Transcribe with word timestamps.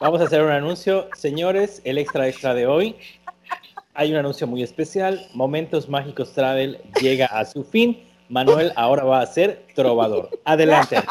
Vamos 0.00 0.22
a 0.22 0.24
hacer 0.24 0.42
un 0.42 0.50
anuncio. 0.50 1.10
Señores, 1.14 1.82
el 1.84 1.98
extra 1.98 2.26
extra 2.26 2.54
de 2.54 2.66
hoy. 2.66 2.96
Hay 3.92 4.10
un 4.10 4.16
anuncio 4.16 4.46
muy 4.46 4.62
especial. 4.62 5.28
Momentos 5.34 5.90
Mágicos 5.90 6.32
Travel 6.32 6.80
llega 7.02 7.26
a 7.26 7.44
su 7.44 7.62
fin. 7.62 8.08
Manuel 8.30 8.72
ahora 8.76 9.04
va 9.04 9.20
a 9.20 9.26
ser 9.26 9.66
trovador. 9.74 10.30
Adelante. 10.46 11.02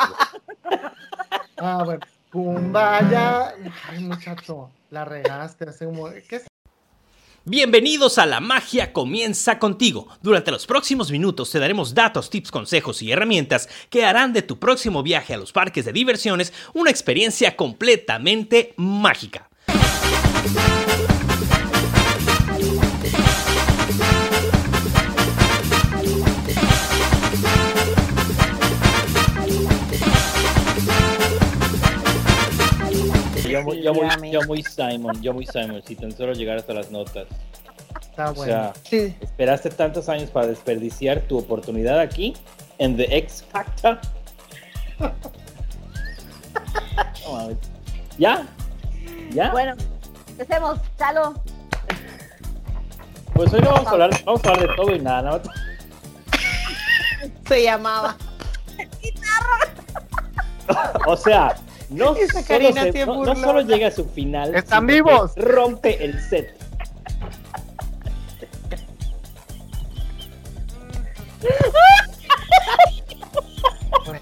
Ah, 1.58 1.84
bueno. 1.84 2.00
Kumbaya. 2.32 3.54
Ay, 3.90 4.00
muchacho, 4.00 4.72
la 4.90 5.06
regaste. 5.06 5.66
Hace 5.70 5.86
un... 5.86 6.12
¿Qué 6.28 6.38
es? 6.38 6.49
Bienvenidos 7.52 8.20
a 8.20 8.28
La 8.28 8.42
Magia 8.42 8.94
Comienza 8.94 9.58
contigo. 9.58 10.08
Durante 10.22 10.52
los 10.52 10.68
próximos 10.68 11.10
minutos 11.10 11.50
te 11.50 11.58
daremos 11.58 11.96
datos, 11.96 12.30
tips, 12.30 12.52
consejos 12.52 13.02
y 13.02 13.12
herramientas 13.12 13.68
que 13.90 14.06
harán 14.06 14.34
de 14.34 14.44
tu 14.44 14.60
próximo 14.60 15.02
viaje 15.02 15.34
a 15.34 15.38
los 15.38 15.52
parques 15.52 15.84
de 15.84 15.92
diversiones 15.92 16.54
una 16.76 16.92
experiencia 16.92 17.56
completamente 17.56 18.76
mágica. 18.78 19.50
Yo 33.50 33.64
muy, 33.64 33.82
yo, 33.82 33.94
muy, 33.96 34.32
yo 34.32 34.42
muy 34.44 34.64
Simon, 34.64 35.22
yo 35.24 35.34
muy 35.34 35.46
Simon, 35.48 35.82
si 35.84 35.96
tan 35.96 36.12
solo 36.12 36.34
llegar 36.34 36.58
hasta 36.58 36.72
las 36.72 36.92
notas. 36.92 37.28
Está 38.02 38.32
O 38.32 38.34
bueno. 38.34 38.52
sea, 38.54 38.74
Sí. 38.84 39.16
esperaste 39.22 39.70
tantos 39.70 40.10
años 40.10 40.30
para 40.30 40.48
desperdiciar 40.48 41.22
tu 41.22 41.38
oportunidad 41.38 42.00
aquí 42.00 42.36
en 42.78 42.98
The 42.98 43.18
X 43.18 43.46
Factor. 43.52 44.00
No. 47.26 47.50
¿Ya? 48.18 48.46
¿Ya? 49.32 49.52
Bueno, 49.52 49.76
empecemos, 50.30 50.80
Chalo. 50.98 51.36
Pues 53.34 53.54
hoy 53.54 53.62
no 53.62 53.72
vamos 53.72 53.88
a 53.88 53.92
hablar, 53.92 54.10
vamos 54.26 54.44
a 54.44 54.50
hablar 54.50 54.68
de 54.70 54.76
todo 54.76 54.96
y 54.96 55.00
nada. 55.00 55.22
nada 55.22 55.38
más- 55.38 55.48
Se 57.48 57.64
llamaba. 57.64 58.18
O 61.08 61.18
sea, 61.18 61.56
no 61.90 62.14
solo, 62.16 62.74
se- 62.74 63.06
no- 63.06 63.36
solo 63.36 63.62
llega 63.62 63.88
a 63.88 63.92
su 63.92 64.06
final, 64.06 64.54
¡Están 64.54 64.86
vivos! 64.86 65.32
Rompe 65.36 66.04
el 66.04 66.20
set. 66.22 66.59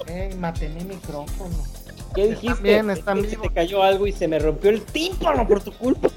Güey, 0.08 0.36
maté 0.36 0.70
mi 0.70 0.84
micrófono. 0.84 1.56
¿Qué 2.16 2.30
dijiste? 2.30 2.62
bien, 2.64 2.90
Es 2.90 3.00
están 3.00 3.22
que 3.22 3.30
se 3.30 3.38
te 3.38 3.50
cayó 3.50 3.84
algo 3.84 4.08
y 4.08 4.12
se 4.12 4.28
me 4.28 4.40
rompió 4.40 4.70
el 4.72 4.82
tímpano 4.84 5.48
por 5.48 5.62
tu 5.62 5.72
culpa. 5.74 6.10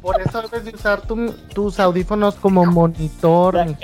Por 0.00 0.20
eso 0.20 0.42
debes 0.42 0.64
de 0.64 0.70
usar 0.74 1.00
tu- 1.02 1.32
tus 1.54 1.78
audífonos 1.80 2.34
como 2.36 2.64
monitor. 2.66 3.54
La, 3.54 3.76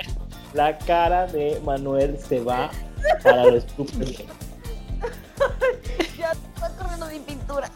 la 0.53 0.77
cara 0.77 1.27
de 1.27 1.61
Manuel 1.65 2.17
se 2.19 2.39
va 2.41 2.71
para 3.23 3.45
los 3.45 3.55
estúpidos. 3.65 4.23
Ya 6.17 6.31
está 6.31 6.69
corriendo 6.77 7.07
mi 7.07 7.19
pintura. 7.19 7.69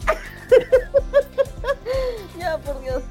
ya, 2.40 2.58
por 2.60 2.82
Dios. 2.82 3.04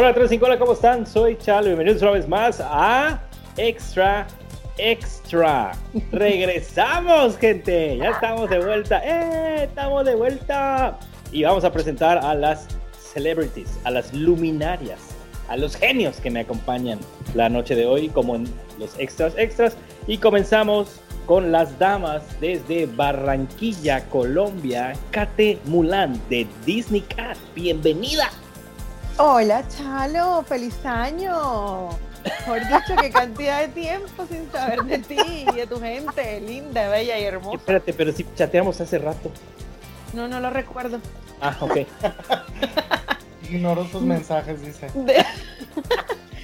Hola 0.00 0.14
35, 0.14 0.46
hola, 0.46 0.58
¿cómo 0.60 0.74
están? 0.74 1.04
Soy 1.04 1.36
Chalo, 1.38 1.64
bienvenidos 1.64 2.00
una 2.02 2.12
vez 2.12 2.28
más 2.28 2.60
a 2.60 3.20
Extra 3.56 4.28
Extra. 4.76 5.72
Regresamos, 6.12 7.36
gente. 7.36 7.96
Ya 7.96 8.10
estamos 8.10 8.48
de 8.48 8.60
vuelta. 8.60 9.02
¡Eh! 9.04 9.64
Estamos 9.64 10.04
de 10.04 10.14
vuelta. 10.14 11.00
Y 11.32 11.42
vamos 11.42 11.64
a 11.64 11.72
presentar 11.72 12.16
a 12.18 12.32
las 12.36 12.68
celebrities, 13.12 13.76
a 13.82 13.90
las 13.90 14.14
luminarias, 14.14 15.00
a 15.48 15.56
los 15.56 15.74
genios 15.74 16.20
que 16.20 16.30
me 16.30 16.40
acompañan 16.42 17.00
la 17.34 17.48
noche 17.48 17.74
de 17.74 17.84
hoy, 17.84 18.08
como 18.08 18.36
en 18.36 18.44
los 18.78 18.96
extras 19.00 19.34
extras. 19.36 19.76
Y 20.06 20.18
comenzamos 20.18 21.00
con 21.26 21.50
las 21.50 21.76
damas 21.76 22.22
desde 22.40 22.86
Barranquilla, 22.86 24.08
Colombia, 24.10 24.92
Kate 25.10 25.58
Mulan 25.64 26.20
de 26.30 26.46
Disney 26.64 27.00
Cat. 27.00 27.36
Bienvenida. 27.56 28.30
Hola, 29.18 29.64
Chalo, 29.68 30.42
feliz 30.44 30.74
año. 30.84 31.88
Por 32.46 32.60
dicho, 32.60 32.94
qué 33.00 33.10
cantidad 33.10 33.60
de 33.62 33.68
tiempo 33.68 34.26
sin 34.30 34.50
saber 34.52 34.82
de 34.82 34.98
ti 34.98 35.16
y 35.18 35.54
de 35.54 35.66
tu 35.66 35.80
gente, 35.80 36.40
linda, 36.40 36.88
bella 36.88 37.18
y 37.18 37.24
hermosa. 37.24 37.56
Espérate, 37.56 37.92
pero 37.94 38.12
si 38.12 38.26
chateamos 38.36 38.80
hace 38.80 38.98
rato. 38.98 39.30
No, 40.12 40.28
no 40.28 40.40
lo 40.40 40.50
recuerdo. 40.50 41.00
Ah, 41.40 41.56
ok. 41.60 41.78
Ignoro 43.50 43.84
tus 43.84 44.02
mensajes, 44.02 44.60
dice. 44.62 44.88
De- 44.94 45.24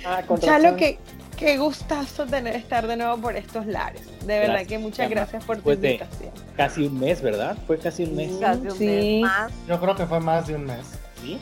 Ah, 0.07 0.23
Chalo, 0.39 0.77
qué, 0.77 0.99
qué 1.35 1.57
gustazo 1.57 2.27
tener 2.27 2.55
estar 2.57 2.87
de 2.87 2.95
nuevo 2.95 3.17
por 3.17 3.37
estos 3.37 3.65
lares. 3.65 4.03
De 4.21 4.39
verdad 4.39 4.49
Gracias, 4.49 4.69
que 4.69 4.79
muchas 4.79 5.09
gracias 5.09 5.45
por 5.45 5.57
tu 5.57 5.63
Pues 5.63 5.77
invitación. 5.77 6.31
Casi 6.59 6.87
un 6.87 7.01
mes, 7.01 7.23
¿verdad? 7.23 7.57
Fue 7.67 7.79
casi 7.79 8.05
un 8.05 8.15
mes. 8.15 8.33
Casi 8.39 8.61
un 8.67 8.71
Sí. 8.73 8.87
mes 8.87 9.23
más. 9.23 9.51
Yo 9.67 9.81
creo 9.81 9.97
que 9.97 10.05
fue 10.05 10.21
más 10.21 10.47
de 10.47 10.57
un 10.57 10.65
mes. 10.67 10.85
¿Sí? 11.23 11.39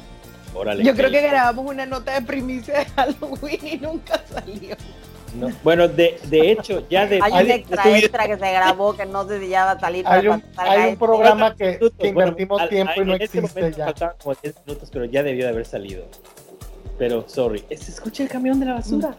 Órale. 0.54 0.84
Yo 0.84 0.94
creo 0.94 1.10
que 1.10 1.20
grabamos 1.22 1.66
una 1.66 1.86
nota 1.86 2.12
de 2.14 2.22
primicia 2.26 2.80
de 2.80 2.84
Halloween 2.86 3.66
y 3.66 3.76
nunca 3.78 4.20
salió. 4.32 4.76
No. 5.34 5.48
Bueno, 5.64 5.88
de, 5.88 6.20
de 6.24 6.50
hecho, 6.50 6.86
ya 6.90 7.06
de. 7.06 7.18
Hay 7.22 7.44
un 7.44 7.50
extra 7.50 7.84
de- 7.84 7.98
extra 8.00 8.26
que 8.26 8.36
se 8.38 8.52
grabó 8.52 8.94
que 8.94 9.06
no 9.06 9.26
sé 9.26 9.40
si 9.40 9.48
ya 9.48 9.64
va 9.64 9.70
a 9.72 9.80
salir. 9.80 10.04
Hay 10.06 10.28
un, 10.28 10.44
hay 10.58 10.90
esto. 10.92 11.06
programa 11.06 11.56
que, 11.56 11.78
bueno, 11.78 11.94
invertimos 12.02 12.60
al- 12.60 12.68
tiempo 12.68 12.92
y 12.96 13.04
no 13.06 13.14
en 13.14 13.22
este 13.22 13.38
existe 13.38 13.72
ya. 13.72 13.84
Faltaban 13.86 14.16
como 14.22 14.34
10 14.42 14.54
minutos, 14.66 14.90
pero 14.92 15.06
ya 15.06 15.22
debió 15.22 15.44
de 15.46 15.50
haber 15.52 15.64
salido. 15.64 16.04
Pero, 16.98 17.24
sorry. 17.28 17.64
¿Se 17.70 17.90
escucha 17.92 18.22
el 18.22 18.28
camión 18.28 18.60
de 18.60 18.66
la 18.66 18.74
basura? 18.74 19.16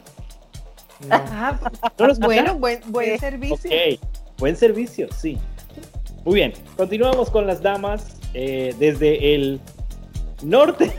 No. 1.09 1.15
Ah, 1.15 1.59
¿No 1.97 2.07
los 2.07 2.19
bueno, 2.19 2.55
buen, 2.59 2.79
buen 2.91 3.13
Sí. 3.13 3.17
servicio. 3.17 3.71
Buen 4.37 4.55
servicio, 4.55 5.07
sí. 5.17 5.39
Muy 6.23 6.35
bien, 6.35 6.53
continuamos 6.77 7.29
con 7.31 7.47
las 7.47 7.61
damas 7.63 8.17
eh, 8.35 8.75
desde 8.77 9.33
el 9.33 9.59
norte. 10.43 10.93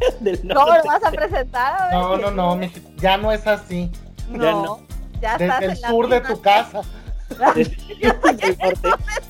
del 0.20 0.40
¿Cómo 0.40 0.54
norte. 0.54 0.80
lo 0.84 0.84
vas 0.92 1.04
a 1.04 1.10
presentar? 1.10 1.82
A 1.82 1.84
ver. 1.86 1.94
No, 1.94 2.16
no, 2.18 2.30
no, 2.30 2.56
mi- 2.56 2.72
ya 2.96 3.16
no 3.16 3.32
es 3.32 3.46
así. 3.46 3.90
No, 4.30 4.42
Ya 4.44 4.52
no. 4.52 4.80
ya 5.20 5.32
estás 5.36 5.38
Desde 5.60 5.64
el 5.64 5.70
en 5.70 5.76
sur 5.90 6.08
de 6.08 6.20
tu 6.20 6.40
casa. 6.40 6.80
Desde 7.54 7.76
el 8.00 8.08
norte. 8.08 8.46
Es 8.48 8.58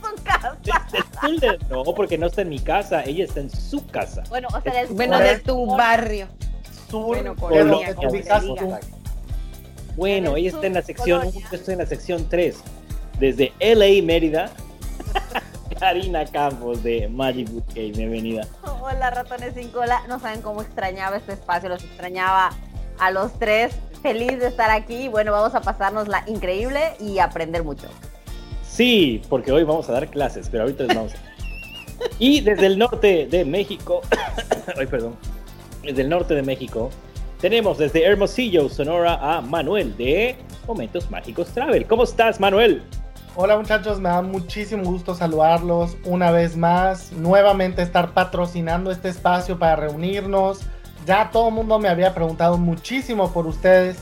tu 0.00 0.22
casa. 0.25 0.56
Desde 0.62 0.98
el 0.98 1.04
sur 1.20 1.41
de- 1.41 1.59
No, 1.69 1.84
porque 1.94 2.16
no 2.19 2.26
está 2.26 2.42
en 2.42 2.48
mi 2.48 2.60
casa, 2.60 3.03
ella 3.04 3.25
está 3.25 3.41
en 3.41 3.50
su 3.50 3.86
casa. 3.86 4.22
Bueno, 4.28 4.48
o 4.54 4.60
sea, 4.60 4.80
el 4.82 4.88
Bueno, 4.88 5.19
de 5.19 5.38
tu 5.41 5.66
barrio. 5.76 6.28
Sur, 6.88 7.06
Bueno, 7.06 7.36
colonia, 7.36 7.94
tú. 7.94 8.03
Bueno, 9.97 10.30
En 10.30 10.36
el 10.36 10.38
ella 10.38 10.48
está 10.50 10.66
en 10.66 10.75
la 10.75 10.80
sur, 10.80 10.86
sección 10.86 11.20
Colonia. 11.20 11.41
1, 11.41 11.50
yo 11.50 11.56
estoy 11.56 11.72
en 11.75 11.78
la 11.78 11.86
sección 11.86 12.28
3. 12.28 12.56
Desde 13.19 13.53
LA, 13.60 14.03
Mérida. 14.04 14.50
Karina 15.80 16.26
Campos 16.26 16.82
de 16.82 17.08
Magic 17.08 17.48
Game, 17.74 17.92
bienvenida. 17.92 18.46
Hola 18.82 19.08
ratones 19.08 19.54
sin 19.54 19.70
cola, 19.70 20.02
no 20.08 20.20
saben 20.20 20.42
cómo 20.42 20.60
extrañaba 20.60 21.16
este 21.16 21.32
espacio, 21.32 21.70
los 21.70 21.82
extrañaba 21.82 22.50
a 22.98 23.10
los 23.10 23.32
tres, 23.38 23.74
feliz 24.02 24.38
de 24.38 24.48
estar 24.48 24.70
aquí, 24.70 25.08
bueno, 25.08 25.32
vamos 25.32 25.54
a 25.54 25.62
pasarnos 25.62 26.06
la 26.06 26.22
increíble 26.26 26.80
y 27.00 27.18
aprender 27.18 27.64
mucho. 27.64 27.88
Sí, 28.62 29.22
porque 29.30 29.52
hoy 29.52 29.64
vamos 29.64 29.88
a 29.88 29.92
dar 29.92 30.08
clases, 30.08 30.50
pero 30.50 30.64
ahorita 30.64 30.84
les 30.84 30.94
vamos 30.94 31.14
a... 31.14 31.16
Y 32.18 32.42
desde 32.42 32.66
el 32.66 32.78
norte 32.78 33.26
de 33.30 33.47
México, 33.47 34.02
ay 34.76 34.86
perdón, 34.86 35.16
desde 35.82 36.02
el 36.02 36.10
norte 36.10 36.34
de 36.34 36.42
México, 36.42 36.91
tenemos 37.41 37.78
desde 37.78 38.04
Hermosillo, 38.04 38.68
Sonora, 38.68 39.14
a 39.14 39.41
Manuel 39.41 39.97
de 39.97 40.36
Momentos 40.66 41.10
Mágicos 41.10 41.48
Travel. 41.48 41.86
¿Cómo 41.86 42.04
estás, 42.04 42.38
Manuel? 42.38 42.82
Hola 43.36 43.56
muchachos, 43.56 44.00
me 44.00 44.08
da 44.08 44.22
muchísimo 44.22 44.82
gusto 44.82 45.14
saludarlos 45.14 45.97
una 46.04 46.32
vez 46.32 46.56
más, 46.56 47.12
nuevamente 47.12 47.80
estar 47.80 48.12
patrocinando 48.12 48.91
este 48.91 49.09
espacio 49.09 49.56
para 49.56 49.77
reunirnos. 49.77 50.62
Ya 51.06 51.30
todo 51.30 51.48
el 51.48 51.54
mundo 51.54 51.78
me 51.78 51.88
había 51.88 52.12
preguntado 52.12 52.59
muchísimo 52.59 53.32
por 53.32 53.47
ustedes 53.47 53.98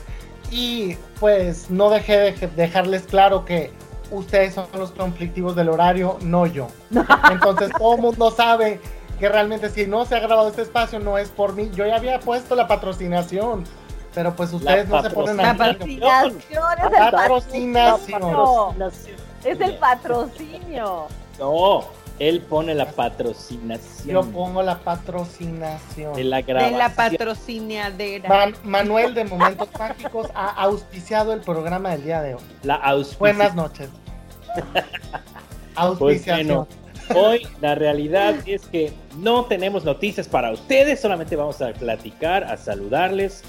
y 0.49 0.95
pues 1.19 1.69
no 1.69 1.91
dejé 1.91 2.17
de 2.17 2.47
dejarles 2.55 3.03
claro 3.03 3.45
que 3.45 3.71
ustedes 4.09 4.55
son 4.55 4.65
los 4.73 4.91
conflictivos 4.91 5.55
del 5.55 5.69
horario, 5.69 6.17
no 6.21 6.47
yo. 6.47 6.67
Entonces 7.31 7.69
todo 7.77 7.95
el 7.97 8.01
mundo 8.01 8.31
sabe 8.31 8.81
que 9.19 9.29
realmente 9.29 9.69
si 9.69 9.85
no 9.85 10.05
se 10.05 10.15
ha 10.15 10.19
grabado 10.21 10.49
este 10.49 10.63
espacio 10.63 10.99
no 10.99 11.19
es 11.19 11.29
por 11.29 11.53
mí. 11.53 11.69
Yo 11.75 11.85
ya 11.85 11.97
había 11.97 12.19
puesto 12.19 12.55
la 12.55 12.67
patrocinación, 12.67 13.63
pero 14.13 14.35
pues 14.35 14.51
ustedes 14.53 14.87
no 14.87 15.01
se 15.03 15.09
ponen 15.11 15.37
La 15.37 15.51
a 15.51 15.57
Patrocinación 15.57 16.37
es 16.39 16.85
el 16.85 17.11
Patrocinación. 17.11 18.21
patrocinio. 18.21 19.19
Es 19.43 19.61
el 19.61 19.77
patrocinio. 19.77 21.07
No, 21.39 21.83
él 22.19 22.41
pone 22.41 22.75
la 22.75 22.85
patrocinación 22.91 24.07
Yo 24.13 24.23
pongo 24.31 24.61
la 24.61 24.79
patrocinación. 24.79 26.13
de 26.13 26.23
la 26.25 26.37
De 26.37 26.43
grabación. 26.43 26.77
la 26.77 26.89
patrocinadera. 26.89 28.27
Man- 28.27 28.55
Manuel 28.63 29.13
de 29.13 29.23
Momentos 29.23 29.69
Mágicos 29.79 30.27
ha 30.35 30.49
auspiciado 30.63 31.31
el 31.33 31.39
programa 31.41 31.91
del 31.91 32.03
día 32.03 32.21
de 32.21 32.35
hoy. 32.35 32.41
La 32.63 32.75
auspicia. 32.75 33.19
Buenas 33.19 33.55
noches. 33.55 33.89
Auspiciación. 35.75 36.47
bueno, 37.07 37.25
hoy 37.27 37.47
la 37.61 37.75
realidad 37.75 38.35
es 38.45 38.65
que 38.65 38.93
no 39.17 39.45
tenemos 39.45 39.85
noticias 39.85 40.27
para 40.27 40.51
ustedes, 40.51 40.99
solamente 40.99 41.35
vamos 41.35 41.61
a 41.61 41.71
platicar, 41.73 42.43
a 42.43 42.57
saludarles. 42.57 43.43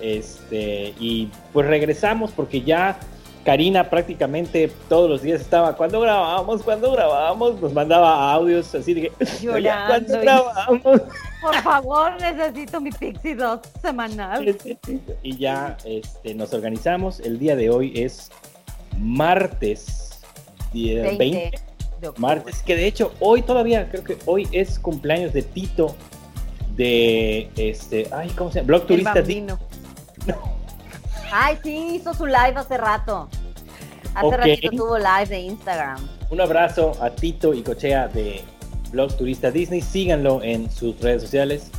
Este, 0.00 0.94
y 1.00 1.30
pues 1.52 1.66
regresamos 1.66 2.30
porque 2.32 2.60
ya 2.62 2.98
Karina 3.44 3.88
prácticamente 3.88 4.70
todos 4.88 5.08
los 5.08 5.22
días 5.22 5.40
estaba, 5.40 5.76
cuando 5.76 6.00
grabábamos, 6.00 6.62
cuando 6.62 6.90
grabábamos, 6.92 7.60
nos 7.60 7.72
mandaba 7.72 8.32
audios 8.32 8.74
así 8.74 8.92
de 8.92 9.02
que, 9.02 9.12
"Oye, 9.20 9.38
Llorando 9.40 9.86
¿cuándo 9.86 10.16
y- 10.16 10.20
grabamos? 10.20 10.82
Por 11.40 11.54
favor, 11.62 12.12
necesito 12.20 12.80
mi 12.80 12.90
Pixie 12.90 13.36
2 13.36 13.60
semanal. 13.80 14.56
Y 15.22 15.36
ya 15.36 15.76
este, 15.84 16.34
nos 16.34 16.52
organizamos. 16.52 17.20
El 17.20 17.38
día 17.38 17.54
de 17.54 17.70
hoy 17.70 17.92
es 17.94 18.30
martes 18.98 20.20
día 20.72 21.02
20. 21.02 21.18
20 21.18 21.38
de 22.00 22.08
octubre. 22.08 22.12
Martes, 22.20 22.62
que 22.62 22.74
de 22.74 22.86
hecho 22.86 23.12
hoy 23.20 23.42
todavía, 23.42 23.88
creo 23.90 24.02
que 24.04 24.18
hoy 24.26 24.48
es 24.52 24.78
cumpleaños 24.78 25.32
de 25.32 25.42
Tito 25.42 25.94
de 26.74 27.48
este, 27.56 28.08
ay, 28.12 28.28
¿cómo 28.36 28.50
se 28.50 28.58
llama? 28.58 28.66
Blog 28.66 28.86
Turista. 28.86 29.14
Ay, 31.32 31.58
sí, 31.62 31.96
hizo 31.96 32.14
su 32.14 32.26
live 32.26 32.54
hace 32.56 32.76
rato. 32.76 33.28
Hace 34.14 34.26
Ok. 34.26 34.34
ratito 34.36 34.70
tuvo 34.70 34.98
live 34.98 35.26
de 35.26 35.40
Instagram. 35.40 35.98
Un 36.30 36.40
abrazo 36.40 36.92
a 37.00 37.10
Tito 37.10 37.52
y 37.54 37.62
Cochea 37.62 38.08
de 38.08 38.42
Blog 38.90 39.16
Turista 39.16 39.50
Disney. 39.50 39.82
Síganlo 39.82 40.42
en 40.42 40.70
sus 40.70 40.98
redes 41.00 41.22
sociales. 41.22 41.70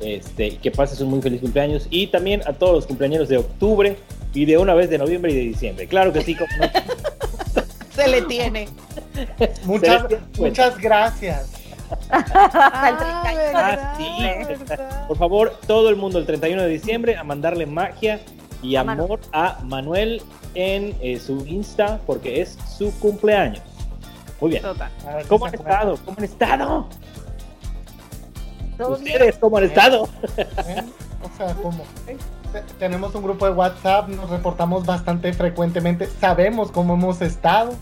Este, 0.00 0.58
que 0.58 0.70
pases 0.70 1.00
un 1.00 1.08
muy 1.08 1.22
feliz 1.22 1.40
cumpleaños. 1.40 1.86
Y 1.90 2.08
también 2.08 2.42
a 2.46 2.52
todos 2.52 2.74
los 2.74 2.86
cumpleaños 2.86 3.28
de 3.28 3.38
octubre 3.38 3.96
y 4.34 4.44
de 4.44 4.58
una 4.58 4.74
vez 4.74 4.90
de 4.90 4.98
noviembre 4.98 5.32
y 5.32 5.36
de 5.36 5.40
diciembre. 5.42 5.86
Claro 5.86 6.12
que 6.12 6.20
sí, 6.22 6.34
como 6.34 6.50
no. 6.58 6.66
Se 7.94 8.06
le 8.08 8.20
tiene. 8.22 8.68
Muchas, 9.64 10.02
Se 10.02 10.08
les- 10.10 10.38
muchas 10.38 10.78
gracias. 10.78 11.50
Hasta 12.10 12.88
el 12.88 12.96
Ah, 12.98 13.22
31 13.22 13.38
de 13.38 13.46
verdad, 13.52 13.94
sí. 13.96 14.64
verdad. 14.68 15.06
Por 15.08 15.16
favor, 15.16 15.58
todo 15.66 15.88
el 15.88 15.96
mundo 15.96 16.18
el 16.18 16.26
31 16.26 16.62
de 16.62 16.68
diciembre 16.68 17.16
a 17.16 17.24
mandarle 17.24 17.66
magia 17.66 18.20
y 18.62 18.76
A 18.76 18.84
Manu. 18.84 19.04
amor 19.04 19.20
a 19.32 19.58
Manuel 19.64 20.22
en 20.54 20.96
eh, 21.00 21.18
su 21.18 21.44
Insta 21.46 22.00
porque 22.06 22.40
es 22.40 22.58
su 22.76 22.92
cumpleaños. 22.98 23.62
Muy 24.40 24.50
bien. 24.50 24.62
Ver 24.62 25.26
¿Cómo 25.28 25.46
han 25.46 25.54
estado? 25.54 25.96
¿Cómo 26.04 26.16
han 26.18 26.24
estado? 26.24 26.86
Todo 28.76 28.96
bien. 28.98 29.14
¿Ustedes 29.14 29.36
cómo 29.38 29.56
han 29.58 29.64
estado? 29.64 30.08
¿eh? 30.36 30.82
O 31.22 31.36
sea, 31.36 31.54
¿cómo? 31.54 31.84
Te- 32.52 32.60
Tenemos 32.78 33.14
un 33.14 33.22
grupo 33.22 33.46
de 33.46 33.52
WhatsApp, 33.52 34.08
nos 34.08 34.28
reportamos 34.30 34.84
bastante 34.86 35.32
frecuentemente, 35.32 36.06
sabemos 36.20 36.70
cómo 36.70 36.94
hemos 36.94 37.20
estado. 37.22 37.72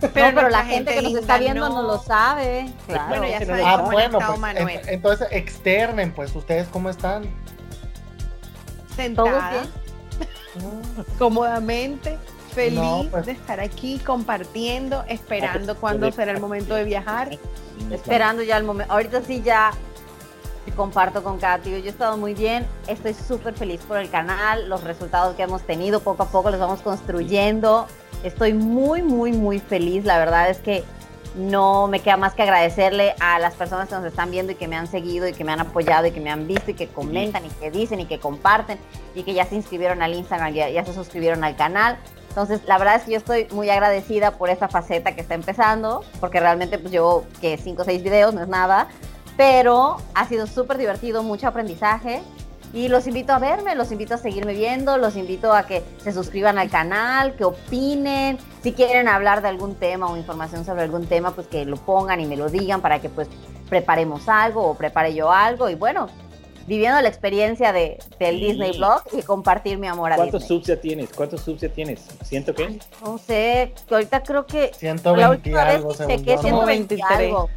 No, 0.02 0.08
pero 0.12 0.48
la 0.48 0.64
gente 0.64 0.94
que 0.94 1.02
nos 1.02 1.14
está 1.14 1.38
viendo 1.38 1.68
no, 1.68 1.82
no. 1.82 1.88
lo 1.88 1.98
sabe. 1.98 2.72
Claro. 2.86 3.08
Bueno, 3.08 3.26
ya 3.26 3.38
Ah, 3.38 3.44
sabe. 3.46 3.60
cómo 3.62 3.68
ha 3.76 3.82
bueno, 3.92 4.18
pues 4.18 4.38
Manuel. 4.38 4.68
ent- 4.68 4.82
entonces 4.88 5.28
externen, 5.30 6.12
pues 6.12 6.34
ustedes 6.34 6.68
cómo 6.68 6.88
están. 6.90 7.22
¿Todos 7.22 8.96
Sentada, 8.96 9.50
bien? 9.50 9.64
Ah, 10.58 11.02
cómodamente, 11.18 12.18
feliz 12.54 12.78
No, 12.78 13.06
pues. 13.10 13.26
de 13.26 13.32
estar 13.32 13.60
aquí 13.60 13.98
compartiendo, 14.00 15.04
esperando 15.08 15.58
Ah, 15.58 15.64
pues, 15.66 15.78
cuándo 15.78 16.12
será 16.12 16.32
el 16.32 16.40
momento 16.40 16.74
de 16.74 16.84
viajar. 16.84 17.38
Esperando 17.90 18.42
ya 18.42 18.56
el 18.56 18.64
momento. 18.64 18.92
Ahorita 18.92 19.22
sí 19.22 19.40
ya 19.42 19.70
comparto 20.76 21.22
con 21.24 21.38
Katy. 21.38 21.70
Yo 21.70 21.76
he 21.78 21.88
estado 21.88 22.16
muy 22.16 22.34
bien. 22.34 22.66
Estoy 22.86 23.14
súper 23.14 23.54
feliz 23.54 23.80
por 23.88 23.96
el 23.96 24.10
canal, 24.10 24.68
los 24.68 24.84
resultados 24.84 25.34
que 25.34 25.42
hemos 25.42 25.62
tenido. 25.62 26.00
Poco 26.00 26.24
a 26.24 26.26
poco 26.26 26.50
los 26.50 26.60
vamos 26.60 26.80
construyendo. 26.80 27.86
Estoy 28.22 28.52
muy, 28.52 29.02
muy, 29.02 29.32
muy 29.32 29.58
feliz. 29.58 30.04
La 30.04 30.18
verdad 30.18 30.50
es 30.50 30.58
que 30.58 30.84
no 31.34 31.86
me 31.86 32.00
queda 32.00 32.16
más 32.16 32.34
que 32.34 32.42
agradecerle 32.42 33.14
a 33.20 33.38
las 33.38 33.54
personas 33.54 33.88
que 33.88 33.94
nos 33.94 34.04
están 34.04 34.30
viendo 34.30 34.52
y 34.52 34.56
que 34.56 34.66
me 34.66 34.76
han 34.76 34.86
seguido 34.86 35.28
y 35.28 35.32
que 35.32 35.44
me 35.44 35.52
han 35.52 35.60
apoyado 35.60 36.06
y 36.06 36.10
que 36.10 36.20
me 36.20 36.30
han 36.30 36.46
visto 36.46 36.72
y 36.72 36.74
que 36.74 36.88
comentan 36.88 37.46
y 37.46 37.48
que 37.48 37.70
dicen 37.70 38.00
y 38.00 38.06
que 38.06 38.18
comparten 38.18 38.78
y 39.14 39.22
que 39.22 39.32
ya 39.32 39.44
se 39.44 39.54
inscribieron 39.54 40.02
al 40.02 40.14
Instagram, 40.14 40.52
ya, 40.52 40.68
ya 40.68 40.84
se 40.84 40.92
suscribieron 40.92 41.44
al 41.44 41.56
canal. 41.56 41.98
Entonces, 42.28 42.60
la 42.66 42.78
verdad 42.78 42.96
es 42.96 43.02
que 43.02 43.12
yo 43.12 43.18
estoy 43.18 43.48
muy 43.50 43.70
agradecida 43.70 44.32
por 44.32 44.50
esta 44.50 44.68
faceta 44.68 45.14
que 45.14 45.20
está 45.20 45.34
empezando, 45.34 46.04
porque 46.20 46.38
realmente 46.38 46.78
pues 46.78 46.92
llevo 46.92 47.24
que 47.40 47.58
5 47.58 47.82
o 47.82 47.84
6 47.84 48.02
videos, 48.02 48.34
no 48.34 48.42
es 48.42 48.48
nada, 48.48 48.88
pero 49.36 49.96
ha 50.14 50.28
sido 50.28 50.46
súper 50.46 50.78
divertido, 50.78 51.22
mucho 51.22 51.48
aprendizaje. 51.48 52.22
Y 52.72 52.88
los 52.88 53.06
invito 53.08 53.32
a 53.32 53.38
verme, 53.40 53.74
los 53.74 53.90
invito 53.90 54.14
a 54.14 54.18
seguirme 54.18 54.54
viendo, 54.54 54.96
los 54.96 55.16
invito 55.16 55.52
a 55.52 55.64
que 55.64 55.82
se 56.04 56.12
suscriban 56.12 56.56
al 56.56 56.70
canal, 56.70 57.34
que 57.34 57.44
opinen, 57.44 58.38
si 58.62 58.72
quieren 58.72 59.08
hablar 59.08 59.42
de 59.42 59.48
algún 59.48 59.74
tema 59.74 60.06
o 60.08 60.16
información 60.16 60.64
sobre 60.64 60.82
algún 60.82 61.06
tema, 61.06 61.32
pues 61.32 61.48
que 61.48 61.64
lo 61.64 61.76
pongan 61.76 62.20
y 62.20 62.26
me 62.26 62.36
lo 62.36 62.48
digan 62.48 62.80
para 62.80 63.00
que 63.00 63.08
pues 63.08 63.28
preparemos 63.68 64.28
algo 64.28 64.64
o 64.66 64.74
prepare 64.76 65.14
yo 65.14 65.32
algo. 65.32 65.68
Y 65.68 65.74
bueno, 65.74 66.06
viviendo 66.68 67.00
la 67.00 67.08
experiencia 67.08 67.72
de, 67.72 67.98
del 68.20 68.38
Sí. 68.38 68.44
Disney 68.46 68.78
Blog 68.78 69.02
y 69.12 69.22
compartir 69.22 69.76
mi 69.76 69.88
amor 69.88 70.12
a 70.12 70.16
¿Cuántos 70.16 70.42
Disney. 70.42 70.58
subs 70.60 70.68
ya 70.68 70.76
tienes? 70.80 71.10
¿Cuántos 71.12 71.40
subs 71.40 71.60
ya 71.62 71.68
tienes? 71.70 72.06
¿Siento 72.22 72.54
que? 72.54 72.78
No 73.04 73.18
sé, 73.18 73.74
que 73.88 73.94
ahorita 73.94 74.22
creo 74.22 74.46
que 74.46 74.70
120 74.76 75.20
la 75.20 75.30
última 75.30 75.64
vez 75.64 75.82
que 75.84 75.94
según 75.94 76.06
chequé 76.18 76.30
yo, 76.36 76.36
¿no? 76.36 76.42
120 76.42 76.96
123. 76.96 77.10
algo, 77.18 77.50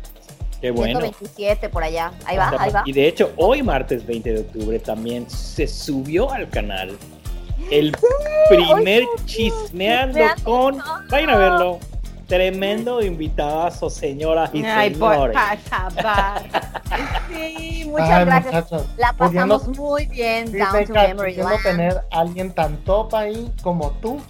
Qué 0.64 0.72
bueno. 0.72 1.02
127 1.02 1.68
por 1.68 1.84
allá. 1.84 2.14
Ahí 2.24 2.38
va, 2.38 2.56
ahí 2.58 2.72
va. 2.72 2.84
Y 2.86 2.94
de 2.94 3.06
hecho, 3.06 3.34
hoy 3.36 3.62
martes 3.62 4.06
20 4.06 4.32
de 4.32 4.40
octubre 4.40 4.80
también 4.80 5.30
se 5.30 5.68
subió 5.68 6.32
al 6.32 6.50
canal 6.50 6.98
el 7.70 7.94
primer 8.48 9.04
chismeando 9.26 10.20
Chismeando 10.20 10.44
con. 10.46 10.78
Vayan 11.10 11.30
a 11.32 11.38
verlo. 11.38 11.80
Tremendo 12.28 13.02
invitadazo, 13.04 13.90
señoras 13.90 14.52
y 14.54 14.64
Ay, 14.64 14.92
por 14.92 15.12
señores. 15.12 15.38
favor. 15.70 16.02
Sí, 17.30 17.84
muchas 17.90 18.10
Ay, 18.10 18.26
gracias. 18.26 18.54
muchachos, 18.54 18.88
La 18.98 19.14
pudiendo- 19.14 19.58
pasamos 19.60 19.78
muy 19.78 20.06
bien. 20.06 20.48
sí, 20.48 20.58
Down 20.58 20.86
to 20.86 20.94
Memory 20.94 21.34
pudiendo 21.34 21.56
tener 21.62 21.98
a 22.10 22.20
alguien 22.22 22.52
tan 22.54 22.78
top 22.86 23.14
ahí 23.16 23.52
como 23.62 23.92
tú. 24.02 24.22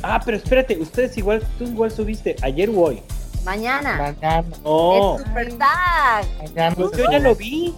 Ah, 0.00 0.20
pero 0.24 0.36
espérate, 0.36 0.78
ustedes 0.78 1.18
igual, 1.18 1.42
tú 1.58 1.64
igual 1.64 1.90
subiste 1.90 2.36
ayer 2.42 2.70
o 2.70 2.78
hoy. 2.80 3.02
Mañana. 3.44 4.14
Mañana, 4.20 4.44
No, 4.64 5.16
Es 5.16 5.22
Super 5.26 5.54
Tag. 5.58 6.24
mañana. 6.38 6.74
pues 6.76 6.90
yo 6.96 7.10
ya 7.10 7.18
lo 7.18 7.34
vi. 7.34 7.74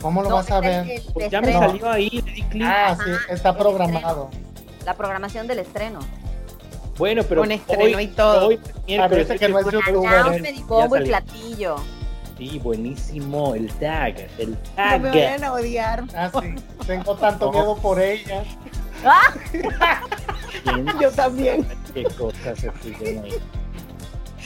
¿Cómo 0.00 0.22
lo 0.22 0.28
No, 0.30 0.34
vas 0.36 0.50
a 0.50 0.56
el- 0.58 0.62
ver? 0.62 0.90
el 0.90 1.02
Pues 1.12 1.30
ya 1.30 1.40
me 1.40 1.52
salió 1.52 1.88
ahí, 1.90 2.10
le 2.10 2.32
di 2.32 2.42
clic. 2.42 2.64
Ah, 2.66 2.96
sí, 3.04 3.10
Ajá, 3.10 3.32
está 3.32 3.50
el 3.50 3.56
programado. 3.56 4.30
La 4.84 4.94
programación 4.94 5.46
del 5.46 5.60
estreno. 5.60 6.00
Bueno, 6.98 7.22
pero 7.28 7.42
Con 7.42 7.52
estreno 7.52 8.00
y 8.00 8.08
todo. 8.08 8.48
Hoy, 8.48 8.60
miércoles, 8.86 9.26
Parece 9.28 9.38
que 9.38 9.48
no 9.52 9.58
es 9.60 9.66
youtuber. 9.70 10.44
Y 10.54 10.62
bombo 10.64 10.96
y 10.96 11.04
platillo. 11.04 11.76
Sí, 12.36 12.58
buenísimo, 12.58 13.54
el 13.54 13.72
tag, 13.74 14.16
el 14.38 14.50
No 14.52 14.56
tag. 14.74 15.00
me 15.00 15.08
vayan 15.10 15.44
a 15.44 15.52
odiar. 15.52 16.04
Ah, 16.16 16.30
sí. 16.40 16.54
Tengo 16.86 17.14
tanto 17.14 17.46
No. 17.46 17.52
miedo 17.52 17.76
por 17.76 18.00
ella. 18.00 18.42
¡Ah! 19.04 19.32
Yo 21.00 21.10
también. 21.12 21.66
Qué 21.94 22.04
cosas 22.04 22.58
se 22.58 22.68
ahí. 22.68 23.34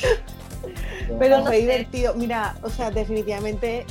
Pero 1.18 1.38
No 1.38 1.42
fue 1.46 1.56
sé. 1.56 1.60
divertido. 1.62 2.14
Mira, 2.14 2.56
o 2.62 2.68
sea, 2.70 2.90
definitivamente, 2.90 3.86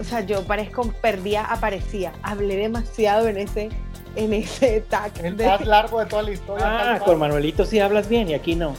o 0.00 0.04
sea, 0.04 0.20
yo 0.20 0.42
parezco 0.44 0.90
perdía, 1.02 1.44
aparecía. 1.44 2.12
Hablé 2.22 2.56
demasiado 2.56 3.28
en 3.28 3.36
ese, 3.38 3.68
en 4.16 4.32
ese 4.32 4.80
tag. 4.88 5.12
El 5.22 5.36
de- 5.36 5.46
más 5.46 5.66
largo 5.66 6.00
de 6.00 6.06
toda 6.06 6.22
la 6.22 6.30
historia. 6.32 6.64
Ah, 6.66 6.84
tal 6.98 7.04
con. 7.04 7.18
Manuelito 7.18 7.64
sí 7.66 7.78
hablas 7.78 8.08
bien 8.08 8.28
y 8.30 8.34
aquí 8.34 8.54
no. 8.54 8.74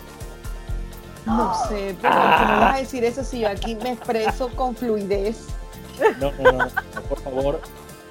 no 1.26 1.54
sé, 1.68 1.96
pero 2.02 2.14
Ah. 2.16 2.44
¿cómo 2.48 2.60
vas 2.62 2.76
a 2.76 2.80
decir 2.80 3.04
eso 3.04 3.24
si 3.24 3.42
yo 3.42 3.50
aquí 3.50 3.76
me 3.76 3.92
expreso 3.92 4.50
con 4.56 4.76
fluidez? 4.76 5.46
No, 6.20 6.32
no, 6.42 6.52
no, 6.54 6.58
no, 6.66 7.02
por 7.08 7.20
favor. 7.22 7.62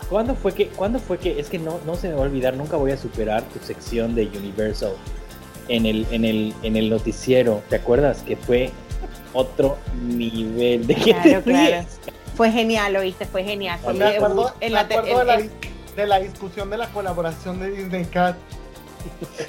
¿Cuándo 0.08 0.34
fue 0.36 0.54
que, 0.54 0.68
cuándo 0.68 0.98
fue 1.00 1.18
que, 1.18 1.40
es 1.40 1.48
que 1.50 1.58
no, 1.58 1.80
no 1.84 1.94
se 1.96 2.08
me 2.08 2.14
va 2.14 2.20
a 2.20 2.24
olvidar, 2.24 2.54
nunca 2.56 2.76
voy 2.76 2.92
a 2.92 2.96
superar 2.96 3.42
tu 3.42 3.58
sección 3.58 4.14
de 4.14 4.26
Universal 4.26 4.92
en 5.68 5.86
el, 5.86 6.06
en 6.10 6.24
el, 6.24 6.54
en 6.62 6.76
el 6.76 6.90
noticiero, 6.90 7.62
¿te 7.68 7.76
acuerdas? 7.76 8.22
Que 8.22 8.36
fue 8.36 8.70
otro 9.32 9.76
nivel 10.06 10.86
de 10.86 10.94
que 10.94 11.12
Claro, 11.12 11.22
te 11.22 11.42
claro. 11.42 11.86
Fue 12.34 12.50
genial, 12.52 12.96
¿oíste? 12.96 13.24
Fue 13.26 13.42
genial. 13.44 13.78
Fue 13.82 13.94
Me 13.94 14.06
acuerdo, 14.06 14.52
en 14.60 14.68
me 14.68 14.74
la 14.74 14.80
acuerdo 14.80 15.04
de, 15.06 15.20
en- 15.20 15.26
la, 15.26 15.34
en- 15.34 15.50
de 15.96 16.06
la 16.06 16.20
discusión 16.20 16.70
de 16.70 16.78
la 16.78 16.86
colaboración 16.88 17.58
de 17.60 17.70
Disney 17.70 18.04
Cat. 18.06 18.36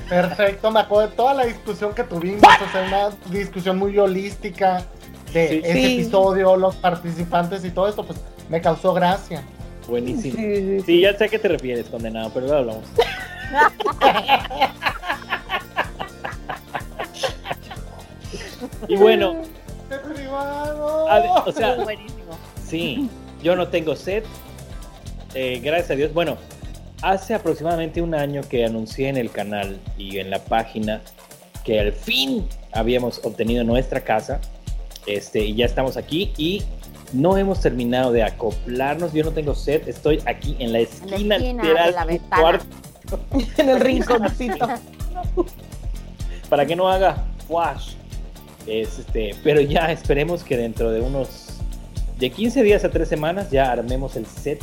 Perfecto, 0.10 0.72
me 0.72 0.80
acuerdo 0.82 1.10
de 1.10 1.16
toda 1.16 1.34
la 1.34 1.46
discusión 1.46 1.94
que 1.94 2.04
tuvimos, 2.04 2.42
o 2.44 2.72
sea, 2.72 2.84
una 2.88 3.10
discusión 3.32 3.78
muy 3.78 3.98
holística 3.98 4.86
de 5.34 5.48
Sí. 5.48 5.62
ese 5.64 5.74
Sí. 5.74 5.94
episodio, 6.00 6.56
los 6.56 6.76
participantes 6.78 7.64
y 7.66 7.70
todo 7.72 7.88
esto, 7.88 8.04
pues 8.06 8.20
me 8.50 8.62
causó 8.62 8.94
gracia. 8.94 9.44
Buenísimo. 9.88 10.36
Sí, 10.36 10.56
sí, 10.56 10.78
sí. 10.80 10.84
Sí, 10.86 11.02
ya 11.02 11.18
sé 11.18 11.26
a 11.26 11.28
qué 11.28 11.40
te 11.40 11.48
refieres, 11.48 11.88
condenado, 11.90 12.32
pero 12.34 12.46
luego 12.48 12.60
hablamos. 12.60 12.84
y 18.88 18.96
bueno, 18.96 19.36
a 21.10 21.20
ver, 21.20 21.30
o 21.46 21.52
sea, 21.52 21.76
Buenísimo. 21.76 22.38
Sí, 22.66 23.10
yo 23.44 23.56
no 23.56 23.68
tengo 23.68 23.96
set. 23.96 24.26
Eh, 25.34 25.60
gracias 25.64 25.92
a 25.92 25.96
Dios. 25.96 26.14
Bueno, 26.14 26.38
hace 27.02 27.34
aproximadamente 27.34 28.02
un 28.02 28.14
año 28.14 28.42
que 28.48 28.66
anuncié 28.66 29.10
en 29.10 29.18
el 29.18 29.32
canal 29.32 29.80
y 29.98 30.20
en 30.20 30.30
la 30.30 30.40
página 30.40 31.02
que 31.64 31.80
al 31.80 31.94
fin 31.94 32.48
habíamos 32.72 33.24
obtenido 33.24 33.64
nuestra 33.64 34.02
casa. 34.02 34.40
Este, 35.06 35.40
y 35.40 35.56
ya 35.56 35.66
estamos 35.66 35.98
aquí 35.98 36.34
y 36.38 36.64
no 37.14 37.38
hemos 37.38 37.62
terminado 37.62 38.12
de 38.12 38.24
acoplarnos. 38.24 39.14
Yo 39.14 39.24
no 39.24 39.32
tengo 39.32 39.56
set, 39.56 39.88
estoy 39.88 40.22
aquí 40.26 40.56
en 40.60 40.74
la 40.74 40.80
esquina, 40.80 41.36
esquina 41.38 41.64
literal 41.64 41.86
de 41.86 41.92
la 41.92 42.06
del 42.06 42.20
ventana. 42.20 42.42
cuarto 42.42 42.66
en 43.58 43.70
el 43.70 43.80
rinconcito. 43.80 44.68
para 46.50 46.66
que 46.66 46.76
no 46.76 46.90
haga 46.90 47.26
wash. 47.48 47.94
Es, 48.70 49.00
este, 49.00 49.36
pero 49.44 49.62
ya 49.62 49.92
esperemos 49.92 50.44
que 50.44 50.56
dentro 50.56 50.92
de 50.92 51.02
unos 51.02 51.48
de 52.20 52.30
15 52.30 52.62
días 52.64 52.84
a 52.84 52.92
3 52.92 53.08
semanas 53.08 53.50
ya 53.50 53.72
armemos 53.72 54.16
el 54.16 54.26
set. 54.26 54.62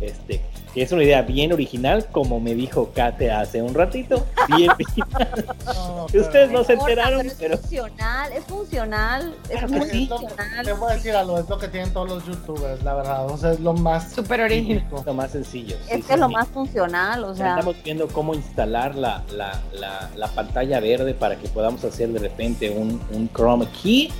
Este, 0.00 0.40
que 0.74 0.82
es 0.82 0.92
una 0.92 1.02
idea 1.02 1.22
bien 1.22 1.52
original, 1.52 2.06
como 2.12 2.38
me 2.40 2.54
dijo 2.54 2.90
Kate 2.94 3.30
hace 3.30 3.60
un 3.62 3.74
ratito. 3.74 4.24
Bien 4.56 4.70
original. 4.74 5.46
No, 5.66 6.04
ustedes 6.20 6.50
no 6.50 6.62
se 6.64 6.74
enteraron, 6.74 7.18
pero 7.20 7.28
es 7.30 7.34
pero- 7.38 7.58
funcional, 7.58 8.32
es 8.32 8.44
funcional, 8.44 9.34
es 9.48 9.58
Claro 9.58 9.68
muy 9.68 9.88
sí. 9.88 10.06
funcional. 10.06 10.64
Te 10.64 10.72
voy 10.72 10.90
a 10.90 10.94
decir 10.94 11.16
algo, 11.16 11.38
es 11.38 11.48
lo 11.48 11.58
que 11.58 11.68
tienen 11.68 11.92
todos 11.92 12.08
los 12.08 12.26
youtubers, 12.26 12.82
la 12.84 12.94
verdad. 12.94 13.26
O 13.26 13.36
sea, 13.36 13.52
es 13.52 13.60
lo 13.60 13.72
más 13.74 14.12
Súper 14.12 14.40
original. 14.42 14.84
Lo 15.04 15.14
más 15.14 15.30
sencillo. 15.32 15.76
sí, 15.86 15.94
Es 15.94 16.04
que 16.06 16.14
es 16.14 16.18
lo 16.20 16.28
más 16.28 16.48
funcional, 16.48 17.24
o 17.24 17.34
sea, 17.34 17.50
Estamos 17.58 17.76
viendo 17.82 18.06
cómo 18.08 18.34
instalar 18.34 18.94
la, 18.94 19.22
la, 19.32 19.60
la, 19.72 20.08
la 20.14 20.28
pantalla 20.28 20.78
verde 20.80 21.14
para 21.14 21.36
que 21.36 21.48
podamos 21.48 21.82
hacer 21.84 22.08
de 22.10 22.18
repente 22.20 22.70
un, 22.70 23.00
un 23.12 23.28
chroma 23.32 23.66
key. 23.82 24.10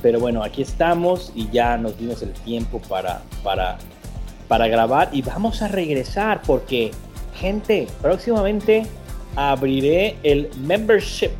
Pero 0.00 0.20
bueno, 0.20 0.44
aquí 0.44 0.62
estamos 0.62 1.32
y 1.34 1.50
ya 1.50 1.76
nos 1.76 1.98
dimos 1.98 2.22
el 2.22 2.32
tiempo 2.32 2.78
para, 2.88 3.20
para, 3.42 3.78
para 4.48 4.66
grabar 4.66 5.10
y 5.12 5.22
vamos 5.22 5.62
a 5.62 5.68
regresar 5.68 6.40
porque, 6.42 6.90
gente, 7.34 7.86
próximamente 8.00 8.86
abriré 9.36 10.16
el 10.22 10.50
membership. 10.58 11.30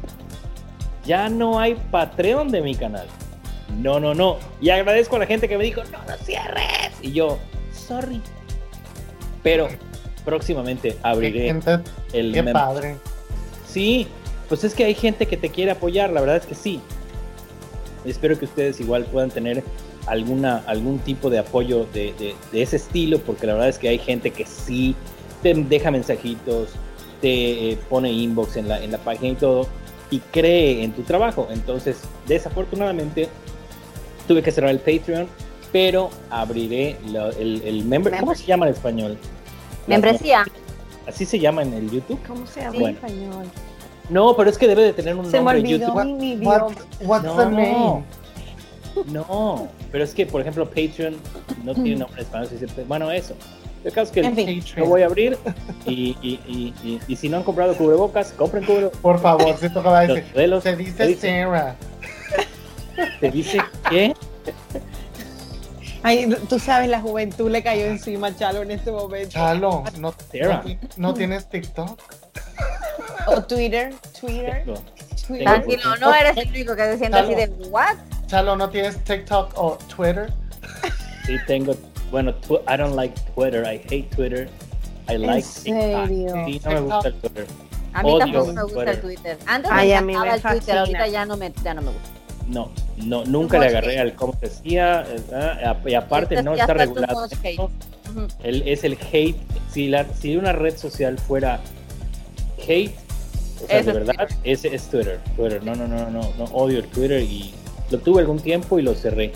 Ya 1.05 1.29
no 1.29 1.59
hay 1.59 1.75
Patreon 1.91 2.51
de 2.51 2.61
mi 2.61 2.75
canal. 2.75 3.07
No, 3.79 3.99
no, 3.99 4.15
no. 4.15 4.37
Y 4.61 4.71
agradezco 4.71 5.17
a 5.17 5.21
la 5.21 5.27
gente 5.27 5.49
que 5.49 5.57
me 5.57 5.65
dijo, 5.65 5.83
no, 5.85 5.99
no 6.07 6.17
cierres. 6.23 6.93
Y 7.01 7.13
yo, 7.13 7.39
sorry. 7.73 8.21
Pero 9.43 9.69
próximamente 10.25 10.97
abriré 11.03 11.47
Gente, 11.47 11.79
el 12.13 12.33
qué 12.33 12.43
padre. 12.45 12.97
Sí, 13.67 14.07
pues 14.49 14.65
es 14.65 14.75
que 14.75 14.85
hay 14.85 14.95
gente 14.95 15.27
que 15.27 15.37
te 15.37 15.49
quiere 15.49 15.71
apoyar, 15.71 16.11
la 16.11 16.21
verdad 16.21 16.37
es 16.37 16.47
que 16.47 16.55
sí. 16.55 16.81
Espero 18.05 18.39
que 18.39 18.45
ustedes 18.45 18.81
igual 18.81 19.05
puedan 19.05 19.31
tener 19.31 19.63
alguna, 20.09 20.63
algún 20.67 20.99
tipo 20.99 21.31
de 21.31 21.39
apoyo 21.39 21.87
de, 21.93 22.13
de- 22.19 22.35
de 22.53 22.63
ese 22.63 22.77
estilo, 22.77 23.19
porque 23.21 23.47
la 23.47 23.55
verdad 23.55 23.69
es 23.69 23.79
que 23.79 23.89
hay 23.89 23.99
gente 23.99 24.31
que 24.31 24.45
sí 24.47 24.95
te 25.43 25.55
deja 25.55 25.91
mensajitos, 25.91 26.71
te 27.21 27.73
eh, 27.73 27.79
pone 27.89 28.11
inbox 28.13 28.57
en 28.57 28.69
la, 28.69 28.83
en 28.83 28.93
la 28.93 28.99
página 28.99 29.33
y 29.33 29.37
todo, 29.37 29.67
y 30.11 30.19
cree 30.21 30.83
en 30.85 30.93
tu 30.93 31.03
trabajo. 31.03 31.49
Entonces, 31.51 32.01
desafortunadamente, 32.27 33.29
tuve 34.27 34.43
que 34.43 34.51
cerrar 34.51 34.71
el 34.71 34.79
Patreon, 34.79 35.27
pero 35.73 36.11
abriré 36.31 36.97
lo- 37.11 37.31
el, 37.31 37.63
el 37.65 37.85
member. 37.85 38.17
¿Cómo 38.19 38.35
se 38.35 38.45
llama 38.47 38.67
en 38.67 38.75
español? 38.75 39.19
membresía. 39.87 40.45
Así 41.07 41.25
se 41.25 41.39
llama 41.39 41.63
en 41.63 41.73
el 41.73 41.91
YouTube. 41.91 42.19
¿Cómo 42.27 42.47
se 42.47 42.61
llama 42.61 42.73
Bueno. 42.73 42.89
en 42.89 42.95
español? 42.95 43.47
No, 44.11 44.35
pero 44.37 44.49
es 44.51 44.59
que 44.59 44.67
debe 44.69 44.83
de 44.83 44.93
tener 44.93 45.15
un 45.15 45.25
Se 45.27 45.33
me 45.33 45.39
nombre 45.39 45.59
olvidó 45.61 45.79
YouTube. 45.95 46.19
mi 46.19 46.37
What, 46.37 46.73
what's 47.03 47.25
No. 47.25 47.37
the 47.37 47.45
name? 47.47 47.73
No, 47.73 48.05
pero 49.93 50.05
es 50.05 50.15
que, 50.15 50.27
por 50.27 50.41
ejemplo, 50.41 50.67
Patreon 50.69 51.17
no 51.65 51.75
tiene 51.75 51.97
nombre 51.97 52.21
en 52.21 52.27
español. 52.27 52.49
se 52.49 52.83
Bueno, 52.85 53.11
eso. 53.11 53.35
El 53.85 53.93
caso 53.93 54.07
es 54.07 54.11
que 54.11 54.21
En 54.21 54.35
fin. 54.35 54.65
lo 54.77 54.87
voy 54.87 55.03
a 55.03 55.07
abrir 55.07 55.39
y, 55.87 56.17
y, 56.21 56.41
y, 56.49 56.75
y- 56.83 57.01
y 57.07 57.17
si 57.17 57.29
no 57.29 57.37
han 57.39 57.43
comprado 57.45 57.77
cubrebocas, 57.77 58.33
compren 58.33 58.65
cubrebocas. 58.65 58.99
Por 59.01 59.21
favor, 59.21 59.57
tocaba 59.71 60.05
Los 60.05 60.17
decir. 60.17 60.33
Se 60.65 60.71
¿qué 60.71 60.77
dice 60.77 61.07
dice? 61.07 61.43
Sarah. 61.43 61.77
Te 63.21 63.31
dice 63.31 63.59
que 63.89 64.15
Ay, 66.03 66.29
tú 66.49 66.59
sabes, 66.59 66.89
la 66.89 67.01
juventud 67.01 67.51
le 67.51 67.63
cayó 67.63 67.87
encima 67.87 68.29
a 68.29 68.37
Chalo 68.37 68.63
en 68.63 68.71
este 68.73 68.91
momento. 68.91 69.31
Chalo, 69.31 69.85
no, 69.99 70.15
Sarah. 70.33 70.63
no, 70.65 70.79
no 71.09 71.15
tienes 71.15 71.49
TikTok. 71.49 72.01
O 73.29 73.43
Twitter, 73.43 73.95
Twitter. 74.21 74.65
Tranquilo, 75.27 75.97
no 76.01 76.15
eres 76.15 76.37
el 76.37 76.49
único 76.49 76.75
que 76.75 76.83
se 76.85 76.99
siente 76.99 77.19
así 77.19 77.35
de 77.35 77.47
what? 77.69 77.97
Chalo, 78.29 78.57
no 78.57 78.69
tienes 78.69 79.03
TikTok 79.05 79.53
o 79.57 79.79
Twitter. 79.89 80.31
sí 81.27 81.37
tengo. 81.47 81.75
Bueno, 82.11 82.35
I 82.69 82.77
don't 82.77 82.95
like 82.95 83.19
Twitter. 83.35 83.65
I 83.65 83.79
hate 83.91 84.11
Twitter. 84.15 84.49
I 85.09 85.17
like 85.17 85.47
TikTok. 85.47 86.09
Sí, 86.09 86.61
no 86.65 86.71
me 86.71 86.81
gusta 86.81 87.09
el 87.09 87.15
Twitter. 87.15 87.47
A 87.95 88.03
mí 88.03 88.11
Odio 88.11 88.19
tampoco 88.19 88.53
me 88.53 88.63
gusta 88.63 88.91
el 88.91 89.01
Twitter. 89.01 89.39
Antes 89.47 89.71
Ay, 89.73 89.89
me 89.89 89.95
a 89.97 90.03
mí 90.03 90.13
encantaba 90.13 90.55
el 90.55 90.61
Twitter, 90.61 90.79
ahorita 90.79 91.09
ya 91.09 91.25
no 91.25 91.37
me, 91.39 91.53
ya 91.65 91.75
no 91.75 91.83
me 91.83 91.91
gusta. 91.91 92.09
No, 92.49 92.71
no, 92.99 93.25
nunca 93.25 93.59
le 93.59 93.67
agarré 93.67 93.99
al 93.99 94.15
cómo 94.15 94.35
se 94.41 94.47
eh, 94.65 94.81
ah, 95.33 95.77
Y 95.87 95.95
aparte, 95.95 96.43
no 96.43 96.55
está 96.55 96.75
regulado. 96.75 97.29
El- 98.43 98.69
es 98.69 98.85
el 98.85 98.99
hate. 99.11 99.37
Si, 99.71 99.89
la, 99.89 100.05
si 100.15 100.37
una 100.37 100.53
red 100.53 100.77
social 100.77 101.19
fuera 101.19 101.61
hate, 102.59 102.95
o 103.63 103.67
sea, 103.67 103.77
de 103.77 103.81
es 103.81 103.87
verdad, 103.87 104.29
ese 104.45 104.75
es 104.75 104.89
Twitter. 104.89 105.19
Twitter, 105.37 105.63
no, 105.63 105.75
no, 105.75 105.87
no, 105.87 106.11
no, 106.11 106.33
no, 106.37 106.45
odio 106.45 106.79
el 106.79 106.87
Twitter 106.89 107.23
y 107.23 107.55
lo 107.91 107.99
tuve 107.99 108.21
algún 108.21 108.41
tiempo 108.41 108.79
y 108.79 108.83
lo 108.83 108.95
cerré. 108.95 109.33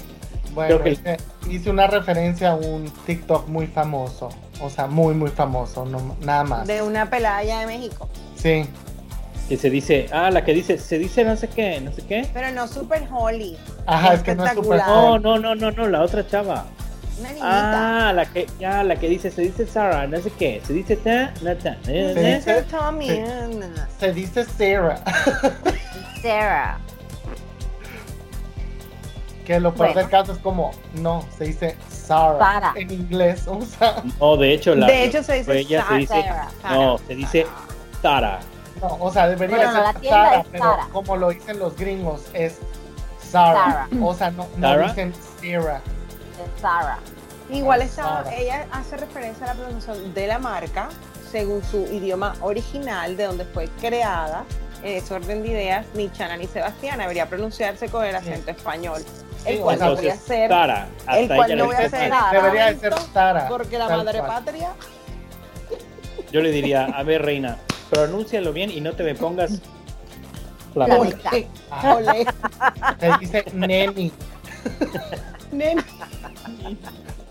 Bueno, 0.54 0.80
Creo 0.80 0.96
que- 0.96 1.18
hice, 1.50 1.70
una 1.70 1.86
referencia 1.86 2.52
a 2.52 2.54
un 2.56 2.90
TikTok 3.06 3.48
muy 3.48 3.66
famoso. 3.66 4.28
O 4.60 4.68
sea, 4.68 4.86
muy, 4.86 5.14
muy 5.14 5.30
famoso. 5.30 5.84
No, 5.84 6.16
nada 6.20 6.44
más. 6.44 6.66
De 6.66 6.82
una 6.82 7.08
pelada 7.08 7.38
allá 7.38 7.60
de 7.60 7.66
México. 7.66 8.08
Sí. 8.36 8.66
Que 9.48 9.56
se 9.56 9.70
dice, 9.70 10.08
ah, 10.12 10.30
la 10.30 10.44
que 10.44 10.52
dice, 10.54 10.78
se 10.78 10.98
dice 10.98 11.24
no 11.24 11.36
sé 11.36 11.48
qué, 11.48 11.80
no 11.80 11.92
sé 11.92 12.02
qué. 12.02 12.28
Pero 12.32 12.50
no 12.52 12.68
super 12.68 13.06
holy. 13.10 13.56
Ajá, 13.86 14.14
es 14.14 14.22
que 14.22 14.34
no 14.34 14.46
es 14.46 14.52
super. 14.52 14.78
No, 14.86 15.18
no, 15.18 15.38
no, 15.38 15.54
no, 15.54 15.70
no, 15.72 15.88
la 15.88 16.02
otra 16.02 16.26
chava. 16.26 16.66
Una 17.18 17.28
niñita. 17.28 18.08
Ah, 18.08 18.12
la 18.12 18.26
que, 18.26 18.46
ya, 18.58 18.82
la 18.84 18.96
que 18.96 19.08
dice, 19.08 19.30
se 19.30 19.42
dice 19.42 19.66
Sarah, 19.66 20.06
no 20.06 20.18
sé 20.20 20.30
qué, 20.38 20.62
se 20.66 20.72
dice 20.72 20.96
ta, 20.96 21.34
no 21.42 21.54
ta, 21.56 21.76
eh. 21.86 22.40
Mr. 22.46 22.64
Tommy. 22.70 23.22
Se 23.98 24.12
dice 24.12 24.44
Sarah. 24.44 25.02
Sarah. 26.22 26.78
Que 29.46 29.58
lo 29.58 29.74
peor 29.74 29.88
Bueno. 29.88 30.00
del 30.02 30.10
caso 30.10 30.32
es 30.32 30.38
como, 30.38 30.70
no, 30.94 31.24
se 31.36 31.44
dice 31.44 31.76
Sarah. 31.88 32.38
Sara. 32.38 32.72
En 32.76 32.90
inglés, 32.92 33.44
o 33.48 33.60
sea, 33.62 34.02
No, 34.20 34.36
de 34.36 34.54
hecho, 34.54 34.74
la, 34.74 34.86
De 34.86 35.04
hecho, 35.04 35.22
se 35.22 35.34
dice 35.34 35.58
ella 35.58 35.82
se 35.82 35.88
Sa- 35.88 35.94
dice, 35.96 36.22
Sarah. 36.22 36.48
no, 36.70 36.98
se 36.98 37.14
dice 37.16 37.46
Tara. 38.00 38.38
no, 38.80 38.96
o 39.00 39.12
sea, 39.12 39.28
debería 39.28 39.56
Bueno, 39.56 39.72
ser 39.72 40.08
Sara, 40.10 40.40
es 40.40 40.46
pero 40.52 40.64
Sara. 40.64 40.88
como 40.92 41.16
lo 41.16 41.30
dicen 41.30 41.58
los 41.58 41.76
gringos, 41.76 42.22
es 42.34 42.58
Sarah. 43.30 43.88
Sarah. 43.88 43.88
O 44.02 44.14
sea, 44.14 44.30
no, 44.30 44.46
no 44.56 44.68
Sarah. 44.68 44.88
dicen 44.88 45.12
Sarah. 45.40 45.80
de 45.80 46.60
Sarah. 46.60 46.98
Igual 47.50 47.82
está, 47.82 48.02
Sara. 48.24 48.34
ella 48.36 48.66
hace 48.70 48.96
referencia 48.96 49.44
a 49.50 49.54
la 49.54 49.60
pronunciación 49.60 50.14
de 50.14 50.26
la 50.28 50.38
marca 50.38 50.88
según 51.30 51.64
su 51.64 51.78
idioma 51.86 52.34
original, 52.42 53.16
de 53.16 53.24
donde 53.24 53.44
fue 53.46 53.68
creada. 53.80 54.44
En 54.82 54.96
ese 54.96 55.14
orden 55.14 55.42
de 55.42 55.48
ideas, 55.48 55.86
ni 55.94 56.10
Chana 56.10 56.36
ni 56.36 56.46
Sebastián 56.46 56.98
debería 56.98 57.26
pronunciarse 57.28 57.88
con 57.88 58.04
el 58.04 58.14
acento 58.14 58.50
español. 58.50 59.02
El 59.44 59.60
cual 59.60 59.78
no 59.78 59.96
voy 59.96 60.08
a 60.08 60.14
hacer 60.14 60.48
Tara. 60.48 60.88
Hasta 61.06 61.18
el 61.18 61.26
cual 61.28 61.50
no 61.50 61.56
le 61.56 61.62
voy 61.62 61.74
a 61.74 61.78
hacer 61.78 61.90
Tara. 61.90 62.20
Sara. 62.20 62.42
Debería 62.42 62.66
de 62.66 62.78
ser 62.78 62.94
Sara. 63.12 63.48
porque 63.48 63.78
la 63.78 63.88
madre 63.88 64.18
cual. 64.18 64.30
patria. 64.30 64.70
Yo 66.30 66.40
le 66.40 66.50
diría, 66.50 66.86
a 66.86 67.02
ver, 67.02 67.22
reina, 67.22 67.58
pronúncialo 67.90 68.52
bien 68.52 68.70
y 68.70 68.80
no 68.80 68.94
te 68.94 69.02
me 69.02 69.14
pongas 69.14 69.60
La. 70.74 70.86
Se 72.98 73.12
dice 73.20 73.44
neni. 73.52 74.12
Nena. 75.50 75.84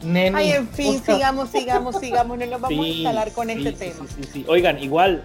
Neni. 0.02 0.36
Ay, 0.38 0.52
en 0.52 0.68
fin, 0.70 1.02
sigamos, 1.04 1.50
sigamos, 1.50 2.00
sigamos. 2.00 2.38
No 2.38 2.46
nos 2.46 2.62
vamos 2.62 2.86
a 2.86 2.88
instalar 2.88 3.32
con 3.32 3.48
sí, 3.48 3.54
este 3.54 3.72
sí, 3.72 3.78
tema. 3.78 4.08
Sí, 4.08 4.16
sí, 4.24 4.30
sí. 4.34 4.46
Oigan, 4.48 4.78
igual, 4.80 5.24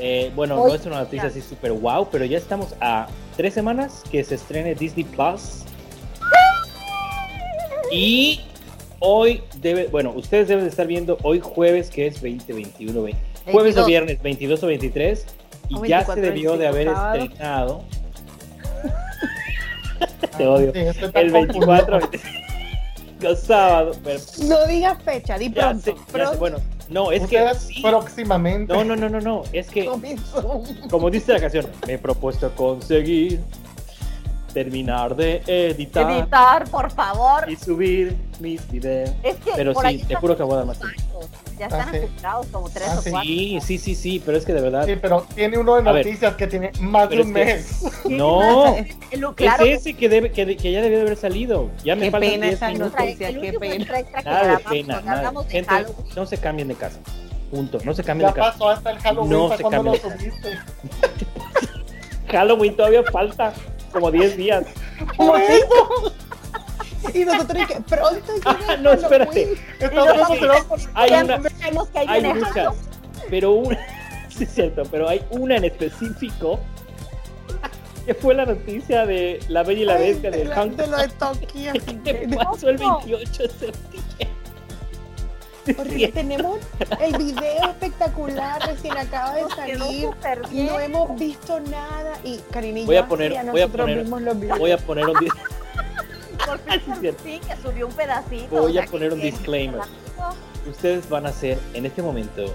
eh, 0.00 0.32
bueno, 0.34 0.56
no 0.56 0.62
Oye, 0.62 0.76
es 0.76 0.86
una 0.86 1.00
noticia 1.00 1.24
ya. 1.24 1.28
así 1.28 1.40
súper 1.40 1.72
wow, 1.72 2.08
pero 2.10 2.24
ya 2.24 2.38
estamos 2.38 2.74
a 2.80 3.06
tres 3.36 3.54
semanas 3.54 4.02
que 4.10 4.22
se 4.24 4.34
estrene 4.36 4.74
Disney 4.74 5.04
Plus. 5.04 5.64
Y 7.92 8.40
hoy 9.00 9.42
debe, 9.60 9.88
bueno, 9.88 10.12
ustedes 10.14 10.48
deben 10.48 10.64
de 10.64 10.70
estar 10.70 10.86
viendo 10.86 11.18
hoy 11.22 11.40
jueves, 11.40 11.90
que 11.90 12.06
es 12.06 12.20
20, 12.20 12.52
21, 12.52 13.02
20, 13.02 13.20
jueves 13.50 13.76
o 13.76 13.84
22. 13.84 13.86
viernes 13.86 14.22
22 14.22 14.62
o 14.62 14.66
23, 14.68 15.26
y 15.68 15.74
O 15.76 15.84
ya 15.84 15.98
24, 16.04 16.14
se 16.14 16.20
debió 16.20 16.56
de 16.56 16.70
25, 16.70 16.70
haber 16.70 16.86
sábado. 16.88 17.24
estrenado 17.24 17.84
te 20.38 20.46
odio. 20.46 20.72
el 21.14 21.30
24 21.30 22.00
confundido. 22.00 22.24
el 23.22 23.36
sábado, 23.36 23.92
pero 24.02 24.20
No 24.46 24.66
digas 24.66 25.02
fecha, 25.02 25.36
di 25.36 25.52
ya 25.52 25.54
pronto. 25.70 25.90
ya 25.90 25.96
sé, 25.96 26.12
pronto 26.12 26.38
bueno, 26.38 26.58
no, 26.90 27.12
es 27.12 27.26
que 27.26 27.54
sí. 27.54 27.82
próximamente. 27.82 28.72
No, 28.72 28.84
no, 28.84 28.96
no, 28.96 29.08
no, 29.08 29.20
no, 29.20 29.42
es 29.52 29.68
que 29.68 29.88
como 30.90 31.10
dice 31.10 31.32
la 31.32 31.40
canción, 31.40 31.66
me 31.86 31.94
he 31.94 31.98
propuesto 31.98 32.50
conseguir 32.54 33.40
terminar 34.52 35.14
de 35.14 35.42
editar 35.46 36.10
Editar, 36.10 36.68
por 36.68 36.90
favor. 36.90 37.48
y 37.48 37.56
subir 37.56 38.16
mis 38.40 38.68
videos. 38.70 39.10
Es 39.22 39.36
que 39.36 39.52
Pero 39.54 39.74
sí, 39.74 40.04
te 40.06 40.14
juro 40.16 40.36
que 40.36 40.42
voy 40.42 40.54
a 40.54 40.56
dar 40.56 40.66
más 40.66 40.78
tiempo. 40.78 41.20
Ya 41.60 41.66
están 41.66 41.80
Ah, 41.82 41.92
sí. 41.92 41.98
acumulados 41.98 42.46
como 42.46 42.70
tres 42.70 42.88
Ah, 42.88 42.98
o 42.98 43.02
sí. 43.02 43.10
cuatro. 43.10 43.28
Sí, 43.28 43.58
sí, 43.60 43.78
sí, 43.78 43.94
sí, 43.94 44.22
pero 44.24 44.38
es 44.38 44.46
que 44.46 44.54
de 44.54 44.62
verdad. 44.62 44.86
Sí, 44.86 44.94
pero 45.00 45.26
tiene 45.34 45.58
uno 45.58 45.76
de 45.76 45.82
ver. 45.82 45.94
noticias 46.06 46.34
que 46.36 46.46
tiene 46.46 46.72
más 46.80 47.10
de 47.10 47.20
un 47.20 47.20
es 47.20 47.26
que- 47.26 47.44
mes. 47.44 47.82
No, 48.08 48.76
El- 49.10 49.34
claro, 49.34 49.64
es 49.66 49.80
ese 49.80 49.92
que, 49.92 50.08
debe, 50.08 50.32
que, 50.32 50.56
que 50.56 50.72
ya 50.72 50.80
debió 50.80 50.96
de 50.96 51.02
haber 51.04 51.18
salido. 51.18 51.68
Ya 51.84 51.96
me 51.96 52.06
Qué 52.06 52.10
faltan 52.12 52.30
pena 52.30 52.46
10 52.46 52.56
esa 52.56 52.72
noticia. 52.72 53.28
qué 53.40 53.52
pena. 53.60 53.98
extra 53.98 54.22
Nada 54.22 54.56
de 54.56 54.64
pena, 54.64 55.00
nada. 55.02 55.30
de 55.32 55.50
Gente, 55.50 55.68
Halloween. 55.70 56.06
no 56.16 56.24
se 56.26 56.38
cambien 56.38 56.68
de 56.68 56.74
casa. 56.76 56.98
Punto. 57.50 57.78
No 57.84 57.92
se 57.94 58.04
cambien 58.04 58.30
Ya 58.30 58.34
de 58.34 58.40
casa. 58.40 58.52
pasó 58.52 58.68
hasta 58.70 58.90
el 58.92 58.98
Halloween, 59.00 59.30
No 59.30 59.48
¿para 59.48 59.56
se 59.58 59.62
cambia. 59.68 60.00
subiste? 60.00 60.58
Halloween 62.28 62.76
todavía 62.76 63.02
falta 63.12 63.52
como 63.92 64.10
10 64.10 64.36
días. 64.36 64.64
Eso. 65.18 66.12
Y 67.14 67.24
nosotros 67.24 67.66
que 67.66 67.80
pronto 67.80 68.32
Ah, 68.44 68.76
no, 68.80 68.92
espérate. 68.92 69.54
Estamos 69.78 70.88
Hay 70.94 71.12
una, 71.12 71.40
que 71.92 71.98
hay 71.98 72.22
muchas, 72.34 72.74
pero 73.30 73.52
una, 73.52 73.78
sí 74.28 74.44
es 74.44 74.50
cierto, 74.54 74.82
pero 74.90 75.08
hay 75.08 75.22
una 75.30 75.56
en 75.56 75.64
específico 75.64 76.60
que 78.06 78.14
fue 78.14 78.34
la 78.34 78.46
noticia 78.46 79.06
de 79.06 79.40
La 79.48 79.62
Bella 79.62 79.82
y 79.82 79.84
la 79.84 79.94
Bestia 79.96 80.30
de 80.30 80.38
de 80.38 80.44
lo- 80.46 80.54
Hank 80.54 80.72
de 80.72 80.86
lo 80.86 80.96
de 80.96 81.08
Tokio. 81.08 81.72
que 82.04 82.28
pasó 82.36 82.68
el 82.70 82.76
28 82.78 83.42
de 83.42 83.48
septiembre. 83.48 84.28
Porque 85.76 86.08
tenemos 86.08 86.58
el 87.00 87.16
video 87.18 87.68
espectacular, 87.70 88.60
recién 88.66 88.96
acaba 88.98 89.34
de 89.34 89.44
salir. 89.54 90.08
No 90.52 90.80
hemos 90.80 91.18
visto 91.18 91.60
nada. 91.60 92.14
Y 92.24 92.38
Karina 92.50 92.80
y 92.80 92.86
Voy 92.86 92.96
a 92.96 93.06
poner- 93.06 93.30
voy 93.30 93.38
a 93.38 93.42
nosotros 93.44 93.86
poner- 93.86 94.22
los 94.24 94.40
videos. 94.40 94.58
Voy 94.58 94.70
a 94.72 94.78
poner 94.78 95.06
un, 95.08 95.20
di- 95.20 95.28
Por 96.46 96.58
fin, 96.58 97.16
Sí, 97.24 97.40
que 97.46 97.56
subió 97.62 97.86
un 97.86 97.92
pedacito. 97.92 98.62
Voy 98.62 98.78
a 98.78 98.84
poner 98.86 99.12
un 99.12 99.20
disclaimer. 99.20 99.80
ustedes 100.68 101.08
van 101.08 101.26
a 101.26 101.30
hacer 101.30 101.58
en 101.74 101.86
este 101.86 102.02
momento, 102.02 102.54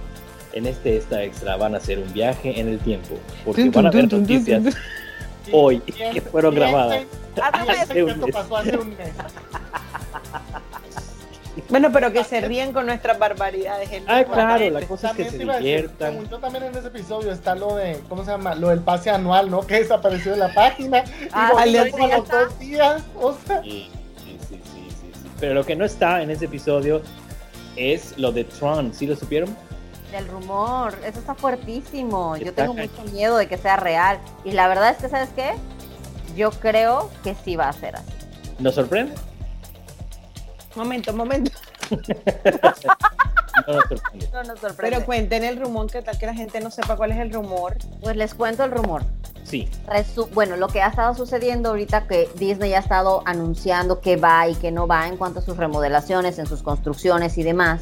en 0.54 0.66
este 0.66 0.98
esta 0.98 1.24
extra, 1.24 1.58
van 1.58 1.74
a 1.76 1.78
hacer 1.78 2.00
un 2.00 2.12
viaje 2.14 2.60
en 2.60 2.70
el 2.70 2.80
tiempo, 2.80 3.18
porque 3.44 3.64
Tun, 3.64 3.72
van 3.72 3.88
a 3.88 3.92
ver 3.92 4.12
noticias 4.12 4.76
hoy 5.52 5.80
que 5.80 6.22
fueron 6.22 6.56
grabadas. 6.56 7.06
Hace 7.42 8.04
un 8.04 8.20
mes. 8.98 9.14
Bueno, 11.70 11.90
pero 11.92 12.12
que 12.14 12.24
se 12.24 12.42
ríen 12.42 12.74
con 12.74 12.86
nuestras 12.86 13.18
barbaridades. 13.18 13.90
Ah, 14.08 14.24
claro, 14.24 14.70
la 14.70 14.82
cosa 14.86 15.10
es 15.12 15.16
que 15.18 15.24
También 15.26 15.32
se 15.32 15.38
decir, 15.48 15.58
diviertan. 15.64 16.30
yo 16.30 16.38
también 16.40 16.64
en 16.66 16.76
ese 16.76 16.88
episodio 16.88 17.32
está 17.32 17.56
lo 17.56 17.76
de, 17.76 18.00
¿cómo 18.08 18.24
se 18.24 18.32
llama? 18.32 18.54
Lo 18.56 18.70
del 18.70 18.82
pase 18.82 19.10
anual, 19.10 19.50
¿no? 19.50 19.62
Que 19.68 19.80
desapareció 19.80 20.32
de 20.34 20.38
la 20.38 20.54
página. 20.54 21.04
Ah, 21.32 21.52
y 21.66 21.76
volvió 21.76 21.92
como 21.92 22.06
a 22.06 22.18
los 22.18 22.28
dos 22.30 22.60
días. 22.60 23.04
O 23.20 23.36
sea, 23.48 23.62
Sí, 23.64 23.90
sí, 24.24 24.38
sí, 24.48 24.62
sí, 24.64 24.90
sí, 24.90 25.12
sí. 25.14 25.30
Pero 25.40 25.56
lo 25.56 25.66
que 25.66 25.76
no 25.76 25.86
está 25.86 26.22
en 26.22 26.30
ese 26.30 26.46
episodio 26.46 27.02
es 27.76 28.18
lo 28.18 28.32
de 28.32 28.44
Tron, 28.44 28.94
¿sí 28.94 29.08
lo 29.08 29.16
supieron? 29.16 29.56
Del 30.12 30.28
rumor, 30.28 30.94
eso 31.04 31.20
está 31.20 31.34
fuertísimo. 31.34 32.38
Yo 32.38 32.54
tengo 32.54 32.74
mucho 32.76 33.04
miedo 33.12 33.38
de 33.38 33.48
que 33.48 33.58
sea 33.58 33.76
real. 33.76 34.20
Y 34.46 34.52
la 34.52 34.68
verdad 34.68 34.92
es 34.92 34.98
que, 34.98 35.10
¿sabes 35.10 35.30
qué? 35.36 35.54
Yo 36.38 36.52
creo 36.52 37.10
que 37.24 37.34
sí 37.44 37.56
va 37.56 37.70
a 37.70 37.74
ser 37.74 37.96
así. 37.96 38.12
¿Nos 38.60 38.76
sorprende? 38.76 39.14
Momento, 40.76 41.14
momento. 41.14 41.52
No 43.68 43.74
nos 43.74 43.84
sorprende. 43.88 44.30
No 44.34 44.44
nos 44.44 44.60
sorprende. 44.60 44.96
Pero 44.98 45.06
cuenten 45.06 45.44
el 45.46 45.60
rumor, 45.60 45.90
que 45.90 46.02
tal 46.02 46.18
que 46.20 46.26
la 46.26 46.34
gente 46.34 46.60
no 46.60 46.70
sepa 46.70 46.98
cuál 46.98 47.12
es 47.14 47.20
el 47.20 47.32
rumor. 47.32 47.78
Pues 48.02 48.16
les 48.18 48.34
cuento 48.36 48.64
el 48.66 48.72
rumor. 48.72 49.04
Sí, 49.44 49.70
Resu- 49.88 50.30
bueno, 50.34 50.58
lo 50.58 50.68
que 50.68 50.82
ha 50.82 50.88
estado 50.88 51.14
sucediendo 51.16 51.70
ahorita 51.70 52.06
que 52.08 52.28
Disney 52.36 52.74
ha 52.74 52.80
estado 52.80 53.22
anunciando 53.26 54.02
que 54.02 54.18
va 54.18 54.48
y 54.50 54.56
que 54.56 54.72
no 54.72 54.88
va 54.88 55.08
en 55.08 55.18
cuanto 55.18 55.40
a 55.40 55.42
sus 55.42 55.56
remodelaciones, 55.56 56.38
en 56.40 56.48
sus 56.48 56.64
construcciones 56.64 57.38
y 57.38 57.44
demás, 57.44 57.82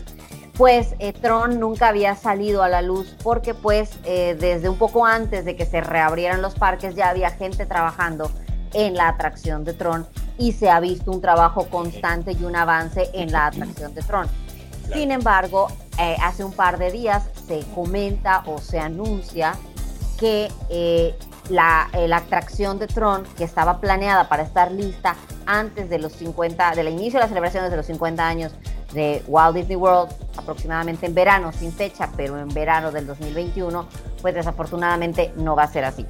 pues 0.55 0.93
eh, 0.99 1.11
Tron 1.13 1.59
nunca 1.59 1.87
había 1.87 2.15
salido 2.15 2.61
a 2.63 2.69
la 2.69 2.81
luz 2.81 3.15
porque 3.23 3.53
pues 3.55 3.91
eh, 4.03 4.35
desde 4.39 4.69
un 4.69 4.77
poco 4.77 5.05
antes 5.05 5.43
de 5.45 5.55
que 5.55 5.65
se 5.65 5.81
reabrieran 5.81 6.41
los 6.41 6.53
parques 6.53 6.95
ya 6.95 7.09
había 7.09 7.31
gente 7.31 7.65
trabajando 7.65 8.29
en 8.73 8.93
la 8.95 9.07
atracción 9.07 9.63
de 9.63 9.73
Tron 9.73 10.05
y 10.37 10.53
se 10.53 10.69
ha 10.69 10.79
visto 10.79 11.11
un 11.11 11.21
trabajo 11.21 11.67
constante 11.69 12.33
y 12.33 12.43
un 12.43 12.55
avance 12.55 13.09
en 13.13 13.31
la 13.31 13.47
atracción 13.47 13.93
de 13.93 14.01
Tron. 14.01 14.27
Sin 14.91 15.11
embargo, 15.11 15.67
eh, 15.97 16.15
hace 16.21 16.43
un 16.43 16.53
par 16.53 16.77
de 16.77 16.91
días 16.91 17.29
se 17.47 17.63
comenta 17.73 18.43
o 18.45 18.59
se 18.59 18.79
anuncia 18.79 19.55
que 20.19 20.51
eh, 20.69 21.15
la, 21.49 21.89
eh, 21.93 22.07
la 22.07 22.17
atracción 22.17 22.79
de 22.79 22.87
Tron, 22.87 23.23
que 23.37 23.43
estaba 23.43 23.79
planeada 23.79 24.29
para 24.29 24.43
estar 24.43 24.71
lista 24.71 25.15
antes 25.45 25.89
de 25.89 25.99
los 25.99 26.13
50, 26.13 26.75
del 26.75 26.89
inicio 26.89 27.13
de 27.13 27.19
las 27.19 27.29
celebraciones 27.29 27.71
de 27.71 27.77
los 27.77 27.85
50 27.85 28.25
años 28.25 28.53
de 28.93 29.23
Walt 29.27 29.55
Disney 29.55 29.75
World, 29.75 30.13
aproximadamente 30.37 31.05
en 31.05 31.15
verano, 31.15 31.51
sin 31.51 31.71
fecha, 31.71 32.09
pero 32.15 32.39
en 32.39 32.49
verano 32.49 32.91
del 32.91 33.07
2021, 33.07 33.87
pues 34.21 34.33
desafortunadamente 34.33 35.33
no 35.35 35.55
va 35.55 35.63
a 35.63 35.67
ser 35.67 35.85
así. 35.85 36.05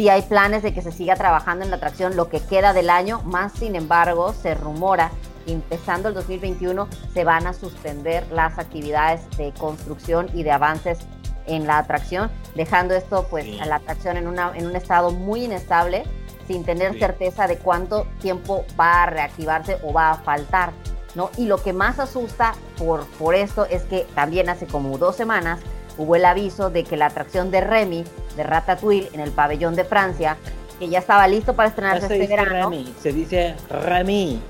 Sí 0.00 0.08
hay 0.08 0.22
planes 0.22 0.62
de 0.62 0.72
que 0.72 0.80
se 0.80 0.92
siga 0.92 1.14
trabajando 1.14 1.62
en 1.62 1.70
la 1.70 1.76
atracción 1.76 2.16
lo 2.16 2.30
que 2.30 2.40
queda 2.40 2.72
del 2.72 2.88
año, 2.88 3.20
más 3.24 3.52
sin 3.52 3.76
embargo 3.76 4.32
se 4.32 4.54
rumora 4.54 5.10
que 5.44 5.52
empezando 5.52 6.08
el 6.08 6.14
2021 6.14 6.88
se 7.12 7.22
van 7.22 7.46
a 7.46 7.52
suspender 7.52 8.26
las 8.32 8.58
actividades 8.58 9.20
de 9.36 9.52
construcción 9.52 10.30
y 10.32 10.42
de 10.42 10.52
avances 10.52 11.00
en 11.44 11.66
la 11.66 11.76
atracción, 11.76 12.30
dejando 12.54 12.94
esto 12.94 13.26
pues 13.28 13.44
Sí. 13.44 13.60
a 13.60 13.66
la 13.66 13.74
atracción 13.74 14.16
en, 14.16 14.26
una, 14.26 14.52
en 14.56 14.68
un 14.68 14.74
estado 14.74 15.10
muy 15.10 15.44
inestable, 15.44 16.04
sin 16.46 16.64
tener 16.64 16.94
Sí. 16.94 17.00
certeza 17.00 17.46
de 17.46 17.58
cuánto 17.58 18.06
tiempo 18.22 18.64
va 18.80 19.02
a 19.02 19.06
reactivarse 19.06 19.80
o 19.82 19.92
va 19.92 20.12
a 20.12 20.14
faltar. 20.14 20.72
¿no? 21.14 21.28
Y 21.36 21.44
lo 21.44 21.62
que 21.62 21.74
más 21.74 21.98
asusta 21.98 22.54
por, 22.78 23.04
por 23.18 23.34
esto 23.34 23.66
es 23.66 23.82
que 23.82 24.06
también 24.14 24.48
hace 24.48 24.66
como 24.66 24.96
dos 24.96 25.14
semanas 25.16 25.60
hubo 26.00 26.16
el 26.16 26.24
aviso 26.24 26.70
de 26.70 26.82
que 26.82 26.96
la 26.96 27.06
atracción 27.06 27.50
de 27.50 27.60
Remy, 27.60 28.04
de 28.34 28.42
Ratatouille, 28.42 29.10
en 29.12 29.20
el 29.20 29.32
pabellón 29.32 29.76
de 29.76 29.84
Francia, 29.84 30.38
que 30.78 30.88
ya 30.88 30.98
estaba 30.98 31.28
listo 31.28 31.54
para 31.54 31.68
estrenarse 31.68 32.08
se 32.08 32.14
este 32.14 32.22
dice 32.22 32.36
verano. 32.36 32.70
Remy, 32.70 32.94
se 32.98 33.12
dice 33.12 33.54
Remy, 33.68 34.40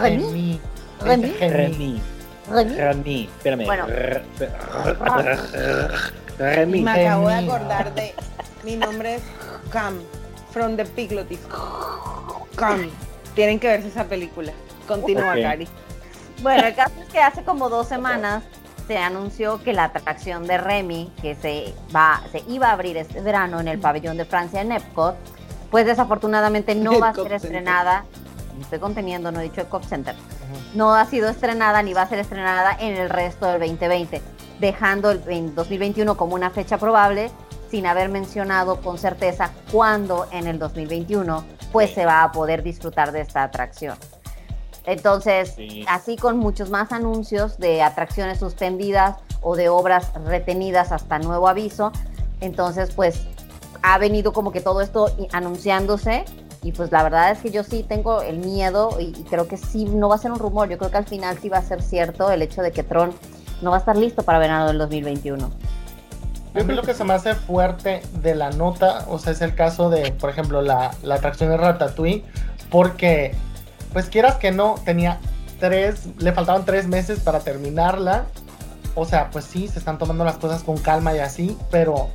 ¿Remy? 0.00 0.60
Remy. 1.00 1.38
Remy. 1.40 2.00
Remy. 2.48 2.76
Remy, 2.76 3.24
espérame. 3.24 3.64
Bueno. 3.64 3.86
Remy. 6.38 6.80
Me 6.80 6.90
acabo 6.90 7.28
de 7.28 7.34
acordar 7.34 7.94
de. 7.94 8.14
Mi 8.62 8.76
nombre 8.76 9.16
es 9.16 9.22
Cam, 9.70 9.98
from 10.52 10.76
the 10.76 10.84
Piglotis. 10.84 11.40
Cam. 12.54 12.88
Tienen 13.34 13.58
que 13.58 13.66
verse 13.66 13.88
esa 13.88 14.04
película. 14.04 14.52
Continúa, 14.86 15.32
Ok. 15.32 15.42
Cari. 15.42 15.68
Bueno, 16.40 16.68
el 16.68 16.74
caso 16.76 16.94
es 17.02 17.08
que 17.08 17.18
hace 17.18 17.42
como 17.42 17.68
dos 17.68 17.88
semanas 17.88 18.44
se 18.88 18.96
anunció 18.96 19.62
que 19.62 19.74
la 19.74 19.84
atracción 19.84 20.46
de 20.46 20.56
Remy, 20.56 21.12
que 21.20 21.34
se, 21.34 21.74
va, 21.94 22.22
se 22.32 22.42
iba 22.48 22.70
a 22.70 22.72
abrir 22.72 22.96
este 22.96 23.20
verano 23.20 23.60
en 23.60 23.68
el 23.68 23.78
pabellón 23.78 24.16
de 24.16 24.24
Francia 24.24 24.62
en 24.62 24.72
Epcot, 24.72 25.14
pues 25.70 25.84
desafortunadamente 25.84 26.74
no 26.74 26.98
va 26.98 27.10
a 27.10 27.14
ser 27.14 27.34
estrenada, 27.34 28.06
me 28.56 28.62
estoy 28.62 28.78
conteniendo, 28.78 29.30
no 29.30 29.40
he 29.40 29.44
dicho 29.44 29.60
Epcot 29.60 29.84
Center, 29.84 30.16
no 30.74 30.94
ha 30.94 31.04
sido 31.04 31.28
estrenada 31.28 31.82
ni 31.82 31.92
va 31.92 32.02
a 32.02 32.08
ser 32.08 32.18
estrenada 32.18 32.74
en 32.80 32.96
el 32.96 33.10
resto 33.10 33.46
del 33.46 33.60
2020, 33.60 34.22
dejando 34.58 35.10
el 35.10 35.22
en 35.28 35.54
2021 35.54 36.16
como 36.16 36.34
una 36.34 36.48
fecha 36.48 36.78
probable, 36.78 37.30
sin 37.70 37.86
haber 37.86 38.08
mencionado 38.08 38.80
con 38.80 38.96
certeza 38.96 39.50
cuándo 39.70 40.26
en 40.32 40.46
el 40.46 40.58
2021 40.58 41.44
pues 41.70 41.92
se 41.92 42.06
va 42.06 42.22
a 42.22 42.32
poder 42.32 42.62
disfrutar 42.62 43.12
de 43.12 43.20
esta 43.20 43.42
atracción. 43.42 43.98
Entonces, 44.88 45.52
Sí. 45.54 45.84
así 45.88 46.16
con 46.16 46.38
muchos 46.38 46.70
más 46.70 46.92
anuncios 46.92 47.58
de 47.58 47.82
atracciones 47.82 48.38
suspendidas 48.38 49.16
o 49.42 49.54
de 49.54 49.68
obras 49.68 50.10
retenidas 50.24 50.92
hasta 50.92 51.18
nuevo 51.18 51.46
aviso. 51.48 51.92
Entonces, 52.40 52.90
pues 52.94 53.22
ha 53.82 53.98
venido 53.98 54.32
como 54.32 54.50
que 54.50 54.60
todo 54.60 54.80
esto 54.80 55.10
anunciándose 55.32 56.24
y 56.62 56.72
pues 56.72 56.90
la 56.90 57.02
verdad 57.02 57.30
es 57.30 57.38
que 57.38 57.50
yo 57.50 57.62
sí 57.62 57.84
tengo 57.88 58.22
el 58.22 58.38
miedo 58.38 58.96
y, 58.98 59.14
y 59.16 59.24
creo 59.28 59.46
que 59.46 59.56
sí, 59.56 59.84
no 59.84 60.08
va 60.08 60.16
a 60.16 60.18
ser 60.18 60.32
un 60.32 60.38
rumor, 60.38 60.68
yo 60.68 60.78
creo 60.78 60.90
que 60.90 60.96
al 60.96 61.06
final 61.06 61.38
sí 61.40 61.48
va 61.48 61.58
a 61.58 61.62
ser 61.62 61.82
cierto 61.82 62.30
el 62.32 62.42
hecho 62.42 62.62
de 62.62 62.72
que 62.72 62.82
Tron 62.82 63.12
no 63.62 63.70
va 63.70 63.76
a 63.76 63.80
estar 63.80 63.96
listo 63.96 64.22
para 64.22 64.38
verano 64.38 64.66
del 64.66 64.78
2021. 64.78 65.50
A 66.54 66.62
mí 66.64 66.74
lo 66.74 66.82
que 66.82 66.94
se 66.94 67.04
me 67.04 67.12
hace 67.14 67.34
fuerte 67.36 68.02
de 68.14 68.34
la 68.34 68.50
nota, 68.50 69.04
o 69.08 69.18
sea, 69.20 69.32
es 69.32 69.40
el 69.42 69.54
caso 69.54 69.90
de, 69.90 70.10
por 70.12 70.30
ejemplo, 70.30 70.60
la, 70.62 70.90
la 71.02 71.16
atracción 71.16 71.50
de 71.50 71.56
Ratatouille, 71.56 72.24
porque, 72.70 73.34
pues 73.92 74.06
quieras 74.06 74.36
que 74.36 74.52
no, 74.52 74.76
tenía 74.84 75.18
tres, 75.58 76.06
le 76.18 76.32
faltaban 76.32 76.64
tres 76.64 76.86
meses 76.86 77.20
para 77.20 77.40
terminarla. 77.40 78.26
O 78.94 79.04
sea, 79.04 79.30
pues 79.30 79.44
sí, 79.44 79.68
se 79.68 79.78
están 79.78 79.98
tomando 79.98 80.24
las 80.24 80.38
cosas 80.38 80.62
con 80.62 80.76
calma 80.78 81.14
y 81.14 81.18
así, 81.18 81.56
pero, 81.70 82.10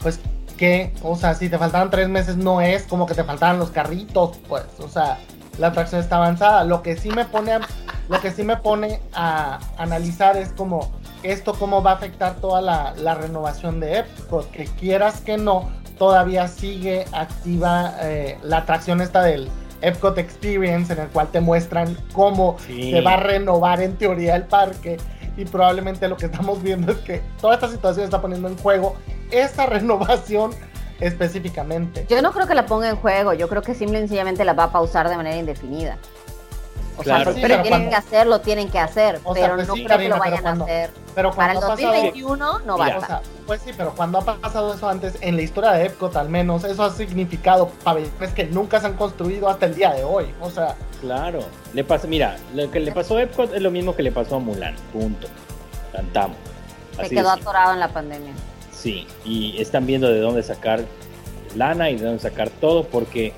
pues, 0.00 0.20
¿qué? 0.56 0.92
O 1.02 1.16
sea, 1.16 1.34
si 1.34 1.48
te 1.48 1.58
faltaban 1.58 1.90
tres 1.90 2.08
meses 2.08 2.36
no 2.36 2.60
es 2.60 2.84
como 2.84 3.06
que 3.06 3.14
te 3.14 3.24
faltaban 3.24 3.58
los 3.58 3.70
carritos, 3.70 4.38
pues, 4.48 4.64
o 4.78 4.88
sea, 4.88 5.18
la 5.58 5.68
atracción 5.68 6.00
está 6.00 6.16
avanzada. 6.16 6.64
Lo 6.64 6.82
que 6.82 6.96
sí 6.96 7.10
me 7.10 7.24
pone 7.24 7.52
a, 7.52 7.60
lo 8.08 8.20
que 8.20 8.30
sí 8.30 8.44
me 8.44 8.56
pone 8.56 9.00
a 9.12 9.58
analizar 9.76 10.36
es 10.36 10.52
como 10.52 10.90
esto 11.22 11.54
cómo 11.54 11.82
va 11.82 11.92
a 11.92 11.94
afectar 11.94 12.36
toda 12.36 12.60
la, 12.60 12.94
la 12.96 13.14
renovación 13.14 13.80
de 13.80 13.98
Epcot, 13.98 14.50
que 14.50 14.64
quieras 14.64 15.20
que 15.20 15.36
no, 15.36 15.68
todavía 15.98 16.48
sigue 16.48 17.04
activa 17.12 17.94
eh, 18.00 18.38
la 18.42 18.58
atracción 18.58 19.00
esta 19.02 19.22
del 19.22 19.50
Epcot 19.82 20.16
Experience, 20.18 20.92
en 20.92 20.98
el 21.00 21.08
cual 21.08 21.28
te 21.28 21.40
muestran 21.40 21.96
cómo 22.12 22.56
Sí. 22.66 22.90
se 22.92 23.00
va 23.00 23.14
a 23.14 23.16
renovar 23.18 23.80
en 23.80 23.96
teoría 23.96 24.36
el 24.36 24.44
parque. 24.44 24.96
y 25.36 25.44
probablemente 25.46 26.06
lo 26.08 26.16
que 26.18 26.26
estamos 26.26 26.62
viendo 26.62 26.92
es 26.92 26.98
que 26.98 27.22
toda 27.40 27.54
esta 27.54 27.68
situación 27.68 28.04
está 28.04 28.20
poniendo 28.20 28.48
en 28.48 28.58
juego 28.58 28.96
esa 29.30 29.64
renovación 29.66 30.50
específicamente. 31.00 32.06
Yo 32.08 32.20
no 32.22 32.32
creo 32.32 32.46
que 32.46 32.54
la 32.54 32.66
ponga 32.66 32.88
en 32.90 32.96
juego, 32.96 33.32
yo 33.32 33.48
creo 33.48 33.62
que 33.62 33.74
simple 33.74 33.98
y 33.98 34.00
sencillamente 34.02 34.44
la 34.44 34.52
va 34.52 34.64
a 34.64 34.72
pausar 34.72 35.08
de 35.08 35.16
manera 35.16 35.36
indefinida. 35.36 35.96
O 37.00 37.02
Claro. 37.02 37.24
sea, 37.24 37.32
Sí, 37.34 37.40
pero 37.40 37.54
pero 37.54 37.62
tienen 37.62 37.80
cuando- 37.80 37.90
que 37.90 37.96
hacerlo, 37.96 38.40
tienen 38.40 38.68
que 38.70 38.78
hacer, 38.78 39.20
O 39.24 39.34
sea, 39.34 39.42
pero 39.44 39.56
pues 39.56 39.68
no 39.68 39.74
sí, 39.74 39.80
creo 39.84 39.88
Karina, 39.96 40.14
que 40.14 40.18
lo 40.18 40.22
pero 40.22 40.30
vayan 40.30 40.42
cuando- 40.42 40.64
a 40.64 40.66
hacer. 40.68 40.90
Pero 41.14 41.30
Para 41.32 41.52
el 41.52 41.58
cuando 41.58 41.66
ha 41.66 41.76
pasado, 41.76 41.92
2021 41.92 42.58
no 42.60 42.74
o 42.74 42.78
basta. 42.78 43.06
sea, 43.06 43.22
pues 43.46 43.62
sí, 43.64 43.70
pero 43.76 43.94
cuando 43.94 44.18
ha 44.18 44.24
pasado 44.36 44.74
eso 44.74 44.88
antes 44.88 45.14
en 45.20 45.36
la 45.36 45.42
historia 45.42 45.72
de 45.72 45.86
Epcot 45.86 46.14
al 46.16 46.28
menos, 46.28 46.62
eso 46.64 46.84
ha 46.84 46.90
significado 46.90 47.68
pabellones 47.82 48.32
que 48.34 48.44
nunca 48.44 48.80
se 48.80 48.86
han 48.88 48.94
construido 48.96 49.48
hasta 49.48 49.66
el 49.66 49.74
día 49.74 49.92
de 49.92 50.04
hoy. 50.04 50.26
O 50.40 50.50
sea, 50.50 50.76
Claro. 51.00 51.40
Le 51.72 51.82
pasa, 51.82 52.06
mira, 52.06 52.36
lo 52.54 52.70
que 52.70 52.78
le 52.78 52.92
pasó 52.92 53.16
a 53.16 53.22
Epcot 53.22 53.54
es 53.54 53.62
lo 53.62 53.70
mismo 53.70 53.96
que 53.96 54.02
le 54.02 54.12
pasó 54.12 54.36
a 54.36 54.38
Mulan. 54.38 54.76
Punto. 54.92 55.26
Cantamos. 55.92 56.36
Se 56.96 57.02
Así 57.02 57.14
quedó 57.14 57.30
atorado 57.30 57.72
en 57.72 57.80
la 57.80 57.88
pandemia. 57.88 58.32
Sí, 58.70 59.06
y 59.24 59.60
están 59.60 59.86
viendo 59.86 60.08
de 60.10 60.20
dónde 60.20 60.42
sacar 60.42 60.80
lana 61.56 61.88
y 61.90 61.96
de 61.96 62.04
dónde 62.04 62.20
sacar 62.20 62.50
todo 62.50 62.84
porque, 62.84 63.32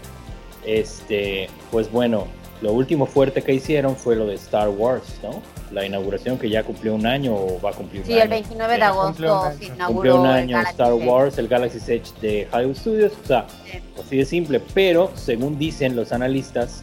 este, 0.64 1.48
pues 1.70 1.90
bueno, 1.90 2.27
lo 2.62 2.72
último 2.72 3.07
fuerte 3.07 3.42
que 3.42 3.53
hicieron 3.53 3.96
fue 3.96 4.14
lo 4.16 4.27
de 4.27 4.35
Star 4.37 4.68
Wars, 4.68 5.18
¿no? 5.22 5.42
La 5.72 5.85
inauguración 5.85 6.38
que 6.38 6.48
ya 6.48 6.62
cumplió 6.62 6.94
un 6.94 7.07
año 7.07 7.35
o 7.35 7.61
va 7.61 7.70
a 7.70 7.72
cumplir 7.72 8.03
un 8.03 8.07
Sí, 8.07 8.12
año. 8.14 8.22
el 8.22 8.29
29 8.29 8.72
de 8.75 8.79
Sí, 8.79 8.87
cumplió 8.88 9.33
un 9.33 9.38
agosto 9.38 9.42
año. 9.42 9.53
se 9.53 9.59
Cumplió 9.59 9.75
inauguró 9.75 10.20
un 10.20 10.27
el 10.27 10.33
año 10.33 10.57
Galaxy 10.57 10.70
Star 10.72 10.92
Edge. 10.92 11.09
Wars, 11.09 11.38
el 11.38 11.48
Galaxy's 11.48 11.88
Edge 11.88 12.11
de 12.20 12.48
Hollywood 12.53 12.77
Studios, 12.77 13.12
o 13.22 13.27
sea, 13.27 13.46
Sí. 13.70 13.79
así 14.01 14.16
de 14.16 14.25
simple, 14.25 14.61
pero 14.75 15.11
según 15.14 15.59
dicen 15.59 15.96
los 15.96 16.12
analistas 16.12 16.83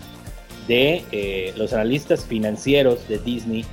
de 0.68 1.04
eh, 1.12 1.54
los 1.56 1.74
analistas 1.74 2.26
financieros 2.26 3.08
de 3.08 3.18
Disney, 3.20 3.66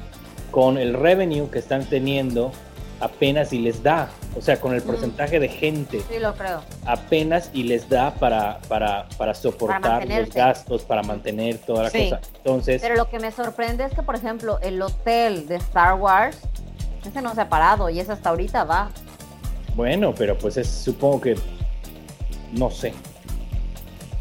con 0.50 0.78
el 0.78 0.94
revenue 0.94 1.50
que 1.50 1.58
están 1.58 1.84
teniendo, 1.84 2.52
apenas 3.00 3.52
y 3.52 3.58
les 3.58 3.82
da, 3.82 4.08
o 4.36 4.40
sea, 4.40 4.58
con 4.60 4.72
el 4.74 4.80
Mm. 4.82 4.86
porcentaje 4.86 5.38
de 5.38 5.48
gente, 5.48 6.00
Sí, 6.10 6.18
lo 6.18 6.34
creo. 6.34 6.62
apenas 6.86 7.50
y 7.52 7.64
les 7.64 7.88
da 7.88 8.14
para, 8.14 8.58
para, 8.68 9.06
para 9.18 9.34
soportar 9.34 10.06
los 10.08 10.30
gastos, 10.30 10.82
para 10.82 11.02
mantener 11.02 11.58
toda 11.58 11.84
la 11.84 11.90
Sí. 11.90 12.04
cosa. 12.10 12.20
Entonces, 12.38 12.80
Pero 12.82 12.94
lo 12.96 13.08
que 13.10 13.18
me 13.18 13.30
sorprende 13.32 13.84
es 13.84 13.92
que, 13.92 14.02
por 14.02 14.14
ejemplo, 14.16 14.58
el 14.62 14.80
hotel 14.80 15.46
de 15.46 15.56
Star 15.56 15.94
Wars, 15.94 16.38
ese 17.06 17.20
no 17.22 17.34
se 17.34 17.42
ha 17.42 17.48
parado 17.48 17.90
y 17.90 18.00
ese 18.00 18.12
hasta 18.12 18.30
ahorita 18.30 18.64
va. 18.64 18.90
bueno, 19.74 20.14
pero 20.16 20.38
pues 20.38 20.56
es, 20.56 20.66
supongo 20.68 21.20
que, 21.20 21.36
no 22.52 22.70
sé. 22.70 22.88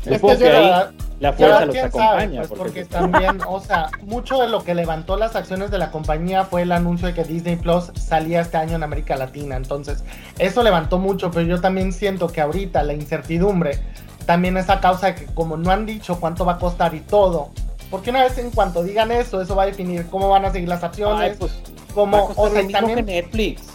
Es 0.01 0.09
que 0.09 0.15
Supongo 0.15 0.37
que 0.39 0.49
ahí 0.49 0.87
la 1.19 1.33
fuerza 1.33 1.65
los 1.65 1.75
quién 1.75 1.91
sabe, 1.91 2.05
acompaña. 2.05 2.41
pues, 2.41 2.49
porque 2.49 2.63
porque 2.63 2.85
pues, 2.85 2.89
también, 2.89 3.39
o 3.47 3.59
sea, 3.59 3.89
mucho 4.03 4.41
de 4.41 4.49
lo 4.49 4.63
que 4.63 4.75
levantó 4.75 5.17
las 5.17 5.35
acciones 5.35 5.71
de 5.71 5.77
la 5.77 5.91
compañía 5.91 6.43
fue 6.43 6.63
el 6.63 6.71
anuncio 6.71 7.07
de 7.07 7.13
que 7.13 7.23
Disney 7.23 7.55
Plus 7.55 7.91
salía 7.95 8.41
este 8.41 8.57
año 8.57 8.75
en 8.75 8.83
América 8.83 9.15
Latina. 9.15 9.55
Entonces, 9.55 10.03
eso 10.39 10.61
levantó 10.63 10.99
mucho, 10.99 11.31
pero 11.31 11.45
yo 11.45 11.61
también 11.61 11.93
siento 11.93 12.27
que 12.27 12.41
ahorita 12.41 12.83
la 12.83 12.93
incertidumbre 12.93 13.79
también 14.25 14.57
es 14.57 14.69
a 14.69 14.81
causa 14.81 15.07
de 15.07 15.15
que 15.15 15.25
como 15.27 15.55
no 15.55 15.71
han 15.71 15.85
dicho 15.85 16.19
cuánto 16.19 16.45
va 16.45 16.53
a 16.53 16.57
costar 16.57 16.95
y 16.95 16.99
todo, 16.99 17.51
porque 17.89 18.09
una 18.09 18.23
vez 18.23 18.37
en 18.37 18.51
cuanto 18.51 18.83
digan 18.83 19.11
eso, 19.11 19.41
eso 19.41 19.55
va 19.55 19.63
a 19.63 19.65
definir 19.67 20.07
cómo 20.07 20.29
van 20.29 20.45
a 20.45 20.51
seguir 20.51 20.67
las 20.67 20.83
ay, 20.83 20.89
acciones, 20.89 21.37
pues, 21.37 21.51
va 21.51 21.57
a 21.57 21.93
cómo, 21.93 22.27
costar 22.27 22.45
o 22.45 22.51
sea, 22.51 22.79
también 22.79 23.05
que 23.05 23.21
Netflix. 23.21 23.74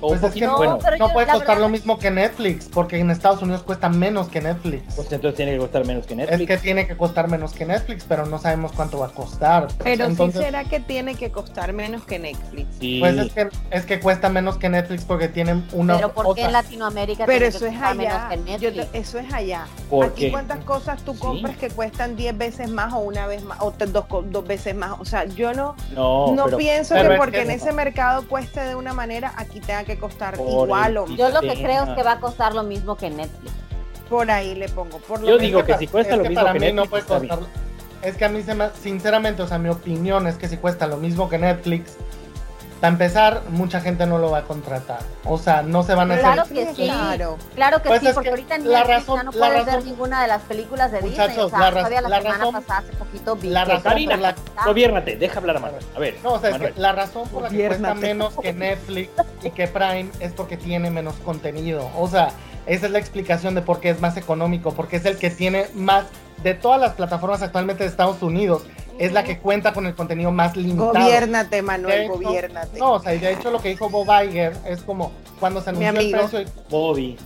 O 0.00 0.08
Pues 0.08 0.22
un 0.22 0.28
es 0.28 0.34
que 0.34 0.40
no, 0.46 0.56
bueno, 0.56 0.78
no 0.98 1.08
puede 1.12 1.26
costar 1.26 1.40
verdad- 1.48 1.58
lo 1.60 1.68
mismo 1.68 1.98
que 1.98 2.10
Netflix, 2.12 2.68
porque 2.72 2.98
en 2.98 3.10
Estados 3.10 3.42
Unidos 3.42 3.62
cuesta 3.64 3.88
menos 3.88 4.28
que 4.28 4.40
Netflix. 4.40 4.94
pues 4.94 5.10
entonces 5.10 5.34
tiene 5.36 5.52
que 5.52 5.58
costar 5.58 5.84
menos 5.84 6.06
que 6.06 6.14
Netflix. 6.14 6.40
Es 6.40 6.46
que 6.46 6.56
tiene 6.58 6.86
que 6.86 6.96
costar 6.96 7.28
menos 7.28 7.52
que 7.52 7.66
Netflix, 7.66 8.04
pero 8.08 8.24
no 8.24 8.38
sabemos 8.38 8.70
cuánto 8.72 9.00
va 9.00 9.06
a 9.06 9.10
costar. 9.10 9.66
Pero 9.82 10.04
Entonces, 10.04 10.40
sí 10.40 10.44
será 10.46 10.64
que 10.64 10.78
tiene 10.78 11.16
que 11.16 11.30
costar 11.32 11.72
menos 11.72 12.04
que 12.04 12.18
Netflix. 12.20 12.68
Sí. 12.78 13.00
Pues 13.00 13.16
es 13.18 13.32
que, 13.32 13.48
es 13.72 13.86
que 13.86 13.98
cuesta 13.98 14.28
menos 14.28 14.56
que 14.56 14.68
Netflix 14.68 15.04
porque 15.04 15.28
tienen 15.28 15.66
una. 15.72 15.96
Pero 15.96 16.12
¿por 16.12 16.26
o 16.26 16.34
qué 16.34 16.44
en 16.44 16.52
Latinoamérica 16.52 17.26
Pero 17.26 17.38
tiene 17.38 17.50
que 17.50 17.56
eso 17.56 17.66
es 17.66 17.72
menos 17.96 18.14
allá. 18.14 18.28
que 18.28 18.36
Yo 18.36 18.70
Netflix? 18.70 18.92
te- 18.92 18.98
eso 18.98 19.18
es 19.18 19.32
allá. 19.32 19.66
Aquí 20.04 20.30
cuántas 20.30 20.58
cosas 20.64 21.02
tú 21.02 21.14
Sí. 21.14 21.18
compras 21.20 21.56
que 21.56 21.70
cuestan 21.70 22.14
10 22.14 22.38
veces 22.38 22.70
más 22.70 22.92
o 22.92 22.98
una 22.98 23.26
vez 23.26 23.42
más 23.42 23.58
o 23.60 23.72
te- 23.72 23.86
dos, 23.86 24.04
dos 24.26 24.46
veces 24.46 24.76
más. 24.76 24.92
O 25.00 25.04
sea, 25.04 25.24
yo 25.24 25.52
no, 25.54 25.74
no, 25.92 26.32
no 26.34 26.44
pero 26.44 26.56
pienso 26.56 26.94
pero 26.94 27.08
que 27.08 27.14
es 27.14 27.20
porque 27.20 27.36
que 27.38 27.42
en 27.42 27.48
no. 27.48 27.54
ese 27.54 27.72
mercado 27.72 28.28
cueste 28.28 28.60
de 28.60 28.74
una 28.76 28.92
manera, 28.94 29.32
aquí 29.36 29.58
tenga 29.60 29.84
que 29.88 29.98
costar 29.98 30.36
Por 30.36 30.66
igual 30.66 30.96
o 30.98 31.06
Yo 31.06 31.30
lo 31.30 31.40
que 31.40 31.54
creo 31.54 31.84
es 31.84 31.90
que 31.90 32.02
va 32.02 32.12
a 32.12 32.20
costar 32.20 32.54
lo 32.54 32.62
mismo 32.62 32.96
que 32.96 33.10
Netflix. 33.10 33.52
por 34.08 34.30
ahí 34.30 34.54
le 34.54 34.68
pongo. 34.68 34.98
Por 34.98 35.20
lo 35.20 35.26
Yo 35.26 35.38
digo 35.38 35.64
que 35.64 35.76
si 35.78 35.86
cuesta 35.86 36.12
es 36.12 36.18
lo 36.18 36.22
que 36.22 36.28
mismo 36.28 36.44
para 36.44 36.52
que 36.52 36.60
mí 36.60 36.72
no 36.72 36.82
Netflix, 36.82 37.04
puede 37.06 37.28
costar. 37.28 37.48
Es 38.02 38.16
que 38.16 38.24
a 38.24 38.28
mí 38.28 38.42
se 38.42 38.54
me. 38.54 38.70
Sinceramente, 38.80 39.42
o 39.42 39.48
sea, 39.48 39.58
mi 39.58 39.68
opinión 39.70 40.26
es 40.26 40.36
que 40.36 40.48
si 40.48 40.56
cuesta 40.58 40.86
lo 40.86 40.98
mismo 40.98 41.28
que 41.28 41.38
Netflix. 41.38 41.96
Para 42.80 42.92
empezar, 42.92 43.42
mucha 43.50 43.80
gente 43.80 44.06
no 44.06 44.18
lo 44.18 44.30
va 44.30 44.38
a 44.38 44.42
contratar. 44.44 45.00
O 45.24 45.36
sea, 45.36 45.62
no 45.62 45.82
se 45.82 45.94
van 45.96 46.12
a 46.12 46.18
Claro 46.18 46.42
hacer. 46.42 46.56
que 46.68 46.74
sí. 46.74 46.84
Claro. 46.84 47.36
Claro 47.56 47.82
que 47.82 47.88
Pues 47.88 48.00
sí, 48.00 48.08
porque 48.14 48.26
que 48.28 48.30
ahorita 48.30 48.54
en 48.54 48.70
la 48.70 48.84
razón- 48.84 49.18
no 49.24 49.32
la 49.32 49.38
puedes 49.38 49.64
ver 49.66 49.74
razón- 49.74 49.84
ninguna 49.90 50.22
de 50.22 50.28
las 50.28 50.42
películas 50.42 50.92
de 50.92 51.00
Disney. 51.00 51.10
Muchachos, 51.18 51.44
O 51.46 51.50
sea, 51.50 51.58
la 51.58 51.70
raz- 51.72 51.90
la, 51.90 52.00
la 52.08 52.20
razón- 52.20 52.52
pasada, 52.54 52.78
hace 52.78 52.92
poquito 52.92 53.34
vi 53.36 53.48
la 53.48 53.64
razón 53.64 53.82
Karina, 53.82 54.16
la- 54.16 54.34
Gobiérnate, 54.64 55.16
deja 55.16 55.40
hablar 55.40 55.56
a 55.56 55.60
Manuel. 55.60 55.84
A 55.96 55.98
ver, 55.98 56.18
No, 56.22 56.34
o 56.34 56.38
sea, 56.40 56.50
es 56.50 56.58
que 56.58 56.72
la 56.76 56.92
razón 56.92 57.28
por 57.28 57.42
la 57.42 57.48
que 57.48 57.66
cuesta 57.66 57.94
menos 57.94 58.34
que 58.40 58.52
Netflix 58.52 59.10
y 59.42 59.50
que 59.50 59.66
Prime 59.66 60.10
es 60.20 60.32
porque 60.32 60.56
tiene 60.56 60.90
menos 60.90 61.14
contenido. 61.24 61.90
O 61.96 62.06
sea, 62.06 62.28
esa 62.68 62.86
es 62.86 62.92
la 62.92 62.98
explicación 62.98 63.54
de 63.54 63.62
por 63.62 63.80
qué 63.80 63.90
es 63.90 64.00
más 64.00 64.16
económico, 64.16 64.72
porque 64.72 64.96
es 64.96 65.04
el 65.06 65.16
que 65.16 65.30
tiene 65.30 65.66
más 65.74 66.04
de 66.42 66.54
todas 66.54 66.80
las 66.80 66.92
plataformas 66.92 67.42
actualmente 67.42 67.82
de 67.82 67.88
Estados 67.90 68.22
Unidos. 68.22 68.62
Es 68.98 69.12
la 69.12 69.24
que 69.24 69.38
cuenta 69.38 69.72
con 69.72 69.86
el 69.86 69.94
contenido 69.94 70.30
más 70.32 70.56
limitado. 70.56 70.92
Gobiérnate, 70.92 71.56
De 71.56 71.62
Manuel, 71.62 72.02
hecho, 72.02 72.12
gobiérnate. 72.14 72.78
No, 72.78 72.92
o 72.94 73.00
sea, 73.00 73.14
y 73.14 73.20
de 73.20 73.32
hecho 73.32 73.50
lo 73.50 73.60
que 73.60 73.70
dijo 73.70 73.88
Bob 73.88 74.08
Iger 74.24 74.56
es 74.66 74.82
como 74.82 75.12
cuando 75.40 75.60
se 75.62 75.72
Mi 75.72 75.86
anunció 75.86 76.16
el 76.16 76.28
precio, 76.28 76.52
Bobby. 76.68 77.16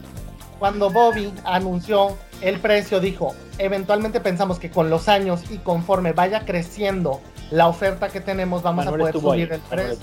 cuando 0.59 0.91
Bobby 0.91 1.33
anunció 1.45 2.17
el 2.43 2.61
precio, 2.61 3.01
dijo, 3.01 3.35
eventualmente 3.59 4.21
pensamos 4.21 4.59
que 4.59 4.71
con 4.71 4.91
los 4.91 5.09
años 5.09 5.43
y 5.51 5.59
conforme 5.59 6.13
vaya 6.13 6.45
creciendo 6.45 7.21
la 7.51 7.69
oferta 7.69 8.09
que 8.09 8.21
tenemos, 8.21 8.63
vamos 8.63 8.85
Manuel 8.85 9.09
a 9.09 9.13
poder 9.13 9.15
ahí, 9.15 9.21
subir 9.21 9.53
el 9.53 9.61
Manuel 9.71 9.99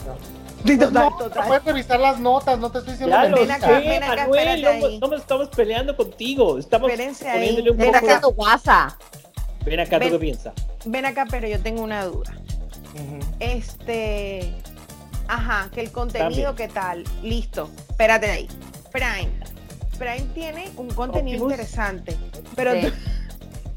Sí, 0.65 0.77
total, 0.77 0.93
no, 1.11 1.17
total. 1.17 1.47
puedes 1.47 1.63
revisar 1.63 1.99
las 1.99 2.19
notas, 2.19 2.59
no 2.59 2.71
te 2.71 2.79
estoy 2.79 2.93
diciendo 2.93 3.15
Ya 3.15 3.29
lo 3.29 3.37
ven 3.37 3.47
sé, 3.47 3.53
acá, 3.53 3.67
ven 3.79 4.03
acá, 4.03 4.15
Manuel, 4.23 4.61
no, 4.61 4.69
ahí. 4.69 4.99
no 4.99 5.15
estamos 5.15 5.47
peleando 5.49 5.95
contigo. 5.95 6.57
Estamos 6.57 6.91
Espérense 6.91 7.29
ahí. 7.29 7.39
poniéndole 7.39 7.71
un 7.71 7.77
Ven 7.77 7.87
poco. 7.87 7.97
Está 7.97 8.07
haciendo 8.17 8.29
WhatsApp. 8.31 8.91
Ven 9.65 9.79
acá, 9.79 9.97
¿tú 9.97 10.03
Ven. 10.05 10.11
qué 10.13 10.19
piensas? 10.19 10.53
Ven 10.85 11.05
acá, 11.05 11.25
pero 11.29 11.47
yo 11.47 11.59
tengo 11.61 11.81
una 11.81 12.03
duda. 12.05 12.31
Ujú. 12.93 13.19
Este. 13.39 14.53
Ajá, 15.27 15.69
que 15.73 15.81
el 15.81 15.91
contenido, 15.91 16.49
También. 16.51 16.55
¿qué 16.55 16.67
tal? 16.73 17.03
Listo. 17.21 17.69
Espérate 17.89 18.29
ahí. 18.31 18.47
Prime. 18.91 19.29
Prime 19.97 20.27
tiene 20.33 20.69
un 20.75 20.89
contenido 20.89 21.43
Optimus. 21.45 21.51
interesante. 21.53 22.17
Pero 22.55 22.73
Sí. 22.73 22.81
tú, 22.81 22.91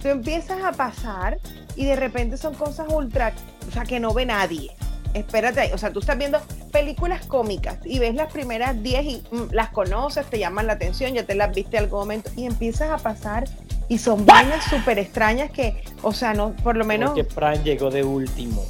tú 0.02 0.08
empiezas 0.08 0.64
a 0.64 0.72
pasar 0.72 1.38
y 1.76 1.84
de 1.84 1.96
repente 1.96 2.36
son 2.38 2.54
cosas 2.54 2.86
ultra. 2.88 3.32
O 3.68 3.70
sea, 3.70 3.82
que 3.84 4.00
no 4.00 4.14
ve 4.14 4.24
nadie. 4.26 4.70
Espérate 5.14 5.60
ahí. 5.60 5.70
O 5.72 5.78
sea, 5.78 5.92
tú 5.92 6.00
estás 6.00 6.16
viendo 6.16 6.40
películas 6.70 7.26
cómicas 7.26 7.76
y 7.84 7.98
ves 7.98 8.14
las 8.14 8.32
primeras 8.32 8.82
10 8.82 9.04
y 9.04 9.22
mm, 9.30 9.42
las 9.52 9.68
conoces, 9.70 10.26
te 10.26 10.38
llaman 10.38 10.66
la 10.66 10.74
atención, 10.74 11.12
ya 11.12 11.24
te 11.24 11.34
las 11.34 11.54
viste 11.54 11.76
en 11.76 11.84
algún 11.84 12.00
momento 12.00 12.30
y 12.36 12.46
empiezas 12.46 12.90
a 12.90 12.96
pasar 12.98 13.44
y 13.88 13.98
son 13.98 14.24
vainas 14.24 14.64
súper 14.64 14.98
extrañas 14.98 15.50
que, 15.50 15.82
o 16.02 16.12
sea, 16.14 16.32
no, 16.32 16.54
por 16.62 16.76
lo 16.76 16.84
menos. 16.84 17.10
Porque 17.10 17.24
Prime 17.24 17.58
llegó 17.62 17.90
de 17.90 18.02
último. 18.04 18.64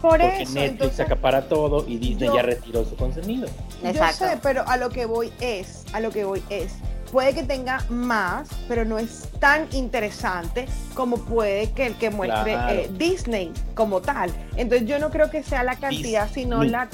por 0.00 0.20
Porque 0.20 0.42
eso. 0.42 0.52
Netflix 0.52 0.70
entonces- 0.72 1.00
acapara 1.00 1.48
todo 1.48 1.84
y 1.88 1.96
Disney 1.98 2.28
yo- 2.28 2.36
ya 2.36 2.42
retiró 2.42 2.84
su 2.84 2.96
contenido. 2.96 3.48
Exacto. 3.82 4.24
Yo 4.24 4.30
sé, 4.32 4.38
pero 4.42 4.66
a 4.68 4.76
lo 4.78 4.88
que 4.90 5.04
voy 5.06 5.32
es, 5.40 5.84
a 5.92 6.00
lo 6.00 6.10
que 6.10 6.24
voy 6.24 6.42
es, 6.48 6.72
puede 7.16 7.32
que 7.32 7.44
tenga 7.44 7.82
más, 7.88 8.46
pero 8.68 8.84
no 8.84 8.98
es 8.98 9.30
tan 9.40 9.66
interesante 9.72 10.66
como 10.92 11.16
puede 11.16 11.70
que 11.70 11.86
el 11.86 11.94
que 11.94 12.10
muestre 12.10 12.52
Claro. 12.52 12.78
eh, 12.78 12.90
Disney 12.92 13.54
como 13.74 14.02
tal. 14.02 14.30
Entonces 14.54 14.86
yo 14.86 14.98
no 14.98 15.08
creo 15.08 15.30
que 15.30 15.42
sea 15.42 15.62
la 15.62 15.76
cantidad, 15.76 16.28
sino 16.30 16.60
Disney. 16.60 16.72
la... 16.72 16.88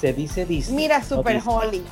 Se 0.00 0.12
dice 0.12 0.46
Disney. 0.46 0.76
Mira, 0.76 1.00
no 1.00 1.04
Super 1.04 1.34
Disney. 1.34 1.52
Holly. 1.56 1.82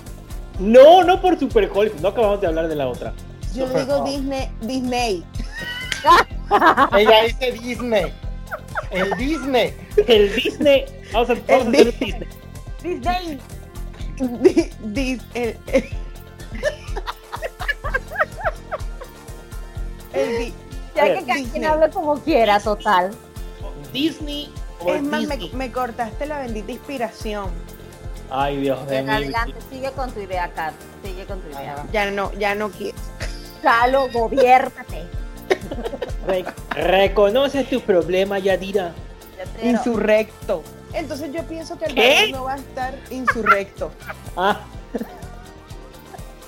No, 0.60 1.02
no 1.02 1.20
por 1.20 1.36
Super 1.36 1.68
Hollywood. 1.74 1.98
No 2.00 2.08
acabamos 2.10 2.40
de 2.40 2.46
hablar 2.46 2.68
de 2.68 2.76
la 2.76 2.86
otra. 2.86 3.12
Yo 3.52 3.66
Super 3.66 3.86
digo 3.86 4.02
Holly. 4.02 4.10
Disney, 4.18 4.48
Disney. 4.60 5.24
Ella 6.96 7.24
dice 7.24 7.52
Disney. 7.60 8.12
El 8.92 9.16
Disney. 9.16 9.74
El 10.06 10.32
Disney. 10.36 10.84
Vamos 11.12 11.30
a, 11.30 11.34
vamos 11.34 11.50
a 11.50 11.54
hacer 11.54 11.66
un 11.66 11.72
Disney. 11.72 12.28
Disney. 12.84 13.38
Disney. 14.92 15.90
el, 20.12 20.52
Ya 20.94 21.04
que 21.18 21.24
cada 21.24 21.42
quien 21.50 21.64
hable 21.64 21.90
como 21.90 22.18
quiera, 22.20 22.60
total. 22.60 23.10
Disney 23.92 24.52
o 24.80 24.92
es 24.94 25.02
más, 25.02 25.22
me, 25.24 25.36
Disney. 25.36 25.50
me 25.54 25.72
cortaste 25.72 26.26
la 26.26 26.38
bendita 26.40 26.72
inspiración. 26.72 27.50
Ay, 28.30 28.58
Dios 28.58 28.86
de 28.88 28.98
En 28.98 29.06
mí. 29.06 29.10
adelante, 29.12 29.54
sigue 29.70 29.90
con 29.92 30.10
tu 30.10 30.20
idea, 30.20 30.50
Kat. 30.54 30.72
Sigue 31.04 31.24
con 31.26 31.40
tu 31.40 31.48
idea. 31.50 31.84
Ya 31.92 32.10
no, 32.10 32.32
ya 32.34 32.54
no 32.54 32.70
quiero. 32.70 32.96
Chalo, 33.62 34.08
gobiérnate. 34.10 35.04
Re- 36.26 36.44
reconoce 36.70 37.64
tu 37.64 37.80
problema, 37.82 38.38
Yadira. 38.38 38.92
Ya 39.62 39.68
Insurrecto. 39.70 40.62
Entonces 40.94 41.32
yo 41.32 41.42
pienso 41.44 41.78
que 41.78 41.86
el 41.86 41.94
¿Qué? 41.94 42.14
valor 42.14 42.30
no 42.30 42.44
va 42.44 42.52
a 42.54 42.56
estar 42.56 42.98
insurrecto. 43.10 43.90
Ah, 44.36 44.60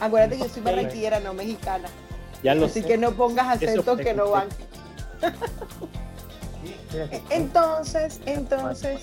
Acuérdate 0.01 0.37
que 0.37 0.43
yo 0.43 0.49
soy 0.49 0.63
barranquillera, 0.63 1.21
no 1.21 1.33
mexicana. 1.35 1.89
Ya 2.45 2.55
lo 2.55 2.67
Así 2.67 2.83
sé. 2.83 2.87
que 2.87 2.99
no 2.99 3.13
pongas 3.13 3.49
acentos 3.57 3.99
que 3.99 4.15
no 4.15 4.31
van. 4.31 4.49
Entonces, 7.31 8.21
entonces, 8.27 9.01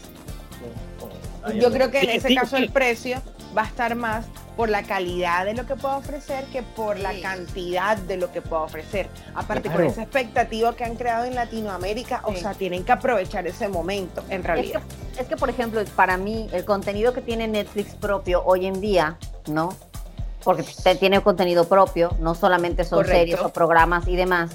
yo 1.56 1.72
creo 1.72 1.92
que 1.92 2.00
en 2.02 2.10
ese 2.12 2.34
caso 2.36 2.56
el 2.58 2.72
precio 2.72 3.22
va 3.58 3.64
a 3.64 3.66
estar 3.66 3.96
más 3.96 4.26
por 4.56 4.70
la 4.70 4.84
calidad 4.84 5.46
de 5.46 5.54
lo 5.56 5.66
que 5.66 5.76
pueda 5.76 5.98
ofrecer 5.98 6.46
que 6.46 6.62
por 6.62 7.00
la 7.00 7.20
cantidad 7.22 7.98
de 7.98 8.18
lo 8.18 8.32
que 8.32 8.42
pueda 8.42 8.62
ofrecer. 8.64 9.08
Aparte, 9.34 9.70
con 9.70 9.84
esa 9.84 10.04
expectativa 10.04 10.76
que 10.76 10.84
han 10.84 10.96
creado 10.96 11.26
en 11.26 11.36
Latinoamérica, 11.36 12.22
o 12.24 12.36
sea, 12.36 12.54
tienen 12.54 12.84
que 12.84 12.92
aprovechar 12.92 13.48
ese 13.48 13.68
momento, 13.68 14.24
en 14.30 14.42
Es 14.42 14.48
realidad. 14.48 14.82
que, 15.16 15.22
es 15.22 15.28
que, 15.28 15.36
por 15.36 15.50
ejemplo, 15.50 15.84
para 15.96 16.18
mí, 16.18 16.48
el 16.54 16.64
contenido 16.64 17.14
que 17.14 17.22
tiene 17.22 17.48
Netflix 17.48 17.96
propio 17.96 18.44
hoy 18.46 18.68
en 18.68 18.80
día, 18.80 19.18
¿no? 19.48 19.76
Porque 20.44 20.64
te- 20.64 20.96
tiene 20.96 21.22
contenido 21.22 21.66
propio, 21.68 22.16
no 22.20 22.34
solamente 22.36 22.84
son 22.84 23.00
Correcto. 23.00 23.18
series 23.20 23.40
o 23.42 23.50
programas 23.50 24.08
y 24.08 24.16
demás, 24.16 24.52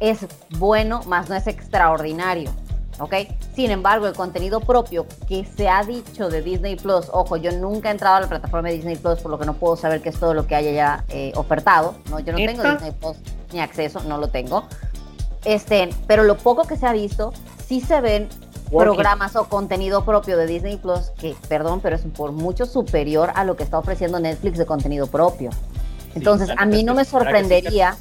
es 0.00 0.26
bueno, 0.58 1.00
más 1.06 1.28
no 1.30 1.34
es 1.34 1.46
extraordinario, 1.46 2.50
¿ok? 2.98 3.14
Sin 3.54 3.70
embargo, 3.70 4.06
el 4.06 4.14
contenido 4.14 4.60
propio 4.60 5.06
que 5.28 5.44
se 5.44 5.68
ha 5.68 5.82
dicho 5.84 6.28
de 6.28 6.42
Disney 6.42 6.76
Plus, 6.76 7.06
ojo, 7.12 7.36
yo 7.36 7.52
nunca 7.52 7.88
he 7.88 7.92
entrado 7.92 8.16
a 8.16 8.20
la 8.20 8.26
plataforma 8.28 8.68
de 8.68 8.74
Disney 8.74 8.96
Plus, 8.96 9.20
por 9.20 9.30
lo 9.30 9.38
que 9.38 9.46
no 9.46 9.54
puedo 9.54 9.76
saber 9.76 10.02
qué 10.02 10.10
es 10.10 10.18
todo 10.18 10.34
lo 10.34 10.46
que 10.46 10.56
haya 10.56 10.72
ya 10.72 11.04
eh, 11.08 11.32
ofertado, 11.36 11.94
¿no? 12.10 12.18
Yo 12.20 12.32
no 12.32 12.38
tengo. 12.38 12.62
Disney 12.62 12.90
Plus 12.92 13.16
ni 13.52 13.60
acceso, 13.60 14.00
no 14.00 14.18
lo 14.18 14.28
tengo. 14.28 14.64
Este, 15.44 15.88
pero 16.06 16.22
lo 16.24 16.36
poco 16.36 16.64
que 16.64 16.76
se 16.76 16.86
ha 16.86 16.92
visto, 16.92 17.32
sí 17.66 17.80
se 17.80 18.00
ven. 18.00 18.28
Programas 18.82 19.36
o 19.36 19.44
contenido 19.48 20.04
propio 20.04 20.36
de 20.36 20.46
Disney 20.46 20.76
Plus 20.76 21.10
que, 21.18 21.36
perdón, 21.48 21.80
pero 21.80 21.96
es 21.96 22.02
por 22.02 22.32
mucho 22.32 22.66
superior 22.66 23.30
a 23.34 23.44
lo 23.44 23.56
que 23.56 23.62
está 23.62 23.78
ofreciendo 23.78 24.18
Netflix 24.20 24.58
de 24.58 24.66
contenido 24.66 25.06
propio. 25.06 25.50
Entonces, 26.14 26.50
a 26.56 26.64
mí 26.66 26.82
no 26.84 26.94
me 26.94 27.04
sorprendería, 27.04 27.96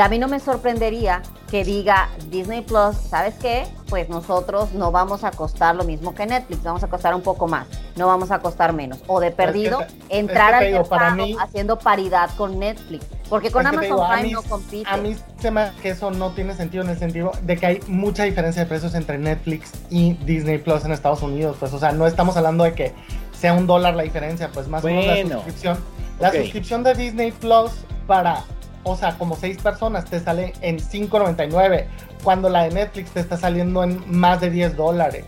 a 0.00 0.08
mí 0.08 0.18
no 0.18 0.26
me 0.28 0.40
sorprendería 0.40 1.22
que 1.50 1.62
diga 1.62 2.08
Disney 2.30 2.62
Plus, 2.62 2.96
¿sabes 2.96 3.34
qué? 3.40 3.64
Pues 3.88 4.08
nosotros 4.08 4.72
no 4.72 4.90
vamos 4.90 5.22
a 5.22 5.30
costar 5.30 5.76
lo 5.76 5.84
mismo 5.84 6.14
que 6.16 6.26
Netflix, 6.26 6.64
vamos 6.64 6.82
a 6.82 6.88
costar 6.88 7.14
un 7.14 7.20
poco 7.22 7.46
más, 7.46 7.68
no 7.94 8.08
vamos 8.08 8.32
a 8.32 8.40
costar 8.40 8.72
menos. 8.72 8.98
O 9.06 9.20
de 9.20 9.30
Pero 9.30 9.50
es 9.50 9.54
que 9.56 9.60
perdido, 9.62 9.84
entrar 10.08 10.54
es 10.54 10.58
que 10.58 10.64
te 10.64 10.66
al 10.66 10.72
digo, 10.82 10.88
para 10.88 11.10
mercado 11.10 11.26
mí- 11.28 11.36
haciendo 11.40 11.78
paridad 11.78 12.30
con 12.36 12.58
Netflix, 12.58 13.06
porque 13.34 13.50
con 13.50 13.62
Es 13.62 13.72
Amazon 13.72 13.82
digo, 13.96 14.06
Prime 14.08 14.22
mí- 14.22 14.30
no 14.32 14.42
compite. 14.44 14.88
A 14.88 14.96
mí 14.96 15.16
se 15.40 15.50
me 15.50 15.62
hace 15.62 15.80
que 15.80 15.88
eso 15.88 16.12
no 16.12 16.30
tiene 16.34 16.54
sentido 16.54 16.84
en 16.84 16.90
el 16.90 16.96
sentido 16.96 17.32
de 17.42 17.56
que 17.56 17.66
hay 17.66 17.80
mucha 17.88 18.22
diferencia 18.22 18.62
de 18.62 18.68
precios 18.68 18.94
entre 18.94 19.18
Netflix 19.18 19.72
y 19.90 20.12
Disney 20.24 20.58
Plus 20.58 20.84
en 20.84 20.92
Estados 20.92 21.20
Unidos. 21.20 21.56
Pues, 21.58 21.72
o 21.72 21.80
sea, 21.80 21.90
no 21.90 22.06
estamos 22.06 22.36
hablando 22.36 22.62
de 22.62 22.74
que 22.74 22.94
sea 23.36 23.52
un 23.52 23.66
dólar 23.66 23.96
la 23.96 24.04
diferencia, 24.04 24.50
pues 24.54 24.68
más 24.68 24.84
o 24.84 24.86
menos 24.86 25.04
la 25.06 25.12
Bueno. 25.14 25.34
suscripción. 25.38 25.78
La 26.20 26.30
suscripción 26.30 26.84
de 26.84 26.94
Disney 26.94 27.32
Plus 27.32 27.72
para, 28.06 28.44
o 28.84 28.96
sea, 28.96 29.18
como 29.18 29.34
seis 29.34 29.58
personas 29.60 30.04
te 30.04 30.20
sale 30.20 30.52
en 30.60 30.78
5.99, 30.78 31.88
cuando 32.22 32.48
la 32.48 32.62
de 32.62 32.70
Netflix 32.70 33.10
te 33.10 33.18
está 33.18 33.36
saliendo 33.36 33.82
en 33.82 34.00
más 34.06 34.40
de 34.42 34.50
10 34.50 34.76
dólares. 34.76 35.24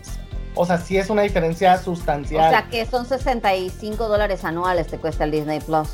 O 0.55 0.65
sea, 0.65 0.77
sí 0.77 0.97
es 0.97 1.09
una 1.09 1.23
diferencia 1.23 1.77
sustancial. 1.77 2.47
O 2.47 2.49
sea 2.51 2.69
que 2.69 2.85
son 2.85 3.05
65 3.05 4.07
dólares 4.07 4.45
anuales 4.45 4.87
te 4.87 4.97
cuesta 4.97 5.25
el 5.25 5.31
Disney 5.31 5.59
Plus, 5.59 5.89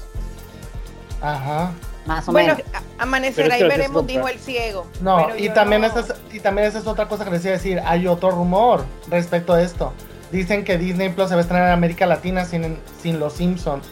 Ajá. 1.24 1.72
Más 2.06 2.28
o 2.28 2.32
Bueno, 2.32 2.56
menos. 2.56 2.72
amanecerá 2.98 3.58
y 3.58 3.64
veremos, 3.64 4.06
dijo 4.08 4.28
el 4.28 4.40
ciego. 4.40 4.88
No, 5.02 5.28
Pero 5.28 5.38
y 5.40 5.50
también, 5.50 5.82
no- 5.82 5.88
esa 5.88 6.00
es, 6.02 6.14
y 6.34 6.40
también 6.40 6.68
esa 6.68 6.80
es 6.80 6.88
otra 6.88 7.08
cosa 7.08 7.24
que 7.26 7.32
les 7.32 7.44
iba 7.46 7.54
a 7.54 7.58
decir. 7.58 7.82
Hay 7.86 8.08
otro 8.08 8.32
rumor 8.32 8.86
respecto 9.10 9.54
a 9.54 9.62
esto. 9.62 9.94
Dicen 10.32 10.64
que 10.64 10.78
Disney 10.78 11.10
Plus 11.10 11.30
se 11.30 11.36
va 11.36 11.40
a 11.40 11.44
estrenar 11.44 11.68
en 11.68 11.74
América 11.74 12.06
Latina 12.06 12.46
sin, 12.46 12.78
sin 13.02 13.20
Los 13.20 13.34
Simpsons. 13.34 13.86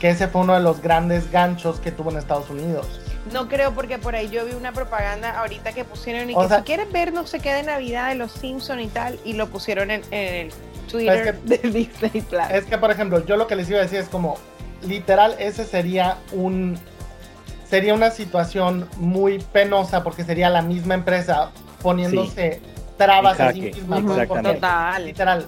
Que 0.00 0.10
ese 0.10 0.28
fue 0.28 0.42
uno 0.42 0.52
de 0.54 0.60
los 0.60 0.82
grandes 0.82 1.30
ganchos 1.30 1.80
que 1.80 1.90
tuvo 1.90 2.10
en 2.10 2.18
Estados 2.18 2.50
Unidos. 2.50 2.86
No 3.32 3.48
creo 3.48 3.72
porque 3.72 3.98
por 3.98 4.14
ahí 4.14 4.28
yo 4.28 4.44
vi 4.44 4.52
una 4.52 4.72
propaganda 4.72 5.38
ahorita 5.40 5.72
que 5.72 5.84
pusieron 5.84 6.28
y 6.30 6.34
O 6.34 6.42
que 6.42 6.48
sea- 6.48 6.58
si 6.58 6.62
quieres 6.64 6.92
ver 6.92 7.12
no 7.12 7.26
sé 7.26 7.40
qué 7.40 7.54
de 7.54 7.62
Navidad 7.64 8.10
de 8.10 8.14
los 8.16 8.30
Simpson 8.30 8.78
y 8.78 8.88
tal 8.88 9.18
y 9.24 9.32
lo 9.32 9.48
pusieron 9.48 9.90
en, 9.90 10.02
en 10.12 10.34
el 10.46 10.52
Twitter 10.88 11.28
Es 11.42 11.44
de 11.48 11.58
Disney 11.70 12.20
Plus. 12.20 12.42
Es 12.52 12.64
que, 12.66 12.78
por 12.78 12.90
ejemplo, 12.92 13.24
yo 13.24 13.36
lo 13.36 13.46
que 13.48 13.56
les 13.56 13.68
iba 13.70 13.78
a 13.80 13.82
decir 13.82 13.98
es 13.98 14.08
como, 14.08 14.36
literal, 14.82 15.34
ese 15.38 15.64
sería 15.64 16.18
un... 16.32 16.78
Sería 17.68 17.94
una 17.94 18.10
situación 18.10 18.88
muy 18.96 19.38
penosa 19.38 20.02
porque 20.02 20.24
sería 20.24 20.50
la 20.50 20.62
misma 20.62 20.94
empresa 20.94 21.50
poniéndose 21.82 22.60
trabas 22.96 23.40
a 23.40 23.52
sí 23.52 23.60
misma. 23.60 24.00
Total. 24.26 25.04
literal, 25.04 25.46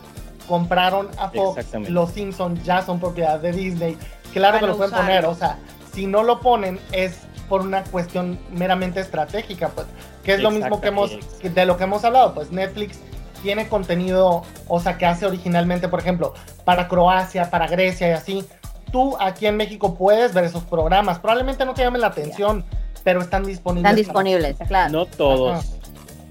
compraron 0.49 1.09
a 1.19 1.31
Fox, 1.31 1.65
los 1.89 2.11
Simpsons 2.11 2.63
ya 2.65 2.83
son 2.83 2.99
propiedad 2.99 3.39
de 3.39 3.53
Disney. 3.53 3.97
Claro 4.33 4.55
Van 4.55 4.61
que 4.61 4.67
a 4.67 4.69
lo 4.69 4.77
pueden 4.77 4.95
poner, 4.95 5.27
o 5.27 5.35
sea, 5.35 5.59
si 5.93 6.07
no 6.07 6.23
lo 6.23 6.41
ponen 6.41 6.79
es 6.93 7.21
por 7.49 7.63
una 7.63 7.83
cuestión 7.85 8.39
meramente 8.53 9.01
estratégica, 9.01 9.69
pues, 9.69 9.87
que 10.23 10.35
es 10.35 10.41
lo 10.41 10.51
mismo 10.51 10.81
que 10.81 10.89
hemos, 10.89 11.17
de 11.43 11.67
lo 11.67 11.77
que 11.77 11.85
hemos 11.85 12.05
hablado, 12.05 12.35
pues 12.35 12.51
Netflix 12.51 12.99
tiene 13.43 13.69
contenido, 13.69 14.43
o 14.67 14.81
sea, 14.81 14.99
que 14.99 15.07
hace 15.07 15.25
originalmente, 15.25 15.89
por 15.89 16.01
ejemplo, 16.01 16.35
para 16.65 16.89
Croacia, 16.89 17.51
para 17.51 17.67
Grecia 17.67 18.09
y 18.09 18.13
así. 18.13 18.45
Tú 18.93 19.17
aquí 19.21 19.47
en 19.47 19.57
México 19.57 19.95
puedes 19.95 20.33
ver 20.35 20.45
esos 20.45 20.65
programas, 20.65 21.19
probablemente 21.19 21.65
no 21.65 21.75
te 21.75 21.83
llamen 21.83 22.01
la 22.01 22.07
atención, 22.09 22.65
pero 23.05 23.21
están 23.21 23.45
disponibles. 23.45 23.91
Están 23.91 24.13
para- 24.15 24.25
disponibles, 24.31 24.69
claro. 24.69 24.93
No 24.93 25.07
todos. 25.07 25.59
Ajá. 25.65 25.75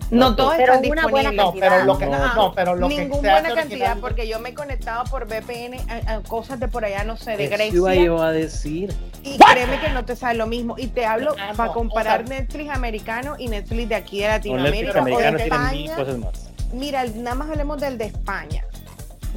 No 0.09 0.29
No, 0.29 0.35
todos 0.37 0.53
pero 0.55 0.73
están 0.75 0.89
una 0.91 1.07
buena 1.07 1.31
disponibles. 1.31 1.53
No, 1.61 1.69
pero 1.69 1.83
lo 1.83 1.97
que, 1.97 2.05
No, 2.05 2.33
no, 2.35 2.53
pero 2.55 2.75
lo 2.75 2.87
que 2.87 2.97
Ninguna 2.99 3.21
se 3.21 3.29
hace 3.29 3.41
buena 3.49 3.61
cantidad 3.61 3.97
porque 3.99 4.25
yo 4.25 4.39
me 4.39 4.49
he 4.49 4.53
conectado 4.53 5.03
por 5.11 5.25
VPN 5.27 5.77
a, 6.07 6.13
a 6.13 6.19
cosas 6.21 6.61
de 6.61 6.69
por 6.69 6.85
allá, 6.85 7.03
no 7.03 7.17
sé, 7.17 7.35
de 7.35 7.43
Eso 7.45 7.53
Grecia. 7.55 7.75
iba 7.77 7.95
yo 7.95 8.21
a 8.23 8.31
decir. 8.31 8.95
Y 9.23 9.37
créeme 9.37 9.81
que 9.81 9.89
no 9.89 10.05
te 10.05 10.15
sale 10.15 10.37
lo 10.37 10.47
mismo. 10.47 10.75
Y 10.77 10.87
te 10.87 11.05
hablo 11.05 11.35
Ah, 11.37 11.47
no, 11.51 11.57
para 11.57 11.73
comparar 11.73 12.23
o 12.23 12.27
sea- 12.27 12.37
Netflix 12.39 12.69
americano 12.69 13.35
y 13.37 13.49
Netflix 13.49 13.89
de 13.89 13.95
aquí 13.95 14.21
de 14.21 14.27
Netflix 14.29 14.55
Latinoamérica 14.55 15.01
o 15.01 15.05
de 15.05 15.11
tienen 15.11 15.33
mil 15.33 15.41
España. 15.41 15.95
cosas 15.97 16.17
más. 16.19 16.49
Mira, 16.71 17.03
nada 17.15 17.35
más 17.35 17.49
hablemos 17.49 17.77
del 17.81 17.97
de 17.97 18.05
España. 18.05 18.63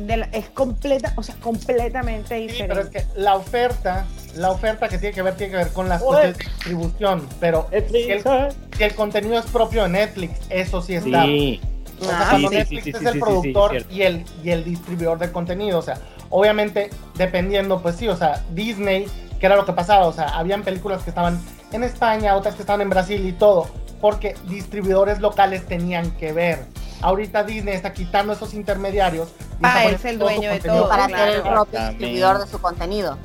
De 0.00 0.16
la- 0.16 0.26
es 0.32 0.48
completa, 0.50 1.12
o 1.16 1.22
sea, 1.22 1.34
completamente 1.36 2.34
Sí, 2.36 2.42
diferente. 2.46 2.68
pero 2.74 2.80
es 2.80 2.88
que 2.88 3.20
la 3.20 3.36
oferta, 3.36 4.06
la 4.36 4.50
oferta 4.50 4.88
que 4.88 4.98
tiene 4.98 5.14
que 5.14 5.22
ver, 5.22 5.36
tiene 5.36 5.50
que 5.52 5.56
ver 5.58 5.72
con 5.72 5.88
las 5.88 6.00
de 6.00 6.32
distribución, 6.32 7.26
pero 7.38 7.66
si 7.70 7.76
Netflix, 7.76 8.26
el, 8.26 8.52
si 8.76 8.82
el 8.84 8.94
contenido 8.94 9.38
es 9.38 9.46
propio 9.46 9.82
de 9.84 9.88
Netflix, 9.90 10.38
eso 10.48 10.80
sí 10.82 10.94
está. 10.94 11.24
Sí, 11.24 11.60
O 12.00 12.04
sea, 12.04 12.18
Ah, 12.20 12.26
cuando 12.30 12.48
sí, 12.48 12.54
sí, 12.54 12.58
Netflix 12.60 12.84
sí, 12.84 12.90
es 12.90 12.96
sí, 12.98 13.04
el 13.04 13.12
sí, 13.12 13.12
sí, 13.12 13.20
productor 13.20 13.86
y, 13.90 14.02
el, 14.02 14.24
y 14.42 14.50
el 14.50 14.64
distribuidor 14.64 15.18
de 15.18 15.30
contenido, 15.30 15.78
o 15.78 15.82
sea, 15.82 15.98
obviamente 16.30 16.88
dependiendo, 17.16 17.82
pues 17.82 17.96
sí, 17.96 18.08
o 18.08 18.16
sea, 18.16 18.42
Disney, 18.52 19.06
que 19.38 19.44
era 19.46 19.56
lo 19.56 19.66
que 19.66 19.72
pasaba, 19.74 20.06
o 20.06 20.12
sea, 20.12 20.28
habían 20.28 20.62
películas 20.62 21.02
que 21.02 21.10
estaban 21.10 21.38
en 21.72 21.84
España, 21.84 22.34
otras 22.36 22.54
que 22.54 22.62
estaban 22.62 22.80
en 22.80 22.88
Brasil 22.88 23.26
y 23.26 23.32
todo, 23.32 23.68
porque 24.00 24.34
distribuidores 24.48 25.20
locales 25.20 25.66
tenían 25.66 26.10
que 26.12 26.32
ver. 26.32 26.60
Ahorita 27.02 27.44
Disney 27.44 27.74
está 27.74 27.92
quitando 27.92 28.32
esos 28.32 28.54
intermediarios. 28.54 29.28
y 29.28 29.62
Ah, 29.62 29.84
es 29.84 30.04
el 30.04 30.18
dueño 30.18 30.50
de 30.50 30.56
contenido 30.58 30.80
todo, 30.82 30.88
para 30.88 31.08
ser 31.08 31.28
el 31.36 31.42
propio 31.42 31.80
distribuidor 31.88 32.38
de 32.38 32.46
su 32.46 32.60
contenido. 32.60 33.18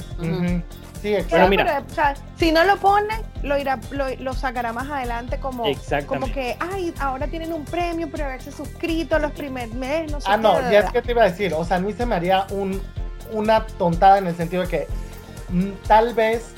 Sí, 1.01 1.11
Pero, 1.11 1.17
exacto. 1.19 1.47
mira. 1.49 1.65
pero, 1.65 1.85
o 1.85 1.93
sea, 1.93 2.13
si 2.35 2.51
no 2.51 2.63
lo 2.63 2.77
pone, 2.77 3.13
lo 3.43 3.57
irá, 3.59 3.79
lo, 3.91 4.05
lo 4.17 4.33
sacará 4.33 4.73
más 4.73 4.89
adelante 4.89 5.39
como, 5.39 5.65
como 6.07 6.25
que, 6.31 6.57
ay, 6.59 6.93
ahora 6.99 7.27
tienen 7.27 7.53
un 7.53 7.63
premio 7.63 8.09
por 8.09 8.23
haberse 8.23 8.51
suscrito 8.51 9.19
los 9.19 9.31
primeros 9.33 9.75
meses, 9.75 10.11
no 10.11 10.19
sé 10.19 10.27
Ah, 10.29 10.35
qué, 10.37 10.41
no, 10.41 10.53
bla, 10.57 10.79
es 10.79 10.91
que 10.91 11.01
te 11.03 11.11
iba 11.11 11.21
a 11.21 11.29
decir, 11.29 11.53
o 11.53 11.63
sea, 11.63 11.77
a 11.77 11.79
mí 11.79 11.93
se 11.93 12.07
me 12.07 12.15
haría 12.15 12.47
un, 12.49 12.81
una 13.31 13.67
tontada 13.67 14.17
en 14.17 14.25
el 14.27 14.35
sentido 14.35 14.63
de 14.63 14.67
que 14.69 14.87
mm, 15.49 15.69
tal 15.87 16.15
vez 16.15 16.53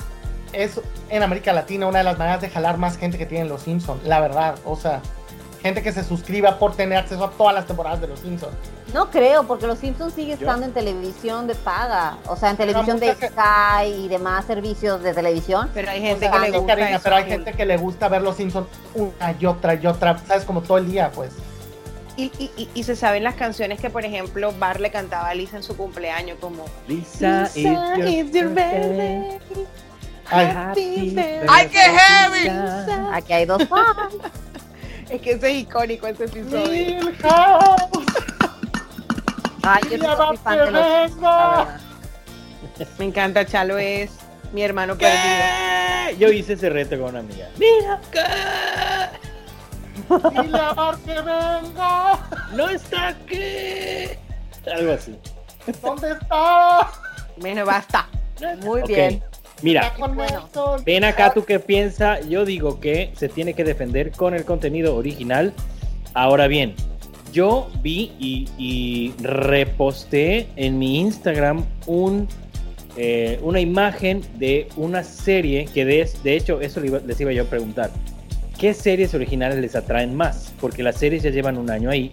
es 0.54 0.80
en 1.10 1.22
América 1.22 1.52
Latina 1.52 1.86
una 1.86 1.98
de 1.98 2.04
las 2.04 2.16
maneras 2.16 2.40
de 2.40 2.48
jalar 2.48 2.78
más 2.78 2.96
gente 2.96 3.18
que 3.18 3.26
tienen 3.26 3.48
los 3.50 3.60
Simpsons, 3.62 4.02
la 4.04 4.18
verdad, 4.20 4.54
o 4.64 4.76
sea, 4.76 5.02
gente 5.68 5.82
que 5.82 5.92
se 5.92 6.02
suscriba 6.04 6.58
por 6.58 6.74
tener 6.74 6.98
acceso 6.98 7.24
a 7.24 7.30
todas 7.30 7.54
las 7.54 7.66
temporadas 7.66 8.00
de 8.00 8.08
los 8.08 8.20
Simpsons. 8.20 8.54
No 8.92 9.10
creo, 9.10 9.44
porque 9.46 9.66
los 9.66 9.78
Simpsons 9.78 10.14
sigue 10.14 10.30
Yo- 10.36 10.46
estando 10.46 10.64
en 10.66 10.72
televisión 10.72 11.46
de 11.46 11.54
paga, 11.54 12.16
o 12.26 12.36
sea, 12.36 12.50
en 12.50 12.56
Pero 12.56 12.72
televisión 12.72 12.98
de 13.00 13.14
Sky 13.14 14.04
y 14.04 14.08
demás 14.08 14.44
servicios 14.46 15.02
de 15.02 15.12
televisión. 15.14 15.70
Pero 15.74 15.90
hay 15.90 16.00
O 16.00 16.02
gente 16.02 16.20
sea, 16.20 16.30
que 16.32 16.38
le 16.38 16.50
gusta 16.58 16.66
Karina, 16.74 16.90
eso, 16.90 17.00
pero 17.04 17.16
hay 17.16 17.24
gente 17.24 17.52
que 17.52 17.66
le 17.66 17.76
gusta 17.76 18.08
ver 18.08 18.22
los 18.22 18.36
Simpsons 18.36 18.66
una 18.94 19.34
y 19.38 19.46
otra 19.46 19.74
y 19.74 19.86
otra, 19.86 20.18
sabes, 20.26 20.44
como 20.44 20.62
todo 20.62 20.78
el 20.78 20.90
día, 20.90 21.10
pues. 21.14 21.32
Y, 22.16 22.32
y, 22.38 22.50
y, 22.56 22.68
y 22.74 22.82
se 22.82 22.96
saben 22.96 23.22
las 23.22 23.34
canciones 23.36 23.78
que, 23.80 23.90
por 23.90 24.04
ejemplo, 24.04 24.52
Bar 24.58 24.80
le 24.80 24.90
cantaba 24.90 25.28
a 25.28 25.34
Lisa 25.34 25.56
en 25.58 25.62
su 25.62 25.76
cumpleaños, 25.76 26.38
como 26.40 26.64
Lisa, 26.88 27.42
Lisa 27.54 27.98
is 27.98 28.26
is 28.26 28.32
your 28.32 28.48
birthday. 28.48 29.38
Ay. 30.30 30.46
¡Ay, 31.48 31.68
qué 31.68 31.78
heavy! 31.78 32.48
Aquí 33.12 33.32
hay 33.32 33.44
dos 33.44 33.62
fans. 33.68 34.14
Es 35.10 35.22
que 35.22 35.32
ese 35.32 35.50
es 35.50 35.58
icónico 35.62 36.06
ese 36.06 36.24
episodio. 36.24 37.00
Ay, 39.62 39.82
yo 39.90 39.98
no 39.98 40.16
soy 40.16 40.36
fan 40.36 40.58
de 40.58 40.70
los 40.70 41.16
la. 41.20 41.80
Me 42.98 43.04
encanta, 43.06 43.44
Chalo 43.46 43.78
es 43.78 44.10
mi 44.52 44.62
hermano 44.62 44.96
perdido. 44.96 45.18
¿Qué? 45.22 46.16
Yo 46.18 46.30
hice 46.30 46.54
ese 46.54 46.70
reto 46.70 46.98
con 46.98 47.10
una 47.10 47.20
amiga. 47.20 47.48
Mira, 47.58 48.00
¿qué? 48.10 48.20
Bart 50.08 51.04
que 51.04 51.14
venga. 51.14 52.18
no 52.52 52.68
está 52.68 53.08
aquí. 53.08 54.16
Algo 54.72 54.92
así. 54.92 55.18
¿Dónde 55.82 56.12
está? 56.12 56.90
Bueno, 57.36 57.64
basta. 57.64 58.08
Muy 58.62 58.82
bien. 58.82 59.22
Mira, 59.62 59.92
ven 60.84 61.04
acá 61.04 61.32
tú 61.34 61.44
qué 61.44 61.58
piensas. 61.58 62.28
Yo 62.28 62.44
digo 62.44 62.78
que 62.80 63.10
se 63.16 63.28
tiene 63.28 63.54
que 63.54 63.64
defender 63.64 64.12
con 64.12 64.34
el 64.34 64.44
contenido 64.44 64.94
original. 64.96 65.52
Ahora 66.14 66.46
bien, 66.46 66.74
yo 67.32 67.68
vi 67.82 68.12
y, 68.18 68.48
y 68.56 69.14
reposté 69.20 70.48
en 70.56 70.78
mi 70.78 71.00
Instagram 71.00 71.64
un, 71.86 72.28
eh, 72.96 73.38
una 73.42 73.60
imagen 73.60 74.22
de 74.38 74.68
una 74.76 75.02
serie 75.04 75.66
que 75.66 75.84
de, 75.84 76.08
de 76.22 76.36
hecho 76.36 76.60
eso 76.60 76.80
les 76.80 77.20
iba 77.20 77.32
yo 77.32 77.42
a 77.42 77.46
preguntar. 77.46 77.90
¿Qué 78.58 78.74
series 78.74 79.14
originales 79.14 79.58
les 79.58 79.76
atraen 79.76 80.16
más? 80.16 80.52
Porque 80.60 80.82
las 80.82 80.96
series 80.96 81.22
ya 81.22 81.30
llevan 81.30 81.58
un 81.58 81.70
año 81.70 81.90
ahí. 81.90 82.12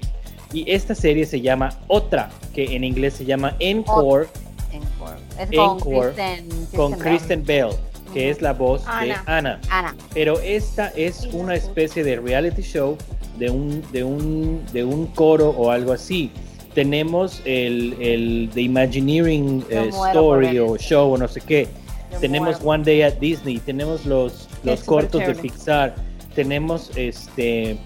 Y 0.54 0.70
esta 0.72 0.94
serie 0.94 1.26
se 1.26 1.42
llama 1.42 1.70
Otra, 1.88 2.30
que 2.54 2.76
en 2.76 2.84
inglés 2.84 3.16
se 3.16 3.26
llama 3.26 3.56
Encore, 3.60 4.28
Encore. 4.76 5.18
Es 5.40 5.50
con 5.50 5.78
Encore, 5.78 6.14
Kristen, 6.14 6.68
con 6.76 6.92
Bell. 6.92 7.00
Kristen 7.00 7.46
Bell, 7.46 7.70
que 8.14 8.30
es 8.30 8.42
la 8.42 8.54
voz 8.54 8.84
de 8.86 9.14
Ana. 9.26 9.60
Ana. 9.70 9.96
Pero 10.14 10.40
esta 10.40 10.88
es 10.90 11.28
una 11.32 11.56
especie 11.56 12.04
de 12.04 12.18
reality 12.18 12.62
show 12.62 12.98
de 13.38 13.50
un, 13.50 13.84
de 13.92 14.04
un, 14.04 14.64
de 14.72 14.84
un 14.84 15.08
coro 15.08 15.50
o 15.50 15.72
algo 15.72 15.92
así. 15.92 16.32
Tenemos 16.74 17.42
el, 17.46 17.96
el 18.02 18.50
The 18.54 18.62
Imagineering 18.62 19.66
eh, 19.70 19.90
Story 20.10 20.60
o 20.60 20.78
show 20.78 21.14
o 21.14 21.18
no 21.18 21.28
sé 21.28 21.42
qué. 21.42 21.68
Yo 22.12 22.20
tenemos 22.20 22.62
muero. 22.62 22.70
One 22.70 22.84
Day 22.84 23.02
at 23.02 23.14
Disney, 23.14 23.60
tenemos 23.60 24.06
los, 24.06 24.50
los 24.64 24.84
cortos 24.84 25.22
de. 25.26 25.36
Pixar, 25.36 25.96
tenemos 26.36 26.92
este 26.96 27.78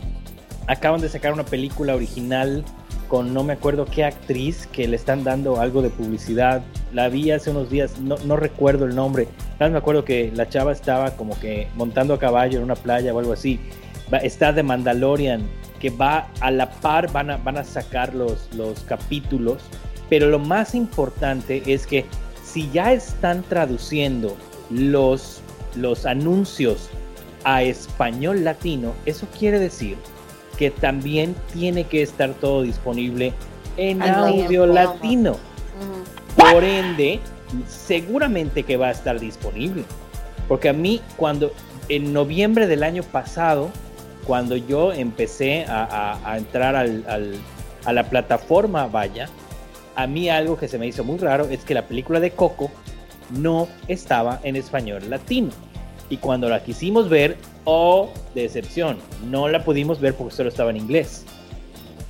acaban 0.67 1.01
de 1.01 1.09
sacar 1.09 1.33
una 1.33 1.45
película 1.45 1.95
original 1.95 2.63
con 3.07 3.33
no 3.33 3.43
me 3.43 3.53
acuerdo 3.53 3.85
qué 3.85 4.03
actriz 4.03 4.67
que 4.67 4.87
le 4.87 4.95
están 4.95 5.23
dando 5.23 5.59
algo 5.59 5.81
de 5.81 5.89
publicidad. 5.89 6.61
La 6.93 7.07
vi 7.09 7.31
hace 7.31 7.51
unos 7.51 7.69
días, 7.69 7.99
no, 7.99 8.17
no 8.25 8.35
recuerdo 8.35 8.85
el 8.85 8.95
nombre. 8.95 9.27
Nada 9.53 9.65
más 9.65 9.71
me 9.71 9.77
acuerdo 9.77 10.03
que 10.05 10.31
la 10.33 10.49
chava 10.49 10.71
estaba 10.71 11.11
como 11.11 11.39
que 11.39 11.67
montando 11.75 12.13
a 12.13 12.19
caballo 12.19 12.57
en 12.57 12.63
una 12.63 12.75
playa 12.75 13.13
o 13.13 13.19
algo 13.19 13.33
así. 13.33 13.59
Va- 14.11 14.17
está 14.17 14.51
de 14.53 14.63
Mandalorian, 14.63 15.41
que 15.79 15.89
va 15.91 16.27
a 16.41 16.49
la 16.51 16.69
par, 16.69 17.11
van 17.11 17.29
a, 17.29 17.37
van 17.37 17.57
a 17.57 17.63
sacar 17.63 18.15
los, 18.15 18.49
los 18.55 18.79
capítulos. 18.81 19.61
Pero 20.09 20.27
lo 20.29 20.39
más 20.39 20.73
importante 20.73 21.61
es 21.67 21.85
que 21.85 22.05
si 22.43 22.69
ya 22.71 22.91
están 22.93 23.43
traduciendo 23.43 24.35
los, 24.71 25.41
los 25.75 26.07
anuncios 26.07 26.89
a 27.43 27.61
español 27.61 28.43
latino, 28.43 28.93
eso 29.05 29.27
quiere 29.37 29.59
decir 29.59 29.97
que 30.57 30.71
también 30.71 31.35
tiene 31.53 31.83
que 31.83 32.01
estar 32.01 32.33
todo 32.33 32.63
disponible 32.63 33.33
en 33.77 34.01
Al 34.01 34.15
audio 34.15 34.65
latino. 34.65 35.37
Por 36.39 36.63
ende, 36.63 37.19
seguramente 37.67 38.63
que 38.63 38.77
va 38.77 38.87
a 38.87 38.91
estar 38.91 39.19
disponible. 39.19 39.83
Porque 40.47 40.69
a 40.69 40.73
mí, 40.73 41.01
cuando 41.17 41.51
en 41.89 42.13
noviembre 42.13 42.67
del 42.67 42.83
año 42.83 43.03
pasado, 43.03 43.69
cuando 44.25 44.55
yo 44.55 44.93
empecé 44.93 45.65
a, 45.65 46.19
a- 46.23 46.37
entrar 46.37 46.75
al- 46.75 47.35
a 47.85 47.93
la 47.93 48.03
plataforma 48.09 48.87
Vaya, 48.87 49.27
a 49.95 50.05
mí 50.07 50.29
algo 50.29 50.57
que 50.57 50.67
se 50.67 50.77
me 50.77 50.87
hizo 50.87 51.03
muy 51.03 51.17
raro 51.17 51.45
es 51.49 51.63
que 51.63 51.73
la 51.73 51.87
película 51.87 52.19
de 52.19 52.31
Coco 52.31 52.71
no 53.31 53.67
estaba 53.87 54.39
en 54.43 54.55
español 54.55 55.09
latino. 55.09 55.49
Y 56.09 56.17
cuando 56.17 56.49
la 56.49 56.63
quisimos 56.63 57.09
ver, 57.09 57.37
oh, 57.65 58.09
decepción, 58.33 58.97
no 59.29 59.47
la 59.47 59.63
pudimos 59.63 59.99
ver 59.99 60.15
porque 60.15 60.35
solo 60.35 60.49
estaba 60.49 60.71
en 60.71 60.77
inglés. 60.77 61.25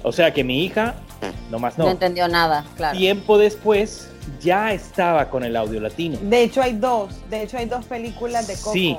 O 0.04 0.12
sea 0.12 0.34
que 0.34 0.44
mi 0.44 0.66
hija, 0.66 0.96
nomás 1.50 1.78
No. 1.78 1.86
no. 1.86 1.92
entendió 1.92 2.28
nada, 2.28 2.66
claro. 2.78 2.98
Tiempo 2.98 3.38
después 3.38 4.10
ya 4.42 4.74
estaba 4.74 5.30
con 5.30 5.44
el 5.44 5.56
audio 5.56 5.80
latino. 5.80 6.18
De 6.22 6.44
hecho, 6.44 6.62
hay 6.62 6.74
dos. 6.74 7.16
De 7.30 7.44
hecho, 7.44 7.58
hay 7.58 7.66
dos 7.66 7.86
películas 7.86 8.48
de 8.48 8.56
Coco. 8.56 8.74
Sí. 8.74 8.98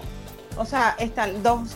O 0.57 0.65
sea, 0.65 0.97
están 0.99 1.43
dos, 1.43 1.71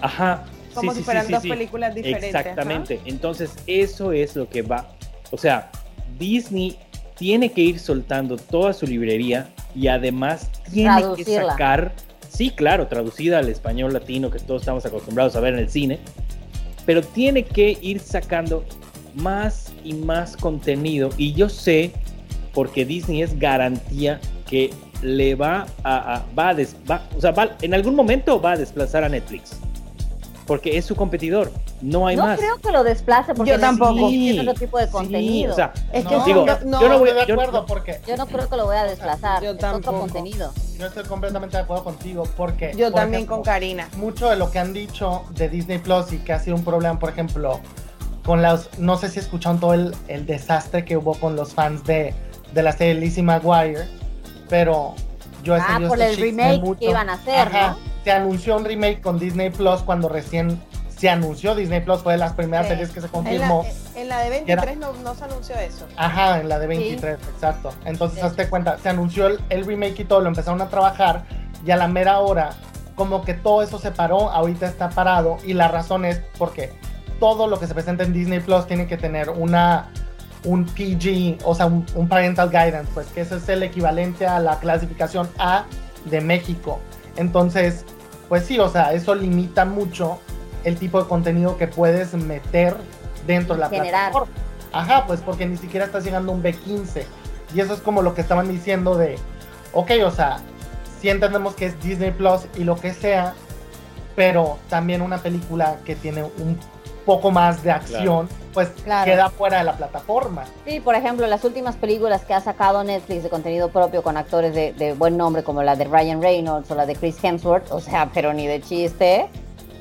Ajá. 0.00 0.44
como 0.74 0.92
sí, 0.92 0.96
si 0.96 1.00
sí, 1.00 1.04
fueran 1.04 1.26
sí, 1.26 1.32
dos 1.32 1.42
sí. 1.42 1.48
películas 1.48 1.94
diferentes. 1.94 2.34
Exactamente. 2.34 3.00
Entonces, 3.04 3.50
eso 3.66 4.12
es 4.12 4.36
lo 4.36 4.48
que 4.48 4.62
va. 4.62 4.88
O 5.30 5.36
sea, 5.36 5.70
Disney 6.18 6.78
tiene 7.16 7.52
que 7.52 7.60
ir 7.60 7.78
soltando 7.78 8.36
toda 8.36 8.72
su 8.72 8.86
librería 8.86 9.50
y 9.74 9.88
además 9.88 10.48
tiene 10.72 11.02
que 11.16 11.24
sacar, 11.24 11.92
sí, 12.28 12.50
claro, 12.50 12.86
traducida 12.86 13.38
al 13.38 13.48
español 13.48 13.92
latino 13.92 14.30
que 14.30 14.38
todos 14.38 14.62
estamos 14.62 14.86
acostumbrados 14.86 15.36
a 15.36 15.40
ver 15.40 15.54
en 15.54 15.60
el 15.60 15.70
cine, 15.70 15.98
pero 16.86 17.02
tiene 17.02 17.44
que 17.44 17.78
ir 17.80 18.00
sacando 18.00 18.64
más 19.14 19.72
y 19.84 19.94
más 19.94 20.36
contenido. 20.36 21.10
Y 21.16 21.32
yo 21.32 21.48
sé, 21.48 21.90
porque 22.54 22.84
Disney 22.84 23.22
es 23.22 23.38
garantía 23.38 24.20
que 24.48 24.70
le 25.02 25.34
va 25.34 25.66
a, 25.84 26.22
va 26.38 26.48
a 26.50 26.54
des- 26.54 26.76
va- 26.90 27.06
o 27.16 27.20
sea, 27.20 27.30
va- 27.30 27.56
en 27.62 27.74
algún 27.74 27.94
momento 27.94 28.40
va 28.40 28.52
a 28.52 28.56
desplazar 28.56 29.04
a 29.04 29.08
Netflix. 29.08 29.52
Porque 30.46 30.76
es 30.76 30.84
su 30.84 30.94
competidor, 30.96 31.52
no 31.82 32.06
hay 32.06 32.16
no 32.16 32.26
más. 32.26 32.38
creo 32.38 32.58
que 32.58 32.70
lo 32.72 32.84
desplace 32.84 33.34
porque 33.34 33.50
Yo 33.52 33.58
tampoco. 33.60 33.94
tiene 34.08 34.40
otro 34.40 34.54
tipo 34.54 34.78
de 34.78 34.86
Sí, 34.86 34.92
contenido. 34.92 35.52
o 35.52 35.56
sea, 35.56 35.72
Es 35.92 36.04
que 36.06 36.16
No, 36.16 36.24
digo, 36.24 36.46
no, 36.46 36.58
no, 36.64 36.80
yo 36.80 36.88
no 36.88 36.98
voy 36.98 37.08
estoy 37.08 37.20
de 37.22 37.26
yo- 37.28 37.34
acuerdo 37.34 37.66
porque 37.66 38.00
Yo 38.06 38.16
no 38.16 38.26
creo 38.26 38.48
que 38.48 38.56
lo 38.56 38.66
voy 38.66 38.76
a 38.76 38.84
desplazar. 38.84 39.42
Yo 39.42 39.50
es 39.52 39.64
otro 39.64 39.80
contenido. 39.98 40.52
yo 40.78 40.86
estoy 40.86 41.04
completamente 41.04 41.56
de 41.56 41.62
acuerdo 41.62 41.84
contigo 41.84 42.24
porque 42.36 42.72
Yo 42.76 42.86
por 42.90 43.00
también 43.00 43.20
ejemplo, 43.20 43.36
con 43.36 43.44
Karina. 43.44 43.88
mucho 43.96 44.28
de 44.30 44.36
lo 44.36 44.50
que 44.50 44.58
han 44.58 44.72
dicho 44.72 45.24
de 45.34 45.48
Disney 45.48 45.78
Plus 45.78 46.12
y 46.12 46.18
que 46.18 46.32
ha 46.32 46.38
sido 46.40 46.56
un 46.56 46.64
problema, 46.64 46.98
por 46.98 47.10
ejemplo, 47.10 47.60
con 48.24 48.42
las, 48.42 48.68
no 48.78 48.96
sé 48.98 49.08
si 49.08 49.18
escucharon 49.18 49.58
todo 49.60 49.74
el, 49.74 49.94
el 50.08 50.26
desastre 50.26 50.84
que 50.84 50.96
hubo 50.96 51.14
con 51.14 51.36
los 51.36 51.54
fans 51.54 51.84
de, 51.84 52.14
de 52.52 52.62
la 52.62 52.72
serie 52.72 52.94
Lizzie 52.94 53.22
McGuire, 53.22 53.86
pero 54.48 54.94
yo 55.42 55.56
he 55.56 55.60
Ah, 55.60 55.80
por 55.88 56.00
el 56.00 56.16
remake 56.16 56.60
mucho. 56.60 56.78
que 56.80 56.90
iban 56.90 57.08
a 57.08 57.14
hacer, 57.14 57.52
¿no? 57.52 57.76
Se 58.04 58.12
anunció 58.12 58.56
un 58.56 58.64
remake 58.64 59.00
con 59.00 59.18
Disney 59.18 59.50
Plus 59.50 59.80
cuando 59.82 60.08
recién 60.08 60.60
se 61.00 61.08
anunció 61.08 61.54
Disney 61.54 61.80
Plus, 61.80 62.02
fue 62.02 62.12
de 62.12 62.18
las 62.18 62.34
primeras 62.34 62.66
Sí. 62.66 62.72
series 62.72 62.90
que 62.90 63.00
se 63.00 63.06
En 63.06 63.12
la, 63.12 63.18
confirmó. 63.18 63.64
en 63.94 64.08
la 64.08 64.18
de 64.20 64.28
23 64.28 64.76
no, 64.76 64.92
no 65.02 65.14
se 65.14 65.24
anunció 65.24 65.56
eso. 65.56 65.86
Ajá, 65.96 66.40
en 66.40 66.48
la 66.50 66.58
de 66.58 66.66
23, 66.66 67.14
exacto. 67.34 67.72
Entonces, 67.86 68.22
hazte 68.22 68.50
cuenta, 68.50 68.76
se 68.78 68.90
anunció 68.90 69.26
el, 69.28 69.40
el 69.48 69.64
remake 69.64 70.00
y 70.00 70.04
todo, 70.04 70.20
lo 70.20 70.28
empezaron 70.28 70.60
a 70.60 70.68
trabajar 70.68 71.24
y 71.64 71.70
a 71.70 71.76
la 71.76 71.88
mera 71.88 72.18
hora, 72.20 72.50
como 72.96 73.24
que 73.24 73.32
todo 73.32 73.62
eso 73.62 73.78
se 73.78 73.92
paró, 73.92 74.30
ahorita 74.30 74.66
está 74.66 74.90
parado 74.90 75.38
y 75.42 75.54
la 75.54 75.68
razón 75.68 76.04
es 76.04 76.20
porque 76.36 76.70
todo 77.18 77.46
lo 77.46 77.58
que 77.58 77.66
se 77.66 77.72
presenta 77.72 78.04
en 78.04 78.12
Disney 78.12 78.40
Plus 78.40 78.66
tiene 78.66 78.86
que 78.86 78.98
tener 78.98 79.30
una 79.30 79.88
un 80.44 80.66
PG, 80.66 81.38
o 81.46 81.54
sea, 81.54 81.64
un, 81.66 81.86
un 81.94 82.08
parental 82.08 82.48
guidance, 82.50 82.90
pues 82.92 83.06
que 83.08 83.22
ese 83.22 83.36
es 83.36 83.48
el 83.48 83.62
equivalente 83.62 84.26
a 84.26 84.38
la 84.38 84.58
clasificación 84.58 85.28
A 85.38 85.64
de 86.06 86.20
México. 86.20 86.78
Entonces, 87.16 87.84
pues 88.28 88.44
sí, 88.44 88.58
o 88.58 88.68
sea, 88.68 88.92
eso 88.92 89.14
limita 89.14 89.64
mucho 89.64 90.18
el 90.64 90.76
tipo 90.76 91.02
de 91.02 91.08
contenido 91.08 91.56
que 91.56 91.66
puedes 91.66 92.14
meter 92.14 92.76
dentro 93.26 93.54
de 93.54 93.60
la 93.60 93.68
Generar. 93.68 94.10
plataforma. 94.12 94.32
Ajá, 94.72 95.04
pues 95.06 95.20
porque 95.20 95.46
ni 95.46 95.56
siquiera 95.56 95.86
estás 95.86 96.04
llegando 96.04 96.32
a 96.32 96.34
un 96.34 96.42
B15. 96.42 97.02
Y 97.54 97.60
eso 97.60 97.74
es 97.74 97.80
como 97.80 98.02
lo 98.02 98.14
que 98.14 98.20
estaban 98.20 98.48
diciendo 98.48 98.96
de, 98.96 99.16
ok, 99.72 99.90
o 100.06 100.10
sea, 100.10 100.38
sí 101.00 101.08
entendemos 101.08 101.54
que 101.54 101.66
es 101.66 101.82
Disney 101.82 102.12
Plus 102.12 102.42
y 102.56 102.62
lo 102.64 102.76
que 102.76 102.94
sea, 102.94 103.34
pero 104.14 104.58
también 104.68 105.02
una 105.02 105.18
película 105.18 105.76
que 105.84 105.96
tiene 105.96 106.22
un 106.22 106.58
poco 107.06 107.30
más 107.32 107.62
de 107.64 107.72
acción, 107.72 108.28
pues 108.52 108.68
Claro. 108.84 109.10
queda 109.10 109.30
fuera 109.30 109.58
de 109.58 109.64
la 109.64 109.72
plataforma. 109.76 110.44
Sí, 110.66 110.78
por 110.80 110.94
ejemplo, 110.94 111.26
las 111.26 111.42
últimas 111.44 111.74
películas 111.74 112.24
que 112.24 112.34
ha 112.34 112.40
sacado 112.40 112.84
Netflix 112.84 113.22
de 113.24 113.30
contenido 113.30 113.70
propio 113.70 114.02
con 114.02 114.16
actores 114.16 114.54
de, 114.54 114.72
de 114.74 114.92
buen 114.92 115.16
nombre, 115.16 115.42
como 115.42 115.62
la 115.62 115.74
de 115.74 115.84
Ryan 115.84 116.20
Reynolds 116.22 116.70
o 116.70 116.74
la 116.76 116.86
de 116.86 116.94
Chris 116.94 117.16
Hemsworth, 117.24 117.72
o 117.72 117.80
sea, 117.80 118.10
pero 118.14 118.32
ni 118.32 118.46
de 118.46 118.60
chiste, 118.60 119.28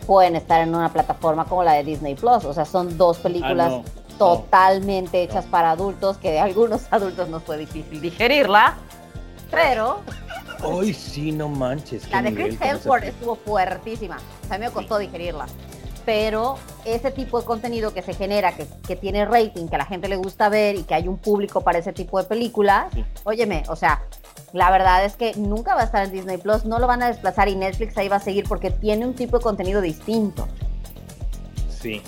pueden 0.10 0.36
estar 0.36 0.60
en 0.62 0.74
una 0.74 0.91
plataforma 0.91 1.45
como 1.45 1.63
la 1.63 1.74
de 1.74 1.84
Disney 1.84 2.15
Plus. 2.15 2.43
O 2.43 2.52
sea, 2.52 2.65
son 2.65 2.98
dos 2.98 3.19
películas 3.19 3.72
Ah, 3.72 3.82
no, 3.84 4.17
totalmente 4.17 5.22
hechas 5.22 5.45
para 5.45 5.69
adultos, 5.69 6.17
que 6.17 6.32
de 6.32 6.39
algunos 6.39 6.82
adultos 6.91 7.30
nos 7.30 7.43
fue 7.43 7.60
difícil 7.60 8.02
digerirla, 8.02 8.74
pero 9.52 10.00
Ay, 10.64 10.95
sí, 10.95 11.32
no 11.32 11.47
manches. 11.47 12.10
la 12.10 12.24
de 12.24 12.34
Chris 12.34 12.60
Hemsworth 12.60 13.01
película. 13.03 13.07
estuvo 13.07 13.36
fuertísima. 13.36 14.18
O 14.43 14.47
sea, 14.47 14.55
a 14.55 14.60
mí 14.60 14.66
me 14.66 14.72
costó 14.72 14.97
digerirla. 14.97 15.45
Pero 16.05 16.55
ese 16.86 17.12
tipo 17.12 17.39
de 17.39 17.45
contenido 17.45 17.93
que 17.93 18.01
se 18.01 18.16
genera, 18.16 18.55
que, 18.55 18.66
que 18.88 18.95
tiene 18.95 19.26
rating, 19.26 19.68
que 19.68 19.76
a 19.76 19.78
la 19.78 19.86
gente 19.86 20.07
le 20.07 20.16
gusta 20.16 20.49
ver 20.49 20.76
y 20.76 20.84
que 20.84 20.95
hay 20.95 21.07
un 21.07 21.18
público 21.18 21.62
para 21.62 21.78
ese 21.78 21.93
tipo 21.93 22.18
de 22.18 22.24
películas, 22.28 22.88
Sí. 22.95 23.05
óyeme, 23.26 23.62
o 23.70 23.76
sea, 23.76 24.01
la 24.54 24.72
verdad 24.72 25.06
es 25.06 25.16
que 25.16 25.34
nunca 25.36 25.76
va 25.76 25.82
a 25.82 25.86
estar 25.86 26.06
en 26.06 26.12
Disney 26.12 26.38
Plus, 26.38 26.66
no 26.66 26.80
lo 26.80 26.88
van 26.88 27.04
a 27.04 27.08
desplazar 27.08 27.47
y 27.50 27.56
Netflix 27.56 27.97
ahí 27.97 28.08
va 28.08 28.18
a 28.18 28.20
seguir 28.20 28.45
porque 28.47 28.72
tiene 28.72 29.06
un 29.06 29.14
tipo 29.14 29.38
de 29.38 29.43
contenido 29.43 29.82
distinto. 29.82 30.47
Sí. 31.70 32.02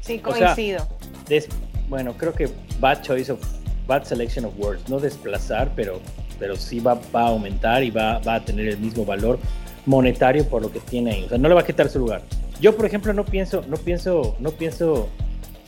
Sí, 0.00 0.20
O 0.24 0.34
sea, 0.34 0.46
coincido. 0.54 0.86
Des- 1.28 1.48
bueno, 1.88 2.14
creo 2.16 2.34
que 2.34 2.50
bad 2.80 3.02
choice 3.02 3.32
of 3.32 3.40
bad 3.86 4.04
selection 4.04 4.44
of 4.44 4.52
words, 4.58 4.86
no 4.88 5.00
desplazar, 5.00 5.70
pero, 5.74 6.00
pero 6.38 6.56
sí 6.56 6.78
va, 6.78 6.98
va 7.14 7.22
a 7.22 7.28
aumentar 7.28 7.82
y 7.82 7.90
va, 7.90 8.18
va 8.18 8.34
a 8.36 8.44
tener 8.44 8.68
el 8.68 8.78
mismo 8.78 9.04
valor 9.06 9.38
monetario 9.86 10.46
por 10.46 10.60
lo 10.60 10.70
que 10.70 10.80
tiene 10.80 11.12
ahí. 11.12 11.24
O 11.24 11.28
sea, 11.30 11.38
no 11.38 11.48
le 11.48 11.54
va 11.54 11.62
a 11.62 11.64
quitar 11.64 11.88
su 11.88 11.98
lugar. 11.98 12.20
Yo, 12.60 12.76
por 12.76 12.84
ejemplo, 12.84 13.12
no 13.14 13.24
pienso, 13.24 13.64
no 13.66 13.76
pienso, 13.78 14.36
no 14.38 14.50
pienso 14.50 15.08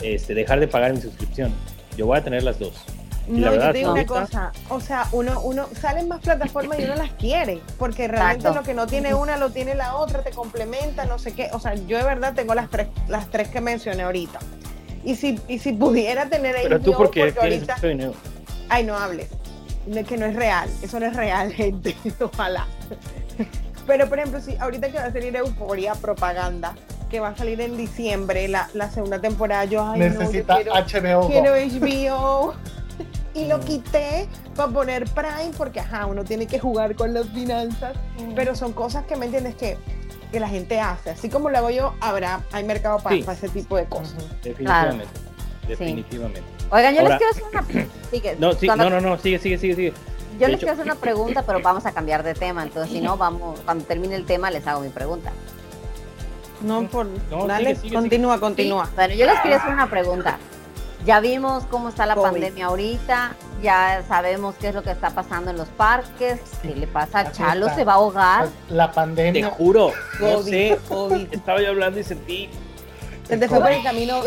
este, 0.03 0.35
dejar 0.35 0.61
de 0.61 0.69
pagar 0.69 0.93
mi 0.93 1.01
suscripción. 1.01 1.53
Yo 1.97 2.05
voy 2.07 2.19
a 2.19 2.23
tener 2.25 2.43
las 2.43 2.59
dos. 2.59 2.85
Y 3.31 3.39
No, 3.41 3.55
yo 3.55 3.61
te 3.61 3.79
digo 3.79 3.93
una 3.93 4.05
cosa, 4.07 4.51
o 4.71 4.81
sea, 4.81 5.07
uno, 5.13 5.41
uno 5.43 5.69
salen 5.81 6.09
más 6.09 6.21
plataformas 6.21 6.81
y 6.81 6.85
uno 6.85 6.97
las 6.97 7.13
quiere, 7.13 7.61
porque 7.79 8.09
realmente 8.09 8.49
Exacto. 8.49 8.61
lo 8.61 8.67
que 8.67 8.75
no 8.75 8.87
tiene 8.89 9.15
una 9.15 9.37
lo 9.37 9.51
tiene 9.51 9.77
la 9.77 9.95
otra, 9.95 10.23
te 10.23 10.31
complementa, 10.33 11.05
no 11.05 11.17
sé 11.19 11.33
qué. 11.33 11.49
O 11.53 11.61
sea, 11.61 11.75
yo 11.75 11.97
de 11.97 12.03
verdad 12.03 12.35
tengo 12.35 12.55
las 12.55 12.69
tres, 12.71 12.89
las 13.07 13.31
tres 13.31 13.47
que 13.49 13.61
mencioné 13.61 14.03
ahorita. 14.03 14.41
Y 15.05 15.15
si, 15.15 15.39
y 15.47 15.61
si 15.61 15.73
pudiera 15.73 16.27
tener 16.27 16.57
Pero 16.61 16.81
tú, 16.81 16.91
HBO, 16.91 16.97
¿por 16.99 17.11
qué 17.13 17.21
porque 17.33 17.41
tienes 17.49 17.69
ahorita, 17.71 17.87
dinero? 17.89 18.15
ay, 18.69 18.83
no 18.85 18.97
hables, 18.99 19.29
que 20.09 20.17
no 20.17 20.27
es 20.27 20.35
real, 20.35 20.69
eso 20.83 20.99
no 20.99 21.07
es 21.07 21.15
real, 21.15 21.53
gente, 21.55 21.97
ojalá. 22.21 22.67
Pero 23.87 24.09
por 24.09 24.19
ejemplo, 24.19 24.41
si 24.41 24.57
ahorita 24.57 24.91
que 24.91 24.99
va 24.99 25.05
a 25.05 25.13
salir 25.13 25.35
Euforia 25.37 25.95
Propaganda, 25.95 26.75
que 27.09 27.19
va 27.21 27.29
a 27.29 27.37
salir 27.37 27.61
en 27.61 27.77
diciembre, 27.77 28.47
la, 28.49 28.69
la 28.75 28.91
segunda 28.91 29.21
temporada, 29.21 29.65
yo, 29.65 29.85
ay, 29.85 30.01
no, 30.01 30.07
yo 30.07 30.19
Necesita 30.21 30.57
quiero- 30.57 30.73
HBO. 30.75 31.29
Quiero 31.29 31.55
HBO 31.55 32.55
y 33.41 33.47
lo 33.49 33.61
quité 33.61 34.29
para 34.55 34.71
poner 34.73 35.05
Prime 35.11 35.51
porque 35.57 35.81
ajá, 35.81 36.07
uno 36.07 36.25
tiene 36.25 36.47
que 36.47 36.59
jugar 36.59 36.95
con 36.95 37.15
las 37.15 37.29
finanzas, 37.29 37.97
pero 38.35 38.55
son 38.55 38.73
cosas 38.73 39.05
que 39.07 39.17
me 39.17 39.27
entiendes 39.27 39.55
que, 39.55 39.79
que 40.31 40.41
la 40.41 40.49
gente 40.49 40.81
hace, 40.81 41.11
así 41.11 41.29
como 41.29 41.49
lo 41.51 41.59
hago 41.59 41.71
yo, 41.71 41.95
habrá 42.01 42.41
hay 42.53 42.65
mercado 42.65 42.99
para, 42.99 43.17
Sí. 43.17 43.25
ese 43.31 43.49
tipo 43.49 43.77
de 43.77 43.87
cosas. 43.87 44.23
Definitivamente. 44.43 45.07
Definitivamente. 45.69 46.43
Oigan, 46.71 46.95
yo 46.95 47.01
Ahora- 47.03 47.19
les 47.19 47.19
quiero 47.19 47.33
hacer 47.33 47.45
una. 47.79 47.87
Sigue, 48.11 48.37
No, 48.39 48.53
sí, 48.53 48.67
cuando- 48.67 48.91
no, 48.91 49.01
no, 49.01 49.11
no, 49.11 49.19
sigue, 49.19 49.39
sigue, 49.39 49.59
sigue, 49.59 49.75
sigue. 49.77 49.93
Yo 50.39 50.47
de 50.47 50.49
les 50.49 50.49
hecho- 50.57 50.59
quiero 50.67 50.73
hacer 50.73 50.85
una 50.85 50.95
pregunta, 51.01 51.43
pero 51.45 51.61
vamos 51.61 51.87
a 51.87 51.93
cambiar 51.93 52.23
de 52.23 52.35
tema. 52.35 52.63
Entonces, 52.63 52.93
si 52.93 53.01
no, 53.01 53.17
vamos, 53.17 53.61
cuando 53.61 53.85
termine 53.85 54.15
el 54.17 54.25
tema, 54.27 54.51
les 54.51 54.67
hago 54.67 54.81
mi 54.81 54.89
pregunta. 54.89 55.33
No, 56.63 56.87
por 56.89 57.07
No, 57.31 57.47
dale, 57.47 57.71
sigue, 57.71 57.81
sigue, 57.83 57.95
continúa, 57.95 58.39
continúa. 58.41 58.89
Bueno, 58.95 59.15
yo 59.15 59.27
les 59.27 59.41
quería 59.41 59.57
hacer 59.59 59.73
una 59.73 59.89
pregunta. 59.89 60.39
Ya 61.07 61.21
vimos 61.21 61.65
cómo 61.71 61.89
está 61.89 62.05
la 62.05 62.15
COVID. 62.15 62.31
pandemia 62.31 62.67
ahorita, 62.67 63.35
ya 63.63 64.03
sabemos 64.07 64.55
qué 64.61 64.69
es 64.69 64.75
lo 64.75 64.83
que 64.83 64.91
está 64.91 65.11
pasando 65.11 65.51
en 65.51 65.57
los 65.57 65.69
parques, 65.69 66.41
qué 66.61 66.75
le 66.75 66.87
pasa 66.87 67.21
a 67.21 67.33
Chalo, 67.33 67.67
está. 67.67 67.77
se 67.79 67.85
va 67.85 67.93
a 67.93 67.97
ahogar. 67.97 68.49
La 68.69 68.89
Te 68.89 68.95
pandemia. 68.95 69.49
juro, 69.51 69.93
no 70.21 70.35
COVID, 70.37 70.51
sé. 70.51 70.79
COVID. 70.89 71.33
Estaba 71.33 71.63
yo 71.63 71.71
hablando 71.71 71.99
y 72.01 72.05
sentí. 72.05 72.51
Se 73.27 73.39
te 73.39 73.49
fue 73.49 73.61
por 73.61 73.71
el 73.71 73.83
camino, 73.83 74.21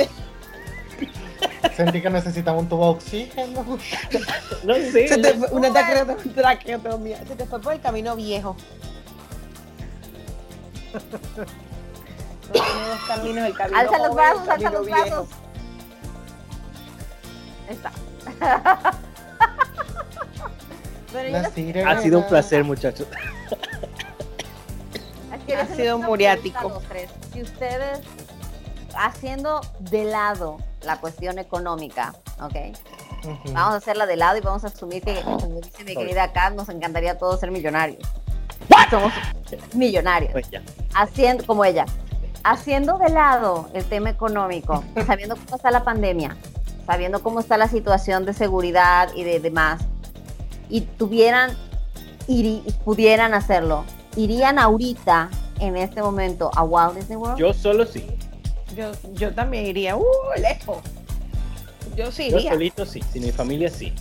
Sentí 1.76 2.02
que 2.02 2.10
necesitaba 2.10 2.58
un 2.58 2.68
tubo 2.68 2.86
de 2.86 2.92
oxígeno. 2.92 3.66
No 4.64 4.76
sé. 4.76 5.08
se 5.08 5.18
te 5.18 5.34
fue 5.36 5.48
una 5.52 5.72
traqueotomía, 5.72 7.18
se 7.26 7.36
te 7.36 7.46
fue 7.46 7.62
por 7.62 7.74
el 7.74 7.82
camino 7.82 8.16
viejo. 8.16 8.56
Tiene 12.52 12.68
dos 12.88 13.00
caminos, 13.08 13.46
el 13.48 13.54
camino 13.54 13.80
Alza 13.80 13.98
los 14.00 14.16
brazos, 14.16 14.48
alza 14.50 14.70
los 14.70 14.86
brazos. 14.86 15.28
Está. 17.70 17.91
Bueno, 21.11 21.28
yo 21.28 21.34
La 21.34 21.41
les- 21.43 21.53
sirena. 21.53 21.91
Ha 21.91 22.01
sido 22.01 22.18
un 22.20 22.28
placer, 22.28 22.64
muchachos. 22.64 23.05
Ha 25.55 25.66
sido 25.76 25.97
una 25.97 26.07
muriático. 26.07 26.82
a. 26.89 27.07
Si 27.32 27.41
ustedes, 27.43 27.99
haciendo 28.97 29.61
de 29.80 30.05
lado 30.05 30.57
la 30.82 30.97
cuestión 30.99 31.38
económica, 31.38 32.16
¿ok? 32.41 32.55
Vamos 33.53 33.74
a 33.74 33.76
hacerla 33.76 34.07
de 34.07 34.16
lado 34.16 34.38
y 34.38 34.41
vamos 34.41 34.64
a 34.64 34.68
asumir 34.68 35.03
que, 35.03 35.22
como 35.22 35.61
dice 35.61 35.84
mi 35.84 35.95
querida 35.95 36.34
Kat, 36.34 36.55
nos 36.55 36.68
encantaría 36.70 37.16
todos 37.18 37.39
ser 37.39 37.51
millonarios. 37.51 38.01
Somos 38.89 39.14
millonarios. 39.76 40.32
Pues. 40.32 40.47
Haciendo, 40.95 41.45
como 41.45 41.64
ella, 41.64 41.86
haciendo 42.43 42.97
de 42.97 43.09
lado 43.09 43.70
el 43.76 43.86
tema 43.86 44.09
económico, 44.09 44.84
sabiendo 45.05 45.36
cómo 45.36 45.57
está 45.57 45.70
la 45.70 45.84
pandemia, 45.84 46.36
sabiendo 46.86 47.22
cómo 47.24 47.40
está 47.40 47.58
la 47.58 47.68
situación 47.68 48.26
de 48.26 48.34
seguridad 48.34 49.10
y 49.16 49.24
de 49.24 49.40
demás, 49.40 49.82
y 50.70 50.82
tuvieran, 50.82 51.52
iri- 52.28 52.64
pudieran 52.84 53.34
hacerlo, 53.34 53.84
irían 54.16 54.60
ahorita, 54.60 55.30
en 55.60 55.78
este 55.78 56.02
momento, 56.02 56.52
a 56.56 56.64
Walt 56.64 56.96
Disney 56.96 57.18
World. 57.18 57.38
Yo 57.38 57.54
solo 57.54 57.86
sí. 57.86 58.06
Yo, 58.76 58.92
yo 59.14 59.34
también 59.34 59.66
iría, 59.68 59.96
uh, 59.96 60.04
lejos. 60.38 60.80
Yo 61.96 62.12
sí 62.12 62.30
Yo 62.32 62.38
iría. 62.40 62.52
solito 62.54 62.86
sí. 62.86 63.02
Sin 63.12 63.24
mi 63.24 63.32
familia 63.32 63.70
sí. 63.70 63.94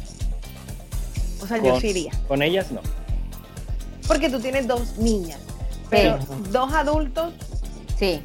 O 1.42 1.46
sea, 1.46 1.58
yo 1.58 1.72
Con- 1.72 1.80
sí 1.80 1.88
iría. 1.88 2.12
Con 2.26 2.40
ellas 2.42 2.70
no. 2.72 2.80
Porque 4.08 4.30
tú 4.30 4.40
tienes 4.40 4.66
dos 4.66 4.96
niñas. 4.98 5.38
Pero 5.90 6.18
Sí. 6.20 6.26
dos 6.50 6.72
adultos, 6.72 7.34
Sí. 7.98 8.20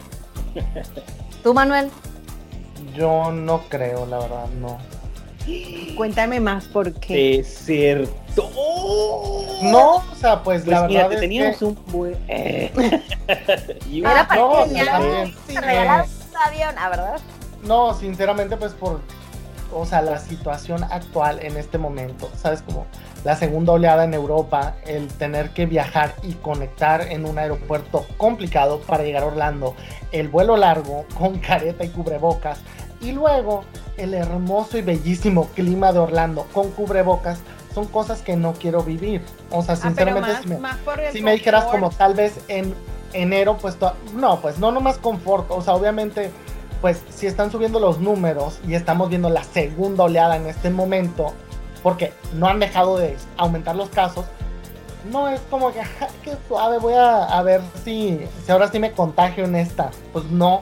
¿Tú, 1.44 1.54
Manuel? 1.54 1.92
Yo 2.98 3.32
no 3.32 3.62
creo, 3.70 4.06
la 4.06 4.20
verdad, 4.20 4.48
no. 4.60 4.78
cuéntame 5.96 6.40
más 6.40 6.66
por 6.66 6.94
qué. 6.94 7.38
Desierto. 7.38 8.50
No, 9.64 9.96
o 9.98 10.16
sea, 10.16 10.42
pues, 10.44 10.64
Pues 10.64 10.68
la 10.68 10.88
mira, 10.88 11.08
verdad 11.08 11.10
te 11.10 11.16
es 11.16 11.22
teníamos 11.22 11.58
que... 11.58 11.66
un 11.66 11.78
buen. 11.88 12.18
eh. 12.28 12.72
Y 13.90 14.00
Era 14.00 14.28
para 14.28 14.42
no, 14.42 14.64
que 14.66 14.74
ya 14.74 14.86
también. 14.86 15.36
Sí. 15.48 15.56
avión, 15.58 16.76
ah, 16.78 16.90
¿verdad? 16.90 17.20
No, 17.64 17.94
sinceramente, 17.94 18.58
pues 18.58 18.74
por, 18.74 19.02
o 19.74 19.86
sea, 19.86 20.02
la 20.02 20.20
situación 20.20 20.84
actual 20.84 21.40
en 21.42 21.58
este 21.58 21.78
momento, 21.78 22.30
¿sabes? 22.36 22.62
Como 22.62 22.86
la 23.24 23.36
segunda 23.36 23.74
oleada 23.74 24.04
en 24.04 24.14
Europa, 24.14 24.76
el 24.86 25.08
tener 25.08 25.50
que 25.52 25.66
viajar 25.66 26.14
y 26.24 26.34
conectar 26.34 27.02
en 27.12 27.26
un 27.26 27.38
aeropuerto 27.38 28.06
complicado 28.18 28.80
para 28.82 29.04
llegar 29.04 29.24
a 29.24 29.28
Orlando, 29.28 29.76
el 30.12 30.30
vuelo 30.30 30.56
largo 30.56 31.06
con 31.18 31.40
careta 31.40 31.84
y 31.84 31.90
cubrebocas, 31.90 32.60
y 33.02 33.12
luego 33.12 33.64
el 33.98 34.14
hermoso 34.14 34.78
y 34.78 34.82
bellísimo 34.82 35.48
clima 35.56 35.92
de 35.94 36.00
Orlando 36.00 36.46
con 36.54 36.70
cubrebocas, 36.72 37.40
son 37.74 37.86
cosas 37.86 38.22
que 38.22 38.36
no 38.36 38.54
quiero 38.54 38.82
vivir. 38.84 39.24
O 39.52 39.62
sea, 39.64 39.76
Ah, 39.76 39.78
sinceramente, 39.78 40.32
más, 40.32 40.42
si 40.42 40.48
me, 40.50 40.58
más 40.58 40.78
si 41.12 41.22
me 41.22 41.32
dijeras 41.34 41.66
como 41.66 41.90
tal 41.92 42.14
vez 42.16 42.34
en 42.48 42.74
enero, 43.14 43.58
pues 43.62 43.78
no, 44.14 44.40
pues 44.42 44.58
no 44.60 44.72
nomás 44.72 44.98
confort, 44.98 45.50
o 45.50 45.62
sea, 45.62 45.74
obviamente, 45.76 46.32
pues 46.82 47.02
si 47.10 47.26
están 47.28 47.52
subiendo 47.52 47.80
los 47.80 48.00
números 48.00 48.60
y 48.68 48.74
estamos 48.76 49.10
viendo 49.10 49.30
la 49.30 49.44
segunda 49.44 50.04
oleada 50.04 50.36
en 50.38 50.48
este 50.48 50.70
momento, 50.70 51.34
porque 51.84 52.14
no 52.34 52.48
han 52.48 52.60
dejado 52.60 52.98
de 52.98 53.16
aumentar 53.38 53.76
los 53.76 53.90
casos, 53.90 54.26
no 55.12 55.30
es 55.30 55.40
como 55.50 55.72
que, 55.72 55.84
"Ja, 55.84 56.08
qué 56.24 56.36
suave, 56.48 56.80
voy 56.80 56.94
a, 56.96 57.24
a 57.26 57.42
ver 57.44 57.62
si, 57.86 58.20
si 58.46 58.52
ahora 58.52 58.70
sí 58.70 58.78
me 58.80 58.92
contagio 58.92 59.46
en 59.46 59.56
esta. 59.56 59.92
Pues 60.12 60.26
no, 60.26 60.62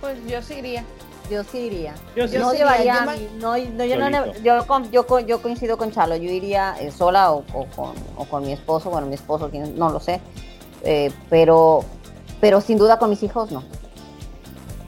Pues 0.00 0.16
yo 0.26 0.40
sí 0.42 0.54
iría. 0.54 0.84
Yo 1.30 1.44
sí 1.44 1.58
iría. 1.58 1.94
Yo 2.16 2.26
sí. 2.26 2.38
no 2.38 2.52
llevaría 2.52 3.04
no, 3.38 3.56
no, 3.56 3.56
yo, 3.84 3.96
no, 3.96 4.32
yo, 4.42 4.66
con- 4.66 4.90
yo, 4.90 5.06
con- 5.06 5.26
yo 5.26 5.42
coincido 5.42 5.76
con 5.76 5.92
Chalo, 5.92 6.16
yo 6.16 6.30
iría 6.30 6.74
eh, 6.80 6.90
sola 6.90 7.32
o, 7.32 7.44
o 7.52 7.66
con, 7.66 7.92
o 8.16 8.24
con 8.24 8.44
mi 8.44 8.52
esposo, 8.52 8.88
bueno, 8.90 9.06
mi 9.06 9.14
esposo, 9.14 9.50
no 9.74 9.90
lo 9.90 10.00
sé, 10.00 10.20
eh, 10.84 11.10
pero, 11.28 11.84
pero 12.40 12.60
sin 12.62 12.78
duda 12.78 12.98
con 12.98 13.10
mis 13.10 13.22
hijos 13.22 13.50
no. 13.50 13.62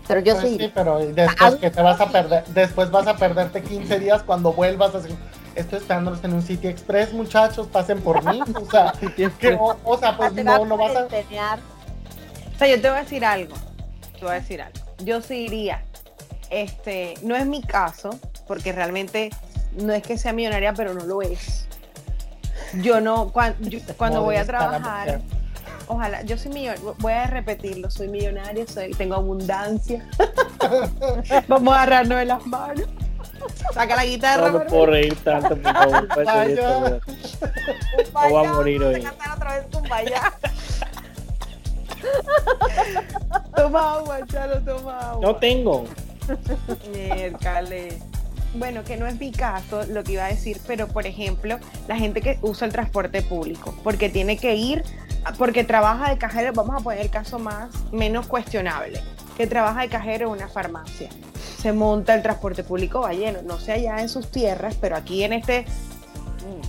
Pero 0.08 0.20
yo 0.20 0.34
pues 0.34 0.48
sí 0.48 0.58
sí, 0.58 0.72
pero 0.74 0.98
después 0.98 1.56
que 1.56 1.70
te 1.70 1.82
vas 1.82 2.00
a 2.00 2.06
perder, 2.06 2.44
después 2.46 2.90
vas 2.90 3.06
a 3.06 3.16
perderte 3.16 3.62
15 3.62 3.98
días 3.98 4.22
cuando 4.22 4.52
vuelvas 4.52 4.94
a 4.94 4.98
decir, 5.00 5.16
estoy 5.54 5.78
esperándolos 5.78 6.24
en 6.24 6.32
un 6.32 6.42
City 6.42 6.68
Express, 6.68 7.12
muchachos, 7.12 7.66
pasen 7.66 8.00
por 8.00 8.24
mí, 8.24 8.40
o 8.60 8.70
sea, 8.70 8.92
que, 9.38 9.54
o, 9.54 9.76
o 9.84 9.98
sea, 9.98 10.16
pues 10.16 10.34
va 10.36 10.42
no, 10.42 10.64
no 10.64 10.76
vas 10.78 10.96
a... 10.96 11.04
O 11.04 12.58
sea, 12.58 12.68
yo 12.68 12.80
te 12.80 12.88
voy 12.88 12.98
a 12.98 13.02
decir 13.02 13.24
algo. 13.24 13.54
Te 14.18 14.24
voy 14.24 14.30
a 14.32 14.34
decir 14.34 14.60
algo. 14.60 14.89
Yo 15.04 15.20
sí 15.22 15.44
iría. 15.46 15.82
Este, 16.50 17.14
no 17.22 17.36
es 17.36 17.46
mi 17.46 17.62
caso, 17.62 18.10
porque 18.46 18.72
realmente 18.72 19.30
no 19.76 19.92
es 19.92 20.02
que 20.02 20.18
sea 20.18 20.32
millonaria, 20.32 20.72
pero 20.74 20.94
no 20.94 21.04
lo 21.04 21.22
es. 21.22 21.66
Yo 22.82 23.00
no, 23.00 23.32
cuan- 23.32 23.56
yo- 23.60 23.78
cuando, 23.96 24.22
voy 24.22 24.36
a 24.36 24.44
trabajar, 24.44 25.20
ojalá, 25.86 26.22
yo 26.22 26.36
soy 26.36 26.52
millonaria, 26.52 26.82
voy 26.98 27.12
a 27.12 27.26
repetirlo, 27.26 27.90
soy 27.90 28.08
millonaria, 28.08 28.66
soy, 28.66 28.90
tengo 28.92 29.14
abundancia. 29.14 30.04
Vamos 31.48 31.74
a 31.74 31.82
agarrarnos 31.82 32.18
de 32.18 32.24
las 32.24 32.46
manos. 32.46 32.86
Saca 33.72 33.96
la 33.96 34.04
guitarra. 34.04 34.42
No 34.42 34.46
me 34.46 34.52
Manuel. 34.58 34.68
puedo 34.68 34.86
reír 34.86 35.16
tanto, 35.24 35.56
por 35.56 35.72
favor. 35.72 36.08
esto. 36.50 37.00
Kumbaya, 38.04 38.28
voy 38.28 38.44
a 38.46 38.52
morir 38.52 38.82
hoy. 38.82 39.02
cantar 39.02 39.36
otra 39.36 39.54
vez. 39.56 39.66
Toma 43.56 43.94
agua, 43.94 44.20
Chalo, 44.26 44.60
toma 44.60 44.98
agua. 44.98 45.20
No 45.22 45.36
tengo. 45.36 45.84
Miércoles. 46.92 47.94
Bueno, 48.54 48.82
que 48.82 48.96
no 48.96 49.06
es 49.06 49.18
mi 49.20 49.30
caso 49.30 49.84
lo 49.88 50.02
que 50.02 50.12
iba 50.12 50.24
a 50.24 50.28
decir, 50.28 50.60
pero 50.66 50.88
por 50.88 51.06
ejemplo, 51.06 51.58
la 51.86 51.96
gente 51.96 52.20
que 52.20 52.38
usa 52.42 52.66
el 52.66 52.72
transporte 52.72 53.22
público, 53.22 53.74
porque 53.84 54.08
tiene 54.08 54.36
que 54.36 54.56
ir, 54.56 54.82
porque 55.38 55.62
trabaja 55.62 56.10
de 56.10 56.18
cajero, 56.18 56.52
vamos 56.52 56.80
a 56.80 56.82
poner 56.82 57.00
el 57.00 57.10
caso 57.10 57.38
más, 57.38 57.70
menos 57.92 58.26
cuestionable, 58.26 59.00
que 59.36 59.46
trabaja 59.46 59.82
de 59.82 59.88
cajero 59.88 60.26
en 60.26 60.32
una 60.32 60.48
farmacia. 60.48 61.08
Se 61.58 61.72
monta 61.72 62.14
el 62.14 62.22
transporte 62.22 62.64
público 62.64 63.00
va 63.02 63.12
lleno, 63.12 63.42
no 63.42 63.60
sé 63.60 63.72
allá 63.72 64.00
en 64.00 64.08
sus 64.08 64.30
tierras, 64.30 64.76
pero 64.80 64.96
aquí 64.96 65.22
en 65.22 65.34
este 65.34 65.64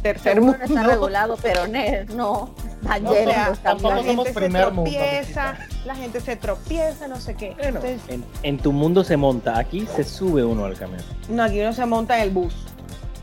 tercer 0.02 0.42
mundo, 0.42 0.58
no 0.60 0.66
está 0.66 0.84
regulado, 0.84 1.38
pero 1.42 1.68
no, 2.16 2.54
está 2.82 3.00
No, 3.00 3.14
lleno. 3.14 3.30
o 3.32 3.34
sea, 3.34 3.52
está 3.52 3.70
tampoco 3.70 3.96
la 3.96 4.04
somos 4.04 4.26
gente 4.28 4.40
se 4.42 4.50
mundo, 4.50 4.72
tropieza, 4.74 5.58
la 5.86 5.96
gente 5.96 6.20
se 6.22 6.36
tropieza, 6.36 7.08
no 7.08 7.16
sé 7.20 7.36
qué. 7.36 7.56
Bueno, 7.58 7.80
Entonces, 7.80 8.02
en, 8.10 8.26
en 8.44 8.58
tu 8.58 8.72
mundo 8.72 9.04
se 9.04 9.18
monta, 9.18 9.58
aquí 9.58 9.88
se 9.96 10.04
sube 10.04 10.44
uno 10.44 10.66
al 10.66 10.78
camión. 10.78 11.02
no, 11.30 11.44
aquí 11.44 11.60
uno 11.62 11.74
se 11.74 11.86
monta 11.86 12.18
en 12.18 12.24
el 12.24 12.30
bus. 12.32 12.56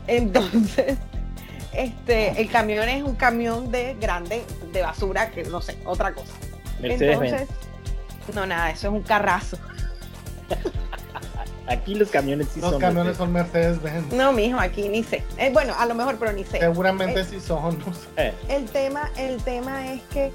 Entonces, 0.07 0.97
este, 1.73 2.41
el 2.41 2.49
camión 2.49 2.89
es 2.89 3.03
un 3.03 3.15
camión 3.15 3.71
de 3.71 3.95
grande, 3.99 4.43
de 4.73 4.81
basura, 4.81 5.29
que 5.31 5.43
no 5.43 5.61
sé, 5.61 5.77
otra 5.85 6.13
cosa. 6.13 6.33
Entonces, 6.81 7.47
no, 8.33 8.45
nada, 8.45 8.71
eso 8.71 8.87
es 8.87 8.93
un 8.93 9.01
carrazo. 9.01 9.57
Aquí 11.69 11.95
los 11.95 12.09
camiones 12.09 12.47
sí 12.53 12.59
Los 12.61 12.71
son. 12.71 12.79
camiones 12.81 13.17
Mercedes. 13.17 13.17
son 13.17 13.31
Mercedes-Benz. 13.81 14.13
No, 14.13 14.31
mijo, 14.33 14.59
aquí 14.59 14.89
ni 14.89 15.03
sé. 15.03 15.23
Eh, 15.37 15.51
bueno, 15.53 15.73
a 15.77 15.85
lo 15.85 15.93
mejor, 15.95 16.17
pero 16.17 16.31
ni 16.33 16.43
sé. 16.43 16.59
Seguramente 16.59 17.21
Eh, 17.21 17.25
sí 17.25 17.39
son. 17.39 17.77
no 17.79 17.93
sé. 17.93 18.07
Eh, 18.17 18.33
El 18.49 18.65
tema, 18.65 19.11
el 19.17 19.37
tema 19.43 19.93
es 19.93 20.01
que 20.11 20.31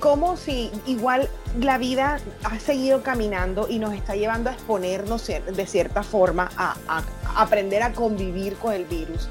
como 0.00 0.36
si 0.36 0.70
igual 0.86 1.28
la 1.60 1.76
vida 1.76 2.20
ha 2.44 2.58
seguido 2.60 3.02
caminando 3.02 3.66
y 3.68 3.78
nos 3.80 3.92
está 3.94 4.14
llevando 4.14 4.48
a 4.48 4.52
exponernos 4.52 5.26
de 5.26 5.66
cierta 5.66 6.02
forma 6.02 6.50
a, 6.56 6.76
a- 6.86 7.02
a 7.26 7.42
aprender 7.42 7.82
a 7.82 7.92
convivir 7.92 8.54
con 8.56 8.72
el 8.74 8.84
virus. 8.84 9.28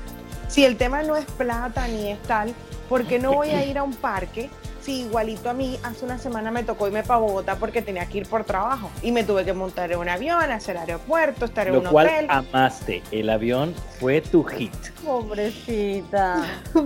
Si 0.49 0.63
el 0.65 0.77
tema 0.77 1.03
no 1.03 1.15
es 1.15 1.25
plata 1.25 1.87
ni 1.87 2.09
es 2.11 2.21
tal, 2.23 2.53
¿por 2.89 3.05
qué 3.05 3.17
no 3.19 3.33
voy 3.33 3.49
a 3.51 3.65
ir 3.65 3.77
a 3.77 3.83
un 3.83 3.93
parque? 3.95 4.49
Si 4.87 5.01
igualito 5.01 5.49
a 5.49 5.53
mí 5.53 5.77
hace 5.83 6.05
una 6.05 6.17
semana 6.17 6.49
me 6.49 6.63
tocó 6.63 6.87
irme 6.87 7.03
para 7.03 7.19
Bogotá 7.19 7.57
porque 7.57 7.81
tenía 7.81 8.05
que 8.05 8.19
ir 8.19 8.25
por 8.25 8.45
trabajo 8.45 8.89
y 9.01 9.11
me 9.11 9.25
tuve 9.25 9.43
que 9.43 9.51
montar 9.51 9.91
en 9.91 9.99
un 9.99 10.07
avión, 10.07 10.49
hacer 10.49 10.77
aeropuerto, 10.77 11.43
estar 11.43 11.67
en 11.67 11.73
Lo 11.73 11.79
un 11.81 11.87
cual 11.87 12.05
hotel. 12.07 12.27
amaste. 12.29 13.03
El 13.11 13.29
avión 13.29 13.75
fue 13.99 14.21
tu 14.21 14.45
hit. 14.45 14.71
Pobrecita. 15.03 16.41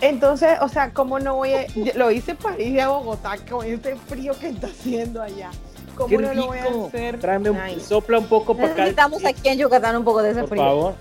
Entonces, 0.00 0.50
o 0.60 0.68
sea, 0.68 0.92
¿cómo 0.92 1.18
no 1.18 1.34
voy 1.34 1.54
a.? 1.54 1.66
Lo 1.96 2.12
hice 2.12 2.36
para 2.36 2.62
ir 2.62 2.80
a 2.82 2.86
Bogotá 2.86 3.34
con 3.50 3.66
este 3.66 3.96
frío 3.96 4.38
que 4.38 4.50
está 4.50 4.68
haciendo 4.68 5.22
allá. 5.22 5.50
¿Cómo 5.96 6.06
¡Qué 6.08 6.18
no 6.18 6.34
lo 6.34 6.46
voy 6.46 6.58
a 6.58 6.86
hacer? 6.86 7.18
Tráeme 7.18 7.50
un, 7.50 7.64
Nice. 7.64 7.80
sopla 7.80 8.18
un 8.20 8.26
poco 8.26 8.54
para 8.54 8.68
acá. 8.68 8.76
Necesitamos 8.82 9.24
aquí 9.24 9.48
en 9.48 9.58
Yucatán 9.58 9.96
un 9.96 10.04
poco 10.04 10.22
de 10.22 10.30
ese 10.30 10.40
Por 10.42 10.50
frío. 10.50 10.62
favor. 10.62 10.94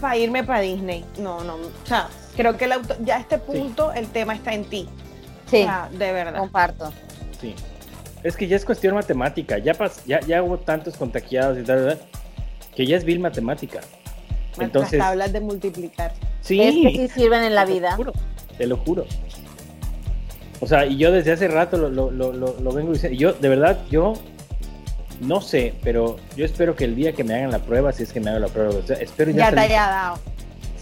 Para 0.00 0.16
irme 0.16 0.42
para 0.44 0.60
Disney. 0.60 1.04
No, 1.18 1.44
no. 1.44 1.56
O 1.56 1.86
sea, 1.86 2.08
creo 2.36 2.56
que 2.56 2.64
el 2.66 2.72
auto- 2.72 2.96
ya 3.04 3.16
a 3.16 3.20
este 3.20 3.38
punto 3.38 3.92
el 3.92 4.06
tema 4.08 4.34
está 4.34 4.52
en 4.54 4.64
ti. 4.64 4.88
Sí, 5.50 5.62
O 5.62 5.64
sea, 5.64 5.88
de 5.92 6.12
verdad. 6.12 6.38
comparto. 6.38 6.92
Sí. 7.40 7.54
Es 8.22 8.36
que 8.36 8.46
ya 8.46 8.56
es 8.56 8.64
cuestión 8.64 8.94
matemática. 8.94 9.58
Ya, 9.58 9.74
pas- 9.74 10.00
ya, 10.06 10.20
ya 10.20 10.42
hubo 10.42 10.58
tantos 10.58 10.96
contagiados 10.96 11.58
y 11.58 11.62
tal, 11.62 11.78
¿verdad? 11.80 11.98
que 12.74 12.86
ya 12.86 12.96
es 12.96 13.04
vil 13.04 13.20
matemática. 13.20 13.80
Entonces, 14.58 14.98
Las 14.98 15.08
tablas 15.08 15.32
de 15.32 15.40
multiplicar. 15.40 16.12
sí. 16.40 16.60
Es 16.60 16.74
que 16.74 17.08
sí 17.08 17.20
sirven 17.20 17.42
en 17.44 17.54
la 17.54 17.64
Te 17.64 17.70
lo 17.70 17.74
vida. 17.76 17.96
juro, 17.96 18.12
te 18.56 18.66
lo 18.66 18.76
juro. 18.78 19.04
O 20.60 20.66
sea, 20.66 20.86
y 20.86 20.96
yo 20.96 21.10
desde 21.10 21.32
hace 21.32 21.48
rato 21.48 21.76
lo, 21.76 21.90
lo- 21.90 22.10
lo- 22.10 22.32
lo- 22.32 22.58
lo 22.60 22.72
vengo 22.72 22.92
diciendo. 22.92 23.18
Yo, 23.18 23.32
de 23.32 23.48
verdad, 23.48 23.78
yo 23.90 24.14
no 25.20 25.40
sé, 25.40 25.74
pero 25.82 26.16
yo 26.36 26.44
espero 26.44 26.74
que 26.76 26.84
el 26.84 26.94
día 26.94 27.12
que 27.12 27.24
me 27.24 27.34
hagan 27.34 27.50
la 27.50 27.58
prueba, 27.58 27.92
si 27.92 28.04
es 28.04 28.12
que 28.12 28.20
me 28.20 28.30
hagan 28.30 28.42
la 28.42 28.48
prueba, 28.48 28.70
o 28.70 28.82
sea, 28.86 28.96
espero 28.96 29.30
ya, 29.32 29.50
Ya 29.50 29.54
te 29.54 29.60
haya 29.60 29.86
dado. 29.88 30.18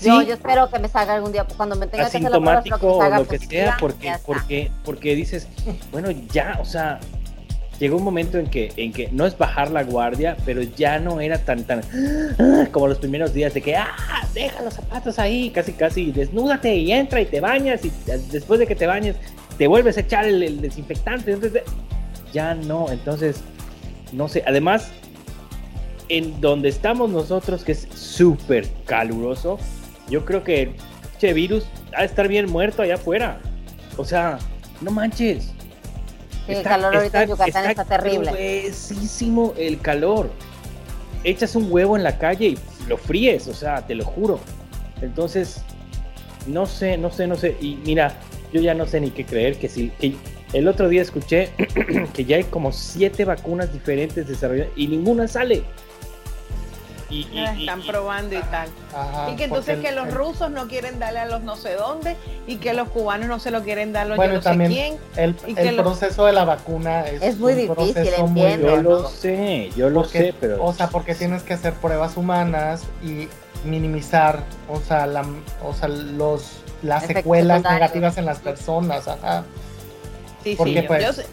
Sí, 0.01 0.09
Yo, 0.09 0.23
yo 0.23 0.33
espero 0.33 0.71
que 0.71 0.79
me 0.79 0.89
salga 0.89 1.15
algún 1.15 1.31
día 1.31 1.47
cuando 1.57 1.77
me 1.77 1.87
tenga 1.87 2.05
que 2.05 2.17
hacer 2.17 2.23
la 2.23 2.31
prueba, 2.31 2.59
asintomático 2.61 3.01
me 3.01 3.07
o 3.07 3.19
lo 3.19 3.29
que 3.29 3.39
sea, 3.39 3.77
porque, 3.79 4.13
porque, 4.25 4.71
porque 4.83 5.15
dices, 5.15 5.47
bueno, 5.93 6.11
ya, 6.11 6.59
o 6.59 6.65
sea, 6.65 6.99
llegó 7.79 7.99
un 7.99 8.05
momento 8.05 8.39
en 8.39 8.47
que, 8.47 8.73
en 8.77 8.95
que 8.95 9.11
no 9.13 9.27
es 9.27 9.37
bajar 9.37 9.71
la 9.71 9.83
guardia, 9.83 10.39
pero 10.47 10.63
ya 10.63 10.99
no 10.99 11.21
era 11.21 11.37
tan, 11.37 11.65
tan, 11.65 11.83
ah, 12.39 12.67
como 12.73 12.89
los 12.89 12.97
primeros 12.97 13.35
días 13.35 13.53
de 13.53 13.61
que, 13.61 13.77
ah, 13.77 13.95
deja 14.33 14.63
los 14.63 14.73
zapatos 14.73 15.19
ahí, 15.19 15.51
casi, 15.51 15.73
casi, 15.73 16.13
desnúdate 16.13 16.75
y 16.75 16.93
entra 16.93 17.21
y 17.21 17.27
te 17.27 17.41
bañas 17.41 17.85
y 17.85 17.93
después 18.33 18.59
de 18.59 18.67
que 18.67 18.75
te 18.75 18.87
bañes 18.87 19.17
te 19.59 19.67
vuelves 19.67 19.99
a 19.99 20.01
echar 20.01 20.25
el, 20.25 20.43
el 20.43 20.63
desinfectante, 20.63 21.33
entonces 21.33 21.63
ya 22.33 22.55
no, 22.55 22.91
entonces, 22.91 23.43
no 24.13 24.29
sé, 24.29 24.43
además, 24.47 24.91
en 26.09 26.41
donde 26.41 26.71
estamos 26.71 27.11
nosotros, 27.11 27.65
que 27.65 27.73
es 27.73 27.87
súper 27.95 28.67
caluroso, 28.87 29.59
yo 30.11 30.25
creo 30.25 30.45
que 30.45 30.63
el 30.63 30.75
che 31.19 31.33
virus 31.33 31.65
ha 31.95 32.01
de 32.01 32.07
estar 32.07 32.29
bien 32.29 32.51
muerto 32.51 32.83
allá 32.83 32.95
afuera. 32.95 33.41
O 33.97 34.05
sea, 34.05 34.39
no 34.81 34.91
manches. 34.91 35.53
Sí, 36.47 36.53
el 36.53 36.63
calor 36.63 36.97
ahorita 36.97 37.23
en 37.23 37.29
Yucatán 37.31 37.71
está 37.71 37.85
terrible. 37.85 38.31
gruesísimo 38.31 39.55
el 39.57 39.81
calor. 39.81 40.31
Echas 41.23 41.55
un 41.55 41.71
huevo 41.71 41.97
en 41.97 42.03
la 42.03 42.19
calle 42.19 42.47
y 42.47 42.59
lo 42.89 42.97
fríes, 42.97 43.47
o 43.47 43.55
sea, 43.55 43.87
te 43.87 43.95
lo 43.95 44.05
juro. 44.05 44.41
Entonces, 45.03 45.63
no 46.47 46.67
sé, 46.67 46.97
no 46.97 47.11
sé, 47.11 47.27
no 47.27 47.37
sé. 47.37 47.57
Y 47.61 47.77
mira, 47.85 48.15
yo 48.53 48.61
ya 48.61 48.75
no 48.75 48.87
sé 48.87 49.01
ni 49.01 49.11
qué 49.11 49.25
creer 49.25 49.59
que 49.59 49.69
si 49.69 49.91
que 49.91 50.15
el 50.53 50.67
otro 50.67 50.89
día 50.89 51.03
escuché 51.03 51.51
que 52.15 52.25
ya 52.25 52.37
hay 52.37 52.45
como 52.45 52.73
siete 52.73 53.25
vacunas 53.25 53.73
diferentes 53.73 54.27
desarrolladas 54.27 54.73
y 54.77 54.89
ninguna 54.89 55.29
sale. 55.29 55.63
Y, 57.11 57.27
y- 57.33 57.41
Las 57.41 57.57
y- 57.57 57.61
están 57.63 57.81
y- 57.81 57.87
probando 57.89 58.37
y 58.37 58.43
tal. 58.43 58.69
Ajá, 58.95 59.31
Y 59.31 59.37
que 59.37 59.45
entonces 59.45 59.81
que 59.81 59.91
los 59.93 60.07
el- 60.09 60.15
rusos 60.15 60.51
no 60.51 60.69
quieren 60.69 60.99
darle 61.01 61.19
a 61.19 61.27
los 61.27 61.43
no 61.43 61.57
sé 61.57 61.75
dónde 61.75 62.17
y 62.47 62.57
que 62.57 62.73
los 62.73 62.89
cubanos 62.89 63.27
no 63.29 63.41
se 63.41 63.51
lo 63.51 63.63
quieren 63.63 63.93
dar 63.93 64.07
a 64.07 64.09
los 64.11 64.17
Bueno, 64.17 64.35
yo 64.35 64.39
no 64.39 64.43
también 64.45 64.71
sé 64.71 64.77
quién. 64.77 64.99
El, 65.17 65.37
y 65.51 65.55
que 65.55 65.69
el 65.69 65.77
lo- 65.77 65.83
proceso 65.83 66.25
de 66.25 66.33
la 66.33 66.45
vacuna 66.45 67.07
es, 67.09 67.21
Es 67.21 67.39
muy 67.39 67.53
un 67.55 67.59
difícil, 67.59 67.75
proceso 67.95 68.27
muy 68.29 68.43
entiendo. 68.43 68.77
yo 68.77 68.83
lo 68.83 69.09
sé, 69.09 69.71
yo 69.77 69.91
lo 69.91 70.03
porque- 70.03 70.19
sé, 70.19 70.35
pero 70.41 70.65
O 70.65 70.73
sea, 70.73 70.89
porque 70.89 71.15
tienes 71.17 71.43
que 71.43 71.55
hacer 71.55 71.73
pruebas 71.75 72.17
humanas 72.17 72.85
y 73.03 73.29
minimizar, 73.65 74.43
o 74.69 74.81
sea, 74.81 75.07
la, 75.07 75.25
o 75.65 75.75
sea 75.75 75.89
los, 75.89 76.53
las 76.83 77.05
secuelas 77.07 77.63
negativas 77.63 78.17
en 78.19 78.25
las 78.27 78.39
personas. 78.39 79.07
Ajá. 79.09 79.45
Sí, 80.45 80.55
Porque, 80.57 80.73
sí, 80.75 80.81
yo- 80.83 80.87
pues, 80.87 81.05
yo, 81.05 81.13
sé- 81.13 81.27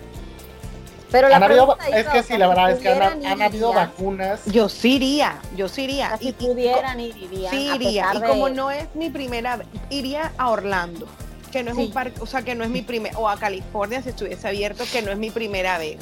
Pero 1.12 1.30
la 1.30 1.38
Han 1.38 1.44
habido- 1.44 1.78
es 1.94 2.06
que 2.08 2.24
sí, 2.24 2.38
la 2.38 2.48
verdad 2.48 2.72
es 2.72 2.80
que 2.80 2.90
han, 2.90 3.42
habido 3.42 3.72
vacunas. 3.74 4.42
yo 4.46 4.68
sí 4.68 4.96
iría, 4.96 5.40
yo 5.56 5.70
sí 5.70 5.82
O 5.82 5.84
iría. 5.86 6.08
sea, 6.10 6.18
si 6.18 6.28
Y- 6.30 6.34
pudieran 6.34 7.00
ir, 7.00 7.16
irían. 7.18 7.52
Sí, 7.52 7.70
a 7.70 7.76
iría. 7.76 8.10
Y 8.14 8.20
de- 8.20 8.28
como 8.28 8.50
no 8.50 8.72
es 8.72 8.94
mi 8.94 9.10
primera 9.10 9.56
vez, 9.58 9.68
iría 9.90 10.34
a 10.38 10.50
Orlando, 10.50 11.08
que 11.52 11.64
no 11.64 11.72
es 11.72 11.78
Sí. 11.78 11.84
un 11.86 11.92
parque, 11.94 12.20
o 12.20 12.26
sea, 12.26 12.42
que 12.42 12.56
no 12.56 12.64
es 12.66 12.70
mi 12.70 12.82
primer, 12.82 13.14
o 13.16 13.30
a 13.30 13.38
California 13.38 14.02
si 14.02 14.10
estuviese 14.10 14.48
abierto, 14.50 14.84
que 14.92 15.02
no 15.02 15.12
es 15.12 15.18
mi 15.18 15.32
primera 15.32 15.78
vez. 15.78 15.98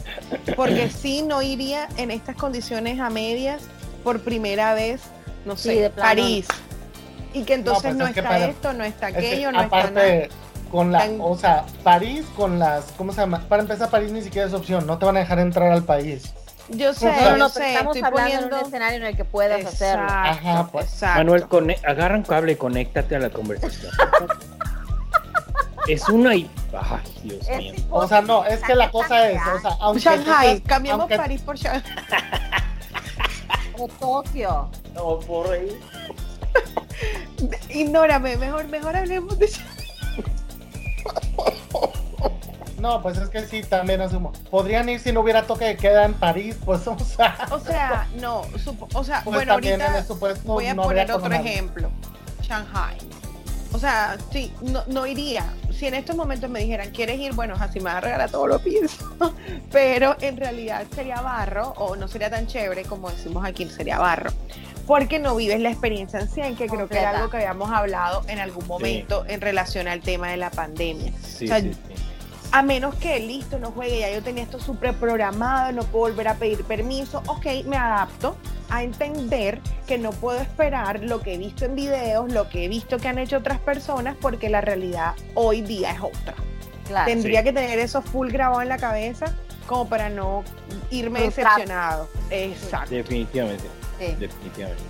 Porque 0.56 0.90
sí, 0.90 1.22
no 1.22 1.42
iría 1.44 1.88
en 1.98 2.10
estas 2.10 2.36
condiciones 2.36 3.00
a 3.00 3.10
medias 3.12 3.62
por 4.04 4.22
primera 4.22 4.74
vez, 4.74 5.02
no 5.46 5.56
Sí, 5.56 5.70
sé, 5.70 5.76
de. 5.82 5.90
París. 5.92 6.48
Y 7.34 7.44
que 7.44 7.54
entonces 7.54 7.84
pues 7.84 7.96
no, 7.96 8.06
es 8.08 8.18
está 8.18 8.24
para- 8.30 8.46
esto, 8.46 8.74
no 8.74 8.84
está 8.86 9.10
Es 9.10 9.18
que 9.18 9.28
aquello, 9.28 9.52
no 9.52 9.62
está 9.62 9.92
nada. 9.92 10.28
Con 10.76 10.92
la, 10.92 11.00
Tan- 11.00 11.20
o 11.22 11.38
sea, 11.38 11.64
París 11.84 12.26
con 12.36 12.60
las, 12.60 12.92
¿cómo 12.98 13.14
se 13.14 13.22
llama? 13.22 13.40
Para 13.48 13.62
empezar, 13.62 13.90
París 13.90 14.12
ni 14.12 14.22
siquiera 14.22 14.46
es 14.48 14.54
opción, 14.54 14.86
no 14.86 14.98
te 14.98 15.06
van 15.06 15.16
a 15.16 15.20
dejar 15.22 15.40
entrar 15.40 15.72
al 15.72 15.84
país. 15.84 16.34
Yo 16.68 16.94
sé, 16.94 17.06
No, 17.06 17.14
No, 17.14 17.30
yo 17.30 17.38
no, 17.38 17.50
sé, 17.50 17.74
estamos 17.74 17.96
estoy 17.96 18.08
hablando 18.08 18.32
poniendo... 18.34 18.56
de 18.58 18.62
un 18.64 18.68
escenario 18.68 18.98
en 18.98 19.06
el 19.06 19.16
que 19.16 19.24
puedas 19.24 19.66
hacerlo. 19.66 20.04
Exacto, 20.04 20.48
Ajá, 20.50 20.68
pues. 20.72 20.86
exacto. 20.92 21.18
Manuel, 21.20 21.48
cone- 21.48 21.80
agarra 21.88 22.16
un 22.16 22.24
cable 22.24 22.52
y 22.52 22.56
conéctate 22.58 23.16
a 23.16 23.20
la 23.20 23.30
conversación. 23.30 23.92
es 25.88 26.10
una 26.10 26.36
y 26.36 26.50
ay, 26.74 27.00
Dios 27.24 27.48
Es 27.48 27.58
mío. 27.58 27.74
O 27.92 28.06
sea, 28.08 28.22
no, 28.22 28.44
es 28.46 28.62
que 28.64 28.76
la 28.76 28.92
cosa 28.92 29.30
es, 29.30 29.40
o 29.56 29.60
sea, 29.62 29.78
aunque 29.80 30.02
Shanghai, 30.02 30.48
seas- 30.58 30.62
cambiamos 30.68 31.02
aunque- 31.04 31.16
París 31.18 31.42
por 31.42 31.56
Shanghai. 31.56 31.84
O 33.78 33.88
Tokio. 33.88 34.70
No, 34.94 35.20
por 35.20 35.52
ahí. 35.54 35.70
Ignórame, 37.70 38.38
mejor, 38.38 38.66
mejor 38.68 38.96
hablemos 38.96 39.38
de 39.40 39.48
No, 42.80 43.02
pues 43.02 43.18
es 43.18 43.30
que 43.30 43.46
sí, 43.48 43.64
también 43.64 44.02
asumo. 44.02 44.32
Podrían 44.52 44.88
ir 44.90 45.00
si 45.00 45.12
no 45.12 45.22
hubiera 45.22 45.44
toque 45.48 45.66
de 45.66 45.78
queda 45.78 46.06
en 46.06 46.14
París, 46.14 46.56
pues, 46.64 46.86
o 46.88 47.00
sea, 47.00 47.36
O 47.50 47.60
sea, 47.60 48.08
no, 48.22 48.44
supo- 48.64 48.88
o 48.94 49.04
sea, 49.04 49.22
pues 49.24 49.38
bueno, 49.38 49.54
también 49.54 49.82
ahorita 49.82 50.04
supuesto 50.04 50.44
voy 50.54 50.68
a 50.68 50.74
no 50.76 50.84
poner 50.84 51.10
otro 51.12 51.34
ejemplo. 51.34 51.90
Shanghai. 52.42 52.98
O 53.74 53.80
sea, 53.80 54.18
sí, 54.32 54.54
no, 54.62 54.84
no 54.88 55.06
iría. 55.06 55.46
Si 55.72 55.88
en 55.88 55.96
estos 55.96 56.16
momentos 56.16 56.50
me 56.50 56.60
dijeran, 56.60 56.92
¿quieres 56.92 57.20
ir? 57.20 57.34
Bueno, 57.34 57.56
así 57.60 57.80
me 57.80 57.86
va 57.92 57.98
a 57.98 58.02
regalar 58.02 58.30
todo 58.30 58.48
lo 58.48 58.60
pienso. 58.60 59.14
Pero 59.72 60.16
en 60.22 60.38
realidad 60.38 60.86
sería 60.94 61.20
barro, 61.22 61.70
o 61.78 61.96
no 61.96 62.08
sería 62.08 62.30
tan 62.30 62.46
chévere 62.48 62.84
como 62.84 63.10
decimos 63.10 63.44
aquí, 63.46 63.66
sería 63.70 64.00
barro. 64.00 64.32
Porque 64.88 65.18
no 65.20 65.36
vives 65.36 65.60
la 65.60 65.70
experiencia 65.70 66.20
en 66.20 66.28
100, 66.30 66.56
que 66.56 66.68
creo 66.68 66.88
que 66.88 66.98
era 67.00 67.10
algo 67.12 67.30
que 67.30 67.38
habíamos 67.38 67.72
hablado 67.72 68.22
en 68.28 68.40
algún 68.40 68.68
momento 68.68 69.26
en 69.28 69.42
relación 69.42 69.88
al 69.88 70.02
tema 70.02 70.30
de 70.30 70.38
la 70.38 70.52
pandemia. 70.52 71.12
Sí, 71.24 71.46
O 71.46 71.48
sea, 71.48 71.60
sí, 71.62 71.72
sí. 71.74 71.94
A 72.52 72.62
menos 72.62 72.96
que 72.96 73.20
listo, 73.20 73.58
no 73.60 73.72
juegue, 73.72 74.00
ya 74.00 74.12
yo 74.12 74.22
tenía 74.22 74.44
esto 74.44 74.60
súper 74.60 74.94
programado, 74.94 75.72
no 75.72 75.84
puedo 75.84 76.06
volver 76.14 76.28
a 76.28 76.36
pedir 76.36 76.64
permiso, 76.64 77.22
ok, 77.28 77.46
me 77.66 77.76
adapto 77.76 78.38
a 78.70 78.84
entender 78.84 79.60
que 79.88 79.98
no 79.98 80.12
puedo 80.12 80.40
esperar 80.40 81.02
lo 81.02 81.20
que 81.22 81.34
he 81.34 81.38
visto 81.38 81.66
en 81.66 81.76
videos, 81.76 82.32
lo 82.32 82.48
que 82.50 82.66
he 82.66 82.68
visto 82.68 82.98
que 83.00 83.08
han 83.08 83.18
hecho 83.18 83.38
otras 83.38 83.60
personas, 83.60 84.16
porque 84.22 84.50
la 84.50 84.62
realidad 84.62 85.16
hoy 85.34 85.62
día 85.62 85.92
es 85.92 86.00
otra. 86.02 86.36
Claro. 86.88 87.06
Tendría 87.08 87.40
Sí. 87.40 87.46
que 87.46 87.54
tener 87.54 87.80
eso 87.80 88.02
full 88.04 88.30
grabado 88.32 88.62
en 88.62 88.70
la 88.70 88.78
cabeza 88.78 89.36
como 89.66 89.90
para 89.90 90.10
no 90.10 90.44
irme 90.92 91.22
Frustrado. 91.22 91.56
decepcionado. 91.58 92.10
Exacto. 92.30 92.94
Definitivamente, 92.96 93.64
Sí. 94.00 94.16
definitivamente. 94.20 94.84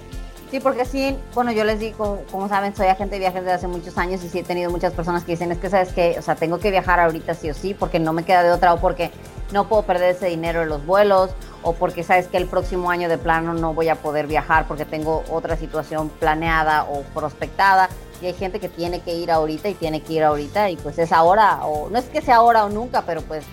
Sí, 0.52 0.60
porque 0.60 0.86
sí, 0.86 1.18
bueno, 1.34 1.52
yo 1.52 1.64
les 1.64 1.80
digo, 1.80 2.24
como 2.32 2.48
saben, 2.48 2.76
soy 2.76 2.88
agente 2.88 3.16
de 3.16 3.20
viajes 3.20 3.42
desde 3.42 3.54
hace 3.56 3.68
muchos 3.68 3.98
años 3.98 4.24
y 4.24 4.30
sí 4.30 4.40
he 4.40 4.44
tenido 4.44 4.70
muchas 4.70 4.94
personas 4.94 5.24
que 5.24 5.32
dicen, 5.32 5.52
es 5.52 5.58
que 5.58 5.70
sabes 5.70 5.92
que, 5.92 6.16
o 6.20 6.22
sea, 6.22 6.36
tengo 6.36 6.60
que 6.60 6.70
viajar 6.70 7.00
ahorita 7.00 7.34
sí 7.34 7.50
o 7.50 7.54
sí, 7.54 7.74
porque 7.74 8.00
no 8.00 8.14
me 8.14 8.24
queda 8.24 8.44
de 8.44 8.52
otra 8.52 8.74
o 8.74 8.80
porque 8.80 9.12
no 9.52 9.68
puedo 9.68 9.84
perder 9.84 10.16
ese 10.16 10.28
dinero 10.28 10.62
en 10.62 10.70
los 10.70 10.86
vuelos 10.86 11.32
o 11.64 11.74
porque 11.74 12.04
sabes 12.04 12.28
que 12.28 12.38
el 12.38 12.46
próximo 12.46 12.92
año 12.92 13.10
de 13.10 13.18
plano 13.18 13.54
no 13.54 13.74
voy 13.74 13.90
a 13.90 13.96
poder 13.96 14.28
viajar 14.28 14.68
porque 14.68 14.86
tengo 14.86 15.24
otra 15.30 15.58
situación 15.58 16.10
planeada 16.10 16.84
o 16.84 17.02
prospectada 17.14 17.90
y 18.22 18.28
hay 18.28 18.34
gente 18.34 18.60
que 18.60 18.70
tiene 18.70 19.02
que 19.02 19.16
ir 19.16 19.32
ahorita 19.32 19.68
y 19.70 19.74
tiene 19.74 20.02
que 20.02 20.14
ir 20.14 20.24
ahorita 20.24 20.70
y 20.70 20.78
pues 20.78 20.98
es 21.00 21.12
ahora 21.12 21.66
o 21.66 21.90
no 21.90 21.98
es 21.98 22.06
que 22.06 22.22
sea 22.22 22.38
ahora 22.38 22.66
o 22.66 22.70
nunca, 22.70 23.02
pero 23.02 23.22
pues 23.22 23.44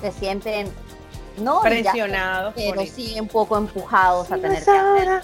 se 0.00 0.12
sienten 0.12 0.68
no 1.40 1.60
Presionados 1.60 2.54
pero 2.56 2.80
eso. 2.80 2.92
sí 2.94 3.18
un 3.20 3.28
poco 3.28 3.56
empujados 3.56 4.30
a 4.30 4.36
No 4.36 4.42
tener 4.42 4.58
es 4.58 4.64
que 4.64 4.70
hacer. 4.70 4.80
ahora, 4.82 5.22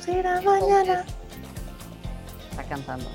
será 0.00 0.40
mañana. 0.42 1.04
Está 2.50 2.62
cantando. 2.64 3.06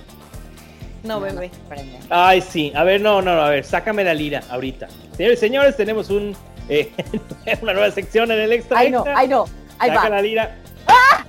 No, 1.03 1.19
bebé. 1.19 1.49
Prende. 1.67 1.99
Ay, 2.09 2.41
sí. 2.41 2.71
A 2.75 2.83
ver, 2.83 3.01
no, 3.01 3.21
no, 3.21 3.35
no, 3.35 3.41
a 3.41 3.49
ver, 3.49 3.63
sácame 3.65 4.03
la 4.03 4.13
lira 4.13 4.43
ahorita. 4.49 4.87
Señores 5.17 5.39
y 5.39 5.41
señores, 5.41 5.75
tenemos 5.75 6.09
un, 6.11 6.35
eh, 6.69 6.91
una 7.61 7.73
nueva 7.73 7.89
sección 7.91 8.29
en 8.31 8.39
el 8.39 8.51
extra. 8.53 8.77
Ay 8.79 8.91
no, 8.91 9.03
ay 9.15 9.27
no, 9.27 9.45
ahí 9.79 9.89
va. 9.89 10.09
la 10.09 10.21
lira. 10.21 10.55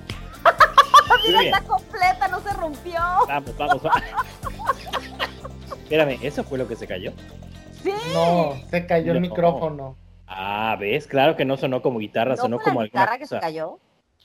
Muy 1.07 1.27
Mira, 1.27 1.41
está 1.43 1.61
completa, 1.61 2.27
no 2.27 2.41
se 2.41 2.53
rompió. 2.53 2.99
Vamos, 3.27 3.57
vamos, 3.57 3.81
vamos. 3.81 4.01
Espérame, 5.83 6.19
¿eso 6.21 6.43
fue 6.43 6.57
lo 6.57 6.67
que 6.67 6.75
se 6.75 6.87
cayó? 6.87 7.11
Sí. 7.83 7.91
No, 8.13 8.55
se 8.69 8.85
cayó 8.85 9.11
el 9.11 9.21
No. 9.21 9.27
micrófono. 9.27 9.95
Ah, 10.27 10.75
¿ves? 10.79 11.07
Claro 11.07 11.35
que 11.35 11.45
no 11.45 11.57
sonó 11.57 11.81
como 11.81 11.99
guitarra, 11.99 12.31
¿No 12.35 12.41
sonó 12.41 12.59
como 12.59 12.81
la 12.81 12.85
alguna 12.85 13.01
guitarra 13.03 13.17
que 13.17 13.25
se 13.27 13.35
cosa. 13.35 13.41
cayó? 13.41 13.79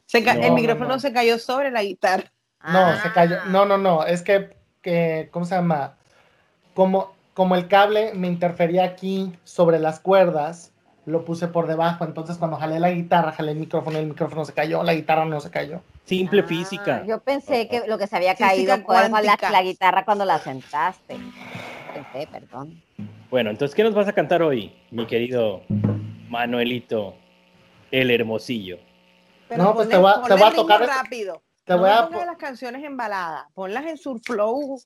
Se 0.06 0.24
ca- 0.24 0.34
No, 0.34 0.42
el 0.42 0.48
no, 0.50 0.54
micrófono 0.54 0.88
no. 0.90 0.98
se 1.00 1.12
cayó 1.12 1.38
sobre 1.38 1.70
la 1.70 1.82
guitarra. 1.82 2.24
No, 2.62 2.78
Ah. 2.78 3.00
se 3.02 3.12
cayó. 3.12 3.44
No, 3.46 3.64
no, 3.66 3.76
no. 3.78 4.04
Es 4.04 4.22
que, 4.22 4.56
que 4.82 5.28
¿cómo 5.30 5.44
se 5.44 5.54
llama? 5.54 5.96
Como, 6.74 7.12
como 7.34 7.56
el 7.56 7.68
cable 7.68 8.12
me 8.14 8.26
interfería 8.28 8.84
aquí 8.84 9.32
sobre 9.44 9.78
las 9.78 10.00
cuerdas, 10.00 10.72
lo 11.04 11.24
puse 11.24 11.48
por 11.48 11.66
debajo. 11.66 12.04
Entonces, 12.04 12.36
cuando 12.38 12.56
jalé 12.56 12.78
la 12.80 12.90
guitarra, 12.90 13.32
jalé 13.32 13.52
el 13.52 13.58
micrófono 13.58 13.98
y 13.98 14.02
el 14.02 14.08
micrófono 14.08 14.44
se 14.44 14.52
cayó. 14.52 14.82
La 14.82 14.94
guitarra 14.94 15.24
no 15.24 15.40
se 15.40 15.50
cayó. 15.50 15.80
Simple 16.04 16.42
Ah, 16.42 16.46
física. 16.46 17.04
Yo 17.06 17.20
pensé 17.20 17.68
que 17.68 17.86
lo 17.86 17.98
que 17.98 18.06
se 18.06 18.16
había 18.16 18.34
caído 18.34 18.76
fue 18.84 19.08
la, 19.10 19.38
la 19.50 19.62
guitarra 19.62 20.04
cuando 20.04 20.24
la 20.24 20.38
sentaste. 20.38 21.16
Pensé, 21.92 22.28
perdón. 22.30 22.82
Bueno, 23.30 23.50
entonces, 23.50 23.74
¿qué 23.74 23.82
nos 23.82 23.94
vas 23.94 24.08
a 24.08 24.12
cantar 24.12 24.42
hoy, 24.42 24.72
mi 24.90 25.06
querido 25.06 25.62
Manuelito, 26.28 27.14
el 27.90 28.10
hermosillo? 28.10 28.78
Pero 29.48 29.62
No, 29.64 29.74
pues 29.74 29.88
ponle- 29.88 29.90
te 29.92 29.96
voy 29.98 30.10
a- 30.10 30.22
te 30.22 30.34
voy 30.34 30.42
a 30.42 30.48
ritmo 30.50 30.62
tocar- 30.62 30.86
rápido. 30.86 31.42
Te 31.64 31.72
no 31.74 31.80
voy 31.80 31.90
a. 31.90 32.06
pongas 32.08 32.26
las 32.26 32.36
canciones 32.36 32.82
en 32.84 32.96
balada. 32.96 33.48
Ponlas 33.54 33.86
en 33.86 33.96
sur 33.98 34.20
flow. 34.20 34.80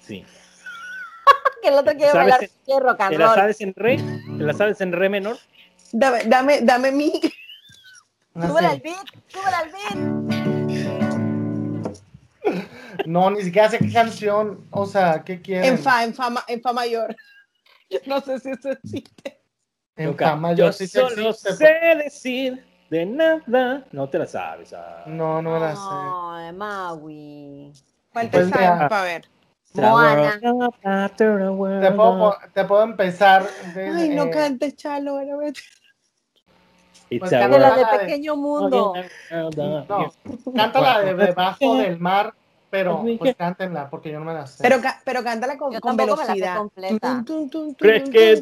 Sí. 0.00 0.24
Que 1.62 1.68
el 1.68 1.74
otro 1.74 1.92
quiere 1.92 2.10
¿Sabes 2.12 2.16
bailar 2.32 2.42
en- 2.44 2.50
quiere 2.64 2.80
rock 2.80 3.00
and 3.02 3.10
¿Te 3.10 3.18
la 3.18 3.26
roll. 3.26 3.34
sabes 3.34 3.60
en 3.60 3.74
re? 3.74 3.96
¿Te 3.96 4.44
la 4.44 4.52
sabes 4.54 4.80
en 4.80 4.92
re 4.92 5.08
menor? 5.10 5.36
Dame, 5.92 6.24
dame, 6.24 6.60
dame 6.62 6.90
mi. 6.92 7.12
no 8.34 8.58
sé. 8.58 8.66
al 8.66 8.80
beat, 8.80 9.06
súbele 9.28 9.56
al 9.56 9.70
beat. 9.70 10.59
No, 13.06 13.30
ni 13.30 13.42
siquiera 13.42 13.68
sé 13.68 13.78
qué 13.78 13.92
canción. 13.92 14.66
O 14.70 14.86
sea, 14.86 15.22
¿qué 15.24 15.40
quieren? 15.40 15.72
En 15.74 15.78
fa, 15.78 16.04
en 16.04 16.14
fa, 16.14 16.30
ma- 16.30 16.44
en 16.48 16.60
fa 16.60 16.72
mayor. 16.72 17.14
No 18.06 18.20
sé 18.20 18.38
si 18.38 18.50
eso 18.50 18.70
existe. 18.70 19.40
En 19.96 20.16
fa 20.16 20.36
mayor, 20.36 20.68
Yo 20.68 20.72
sí 20.72 20.86
solo 20.86 21.30
existe, 21.30 21.54
sé 21.54 21.74
decir 21.96 22.64
de 22.88 23.04
nada. 23.06 23.84
No 23.92 24.08
te 24.08 24.18
la 24.18 24.26
sabes. 24.26 24.72
ah. 24.72 25.02
No, 25.06 25.42
no 25.42 25.54
me 25.54 25.60
la 25.60 25.74
sé. 25.74 25.80
Ay, 25.82 26.52
Maui. 26.52 27.72
¿Cuál 28.12 28.26
te 28.30 28.38
Pues 28.38 28.48
sabes 28.48 28.78
vea. 28.78 28.88
para 28.88 29.02
ver? 29.02 29.28
Moana. 29.74 30.40
Te 31.16 31.92
puedo, 31.92 32.36
te 32.52 32.64
puedo 32.64 32.82
empezar. 32.82 33.48
Ay, 33.76 34.08
no 34.10 34.24
eh, 34.24 34.30
cantes, 34.30 34.76
Chalo. 34.76 35.14
bueno, 35.14 35.38
vete. 35.38 35.60
Pues 37.18 37.32
a 37.32 37.36
De 37.36 37.42
cántala 37.42 37.70
la 37.70 37.76
de 37.76 37.98
Pequeño 37.98 38.36
Mundo. 38.36 38.92
No, 39.28 40.12
cántala 40.54 41.00
de 41.00 41.14
debajo 41.14 41.76
del 41.76 41.98
mar, 41.98 42.34
pero 42.70 43.04
pues 43.18 43.34
cántenla 43.36 43.90
porque 43.90 44.10
yo 44.12 44.18
no 44.20 44.24
me 44.24 44.32
la 44.34 44.46
sé. 44.46 44.62
Pero, 44.62 44.78
pero 45.04 45.22
cántala 45.24 45.58
con, 45.58 45.74
con 45.80 45.96
velocidad. 45.96 46.56
completa. 46.56 47.24
¿Crees 47.76 48.08
que 48.10 48.40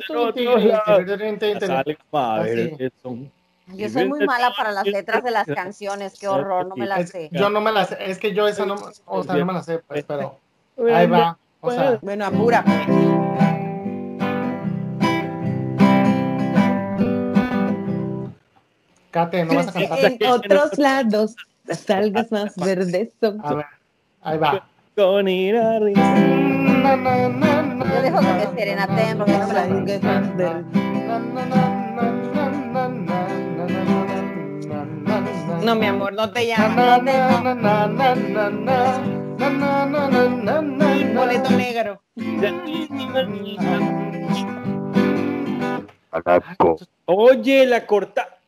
son? 3.03 3.33
Yo 3.74 3.89
soy 3.91 4.09
muy 4.09 4.24
mala 4.24 4.53
para 4.57 4.72
las 4.72 4.87
letras 4.87 5.22
de 5.24 5.31
las 5.31 5.47
canciones. 5.55 6.18
Qué 6.18 6.29
horror, 6.29 6.66
no 6.66 6.76
me 6.76 6.87
las 6.87 7.01
Es- 7.01 7.11
sé. 7.11 7.29
yo 7.33 7.51
no 7.51 7.61
me 7.61 7.72
la 7.72 7.85
sé, 7.85 7.97
es 8.01 8.18
que 8.18 8.33
yo 8.35 8.47
esa 8.49 8.64
no, 8.64 8.76
o 9.07 9.22
sea, 9.22 9.35
no 9.35 9.45
me 9.47 9.53
la 9.53 9.62
sé, 9.62 9.79
pues, 9.81 10.05
pero 10.07 10.39
ahí 10.95 11.07
va. 11.07 11.37
O 11.61 11.70
sea, 11.70 11.99
Bueno, 12.01 12.24
apura. 12.24 12.64
pues. 12.64 12.89
Kate, 19.11 19.45
no 19.45 19.55
vas 19.55 19.68
a 19.68 19.72
cantar. 19.72 19.99
En 20.20 20.26
otros 20.29 20.79
lados, 20.79 21.37
las 21.64 21.89
algas 21.91 22.31
más 22.31 22.57
verdes 22.57 23.12
son. 23.20 23.41
A 23.45 23.55
ver, 23.55 23.66
Ahí 24.23 24.39
va. 24.39 24.66
Con 24.97 25.29
ir 25.29 25.57
a 25.57 25.79
Yo 25.79 25.87
dejo 28.03 28.19
que 28.19 28.33
me 28.33 28.47
serenaten 28.57 29.19
porque 29.19 29.39
no 29.39 29.47
me 29.47 29.55
la 29.55 29.66
No, 35.62 35.75
mi 35.75 35.87
amor, 35.87 36.12
no 36.12 36.31
te 36.31 36.47
llamas. 36.47 37.01
Boleto 41.14 41.51
negro. 41.51 42.03
Oye, 47.07 47.66
la 47.66 47.87
corta. 47.87 48.39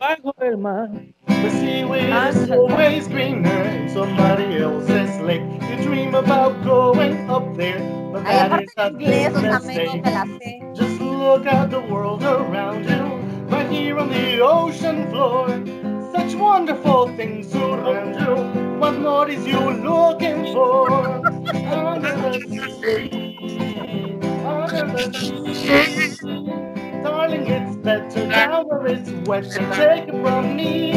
Bajo 0.00 0.34
el 0.40 0.58
mar. 0.58 0.90
The 1.26 1.50
seaway 1.50 2.10
is 2.28 2.50
always 2.50 3.08
greener 3.08 3.62
in 3.64 3.88
somebody 3.90 4.58
else's 4.58 5.20
lake. 5.20 5.42
You 5.70 5.76
dream 5.84 6.14
about 6.14 6.62
going 6.64 7.30
up 7.30 7.56
there, 7.56 7.80
but 8.12 8.26
Ay, 8.26 8.48
that 8.48 8.52
is 8.60 8.74
a 8.78 8.90
en 9.00 9.00
inglés, 9.00 9.34
o 9.36 9.42
big 9.42 9.52
mistake. 9.52 10.02
me 10.02 10.10
la 10.12 10.26
sé. 10.38 10.62
Just 10.74 11.00
look 11.00 11.46
at 11.46 11.70
the 11.70 11.80
world 11.80 12.22
around 12.24 12.84
you, 12.88 13.04
right 13.48 13.70
here 13.70 13.98
on 13.98 14.10
the 14.10 14.40
ocean 14.42 15.10
floor. 15.10 15.48
Such 16.12 16.34
wonderful 16.36 17.08
things 17.16 17.54
around 17.54 18.14
you. 18.20 18.78
What 18.80 18.98
more 19.00 19.28
is 19.30 19.46
you 19.46 19.60
looking 19.60 20.46
for? 20.52 21.22
Under 21.72 22.16
the 22.16 22.40
sea, 22.80 23.10
under 24.44 24.86
the 24.86 25.12
sea. 25.54 26.18
Darling, 27.06 27.46
it's 27.46 27.76
better 27.76 28.26
now 28.26 28.64
where 28.64 28.84
it's 28.88 29.10
wet. 29.28 29.44
So 29.46 29.60
take 29.78 30.08
it 30.08 30.18
from 30.22 30.56
me. 30.56 30.90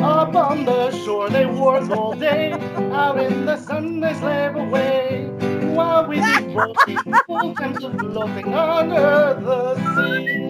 Up 0.00 0.36
on 0.36 0.64
the 0.64 0.92
shore, 1.02 1.28
they 1.28 1.46
work 1.46 1.90
all 1.90 2.14
day. 2.14 2.52
Out 2.94 3.18
in 3.18 3.44
the 3.44 3.56
sun, 3.56 3.98
they 3.98 4.14
slave 4.14 4.54
away. 4.54 5.26
While 5.74 6.06
we 6.06 6.20
be 6.20 6.54
walking, 6.54 7.02
full 7.26 7.54
time 7.56 7.74
to 7.74 7.90
floating 7.90 8.54
under 8.54 9.34
the 9.42 9.74
sea. 9.94 10.46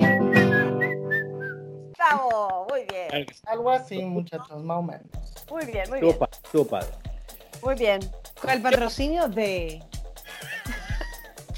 Bravo, 1.96 2.66
muy 2.68 2.84
bien. 2.84 3.26
Algo 3.46 3.70
así, 3.70 4.02
muchachos, 4.04 4.62
más 4.62 4.76
o 4.76 4.82
menos. 4.82 5.06
Muy 5.50 5.64
bien, 5.64 5.88
muy 5.88 6.00
bien. 6.00 6.16
estuvo 6.44 6.66
padre. 6.66 6.88
Muy 7.62 7.74
bien. 7.76 8.00
Con 8.38 8.50
el 8.50 8.60
patrocinio 8.60 9.26
de. 9.28 9.82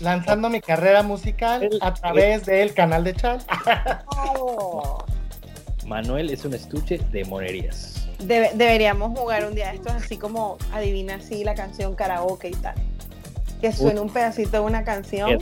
Lanzando 0.05 0.51
mi 0.51 0.61
carrera 0.61 1.03
musical 1.03 1.63
El- 1.65 1.79
a 1.81 1.95
través 1.95 2.45
del 2.47 2.75
canal 2.75 3.03
de 3.05 3.15
Chal. 3.15 3.39
Oh. 4.37 5.05
Manuel 5.87 6.31
es 6.31 6.45
un 6.45 6.55
estuche 6.55 6.99
de 7.11 7.25
monerías. 7.25 8.07
Debe- 8.19 8.53
deberíamos 8.55 9.19
jugar 9.19 9.45
un 9.45 9.55
día 9.55 9.69
de 9.71 9.77
estos 9.77 9.93
así 9.93 10.17
como 10.17 10.57
adivina 10.73 11.17
así 11.17 11.45
la 11.45 11.55
canción 11.55 11.95
karaoke 11.95 12.49
y 12.49 12.53
tal. 12.53 12.75
Que 13.61 13.73
suene 13.73 14.01
un 14.01 14.11
pedacito 14.11 14.51
de 14.53 14.61
una 14.61 14.85
canción. 14.85 15.39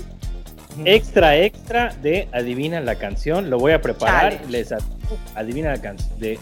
Extra, 0.85 1.37
extra 1.37 1.95
de 2.03 2.29
Adivina 2.33 2.81
la 2.81 2.95
canción. 2.97 3.51
Lo 3.51 3.59
voy 3.59 3.73
a 3.73 3.81
preparar. 3.83 4.33
Challenge. 4.33 4.51
Les 4.51 4.73
ad- 4.73 4.81
adivina 5.35 5.71
la 5.73 5.81
canción 5.81 6.19
de 6.19 6.39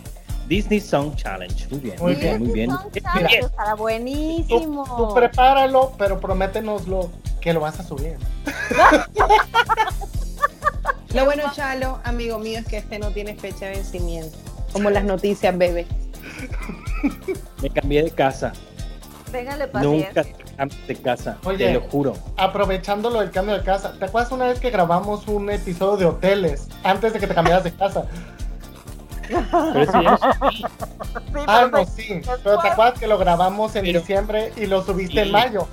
Disney 0.47 0.81
Song 0.81 1.15
Challenge. 1.17 1.67
Muy 1.71 1.81
bien, 1.81 1.97
Muy 2.01 2.15
bien, 2.15 2.39
muy 2.39 2.53
bien. 2.53 2.71
Song 2.71 2.91
Challenge 3.03 3.39
estará 3.39 3.75
buenísimo. 3.75 4.85
Tú, 4.85 5.09
tú 5.09 5.15
prepáralo, 5.15 5.93
pero 5.99 6.21
prométenoslo 6.21 7.11
que 7.41 7.53
lo 7.53 7.61
vas 7.61 7.79
a 7.81 7.83
subir. 7.85 8.17
Lo 11.15 11.25
bueno, 11.25 11.43
Chalo, 11.53 11.99
amigo 12.05 12.39
mío, 12.39 12.61
es 12.61 12.67
que 12.67 12.77
este 12.77 13.01
no 13.01 13.09
tiene 13.11 13.35
fecha 13.35 13.67
de 13.67 13.73
vencimiento. 13.73 14.37
Como 14.73 14.91
las 14.91 15.03
noticias, 15.03 15.57
bebé. 15.59 15.85
Me 17.61 17.69
cambié 17.71 18.05
de 18.05 18.11
casa. 18.13 18.53
Téngale 19.33 19.69
Nunca 19.83 20.25
de 20.87 20.97
casa. 20.97 21.37
Oye. 21.45 21.67
Te 21.67 21.75
lo 21.75 21.81
juro. 21.81 22.13
Aprovechando 22.37 23.11
lo 23.11 23.19
del 23.21 23.33
cambio 23.33 23.57
de 23.57 23.65
casa, 23.65 23.93
¿te 23.99 24.05
acuerdas 24.05 24.31
una 24.31 24.47
vez 24.47 24.61
que 24.61 24.71
grabamos 24.71 25.27
un 25.27 25.51
episodio 25.51 25.97
de 25.97 26.05
hoteles 26.07 26.69
antes 26.85 27.13
de 27.13 27.19
que 27.19 27.27
te 27.27 27.35
cambiaras 27.35 27.65
de 27.65 27.73
casa? 27.73 28.05
Pero 29.29 29.81
eso 29.83 30.03
ya 30.03 30.17
subí. 30.19 30.57
Sí, 30.59 30.65
Ah, 31.49 31.63
pero 31.65 31.71
no, 31.71 31.85
sí. 31.87 32.21
Pero 32.45 32.59
te 32.61 32.69
acuerdas 32.69 32.99
que 33.01 33.07
lo 33.09 33.19
grabamos 33.19 33.75
en 33.75 33.85
Pero- 33.85 33.99
diciembre 34.01 34.53
y 34.57 34.67
lo 34.67 34.85
subiste 34.85 35.23
en 35.23 35.33
mayo. 35.33 35.67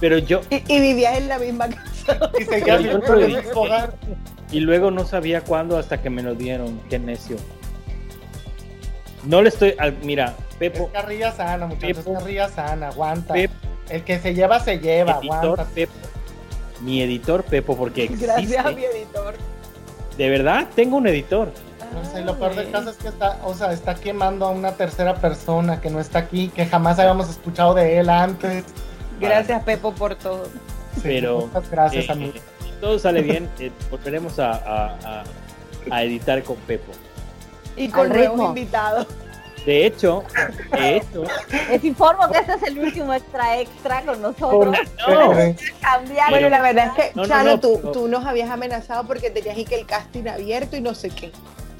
Pero 0.00 0.18
yo, 0.18 0.40
Y, 0.50 0.56
y 0.72 0.80
vivías 0.80 1.16
en 1.18 1.28
la 1.28 1.38
misma 1.38 1.68
casa. 1.68 2.30
Y 2.38 2.44
seguías 2.44 2.80
en 2.80 2.86
el 2.90 3.00
dije. 3.26 3.42
mismo 3.42 3.60
hogar. 3.62 3.94
y 4.50 4.60
luego 4.60 4.90
no 4.90 5.04
sabía 5.06 5.40
cuándo 5.42 5.78
hasta 5.78 6.00
que 6.02 6.10
me 6.10 6.22
lo 6.22 6.34
dieron. 6.34 6.80
Qué 6.90 6.98
necio. 6.98 7.36
No 9.24 9.40
le 9.42 9.48
estoy. 9.48 9.74
al- 9.78 9.96
Mira, 10.02 10.34
Pepo, 10.58 10.86
Es 10.86 10.92
carrilla 10.92 11.32
sana, 11.32 11.66
muchachos. 11.66 11.98
Es 11.98 12.04
carrilla 12.12 12.48
sana, 12.48 12.88
aguanta. 12.88 13.34
El 13.88 14.02
que 14.04 14.18
se 14.18 14.34
lleva, 14.34 14.60
se 14.60 14.78
lleva, 14.78 15.18
editor 15.18 15.36
aguanta. 15.60 15.64
Pepo. 15.74 15.92
Mi 16.80 17.02
editor 17.02 17.42
Pepo, 17.44 17.76
porque 17.76 18.06
Gracias 18.10 18.64
a 18.64 18.70
mi 18.70 18.82
existe. 18.84 18.98
editor. 18.98 19.34
De 20.18 20.28
verdad, 20.28 20.68
tengo 20.74 20.96
un 20.98 21.06
editor. 21.06 21.50
No 21.92 22.04
sé, 22.10 22.22
lo 22.22 22.36
peor 22.38 22.54
del 22.56 22.70
caso 22.70 22.90
es 22.90 22.96
que 22.96 23.08
está, 23.08 23.38
o 23.44 23.54
sea, 23.54 23.72
está 23.72 23.94
quemando 23.94 24.46
a 24.46 24.50
una 24.50 24.72
tercera 24.72 25.14
persona 25.14 25.80
que 25.80 25.90
no 25.90 26.00
está 26.00 26.18
aquí, 26.20 26.48
que 26.48 26.66
jamás 26.66 26.98
habíamos 26.98 27.28
escuchado 27.30 27.74
de 27.74 27.98
él 27.98 28.10
antes. 28.10 28.64
Gracias, 29.24 29.62
Pepo, 29.64 29.92
por 29.92 30.14
todo. 30.16 30.44
Sí, 30.94 31.00
Pero, 31.02 31.46
muchas 31.52 31.70
gracias, 31.70 32.08
Eh, 32.08 32.12
amigo. 32.12 32.32
si 32.62 32.70
todo 32.80 32.98
sale 32.98 33.22
bien, 33.22 33.48
eh, 33.58 33.70
volveremos 33.90 34.38
a, 34.38 34.52
a- 34.52 34.98
a- 35.04 35.24
a 35.90 36.02
editar 36.02 36.42
con 36.42 36.56
Pepo. 36.56 36.92
Y 37.76 37.88
con 37.88 38.08
nuevos 38.08 38.28
ritmo. 38.30 38.48
invitados. 38.48 39.06
De 39.66 39.86
hecho, 39.86 40.22
de 40.72 40.96
hecho, 40.98 41.24
Les 41.70 41.82
informo 41.84 42.30
que 42.30 42.38
este 42.38 42.52
es 42.52 42.62
el 42.64 42.78
último 42.78 43.14
extra 43.14 43.58
extra 43.60 44.02
con 44.02 44.20
nosotros. 44.20 44.76
no, 45.08 45.30
Cambiar. 45.80 46.30
Bueno, 46.30 46.48
la 46.50 46.60
verdad 46.60 46.86
es 46.88 46.92
que, 46.92 47.12
No, 47.14 47.22
no, 47.22 47.28
Chalo, 47.28 47.50
no, 47.52 47.60
tú, 47.60 47.80
tú 47.92 48.06
nos 48.08 48.26
habías 48.26 48.50
amenazado 48.50 49.04
porque 49.06 49.30
tenías 49.30 49.56
ahí 49.56 49.64
que 49.64 49.76
el 49.76 49.86
casting 49.86 50.28
abierto 50.28 50.76
y 50.76 50.82
no 50.82 50.94
sé 50.94 51.08
qué. 51.08 51.32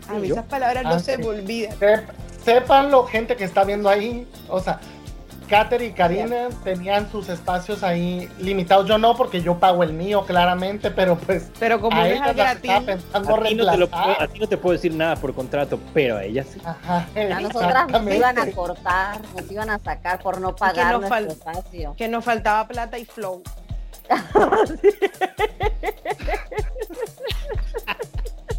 A 0.09 0.15
mí 0.15 0.31
esas 0.31 0.45
palabras 0.47 0.83
no 0.83 0.91
Ah, 0.95 0.99
se 0.99 1.17
sí. 1.17 1.21
me 1.23 1.29
olvidan. 1.29 1.79
Sep- 1.79 2.07
Sépanlo, 2.43 3.05
gente 3.05 3.37
que 3.37 3.45
está 3.45 3.65
viendo 3.65 3.89
ahí, 3.91 4.27
o 4.49 4.61
sea, 4.61 4.81
Kater 5.55 5.83
y 5.83 5.93
Karina 5.93 6.49
tenían 6.65 7.09
sus 7.13 7.29
espacios 7.29 7.85
ahí 7.85 8.29
limitados. 8.41 8.89
Yo 8.89 8.99
no, 8.99 9.15
porque 9.17 9.41
yo 9.41 9.61
pago 9.61 9.85
el 9.85 9.93
mío, 9.93 10.25
claramente, 10.27 10.91
pero 10.91 11.17
pues 11.17 11.49
Pero 11.61 11.81
como 11.81 11.97
a 11.97 12.09
ellas 12.09 12.35
las 12.37 12.57
estaba 12.57 12.81
pensando 12.81 13.37
a 13.37 13.45
ti, 13.45 13.55
no 13.55 13.71
te 13.71 13.77
lo 13.79 13.89
a 13.93 14.27
ti 14.27 14.39
no 14.41 14.49
te 14.49 14.57
puedo 14.57 14.73
decir 14.73 14.93
nada 14.93 15.15
por 15.15 15.33
contrato, 15.33 15.79
pero 15.93 16.17
a 16.17 16.25
ella 16.25 16.43
sí. 16.43 16.61
Ajá, 16.65 17.07
A 17.15 17.41
nosotras 17.41 17.89
nos 17.89 18.13
iban 18.13 18.37
a 18.37 18.51
cortar, 18.51 19.21
nos 19.33 19.49
iban 19.49 19.71
a 19.71 19.79
sacar 19.79 20.19
por 20.21 20.41
no 20.41 20.57
pagar 20.57 20.99
nos 20.99 21.09
nuestro 21.09 21.31
espacio. 21.33 21.95
que 21.97 22.09
nos 22.09 22.25
faltaba 22.25 22.67
plata 22.67 22.99
y 22.99 23.05
flow. 23.05 23.41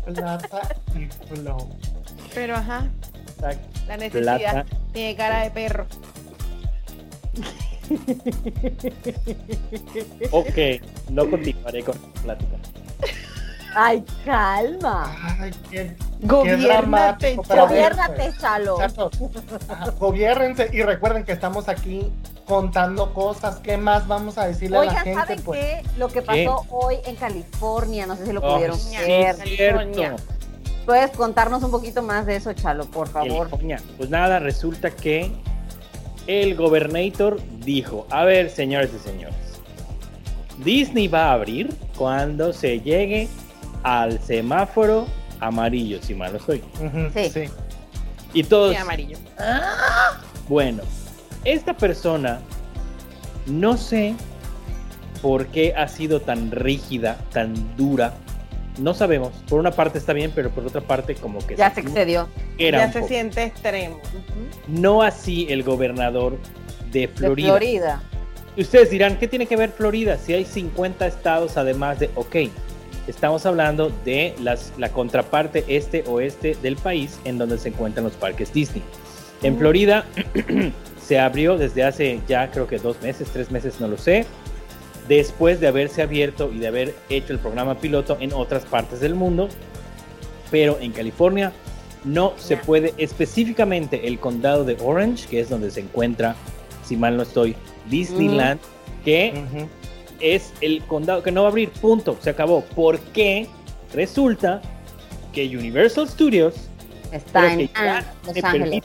Plata 0.06 0.62
y 0.96 1.08
flow. 1.28 1.70
Pero 2.34 2.56
ajá, 2.56 2.88
Exacto. 3.28 3.68
la 3.88 3.98
necesidad 3.98 4.38
Plata. 4.40 4.66
tiene 4.94 5.16
cara 5.18 5.40
de 5.42 5.52
perro. 5.52 5.86
Ok, 10.32 10.58
no 11.10 11.30
continuaré 11.30 11.84
con 11.84 11.96
la 12.26 12.36
plática. 12.36 12.58
Ay, 13.78 14.04
calma. 14.24 15.14
Ay, 15.40 15.52
qué, 15.70 15.96
Gobiérnate, 16.22 16.68
dramático, 16.68 17.44
pero 17.44 17.56
Chalo. 17.56 17.68
Gobiérnate, 17.68 18.34
Chalo. 18.40 18.78
Gobiérrense 20.00 20.70
y 20.72 20.82
recuerden 20.82 21.26
que 21.26 21.34
estamos 21.34 21.68
aquí 21.68 22.10
contando 22.48 23.14
cosas. 23.14 23.58
¿Qué 23.58 23.76
más 23.78 24.08
vamos 24.08 24.38
a 24.38 24.48
decirle 24.48 24.78
a 24.78 24.82
la 24.82 24.88
Oigan, 24.88 25.04
gente? 25.04 25.20
¿saben 25.20 25.42
Pues, 25.44 25.60
qué? 25.60 25.84
Lo 25.98 26.08
que 26.08 26.22
pasó 26.22 26.66
hoy 26.70 26.96
en 27.06 27.16
California, 27.18 28.06
no 28.08 28.16
sé 28.16 28.26
si 28.26 28.32
lo 28.32 28.40
Oh, 28.42 28.54
pudieron 28.54 28.80
sí, 28.80 28.96
ver. 28.98 29.36
cierto. 29.36 30.16
¿Puedes 30.86 31.12
contarnos 31.12 31.62
un 31.64 31.72
poquito 31.72 32.02
más 32.02 32.26
de 32.26 32.38
eso, 32.38 32.54
Chalo, 32.54 32.86
por 32.86 33.10
favor? 33.10 33.50
California. 33.50 33.82
Pues 33.98 34.10
nada, 34.10 34.40
resulta 34.40 34.90
que 34.92 35.34
el 36.28 36.56
gobernator 36.56 37.40
dijo, 37.64 38.08
a 38.10 38.24
ver, 38.26 38.50
señores 38.50 38.92
y 38.96 39.00
señores, 39.08 39.36
Disney 40.64 41.08
va 41.08 41.30
a 41.30 41.34
abrir 41.34 41.74
cuando 41.98 42.54
se 42.54 42.80
llegue 42.80 43.28
al 43.84 44.20
semáforo 44.22 45.06
amarillo, 45.40 46.00
si 46.02 46.16
mal 46.16 46.32
no 46.34 46.38
estoy. 46.40 46.64
ujú, 46.80 47.10
Sí. 47.14 47.30
sí. 47.30 47.44
Y 48.34 48.44
todos, 48.44 48.76
amarillo. 48.76 49.18
bueno, 50.50 50.84
esta 51.46 51.76
persona, 51.76 52.40
no 53.46 53.78
sé 53.78 54.16
por 55.22 55.48
qué 55.48 55.74
ha 55.76 55.88
sido 55.88 56.22
tan 56.22 56.52
rígida, 56.52 57.18
tan 57.32 57.76
dura. 57.78 58.14
No 58.78 58.94
sabemos. 58.94 59.32
Por 59.50 59.60
una 59.60 59.72
parte 59.72 59.98
está 59.98 60.14
bien, 60.14 60.32
pero 60.36 60.50
por 60.50 60.66
otra 60.66 60.82
parte 60.82 61.16
como 61.16 61.46
que 61.46 61.56
Ya 61.56 61.74
se 61.74 61.82
excedió. 61.82 62.28
era 62.58 62.80
ya 62.80 62.92
se 62.92 63.00
poco. 63.00 63.08
siente 63.10 63.44
extremo. 63.44 64.00
No 64.68 65.02
así 65.02 65.48
el 65.50 65.64
gobernador 65.64 66.38
de 66.92 67.02
De 67.02 67.08
Florida. 67.08 67.48
Florida. 67.50 68.04
Y 68.56 68.62
Ustedes 68.62 68.90
dirán, 68.90 69.18
¿qué 69.18 69.28
tiene 69.28 69.48
que 69.48 69.56
ver 69.58 69.72
Florida? 69.72 70.18
Si 70.18 70.34
hay 70.34 70.46
50 70.46 71.06
estados 71.08 71.58
además 71.58 72.00
de, 72.00 72.10
ok, 72.16 72.36
estamos 73.08 73.46
hablando 73.46 73.92
de 74.06 74.34
las, 74.42 74.72
la 74.78 74.90
contraparte 74.90 75.64
este-oeste 75.68 76.56
del 76.62 76.76
país 76.78 77.20
en 77.26 77.38
donde 77.38 77.58
se 77.58 77.70
encuentran 77.70 78.04
los 78.06 78.14
parques 78.14 78.54
Disney. 78.54 78.82
En. 79.44 79.58
Florida 79.58 80.06
se 81.06 81.20
abrió 81.20 81.58
desde 81.58 81.84
hace 81.84 82.20
ya 82.28 82.50
creo 82.50 82.68
que 82.68 82.78
dos 82.80 83.02
meses, 83.02 83.28
tres 83.32 83.52
meses, 83.52 83.80
no 83.82 83.88
lo 83.90 83.98
sé, 83.98 84.26
después 85.08 85.60
de 85.60 85.68
haberse 85.68 86.02
abierto 86.02 86.52
y 86.54 86.60
de 86.60 86.68
haber 86.68 86.96
hecho 87.10 87.34
el 87.34 87.40
programa 87.40 87.76
piloto 87.80 88.18
en 88.20 88.34
otras 88.34 88.66
partes 88.66 89.00
del 89.00 89.16
mundo, 89.16 89.50
pero 90.52 90.78
en 90.80 90.92
California 90.92 91.52
no 92.04 92.34
se 92.38 92.58
puede, 92.58 92.94
específicamente 92.98 94.08
el 94.08 94.20
condado 94.20 94.64
de 94.64 94.78
Orange, 94.84 95.28
que 95.28 95.40
es 95.40 95.50
donde 95.50 95.72
se 95.72 95.82
encuentra, 95.82 96.36
si 96.84 96.98
mal 96.98 97.18
no 97.18 97.24
estoy, 97.24 97.56
Disneyland, 97.90 98.60
que 99.04 99.44
es 100.20 100.54
el 100.62 100.82
condado 100.84 101.24
que 101.24 101.32
no 101.32 101.42
va 101.42 101.48
a 101.48 101.52
abrir, 101.52 101.70
punto, 101.70 102.18
se 102.22 102.30
acabó. 102.30 102.64
Porque 102.76 103.48
resulta 103.94 104.62
que 105.34 105.46
Universal 105.58 106.08
Studios 106.08 106.56
Está 107.12 107.54
en 107.54 107.70
ah, 107.76 108.04
Los 108.26 108.44
Ángeles. 108.44 108.84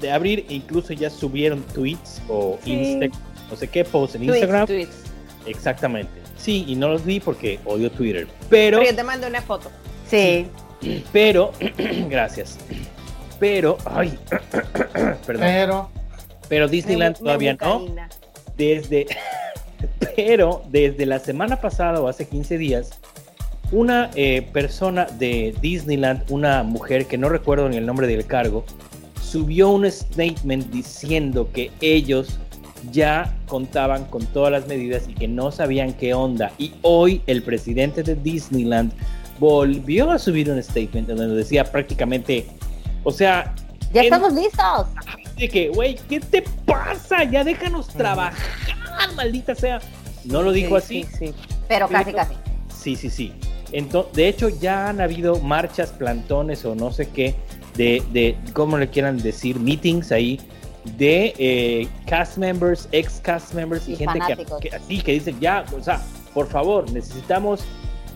de 0.00 0.10
abrir, 0.12 0.44
incluso 0.48 0.92
ya 0.92 1.08
subieron 1.10 1.62
tweets 1.74 2.20
o 2.28 2.58
Sí. 2.64 2.72
Insta- 2.72 3.10
no 3.50 3.56
sé 3.56 3.68
qué 3.68 3.84
post 3.84 4.14
en 4.14 4.22
Tweets, 4.26 4.36
Instagram. 4.36 4.66
tweets. 4.66 4.96
Exactamente. 5.46 6.10
Sí, 6.36 6.64
y 6.68 6.74
no 6.76 6.88
los 6.88 7.04
vi 7.04 7.20
porque 7.20 7.58
odio 7.64 7.90
Twitter. 7.90 8.26
Pero, 8.48 8.78
Pero 8.78 8.90
yo 8.90 8.96
te 8.96 9.04
mandé 9.04 9.26
una 9.26 9.42
foto. 9.42 9.70
Sí. 10.08 10.46
pero, 11.12 11.52
gracias. 12.08 12.58
Pero, 13.38 13.76
ay, 13.84 14.18
perdón. 15.26 15.42
Pero, 15.42 15.90
Pero 16.48 16.68
Disneyland 16.68 17.16
Me- 17.16 17.20
me 17.20 17.24
todavía 17.26 17.56
no. 17.60 17.86
Desde, 18.56 19.06
pero 20.16 20.62
desde 20.70 21.06
la 21.06 21.18
semana 21.18 21.60
pasada 21.60 22.00
o 22.00 22.08
hace 22.08 22.26
15 22.28 22.58
días, 22.58 22.90
una 23.72 24.10
eh, 24.14 24.42
persona 24.52 25.06
de 25.06 25.54
Disneyland, 25.60 26.24
una 26.30 26.62
mujer 26.62 27.06
que 27.06 27.16
no 27.16 27.28
recuerdo 27.28 27.68
ni 27.68 27.76
el 27.76 27.86
nombre 27.86 28.06
del 28.06 28.26
cargo, 28.26 28.64
subió 29.22 29.68
un 29.70 29.90
statement 29.90 30.66
diciendo 30.70 31.48
que 31.52 31.70
ellos 31.80 32.38
ya 32.92 33.34
contaban 33.46 34.04
con 34.06 34.24
todas 34.26 34.52
las 34.52 34.66
medidas 34.66 35.08
y 35.08 35.14
que 35.14 35.28
no 35.28 35.50
sabían 35.52 35.92
qué 35.92 36.14
onda. 36.14 36.52
Y 36.58 36.72
hoy 36.82 37.22
el 37.26 37.42
presidente 37.42 38.02
de 38.02 38.14
Disneyland 38.14 38.92
volvió 39.38 40.10
a 40.10 40.18
subir 40.18 40.50
un 40.50 40.62
statement 40.62 41.08
en 41.10 41.16
donde 41.16 41.34
decía 41.36 41.64
prácticamente, 41.64 42.46
o 43.04 43.10
sea, 43.12 43.54
Ya 43.92 44.02
En- 44.02 44.06
estamos 44.12 44.32
listos. 44.34 44.86
de 45.36 45.48
que, 45.48 45.68
güey, 45.70 45.96
¿qué 46.08 46.20
te 46.20 46.42
pasa? 46.64 47.24
Ya 47.24 47.42
déjanos 47.42 47.88
trabajar, 47.88 48.36
maldita 49.16 49.54
sea. 49.54 49.80
No 50.24 50.42
lo 50.42 50.52
dijo 50.52 50.78
Sí, 50.80 51.02
así. 51.02 51.16
sí, 51.18 51.26
sí. 51.28 51.34
Pero 51.66 51.88
casi, 51.88 52.12
casi. 52.12 52.34
Sí, 52.68 52.94
sí, 52.96 53.10
sí. 53.10 53.32
Entonces, 53.72 54.12
de 54.14 54.28
hecho, 54.28 54.48
ya 54.48 54.88
han 54.90 55.00
habido 55.00 55.40
marchas, 55.40 55.90
plantones 55.90 56.64
o 56.64 56.74
no 56.74 56.92
sé 56.92 57.08
qué, 57.08 57.34
de, 57.76 58.02
de 58.12 58.36
¿cómo 58.52 58.76
le 58.78 58.88
quieran 58.90 59.16
decir? 59.18 59.58
Meetings 59.58 60.12
ahí 60.12 60.38
de 60.84 61.34
eh, 61.38 61.88
cast 62.06 62.38
members, 62.38 62.88
ex 62.92 63.20
cast 63.20 63.54
members 63.54 63.88
y, 63.88 63.92
Y 63.92 63.96
gente 63.96 64.14
que, 64.14 64.20
fanáticos. 64.20 64.60
que 64.60 64.70
así 64.70 65.00
que 65.00 65.12
dicen, 65.12 65.38
ya, 65.40 65.64
o 65.76 65.82
sea, 65.82 66.00
por 66.32 66.46
favor, 66.48 66.90
necesitamos 66.90 67.64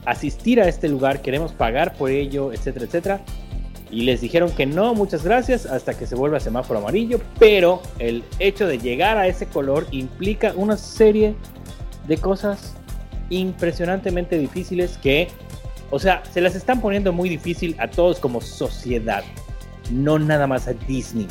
asistir 0.06 0.60
a 0.60 0.68
este 0.68 0.88
lugar, 0.88 1.22
queremos 1.22 1.52
pagar 1.52 1.94
por 1.94 2.10
ello, 2.10 2.52
etcétera, 2.52 2.86
etcétera. 2.86 3.20
Y 3.90 4.02
les 4.02 4.20
dijeron 4.20 4.50
que 4.50 4.66
no, 4.66 4.94
muchas 4.94 5.24
gracias, 5.24 5.66
hasta 5.66 5.94
que 5.94 6.06
se 6.06 6.16
vuelva 6.16 6.40
semáforo 6.40 6.80
amarillo. 6.80 7.20
Pero 7.38 7.80
el 7.98 8.24
hecho 8.38 8.66
de 8.66 8.78
llegar 8.78 9.18
a 9.18 9.28
ese 9.28 9.46
color 9.46 9.86
implica 9.92 10.52
una 10.56 10.76
serie 10.76 11.34
de 12.08 12.16
cosas 12.18 12.74
impresionantemente 13.30 14.36
difíciles 14.36 14.98
que, 14.98 15.28
o 15.90 15.98
sea, 15.98 16.22
se 16.32 16.40
las 16.40 16.54
están 16.54 16.80
poniendo 16.80 17.12
muy 17.12 17.28
difícil 17.28 17.76
a 17.78 17.88
todos 17.88 18.18
como 18.18 18.40
sociedad, 18.40 19.22
no 19.90 20.18
nada 20.18 20.46
más 20.46 20.66
a 20.66 20.72
Disney. 20.72 21.28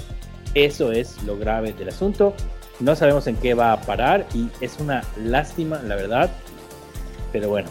Eso 0.54 0.92
es 0.92 1.22
lo 1.24 1.38
grave 1.38 1.74
del 1.74 1.90
asunto. 1.90 2.34
No 2.80 2.96
sabemos 2.96 3.28
en 3.28 3.36
qué 3.38 3.54
va 3.54 3.72
a 3.72 3.82
parar 3.82 4.26
y 4.34 4.50
es 4.62 4.80
una 4.80 5.04
lástima, 5.18 5.80
la 5.84 5.96
verdad. 5.96 6.30
Pero 7.32 7.50
bueno, 7.50 7.70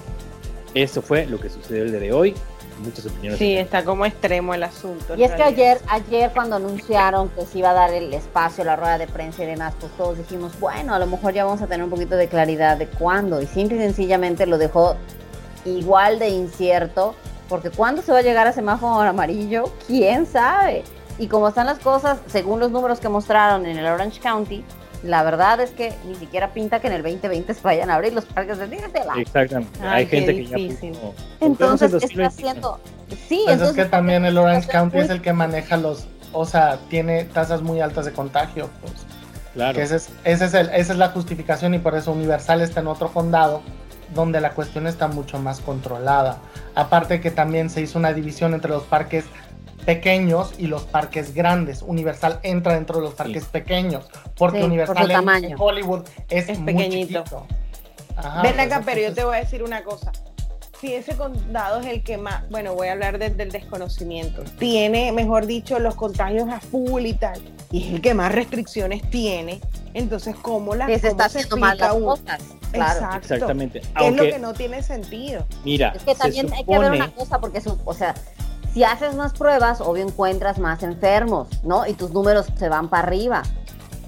Eso 0.75 1.03
fue 1.03 1.27
lo 1.27 1.39
que 1.39 1.51
sucedió 1.51 1.83
el 1.83 1.91
día 1.91 2.01
de 2.01 2.13
hoy. 2.13 2.35
Muchas 2.83 3.05
opiniones. 3.07 3.39
Sí, 3.39 3.57
está 3.57 3.85
como 3.85 4.07
extremo 4.07 4.55
el 4.55 4.63
asunto. 4.63 5.15
Y 5.15 5.23
es 5.23 5.31
que 5.33 5.43
ayer, 5.43 5.79
ayer 5.89 6.31
cuando 6.33 6.57
anunciaron 6.57 7.29
que 7.29 7.45
se 7.45 7.59
iba 7.59 7.71
a 7.71 7.75
dar 7.75 7.93
el 7.93 8.13
espacio, 8.15 8.65
la 8.65 8.77
rueda 8.77 8.97
de 8.97 9.07
prensa 9.07 9.45
y 9.45 9.47
demás, 9.47 9.75
pues 9.79 9.93
todos 9.99 10.17
dijimos, 10.17 10.59
bueno, 10.59 10.95
a 10.95 10.99
lo 10.99 11.07
mejor 11.07 11.35
ya 11.35 11.45
vamos 11.45 11.61
a 11.61 11.67
tener 11.67 11.85
un 11.85 11.91
poquito 11.91 12.17
de 12.17 12.29
claridad 12.29 12.79
de 12.79 12.87
cuándo. 12.87 13.43
Y 13.43 13.47
simple 13.47 13.77
y 13.77 13.81
sencillamente 13.81 14.47
lo 14.47 14.57
dejó 14.57 14.97
igual 15.67 16.19
de 16.19 16.31
incierto, 16.31 17.15
porque 17.49 17.71
cuándo 17.71 18.01
se 18.01 18.11
va 18.11 18.19
a 18.19 18.23
llegar 18.23 18.47
a 18.47 18.53
semáforo 18.53 19.09
amarillo, 19.09 19.65
quién 19.87 20.25
sabe. 20.27 20.83
Y 21.19 21.29
como 21.29 21.49
están 21.49 21.67
las 21.67 21.79
cosas, 21.79 22.19
según 22.27 22.59
los 22.61 22.71
números 22.71 22.99
que 23.01 23.09
mostraron 23.09 23.67
en 23.67 23.77
el 23.77 23.87
Orange 23.87 24.21
County, 24.21 24.65
la 25.03 25.23
verdad 25.23 25.61
es 25.61 25.71
que 25.71 25.93
ni 26.07 26.15
siquiera 26.15 26.53
pinta 26.53 26.81
que 26.81 26.87
en 26.87 26.93
el 26.95 27.03
2020 27.03 27.53
se 27.55 27.61
vayan 27.63 27.91
a 27.91 27.97
abrir 27.97 28.13
los 28.13 28.25
parques 28.25 28.59
de 28.59 28.69
Disneyland. 28.69 29.19
Exactamente. 29.21 29.79
Ay, 29.83 29.89
Hay 30.05 30.07
gente 30.07 30.35
que 30.35 30.47
ya. 30.47 30.57
Entonces 31.41 31.93
está 31.93 32.07
el 32.07 32.17
2021. 32.19 32.29
haciendo... 32.29 32.81
Sí, 33.29 33.43
Pues 33.45 33.55
entonces 33.55 33.77
es 33.79 33.85
que 33.85 33.91
también 33.91 34.25
el 34.25 34.39
Orange 34.39 34.69
County 34.69 34.97
muy- 34.97 35.05
es 35.05 35.11
el 35.11 35.21
que 35.21 35.33
maneja 35.33 35.77
los, 35.77 36.07
o 36.33 36.47
sea, 36.47 36.79
tiene 36.89 37.25
tasas 37.25 37.61
muy 37.63 37.81
altas 37.81 38.05
de 38.07 38.13
contagio, 38.13 38.71
pues. 38.81 38.93
Claro. 39.55 39.75
Que 39.77 39.83
ese 39.83 39.97
es, 39.97 40.09
ese 40.25 40.45
es 40.47 40.55
el- 40.55 40.71
esa 40.71 40.93
es 40.93 40.99
la 40.99 41.09
justificación 41.11 41.75
y 41.75 41.79
por 41.79 41.95
eso 41.95 42.11
Universal 42.13 42.63
está 42.63 42.81
en 42.81 42.87
otro 42.87 43.13
condado 43.13 43.61
donde 44.15 44.41
la 44.41 44.51
cuestión 44.53 44.87
está 44.87 45.09
mucho 45.09 45.39
más 45.39 45.61
controlada. 45.61 46.39
Aparte 46.75 47.21
que 47.21 47.31
también 47.31 47.69
se 47.71 47.81
hizo 47.83 47.99
una 47.99 48.13
división 48.15 48.55
entre 48.55 48.71
los 48.71 48.85
parques 48.85 49.25
pequeños 49.85 50.53
y 50.59 50.67
los 50.67 50.83
parques 50.85 51.35
grandes. 51.35 51.83
Universal 51.83 52.41
entra 52.43 52.75
dentro 52.75 52.97
de 52.99 53.03
los 53.05 53.15
parques 53.15 53.45
pequeños 53.45 54.05
porque 54.37 54.59
Sí, 54.59 54.63
por 54.63 54.71
Universal 54.71 54.97
su 55.07 55.47
en- 55.47 55.55
Hollywood 55.59 56.03
es, 56.29 56.49
Es 56.49 56.59
muy 56.59 56.73
pequeñito. 56.73 57.19
chiquito. 57.25 57.47
Ajá, 58.17 58.43
Ven 58.43 58.61
acá, 58.61 58.83
pero 58.85 59.01
yo 59.01 59.15
te 59.15 59.25
voy 59.25 59.37
a 59.37 59.41
decir 59.41 59.63
una 59.63 59.83
cosa. 59.85 60.13
Si 60.81 60.93
ese 60.95 61.17
condado 61.17 61.81
es 61.81 61.87
el 61.87 62.03
que 62.03 62.19
más, 62.19 62.49
bueno, 62.51 62.75
voy 62.75 62.89
a 62.89 62.93
hablar 62.93 63.19
desde 63.19 63.41
el 63.45 63.53
desconocimiento, 63.53 64.43
tiene, 64.59 65.13
mejor 65.13 65.47
dicho, 65.47 65.79
los 65.79 65.95
contagios 65.95 66.49
a 66.51 66.59
full 66.59 67.07
y 67.07 67.15
tal, 67.15 67.41
y 67.71 67.85
es 67.87 67.93
el 67.95 68.01
que 68.01 68.15
más 68.15 68.33
restricciones 68.33 69.09
tiene, 69.09 69.61
entonces, 69.95 70.35
¿cómo 70.43 70.75
las 70.75 70.89
que 70.89 70.99
se 70.99 71.09
está 71.09 71.27
haciendo 71.27 71.57
mal 71.57 71.79
las 71.79 71.95
cosas. 71.95 72.41
Claro. 72.73 72.95
Exacto. 73.01 73.35
Exactamente. 73.35 73.81
Que 73.81 73.87
es 73.87 73.95
lo 73.95 74.01
Aunque, 74.07 74.31
que 74.33 74.39
no 74.41 74.55
tiene 74.55 74.83
sentido. 74.83 75.47
mira, 75.65 75.93
Es 75.95 76.03
que 76.03 76.15
también 76.17 76.53
hay 76.53 76.65
que 76.65 76.79
ver 76.79 76.91
una 76.91 77.13
cosa, 77.15 77.39
porque, 77.39 77.61
su- 77.61 77.79
o 77.85 77.95
sea, 77.95 78.15
si 78.73 78.85
haces 78.85 79.15
más 79.15 79.33
pruebas, 79.33 79.81
obvio 79.81 80.05
encuentras 80.05 80.59
más 80.59 80.83
enfermos, 80.83 81.49
¿no? 81.63 81.87
Y 81.87 81.95
tus 81.95 82.11
números 82.13 82.47
se 82.59 82.69
van 82.69 82.89
para 82.89 83.07
arriba. 83.07 83.43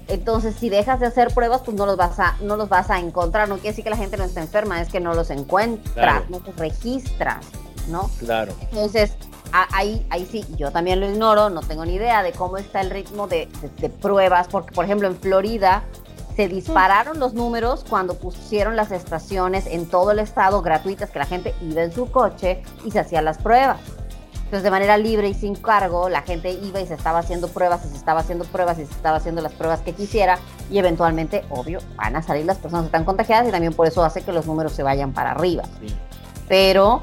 Entonces, 0.07 0.55
si 0.59 0.69
dejas 0.69 0.99
de 0.99 1.07
hacer 1.07 1.33
pruebas, 1.33 1.61
pues 1.65 1.75
no 1.75 1.85
los 1.85 1.97
vas 1.97 2.19
a, 2.19 2.35
no 2.41 2.57
los 2.57 2.69
vas 2.69 2.89
a 2.91 2.99
encontrar. 2.99 3.49
No 3.49 3.55
quiere 3.55 3.69
decir 3.69 3.83
que 3.83 3.89
la 3.89 3.97
gente 3.97 4.17
no 4.17 4.23
está 4.23 4.39
enferma, 4.41 4.79
es 4.81 4.89
que 4.89 4.99
no 4.99 5.13
los 5.15 5.29
encuentras, 5.31 5.93
Claro. 5.93 6.25
no 6.29 6.39
los 6.45 6.55
registras, 6.57 7.43
¿no? 7.87 8.09
Claro. 8.19 8.53
Entonces, 8.61 9.13
ahí, 9.51 10.05
ahí 10.11 10.27
sí, 10.31 10.45
yo 10.57 10.71
también 10.71 10.99
lo 10.99 11.09
ignoro, 11.09 11.49
no 11.49 11.61
tengo 11.61 11.85
ni 11.85 11.95
idea 11.95 12.21
de 12.21 12.33
cómo 12.33 12.57
está 12.57 12.81
el 12.81 12.89
ritmo 12.91 13.27
de, 13.27 13.47
de- 13.61 13.69
de 13.81 13.89
pruebas, 13.89 14.47
porque 14.47 14.73
por 14.75 14.85
ejemplo 14.85 15.07
en 15.07 15.15
Florida 15.15 15.83
se 16.35 16.47
dispararon 16.49 17.19
los 17.19 17.33
números 17.33 17.85
cuando 17.89 18.15
pusieron 18.15 18.75
las 18.75 18.91
estaciones 18.91 19.65
en 19.67 19.85
todo 19.85 20.11
el 20.11 20.19
estado 20.19 20.61
gratuitas, 20.61 21.09
que 21.09 21.19
la 21.19 21.25
gente 21.25 21.55
iba 21.61 21.81
en 21.81 21.93
su 21.93 22.11
coche 22.11 22.61
y 22.83 22.91
se 22.91 22.99
hacían 22.99 23.23
las 23.25 23.37
pruebas. 23.37 23.77
Entonces, 24.45 24.63
de 24.63 24.71
manera 24.71 24.97
libre 24.97 25.27
y 25.27 25.33
sin 25.33 25.55
cargo, 25.55 26.07
la 26.07 26.21
gente 26.21 26.51
iba 26.51 26.79
y 26.79 26.85
se 26.87 26.93
estaba 26.93 27.19
haciendo 27.19 27.47
pruebas 27.47 27.83
y 27.85 27.89
se 27.89 27.97
estaba 27.97 28.19
haciendo 28.19 28.45
pruebas 28.45 28.77
y 28.77 28.85
se 28.85 28.91
estaba 28.93 29.17
haciendo 29.17 29.41
las 29.41 29.53
pruebas 29.53 29.81
que 29.81 29.93
quisiera 29.93 30.37
y 30.69 30.77
eventualmente, 30.77 31.43
obvio, 31.49 31.79
van 31.95 32.15
a 32.15 32.21
salir 32.21 32.45
las 32.45 32.57
personas 32.57 32.83
que 32.83 32.87
están 32.87 33.05
contagiadas 33.05 33.47
y 33.47 33.51
también 33.51 33.73
por 33.73 33.87
eso 33.87 34.03
hace 34.03 34.21
que 34.21 34.31
los 34.31 34.45
números 34.45 34.73
se 34.73 34.83
vayan 34.83 35.13
para 35.13 35.31
arriba 35.31 35.63
Sí. 35.81 35.93
pero 36.47 37.01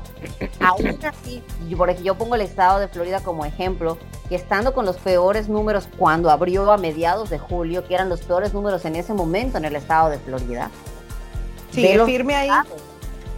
aún 0.61 0.99
así, 1.05 1.43
yo, 1.68 1.76
por 1.76 1.90
ejemplo, 1.90 2.07
yo 2.07 2.14
pongo 2.16 2.36
el 2.36 2.43
estado 2.43 2.78
de 2.78 2.86
Florida 2.86 3.20
como 3.20 3.45
ejemplo, 3.45 3.99
que 4.28 4.36
estando 4.36 4.72
con 4.72 4.86
los 4.86 4.97
peores 4.99 5.49
números 5.49 5.88
cuando 5.99 6.30
abrió 6.30 6.70
a 6.70 6.78
mediados 6.78 7.28
de 7.28 7.38
julio, 7.40 7.84
que 7.86 7.95
eran 7.95 8.09
los 8.09 8.20
peores 8.22 8.55
números 8.55 8.84
en 8.84 8.95
ese 8.95 9.14
momento 9.14 9.59
en 9.59 9.64
el 9.64 9.74
estado 9.74 10.11
de 10.11 10.18
Florida, 10.18 10.70
Sigue 11.72 12.05
firme 12.05 12.36
ahí. 12.36 12.51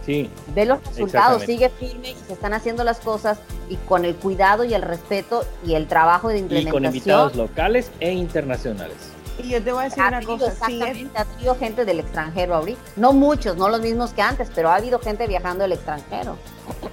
Sí. 0.05 0.29
ve 0.53 0.65
los 0.65 0.83
resultados, 0.85 1.41
sigue 1.43 1.69
firme 1.69 2.11
y 2.11 2.15
se 2.27 2.33
están 2.33 2.53
haciendo 2.53 2.83
las 2.83 2.99
cosas 2.99 3.39
y 3.69 3.75
con 3.77 4.05
el 4.05 4.15
cuidado 4.15 4.63
y 4.63 4.73
el 4.73 4.81
respeto 4.83 5.43
y 5.65 5.73
el 5.73 5.87
trabajo 5.87 6.29
de 6.29 6.37
Y 6.37 6.41
con 6.41 6.51
implementación. 6.57 6.85
invitados 6.85 7.35
locales 7.35 7.91
e 7.99 8.11
internacionales. 8.11 8.95
Y 9.43 9.49
yo 9.49 9.61
te 9.61 9.71
voy 9.73 9.81
a 9.81 9.83
decir 9.85 10.01
Ha 10.03 10.07
una 10.07 10.17
habido, 10.17 10.37
cosa, 10.37 10.47
exactamente, 10.51 11.17
ha 11.17 11.21
habido 11.21 11.55
gente 11.55 11.83
del 11.85 11.99
extranjero 11.99 12.55
ahorita. 12.55 12.79
No 12.95 13.11
muchos, 13.11 13.57
no 13.57 13.67
los 13.67 13.81
mismos 13.81 14.11
que 14.13 14.21
antes, 14.21 14.49
pero 14.55 14.69
ha 14.69 14.75
habido 14.75 14.99
gente 14.99 15.27
viajando 15.27 15.63
del 15.63 15.73
extranjero. 15.73 16.37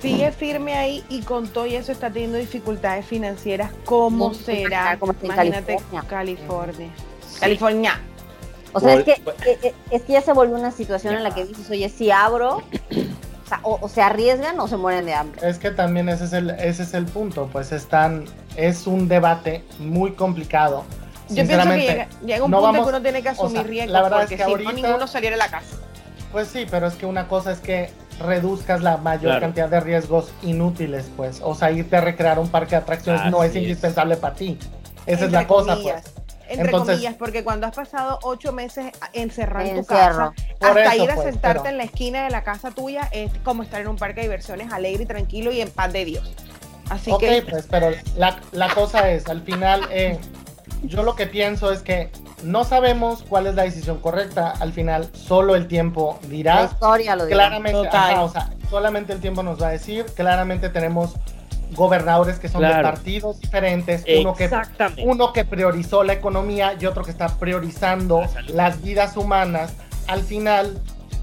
sigue 0.00 0.32
firme 0.32 0.74
ahí 0.74 1.04
y 1.08 1.20
con 1.22 1.46
todo 1.48 1.66
y 1.66 1.76
eso 1.76 1.92
está 1.92 2.10
teniendo 2.10 2.38
dificultades 2.38 3.06
financieras. 3.06 3.70
¿Cómo 3.84 4.30
Como 4.30 4.34
será? 4.34 4.96
como 4.98 5.14
Imagínate 5.22 5.76
California. 5.76 6.04
California. 6.08 6.90
California. 7.38 8.00
O 8.72 8.80
sea, 8.80 8.94
es 8.94 9.04
que, 9.04 9.12
eh, 9.12 9.58
eh, 9.62 9.74
es 9.90 10.02
que 10.02 10.12
ya 10.14 10.22
se 10.22 10.32
volvió 10.32 10.56
una 10.56 10.70
situación 10.70 11.14
en 11.14 11.22
la 11.22 11.34
que 11.34 11.44
dices, 11.44 11.68
oye, 11.70 11.88
si 11.88 12.10
abro, 12.10 12.56
o, 12.58 13.48
sea, 13.48 13.60
o- 13.62 13.78
o 13.82 13.88
se 13.88 14.00
arriesgan 14.02 14.58
o 14.60 14.66
se 14.68 14.76
mueren 14.76 15.04
de 15.06 15.14
hambre. 15.14 15.40
Es 15.48 15.58
que 15.58 15.70
también 15.70 16.08
ese 16.08 16.24
es 16.24 16.32
el, 16.32 16.50
ese 16.50 16.82
es 16.84 16.94
el 16.94 17.04
punto, 17.06 17.48
pues 17.52 17.72
están, 17.72 18.24
es 18.56 18.86
un 18.86 19.08
debate 19.08 19.64
muy 19.78 20.12
complicado. 20.12 20.84
Yo 21.28 21.46
pienso 21.46 21.68
que 21.68 21.76
llega, 21.78 22.08
llega 22.24 22.44
un 22.44 22.50
no 22.50 22.58
punto 22.58 22.72
vamos- 22.72 22.82
que 22.86 22.88
uno 22.90 23.02
tiene 23.02 23.22
que 23.22 23.28
o 23.28 23.32
asumir 23.32 23.52
sea, 23.52 23.62
riesgos 23.62 23.92
la 23.92 24.02
verdad 24.02 24.18
es 24.20 24.24
porque 24.24 24.36
que 24.36 24.44
si 24.44 24.50
ahorita- 24.50 24.70
no 24.70 24.76
ninguno 24.76 25.06
saliera 25.06 25.34
a 25.36 25.38
la 25.38 25.48
casa. 25.48 25.76
Pues 26.30 26.48
sí, 26.48 26.66
pero 26.70 26.86
es 26.86 26.94
que 26.94 27.04
una 27.06 27.28
cosa 27.28 27.52
es 27.52 27.58
que 27.60 27.90
reduzcas 28.20 28.82
la 28.82 28.96
mayor 28.98 29.22
Claro. 29.32 29.40
cantidad 29.40 29.68
de 29.68 29.80
riesgos 29.80 30.30
inútiles, 30.42 31.10
pues. 31.16 31.40
O 31.42 31.54
sea, 31.54 31.70
irte 31.72 31.96
a 31.96 32.00
recrear 32.00 32.38
un 32.38 32.48
parque 32.48 32.70
de 32.70 32.76
atracciones 32.76 33.30
no 33.30 33.42
es 33.42 33.50
es. 33.50 33.56
indispensable 33.56 34.16
para 34.16 34.34
ti. 34.34 34.58
Esa 35.06 35.24
es 35.26 35.32
la 35.32 35.46
cosa, 35.46 35.74
comillas. 35.74 36.02
pues. 36.02 36.21
Entre 36.53 36.66
Entonces- 36.66 36.94
comillas, 36.96 37.14
porque 37.18 37.42
cuando 37.44 37.66
has 37.66 37.74
pasado 37.74 38.18
ocho 38.22 38.53
meses 38.53 38.92
encerrado 39.12 39.66
en 39.66 39.72
tu 39.74 39.78
Encierro. 39.80 40.32
casa, 40.32 40.32
Por 40.59 40.78
hasta 40.78 40.96
ir 40.96 41.11
a 41.11 41.14
pues, 41.14 41.26
sentarte 41.26 41.61
pero- 41.61 41.70
en 41.70 41.78
la 41.78 41.84
esquina 41.84 42.24
de 42.24 42.30
la 42.30 42.42
casa 42.44 42.70
tuya 42.70 43.09
es 43.12 43.30
como 43.42 43.62
estar 43.62 43.80
en 43.80 43.88
un 43.88 43.96
parque 43.96 44.16
de 44.20 44.26
diversiones 44.26 44.72
alegre 44.72 45.05
y 45.05 45.07
tranquilo 45.07 45.50
y 45.53 45.61
en 45.61 45.70
paz 45.70 45.92
de 45.92 46.05
Dios. 46.05 46.34
Así 46.90 47.11
ok, 47.11 47.20
que 47.20 47.42
pues, 47.48 47.66
pero 47.70 47.90
la, 48.16 48.38
la 48.53 48.68
cosa 48.74 49.11
es, 49.11 49.26
al 49.28 49.40
final, 49.42 49.80
eh, 49.90 50.18
yo 50.82 51.03
lo 51.05 51.14
que 51.16 51.26
pienso 51.26 51.72
es 51.72 51.80
que 51.80 52.11
no 52.42 52.64
sabemos 52.64 53.22
cuál 53.28 53.46
es 53.46 53.55
la 53.55 53.62
decisión 53.62 53.98
correcta. 54.00 54.53
Al 54.61 54.72
final, 54.72 55.09
solo 55.14 55.55
el 55.55 55.68
tiempo 55.68 56.18
La 56.22 56.28
dirá. 56.28 56.64
historia 56.64 57.16
lo 57.16 57.24
dirá. 57.24 57.36
Claramente, 57.36 57.88
ajá, 57.88 58.22
o 58.24 58.28
sea, 58.28 58.50
solamente 58.68 59.12
el 59.12 59.20
tiempo 59.20 59.42
nos 59.42 59.62
va 59.62 59.68
a 59.68 59.70
decir. 59.70 60.05
Claramente 60.14 60.68
tenemos 60.68 61.14
gobernadores 61.74 62.38
que 62.38 62.48
son 62.48 62.62
de 62.62 62.68
partidos 62.82 63.40
diferentes, 63.40 64.04
uno 64.20 64.34
que 64.34 64.50
uno 65.04 65.32
que 65.32 65.44
priorizó 65.44 66.04
la 66.04 66.12
economía 66.12 66.74
y 66.78 66.86
otro 66.86 67.04
que 67.04 67.10
está 67.10 67.28
priorizando 67.28 68.22
las 68.48 68.82
vidas 68.82 69.16
humanas, 69.16 69.72
al 70.06 70.22
final 70.22 70.78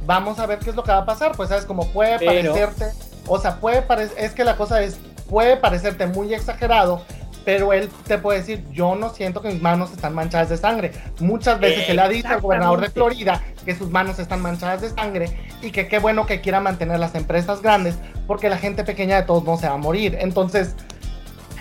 vamos 0.05 0.39
a 0.39 0.45
ver 0.45 0.59
qué 0.59 0.71
es 0.71 0.75
lo 0.75 0.83
que 0.83 0.91
va 0.91 0.99
a 0.99 1.05
pasar. 1.05 1.33
Pues 1.35 1.49
sabes, 1.49 1.65
como 1.65 1.87
puede 1.87 2.19
Pero- 2.19 2.53
parecerte, 2.53 2.85
o 3.27 3.39
sea, 3.39 3.57
puede 3.59 3.81
parecer, 3.81 4.17
es 4.17 4.31
que 4.33 4.43
la 4.43 4.55
cosa 4.55 4.81
es, 4.81 4.99
puede 5.29 5.57
parecerte 5.57 6.07
muy 6.07 6.33
exagerado, 6.33 7.03
pero 7.45 7.73
él 7.73 7.89
te 8.05 8.17
puede 8.17 8.39
decir, 8.39 8.65
yo 8.71 8.95
no 8.95 9.09
siento 9.09 9.41
que 9.41 9.49
mis 9.49 9.61
manos 9.61 9.91
están 9.91 10.13
manchadas 10.13 10.49
de 10.49 10.57
sangre. 10.57 10.91
Muchas 11.19 11.59
veces 11.59 11.85
se 11.87 11.93
le 11.93 12.01
ha 12.01 12.07
dicho 12.09 12.27
al 12.27 12.41
gobernador 12.41 12.81
de. 12.81 12.89
Florida 12.89 13.41
que 13.65 13.75
sus 13.75 13.89
manos 13.89 14.19
están 14.19 14.41
manchadas 14.41 14.81
de 14.81 14.89
sangre 14.89 15.37
y 15.61 15.71
que 15.71 15.87
qué 15.87 15.99
bueno 15.99 16.25
que 16.25 16.41
quiera 16.41 16.59
mantener 16.59 16.99
las 16.99 17.15
empresas 17.15 17.61
grandes 17.61 17.95
porque 18.27 18.49
la 18.49 18.57
gente 18.57 18.83
pequeña 18.83 19.15
de 19.17 19.23
todos 19.23 19.43
no 19.43 19.57
se 19.57 19.67
va 19.67 19.75
a 19.75 19.77
morir. 19.77 20.17
Entonces, 20.19 20.75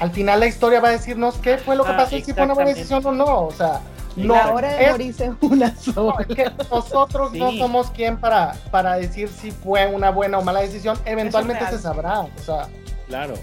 al 0.01 0.11
final 0.11 0.41
la 0.41 0.47
historia 0.47 0.81
va 0.81 0.89
a 0.89 0.93
decirnos 0.93 1.37
qué 1.37 1.59
fue 1.59 1.75
lo 1.77 1.85
que 1.85 1.93
Ah, 1.93 1.97
pasó 1.97 2.17
y 2.17 2.23
si 2.23 2.33
fue 2.33 2.45
una 2.45 2.55
buena 2.55 2.71
decisión 2.71 3.05
o 3.07 3.13
no. 3.13 3.43
O 3.47 3.51
sea, 3.53 3.81
no, 4.17 4.35
la 4.35 4.53
hora 4.53 4.73
de 4.75 4.85
es- 4.85 4.91
morirse 4.93 5.33
una 5.41 5.69
no, 5.87 5.93
sola. 5.93 6.27
es 6.29 6.35
que 6.37 6.51
nosotros 6.71 7.33
no 7.35 7.53
somos 7.53 7.91
quien 7.91 8.17
para, 8.19 8.55
para 8.71 8.95
decir 8.97 9.29
si 9.29 9.51
fue 9.53 9.87
una 9.87 10.11
buena 10.11 10.39
o 10.39 10.43
mala 10.43 10.61
decisión. 10.61 10.99
Eventualmente 11.05 11.67
se 11.69 11.79
sabrá. 11.79 12.21
O 12.21 12.31
sea, 12.45 12.69
Claro. 13.07 13.35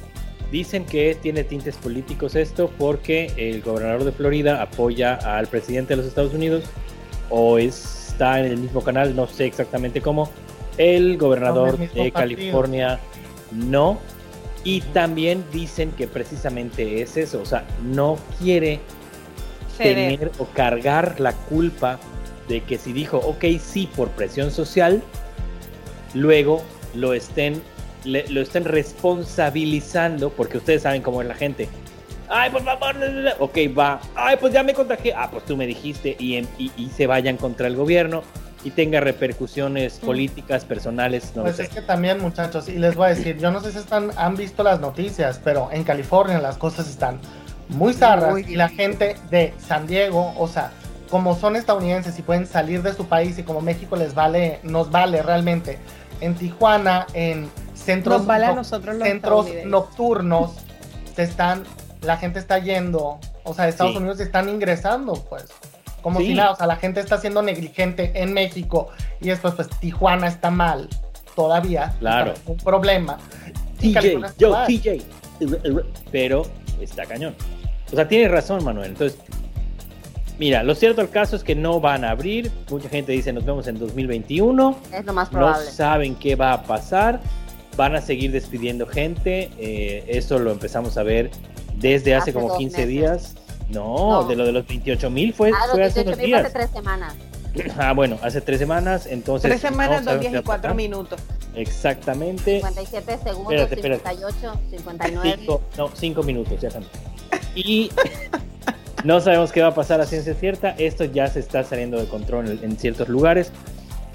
Dicen 0.52 0.86
que 0.86 1.18
tiene 1.20 1.44
tintes 1.44 1.76
políticos 1.76 2.36
esto 2.36 2.72
porque 2.78 3.32
el 3.36 3.62
gobernador 3.62 4.04
de 4.04 4.12
Florida 4.12 4.62
apoya 4.62 5.16
al 5.16 5.48
presidente 5.48 5.94
de 5.94 5.98
los 5.98 6.06
Estados 6.06 6.34
Unidos 6.34 6.64
o 7.30 7.58
está 7.58 8.40
en 8.40 8.46
el 8.46 8.58
mismo 8.58 8.82
canal, 8.82 9.16
no 9.16 9.28
sé 9.28 9.46
exactamente 9.46 10.02
cómo. 10.02 10.30
El 10.78 11.18
gobernador 11.18 11.78
de 11.78 11.88
partido. 11.88 12.14
California 12.14 13.00
no. 13.52 14.00
Y 14.64 14.82
también 14.82 15.44
dicen 15.52 15.92
que 15.92 16.08
precisamente 16.08 17.02
es 17.02 17.18
eso, 17.18 17.42
o 17.42 17.46
sea, 17.46 17.68
no 17.84 18.18
quiere 18.40 18.80
Ceder. 19.78 20.18
tener 20.18 20.32
o 20.40 20.46
cargar 20.46 21.20
la 21.20 21.34
culpa 21.34 22.00
de 22.48 22.62
que 22.62 22.78
si 22.78 22.92
dijo, 22.92 23.18
ok, 23.18 23.46
sí, 23.60 23.88
por 23.96 24.10
presión 24.10 24.50
social, 24.50 25.04
luego 26.16 26.64
lo 26.96 27.14
estén, 27.14 27.62
le- 28.06 28.28
lo 28.30 28.42
estén 28.42 28.64
responsabilizando, 28.66 30.30
porque 30.30 30.58
ustedes 30.58 30.84
saben 30.84 31.02
cómo 31.02 31.22
es 31.22 31.28
la 31.28 31.36
gente. 31.36 31.68
Ay, 32.28 32.50
por 32.50 32.64
favor, 32.64 32.96
la, 32.96 33.08
la, 33.08 33.22
la". 33.22 33.36
ok, 33.40 33.58
va. 33.78 34.00
Ay, 34.16 34.38
pues 34.40 34.52
ya 34.54 34.64
me 34.64 34.74
contagié. 34.74 35.14
Ah, 35.16 35.30
pues 35.32 35.46
tú 35.46 35.56
me 35.56 35.68
dijiste 35.68 36.16
y, 36.20 36.36
en- 36.38 36.48
y, 36.58 36.72
y 36.78 36.90
se 36.90 37.06
vayan 37.08 37.38
contra 37.38 37.68
el 37.68 37.76
gobierno. 37.76 38.24
y 38.64 38.72
tenga 38.72 39.00
repercusiones 39.00 40.00
políticas, 40.00 40.66
personales, 40.66 41.34
no 41.36 41.44
Pues 41.44 41.60
es 41.60 41.70
que 41.70 41.84
también, 41.84 42.20
muchachos, 42.20 42.68
y 42.68 42.80
les 42.80 42.96
voy 42.96 43.06
a 43.06 43.10
decir, 43.14 43.38
yo 43.38 43.52
no 43.52 43.62
sé 43.62 43.72
si 43.72 43.78
están, 43.78 44.10
han 44.18 44.36
visto 44.36 44.64
las 44.64 44.80
noticias, 44.80 45.40
pero 45.44 45.70
en 45.72 45.84
California 45.84 46.40
las 46.40 46.58
cosas 46.58 46.90
están 46.90 47.20
muy 47.70 47.94
zarras 47.94 48.32
Muy 48.32 48.42
y 48.48 48.56
la 48.56 48.70
gente 48.70 49.18
de 49.30 49.54
San 49.60 49.86
Diego, 49.86 50.34
o 50.36 50.48
sea, 50.48 50.72
como 51.12 51.36
son 51.36 51.56
estadounidenses 51.56 52.18
y 52.18 52.24
pueden 52.24 52.48
salir 52.48 52.82
de 52.82 52.94
su 52.94 53.06
país 53.06 53.38
y 53.38 53.44
como 53.44 53.62
México 53.62 53.96
les 53.98 54.16
vale, 54.16 54.60
nos 54.64 54.90
vale 54.90 55.22
realmente, 55.22 55.78
en 56.20 56.34
Tijuana, 56.34 57.06
en 57.14 57.48
centros, 57.86 58.18
Nos 58.20 58.28
vale 58.28 58.46
a 58.46 58.50
no- 58.50 58.56
nosotros 58.58 58.96
los 58.96 59.08
centros 59.08 59.48
nocturnos, 59.66 60.52
se 61.16 61.24
están, 61.24 61.64
la 62.02 62.18
gente 62.18 62.40
está 62.40 62.60
yendo, 62.60 63.20
o 63.44 63.54
sea, 63.54 63.68
Estados 63.68 63.94
Sí. 63.94 63.98
Unidos 64.00 64.20
están 64.20 64.50
ingresando, 64.50 65.14
pues. 65.30 65.46
Como 66.02 66.20
Sí. 66.20 66.28
si 66.28 66.34
nada, 66.36 66.52
o 66.52 66.56
sea, 66.56 66.68
la 66.68 66.76
gente 66.76 67.00
está 67.00 67.18
siendo 67.20 67.42
negligente 67.42 68.12
en 68.16 68.34
México 68.34 68.90
y 69.22 69.30
después, 69.30 69.54
pues, 69.56 69.70
Tijuana 69.80 70.28
está 70.28 70.52
mal 70.52 70.88
todavía. 71.36 71.94
Claro. 72.00 72.34
Un 72.46 72.58
problema. 72.58 73.18
TJ, 73.80 74.20
yo. 74.38 74.56
TJ. 74.68 75.02
Pero 76.12 76.46
está 76.80 77.06
cañón. 77.06 77.36
O 77.92 77.96
sea, 77.96 78.08
tienes 78.08 78.32
razón, 78.32 78.64
Manuel. 78.64 78.90
Entonces, 78.92 79.18
mira, 80.40 80.64
lo 80.64 80.76
cierto 80.76 81.02
del 81.02 81.10
caso 81.10 81.36
es 81.36 81.44
que 81.44 81.56
no 81.56 81.80
van 81.80 82.04
a 82.06 82.12
abrir. 82.12 82.52
Mucha 82.70 82.90
gente 82.90 83.12
dice 83.12 83.34
nos 83.34 83.46
vemos 83.46 83.68
en 83.68 83.78
2021. 83.80 84.78
Es 84.94 85.06
lo 85.06 85.14
más 85.14 85.32
No 85.32 85.40
probable. 85.40 85.66
saben 85.72 86.16
qué 86.16 86.36
va 86.36 86.54
a 86.54 86.64
pasar. 86.64 87.20
Van 87.76 87.96
a 87.96 88.02
seguir 88.02 88.32
despidiendo 88.32 88.86
gente. 88.88 89.50
Eh, 89.58 90.04
eso 90.08 90.40
lo 90.40 90.52
empezamos 90.52 90.98
a 90.98 91.04
ver 91.04 91.32
desde 91.76 92.16
hace, 92.16 92.30
Hace 92.32 92.34
como 92.34 92.50
dos 92.50 92.58
15 92.58 92.78
meses. 92.78 92.90
días. 92.90 93.36
No, 93.70 94.22
No. 94.22 94.28
de 94.28 94.36
lo 94.36 94.46
de 94.46 94.52
los 94.52 94.68
28 94.68 95.10
mil 95.10 95.34
fue, 95.34 95.50
Ah, 95.50 95.66
los 95.68 95.72
fue 95.76 95.84
hace 95.84 96.04
18 96.04 96.08
unos 96.10 96.18
mil 96.20 96.30
fue 96.30 96.40
hace 96.40 96.50
días. 96.50 96.54
tres 96.54 96.70
semanas. 96.72 97.16
Ah, 97.78 97.94
bueno, 97.94 98.20
hace 98.22 98.42
tres 98.42 98.60
semanas. 98.60 99.06
Entonces, 99.06 99.50
Tres 99.50 99.62
semanas, 99.62 100.04
no 100.04 100.12
dos 100.12 100.20
días 100.22 100.34
y 100.36 100.44
cuatro 100.44 100.76
minutos. 100.76 101.20
Exactamente. 101.56 102.58
57 102.60 103.18
segundos, 103.24 103.54
Espérate, 103.54 103.76
espérate. 103.76 104.10
58, 104.10 104.60
59. 104.72 105.36
Cinco, 105.40 105.62
no, 105.78 105.90
cinco 105.96 106.24
minutos, 106.24 106.60
ya 106.62 106.70
cambió. 106.70 106.90
Y 107.56 107.92
no 109.06 109.22
sabemos 109.22 109.52
qué 109.54 109.62
va 109.62 109.70
a 109.70 109.74
pasar 109.74 110.02
a 110.02 110.06
ciencia 110.06 110.34
cierta. 110.34 110.72
Esto 110.78 111.06
ya 111.06 111.28
se 111.28 111.40
está 111.40 111.64
saliendo 111.64 111.98
de 111.98 112.08
control 112.08 112.50
en, 112.52 112.72
en 112.72 112.78
ciertos 112.78 113.08
lugares, 113.08 113.52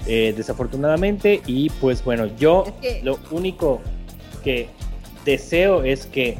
eh, 0.07 0.33
desafortunadamente. 0.35 1.41
Y 1.45 1.69
pues 1.69 2.03
bueno, 2.03 2.25
yo 2.37 2.63
Es 2.67 2.73
que- 2.81 3.01
lo 3.03 3.19
único 3.31 3.81
que 4.43 4.69
deseo 5.25 5.83
es 5.83 6.05
que 6.05 6.37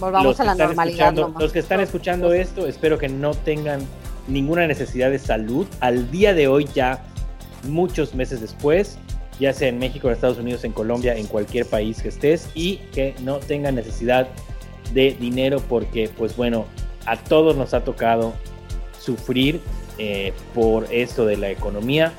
Volvamos 0.00 0.26
los 0.26 0.40
a 0.40 0.44
la 0.44 0.54
normalidad. 0.54 1.14
los 1.38 1.52
que 1.52 1.58
están 1.58 1.80
escuchando 1.80 2.32
esto, 2.34 2.66
espero 2.66 2.98
que 2.98 3.08
no 3.08 3.32
tengan 3.32 3.80
ninguna 4.28 4.66
necesidad 4.66 5.10
de 5.10 5.18
salud. 5.18 5.66
Al 5.80 6.10
día 6.10 6.34
de 6.34 6.48
hoy, 6.48 6.68
ya 6.74 7.02
muchos 7.66 8.14
meses 8.14 8.40
después, 8.40 8.98
ya 9.40 9.52
sea 9.52 9.68
en 9.68 9.78
México, 9.78 10.08
en 10.08 10.14
Estados 10.14 10.38
Unidos, 10.38 10.64
en 10.64 10.72
Colombia, 10.72 11.16
en 11.16 11.26
cualquier 11.26 11.64
país 11.66 12.02
que 12.02 12.08
estés, 12.08 12.48
y 12.54 12.76
que 12.92 13.14
no 13.22 13.38
tengan 13.38 13.74
necesidad 13.74 14.28
de 14.92 15.16
dinero, 15.18 15.60
porque, 15.68 16.10
pues 16.16 16.36
bueno, 16.36 16.66
a 17.06 17.16
todos 17.16 17.56
nos 17.56 17.72
ha 17.74 17.82
tocado 17.84 18.34
sufrir 19.00 19.60
eh, 19.98 20.32
por 20.54 20.92
esto 20.92 21.24
de 21.24 21.36
la 21.38 21.48
economía, 21.50 22.12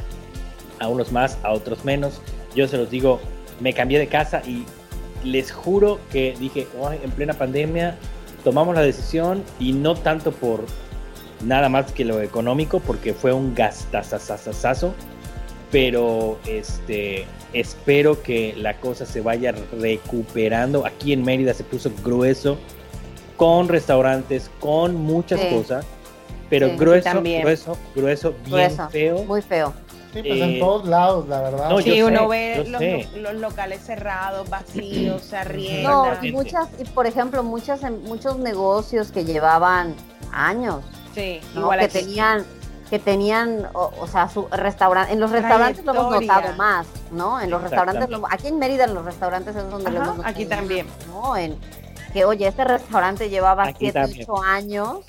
a 0.80 0.88
unos 0.88 1.12
más, 1.12 1.38
a 1.44 1.52
otros 1.52 1.84
menos. 1.86 2.22
Yo 2.56 2.68
se 2.68 2.78
los 2.78 2.90
digo, 2.90 3.20
me 3.60 3.74
cambié 3.74 4.00
de 4.00 4.08
casa 4.08 4.42
y 4.46 4.64
les 5.24 5.52
juro 5.52 6.00
que 6.12 6.36
dije, 6.40 6.68
"Ay, 6.86 7.00
en 7.04 7.12
plena 7.12 7.34
pandemia 7.34 7.96
tomamos 8.44 8.76
la 8.76 8.82
decisión 8.82 9.44
y 9.60 9.74
no 9.74 9.96
tanto 9.96 10.32
por 10.32 10.64
nada 11.44 11.70
más 11.70 11.92
que 11.92 12.06
lo 12.06 12.22
económico, 12.22 12.80
porque 12.80 13.14
fue 13.14 13.34
un 13.34 13.54
gastazazazazo, 13.54 14.94
pero 15.72 16.40
este 16.46 17.26
espero 17.54 18.22
que 18.22 18.54
la 18.58 18.78
cosa 18.80 19.06
se 19.06 19.22
vaya 19.22 19.54
recuperando. 19.80 20.86
Aquí 20.86 21.14
en 21.14 21.24
Mérida 21.24 21.54
se 21.54 21.64
puso 21.64 21.92
grueso 22.04 22.58
con 23.38 23.68
restaurantes, 23.68 24.50
con 24.60 24.96
muchas 24.96 25.40
Sí. 25.42 25.48
cosas, 25.50 25.86
pero 26.50 26.70
Sí, 26.70 26.76
grueso, 26.78 27.22
grueso, 27.22 27.78
grueso, 27.96 28.32
bien 28.46 28.52
Grueso, 28.70 28.90
feo. 28.90 29.24
Muy 29.26 29.42
feo. 29.42 29.74
Sí, 30.14 30.22
pues 30.24 30.40
Eh, 30.40 30.44
en 30.56 30.60
todos 30.60 30.86
lados, 30.88 31.28
la 31.28 31.42
verdad. 31.42 31.70
no, 31.70 31.80
Sí, 31.82 32.02
uno 32.02 32.20
sé, 32.22 32.28
ve 32.28 32.64
yo 33.14 33.22
los, 33.22 33.32
los 33.34 33.42
locales 33.42 33.82
cerrados, 33.82 34.50
vacíos, 34.50 35.22
se 35.22 35.38
arriendan. 35.38 35.84
No, 35.84 36.26
y 36.26 36.32
muchas, 36.32 36.68
y 36.80 36.86
por 36.86 37.06
ejemplo, 37.08 37.44
muchas, 37.44 37.84
em- 37.84 38.02
muchos 38.04 38.38
negocios 38.40 39.12
que 39.12 39.26
llevaban 39.26 39.94
años, 40.32 40.82
Sí, 41.14 41.40
¿no? 41.54 41.62
igual 41.62 41.80
que 41.80 41.86
aquí. 41.86 41.94
tenían, 42.00 42.46
que 42.90 43.00
tenían, 43.00 43.68
o, 43.74 43.92
o 44.00 44.08
sea, 44.08 44.30
su 44.30 44.48
restaurante, 44.48 45.12
en 45.12 45.20
los 45.20 45.30
restaurantes 45.30 45.84
lo 45.84 45.92
hemos 45.94 46.12
notado 46.22 46.54
más, 46.56 46.88
¿no? 47.12 47.42
En 47.42 47.50
los 47.50 47.62
restaurantes, 47.62 48.10
lo- 48.10 48.26
aquí 48.32 48.48
en 48.48 48.60
Mérida, 48.60 48.86
en 48.86 48.94
los 48.94 49.04
restaurantes 49.04 49.56
es 49.58 49.70
donde 49.70 49.92
lo 49.92 49.98
Ajá, 49.98 50.06
hemos 50.06 50.18
notado 50.18 50.34
aquí 50.34 50.46
más, 50.46 50.58
también. 50.58 50.88
¿no? 51.10 51.36
En, 51.36 51.58
que 52.14 52.24
oye, 52.24 52.48
este 52.48 52.64
restaurante 52.64 53.30
llevaba 53.30 53.64
Aquí 53.64 53.92
7, 53.92 54.00
también. 54.00 54.26
8 54.30 54.42
años 54.44 55.00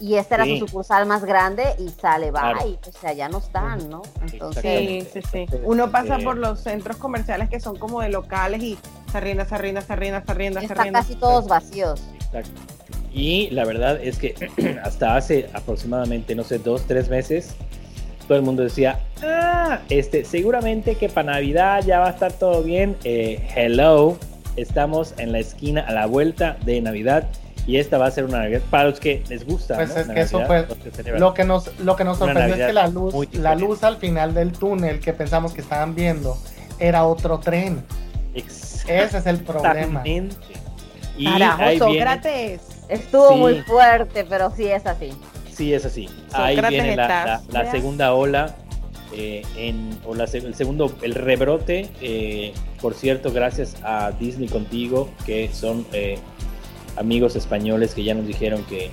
y 0.00 0.14
esta 0.16 0.36
era 0.36 0.44
Sí. 0.44 0.58
su 0.58 0.66
sucursal 0.66 1.06
más 1.06 1.24
grande 1.24 1.64
y 1.78 1.88
sale, 1.88 2.30
bye, 2.30 2.40
Claro. 2.40 2.60
o 2.88 2.92
sea, 3.00 3.12
ya 3.12 3.28
no 3.28 3.38
están, 3.38 3.88
¿no? 3.90 4.02
Entonces, 4.32 4.62
Sí, 4.62 5.06
sí, 5.12 5.20
sí. 5.22 5.38
Entonces, 5.38 5.60
Uno 5.64 5.90
pasa 5.90 6.18
eh, 6.18 6.24
por 6.24 6.36
los 6.36 6.60
centros 6.60 6.96
comerciales 6.96 7.48
que 7.48 7.60
son 7.60 7.76
como 7.78 8.00
de 8.02 8.08
locales 8.10 8.62
y 8.62 8.78
se 9.10 9.18
arrienda, 9.18 9.44
se 9.44 9.54
arrienda, 9.54 9.80
se 9.80 9.92
arrienda, 9.92 10.22
se 10.24 10.32
arrienda, 10.32 10.60
se 10.60 10.66
están 10.66 10.78
arrienda. 10.80 11.00
casi 11.00 11.14
todos 11.16 11.46
vacíos. 11.48 12.02
Exacto. 12.26 12.50
Y 13.12 13.48
la 13.50 13.64
verdad 13.64 13.98
es 14.02 14.18
que 14.18 14.34
hasta 14.84 15.16
hace 15.16 15.48
aproximadamente, 15.54 16.34
no 16.34 16.44
sé, 16.44 16.58
dos, 16.58 16.82
tres 16.86 17.08
meses, 17.08 17.54
todo 18.28 18.36
el 18.36 18.44
mundo 18.44 18.62
decía, 18.62 19.00
ah, 19.22 19.78
este, 19.88 20.24
seguramente 20.24 20.96
que 20.96 21.08
para 21.08 21.32
Navidad 21.32 21.82
ya 21.86 22.00
va 22.00 22.08
a 22.08 22.10
estar 22.10 22.32
todo 22.32 22.62
bien. 22.62 22.96
Eh, 23.04 23.46
hello, 23.56 24.18
estamos 24.56 25.14
en 25.18 25.32
la 25.32 25.38
esquina 25.38 25.82
a 25.86 25.92
la 25.92 26.06
vuelta 26.06 26.56
de 26.64 26.80
Navidad 26.80 27.26
y 27.66 27.76
esta 27.78 27.98
va 27.98 28.06
a 28.06 28.10
ser 28.10 28.24
una 28.24 28.38
Navidad 28.38 28.60
para 28.70 28.84
los 28.90 29.00
que 29.00 29.22
les 29.28 29.44
gusta. 29.44 29.74
Pues 29.76 29.94
¿no? 29.94 30.00
es 30.00 30.08
que 30.08 30.20
eso 30.20 30.40
fue 30.46 30.66
que. 30.66 31.12
Lo 31.18 31.34
que 31.34 31.44
nos, 31.44 31.76
lo 31.80 31.96
que 31.96 32.04
nos 32.04 32.18
sorprendió 32.18 32.54
es 32.54 32.66
que 32.68 32.72
la 32.72 32.86
luz, 32.88 33.14
la 33.34 33.54
luz 33.54 33.82
al 33.82 33.96
final 33.96 34.34
del 34.34 34.52
túnel 34.52 35.00
que 35.00 35.12
pensamos 35.12 35.52
que 35.52 35.60
estaban 35.62 35.94
viendo 35.94 36.36
era 36.78 37.04
otro 37.06 37.38
tren. 37.40 37.82
Ese 38.34 39.18
es 39.18 39.26
el 39.26 39.38
problema. 39.40 39.80
Exactamente. 40.04 40.36
Y 41.16 41.24
Carajo, 41.24 41.62
Sócrates. 41.78 42.60
Estuvo 42.88 43.30
Sí. 43.30 43.34
muy 43.36 43.62
fuerte, 43.62 44.24
pero 44.28 44.50
sí 44.54 44.66
es 44.66 44.86
así. 44.86 45.10
Sí, 45.52 45.72
es 45.74 45.84
así. 45.84 46.08
Ahí 46.32 46.60
viene 46.68 46.94
la, 46.96 47.08
la- 47.08 47.38
segunda 47.40 47.70
segunda 47.70 48.12
ola. 48.14 48.56
eh, 49.12 49.42
en, 49.56 49.98
o 50.04 50.14
la 50.14 50.26
se- 50.26 50.38
el 50.38 50.54
segundo, 50.54 50.94
el 51.00 51.14
rebrote. 51.14 51.88
eh, 52.02 52.52
por 52.82 52.92
cierto, 52.94 53.32
gracias 53.32 53.76
a 53.82 54.10
Disney 54.12 54.48
Contigo, 54.48 55.08
que 55.24 55.48
son 55.52 55.86
eh, 55.92 56.18
amigos 56.96 57.36
españoles 57.36 57.94
que 57.94 58.04
ya 58.04 58.14
nos 58.14 58.26
dijeron 58.26 58.62
que 58.64 58.90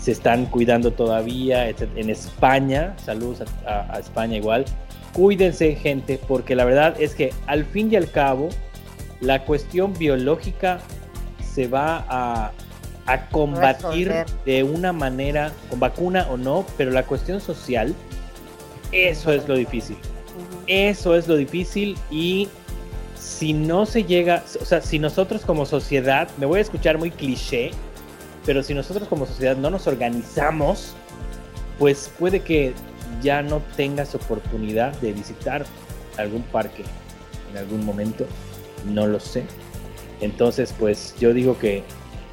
se 0.00 0.12
están 0.12 0.46
cuidando 0.46 0.92
todavía. 0.92 1.68
En 1.68 2.10
España, 2.10 2.94
saludos 3.04 3.42
a, 3.66 3.70
a- 3.70 3.96
a 3.96 3.98
España 3.98 4.36
igual. 4.36 4.64
Cuídense, 5.12 5.74
gente, 5.76 6.18
porque 6.28 6.54
la 6.56 6.64
verdad 6.64 6.96
es 7.00 7.14
que 7.14 7.32
al 7.46 7.64
fin 7.64 7.92
y 7.92 7.96
al 7.96 8.10
cabo, 8.10 8.48
la 9.20 9.44
cuestión 9.44 9.94
biológica 9.94 10.80
se 11.54 11.68
va 11.68 12.04
a, 12.08 12.50
a 13.06 13.28
combatir 13.28 14.08
Resolver. 14.08 14.26
de 14.44 14.64
una 14.64 14.92
manera, 14.92 15.52
con 15.70 15.78
vacuna 15.78 16.26
o 16.30 16.36
no, 16.36 16.66
pero 16.76 16.90
la 16.90 17.04
cuestión 17.04 17.40
social, 17.40 17.94
eso 18.92 19.32
es 19.32 19.46
lo 19.48 19.54
difícil. 19.54 19.96
Eso 20.66 21.14
es 21.14 21.28
lo 21.28 21.36
difícil 21.36 21.96
y 22.10 22.48
si 23.24 23.54
no 23.54 23.86
se 23.86 24.04
llega, 24.04 24.44
o 24.60 24.64
sea, 24.66 24.82
si 24.82 24.98
nosotros 24.98 25.42
como 25.46 25.64
sociedad, 25.64 26.28
me 26.36 26.44
voy 26.44 26.58
a 26.58 26.62
escuchar 26.62 26.98
muy 26.98 27.10
cliché, 27.10 27.70
pero 28.44 28.62
si 28.62 28.74
nosotros 28.74 29.08
como 29.08 29.24
sociedad 29.24 29.56
no 29.56 29.70
nos 29.70 29.86
organizamos, 29.86 30.94
pues 31.78 32.12
puede 32.18 32.40
que 32.40 32.74
ya 33.22 33.42
no 33.42 33.62
tengas 33.76 34.14
oportunidad 34.14 34.92
de 35.00 35.12
visitar 35.12 35.64
algún 36.18 36.42
parque 36.42 36.84
en 37.50 37.56
algún 37.56 37.84
momento, 37.86 38.26
no 38.86 39.06
lo 39.06 39.18
sé. 39.18 39.44
Entonces, 40.20 40.74
pues 40.78 41.14
yo 41.18 41.32
digo 41.32 41.58
que 41.58 41.82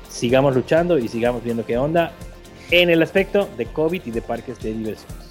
sigamos 0.09 0.55
luchando 0.55 0.99
y 0.99 1.07
sigamos 1.07 1.41
viendo 1.41 1.65
qué 1.65 1.77
onda 1.77 2.11
en 2.69 2.89
el 2.89 3.01
aspecto 3.01 3.47
de 3.57 3.65
COVID 3.65 4.01
y 4.05 4.11
de 4.11 4.21
parques 4.21 4.59
de 4.59 4.73
diversiones. 4.73 5.29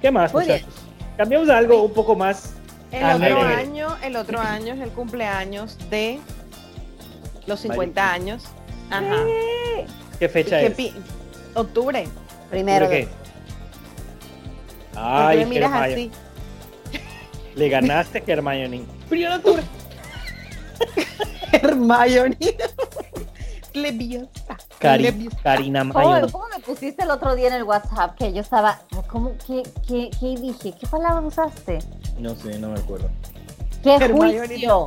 ¿Qué 0.00 0.10
más, 0.10 0.34
muchachos? 0.34 0.74
Cambiamos 1.16 1.48
a 1.48 1.58
algo 1.58 1.84
un 1.84 1.92
poco 1.92 2.16
más. 2.16 2.51
El 2.92 3.04
Alegre. 3.04 3.34
otro 3.34 3.48
año, 3.48 3.96
el 4.02 4.16
otro 4.16 4.40
año 4.40 4.74
es 4.74 4.80
el 4.80 4.90
cumpleaños 4.90 5.78
de 5.90 6.20
los 7.46 7.60
50 7.60 8.00
Marichu. 8.00 8.22
años. 8.22 8.44
Ajá. 8.90 9.24
¿Qué 10.18 10.28
fecha 10.28 10.60
¿Qué 10.60 10.66
es? 10.66 10.74
pi- 10.74 10.94
Octubre. 11.54 12.06
Primero. 12.50 12.84
¿Sobre 12.86 12.98
de- 12.98 13.04
qué? 13.06 13.10
¿Por 14.92 14.92
qué 14.92 14.98
Ay, 15.00 15.38
me 15.38 15.46
miras 15.46 15.70
Hermione. 15.72 15.92
así? 15.94 16.10
Le 17.54 17.68
ganaste, 17.68 18.22
Hermione. 18.26 18.84
Primero 19.08 19.30
de 19.32 19.36
octubre. 19.38 19.62
Hermione. 21.52 22.36
Leviosa. 23.74 24.56
Cari- 24.78 25.02
Leviosa. 25.04 25.36
Karina 25.42 25.80
¿Cómo, 25.80 26.10
Mayon. 26.10 26.30
cómo 26.30 26.44
me 26.48 26.60
pusiste 26.62 27.02
el 27.04 27.10
otro 27.10 27.34
día 27.34 27.48
en 27.48 27.54
el 27.54 27.62
WhatsApp 27.64 28.16
que 28.16 28.32
yo 28.32 28.40
estaba, 28.40 28.80
¿cómo, 29.08 29.32
qué, 29.46 29.62
qué, 29.86 30.10
qué 30.18 30.36
dije? 30.40 30.74
¿Qué 30.78 30.86
palabra 30.86 31.20
usaste? 31.20 31.78
No 32.18 32.34
sé, 32.34 32.58
no 32.58 32.68
me 32.70 32.78
acuerdo. 32.80 33.08
¿Qué 33.82 33.96
Hermione 33.96 34.46
juicio? 34.46 34.86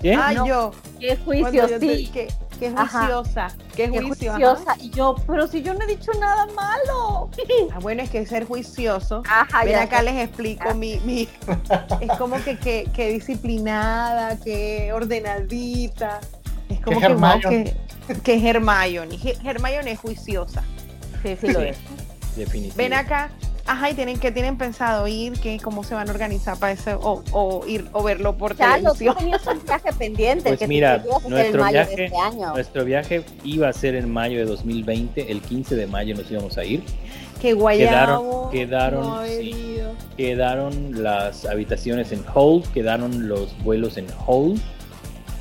¿Qué? 0.00 0.14
Ah, 0.14 0.32
No. 0.32 0.46
yo. 0.46 0.70
¿Qué 1.00 1.16
juicio? 1.16 1.66
yo 1.66 1.78
te- 1.80 1.96
Sí. 1.96 2.06
que, 2.12 2.28
que 2.60 2.68
Ajá. 2.68 2.86
juiciosa. 3.00 3.48
Que 3.74 3.90
Qué 3.90 4.00
juicio, 4.02 4.30
ajá. 4.32 4.38
juiciosa. 4.54 4.76
Y 4.78 4.90
yo, 4.90 5.16
pero 5.26 5.48
si 5.48 5.62
yo 5.62 5.74
no 5.74 5.80
he 5.82 5.86
dicho 5.88 6.12
nada 6.20 6.46
malo. 6.54 7.28
Ah, 7.72 7.78
bueno, 7.80 8.02
es 8.04 8.10
que 8.10 8.24
ser 8.26 8.44
juicioso. 8.46 9.22
Ajá, 9.28 9.64
Ven 9.64 9.72
ya 9.72 9.82
acá 9.82 9.98
sé. 9.98 10.04
les 10.04 10.24
explico 10.28 10.72
mi, 10.76 11.00
mi- 11.00 11.28
es 12.00 12.12
como 12.18 12.36
que, 12.44 12.56
que, 12.56 12.88
que 12.94 13.08
disciplinada, 13.08 14.36
que 14.38 14.92
ordenadita. 14.92 16.20
Es 16.70 16.80
como 16.80 17.00
Que 17.00 17.06
que, 17.06 17.12
wow, 17.14 17.24
Hermione. 17.30 17.64
que, 18.06 18.22
que 18.22 18.34
es 18.34 18.44
Hermione. 18.44 19.90
Es 19.92 19.98
juiciosa. 19.98 20.62
Sí, 21.22 21.36
sí 21.40 21.52
lo 21.52 21.60
es. 21.60 21.76
Definitivamente. 22.36 22.74
Ven 22.76 22.92
acá. 22.94 23.30
Ajá, 23.66 23.90
y 23.90 23.94
tienen 23.94 24.18
que 24.18 24.32
tienen 24.32 24.56
pensado 24.56 25.06
ir, 25.06 25.34
que 25.38 25.58
cómo 25.60 25.84
se 25.84 25.94
van 25.94 26.08
a 26.08 26.12
organizar 26.12 26.58
para 26.58 26.72
eso, 26.72 26.98
o, 27.02 27.22
o 27.30 27.64
ir 27.66 27.86
o 27.92 28.02
verlo 28.02 28.36
por 28.36 28.56
Carlos, 28.56 28.94
tú 28.98 29.04
televisión. 29.14 29.58
un 29.58 29.64
viaje 29.64 29.92
pendiente 29.96 30.48
Pues 30.48 30.58
que 30.58 30.66
mira, 30.66 31.04
nuestro 31.28 31.64
viaje, 31.68 31.94
de 31.96 32.04
este 32.06 32.16
año. 32.18 32.52
nuestro 32.54 32.84
viaje 32.84 33.22
iba 33.44 33.68
a 33.68 33.72
ser 33.72 33.94
en 33.94 34.10
mayo 34.12 34.38
de 34.38 34.46
2020, 34.46 35.30
el 35.30 35.40
15 35.42 35.76
de 35.76 35.86
mayo 35.86 36.16
nos 36.16 36.28
íbamos 36.30 36.58
a 36.58 36.64
ir. 36.64 36.82
Que 37.40 37.52
guayabo. 37.52 38.50
quedaron, 38.50 39.02
no 39.02 39.14
haber 39.16 39.40
sí. 39.40 39.50
ido. 39.50 39.92
Quedaron 40.16 41.02
las 41.04 41.44
habitaciones 41.44 42.10
en 42.10 42.24
hold, 42.34 42.66
quedaron 42.72 43.28
los 43.28 43.56
vuelos 43.62 43.98
en 43.98 44.06
hold 44.26 44.60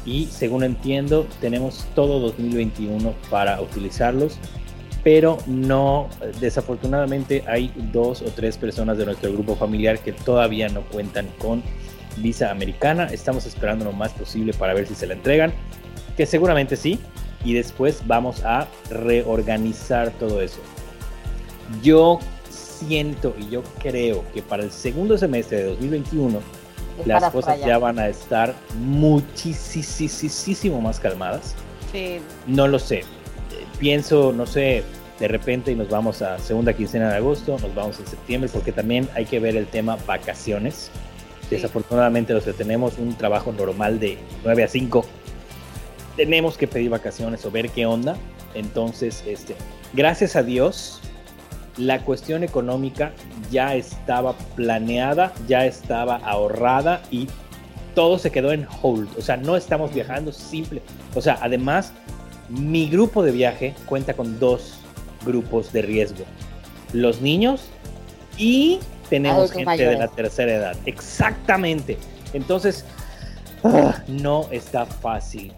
y 0.09 0.25
según 0.25 0.63
entiendo 0.63 1.27
tenemos 1.39 1.85
todo 1.93 2.19
2021 2.19 3.13
para 3.29 3.61
utilizarlos, 3.61 4.39
pero 5.03 5.37
no, 5.45 6.09
desafortunadamente 6.39 7.43
hay 7.47 7.71
dos 7.93 8.23
o 8.23 8.25
tres 8.25 8.57
personas 8.57 8.97
de 8.97 9.05
nuestro 9.05 9.31
grupo 9.31 9.55
familiar 9.55 9.99
que 9.99 10.11
todavía 10.11 10.67
no 10.67 10.81
cuentan 10.81 11.27
con 11.37 11.61
visa 12.17 12.49
americana. 12.49 13.05
Estamos 13.05 13.45
esperando 13.45 13.85
lo 13.85 13.93
más 13.93 14.11
posible 14.13 14.51
para 14.53 14.73
ver 14.73 14.87
si 14.87 14.95
se 14.95 15.05
la 15.05 15.13
entregan, 15.13 15.53
que 16.17 16.25
seguramente 16.25 16.75
sí, 16.75 16.99
y 17.45 17.53
después 17.53 18.01
vamos 18.07 18.43
a 18.43 18.67
reorganizar 18.89 20.09
todo 20.17 20.41
eso. 20.41 20.59
Yo 21.83 22.17
siento 22.49 23.35
y 23.37 23.47
yo 23.49 23.61
creo 23.79 24.25
que 24.33 24.41
para 24.41 24.63
el 24.63 24.71
segundo 24.71 25.19
semestre 25.19 25.59
de 25.59 25.63
2021 25.65 26.39
Es 26.39 26.58
las 27.05 27.31
cosas 27.31 27.55
allá. 27.55 27.67
ya 27.67 27.77
van 27.77 27.99
a 27.99 28.07
estar 28.07 28.55
muchísimo 28.79 30.81
más 30.81 30.99
calmadas. 30.99 31.55
Sí, 31.91 32.19
No 32.47 32.67
lo 32.67 32.79
sé. 32.79 33.03
Pienso, 33.79 34.33
no 34.33 34.45
sé, 34.45 34.83
de 35.19 35.27
repente 35.27 35.71
y 35.71 35.75
nos 35.75 35.89
vamos 35.89 36.21
a 36.21 36.37
segunda 36.39 36.73
quincena 36.73 37.09
de 37.09 37.17
agosto, 37.17 37.57
nos 37.59 37.73
vamos 37.73 37.99
en 37.99 38.07
septiembre, 38.07 38.49
porque 38.53 38.71
también 38.71 39.07
hay 39.15 39.25
que 39.25 39.39
ver 39.39 39.55
el 39.55 39.67
tema 39.67 39.97
vacaciones. 40.05 40.91
Sí. 41.41 41.55
Desafortunadamente 41.55 42.33
los 42.33 42.43
que 42.43 42.53
tenemos 42.53 42.97
un 42.97 43.15
trabajo 43.15 43.51
normal 43.51 43.99
de 43.99 44.17
9 44.43 44.63
a 44.63 44.67
5, 44.67 45.05
tenemos 46.15 46.57
que 46.57 46.67
pedir 46.67 46.89
vacaciones 46.89 47.45
o 47.45 47.51
ver 47.51 47.69
qué 47.69 47.85
onda. 47.85 48.17
Entonces, 48.53 49.23
este, 49.25 49.55
gracias 49.93 50.35
a 50.35 50.43
Dios, 50.43 51.01
la 51.77 52.01
cuestión 52.01 52.43
económica 52.43 53.13
ya 53.51 53.75
estaba 53.75 54.33
planeada, 54.55 55.33
ya 55.47 55.65
estaba 55.65 56.17
ahorrada 56.17 57.01
y 57.11 57.27
todo 57.95 58.17
se 58.17 58.31
quedó 58.31 58.51
en 58.51 58.67
hold. 58.81 59.09
O 59.17 59.21
sea, 59.21 59.37
no 59.37 59.55
estamos 59.55 59.93
viajando 59.93 60.31
simple. 60.31 60.81
O 61.15 61.21
sea, 61.21 61.37
además, 61.41 61.93
mi 62.49 62.89
grupo 62.89 63.23
de 63.23 63.31
viaje 63.31 63.75
cuenta 63.85 64.13
con 64.13 64.39
dos 64.39 64.79
grupos 65.25 65.71
de 65.71 65.81
riesgo. 65.81 66.25
Los 66.93 67.21
niños 67.21 67.69
y 68.37 68.79
tenemos 69.09 69.51
gente 69.51 69.65
mayores. 69.65 69.99
de 69.99 70.05
la 70.05 70.11
tercera 70.11 70.53
edad. 70.53 70.77
Exactamente. 70.85 71.97
Entonces, 72.33 72.85
ah, 73.63 74.01
no 74.07 74.47
está 74.51 74.85
fácil. 74.85 75.53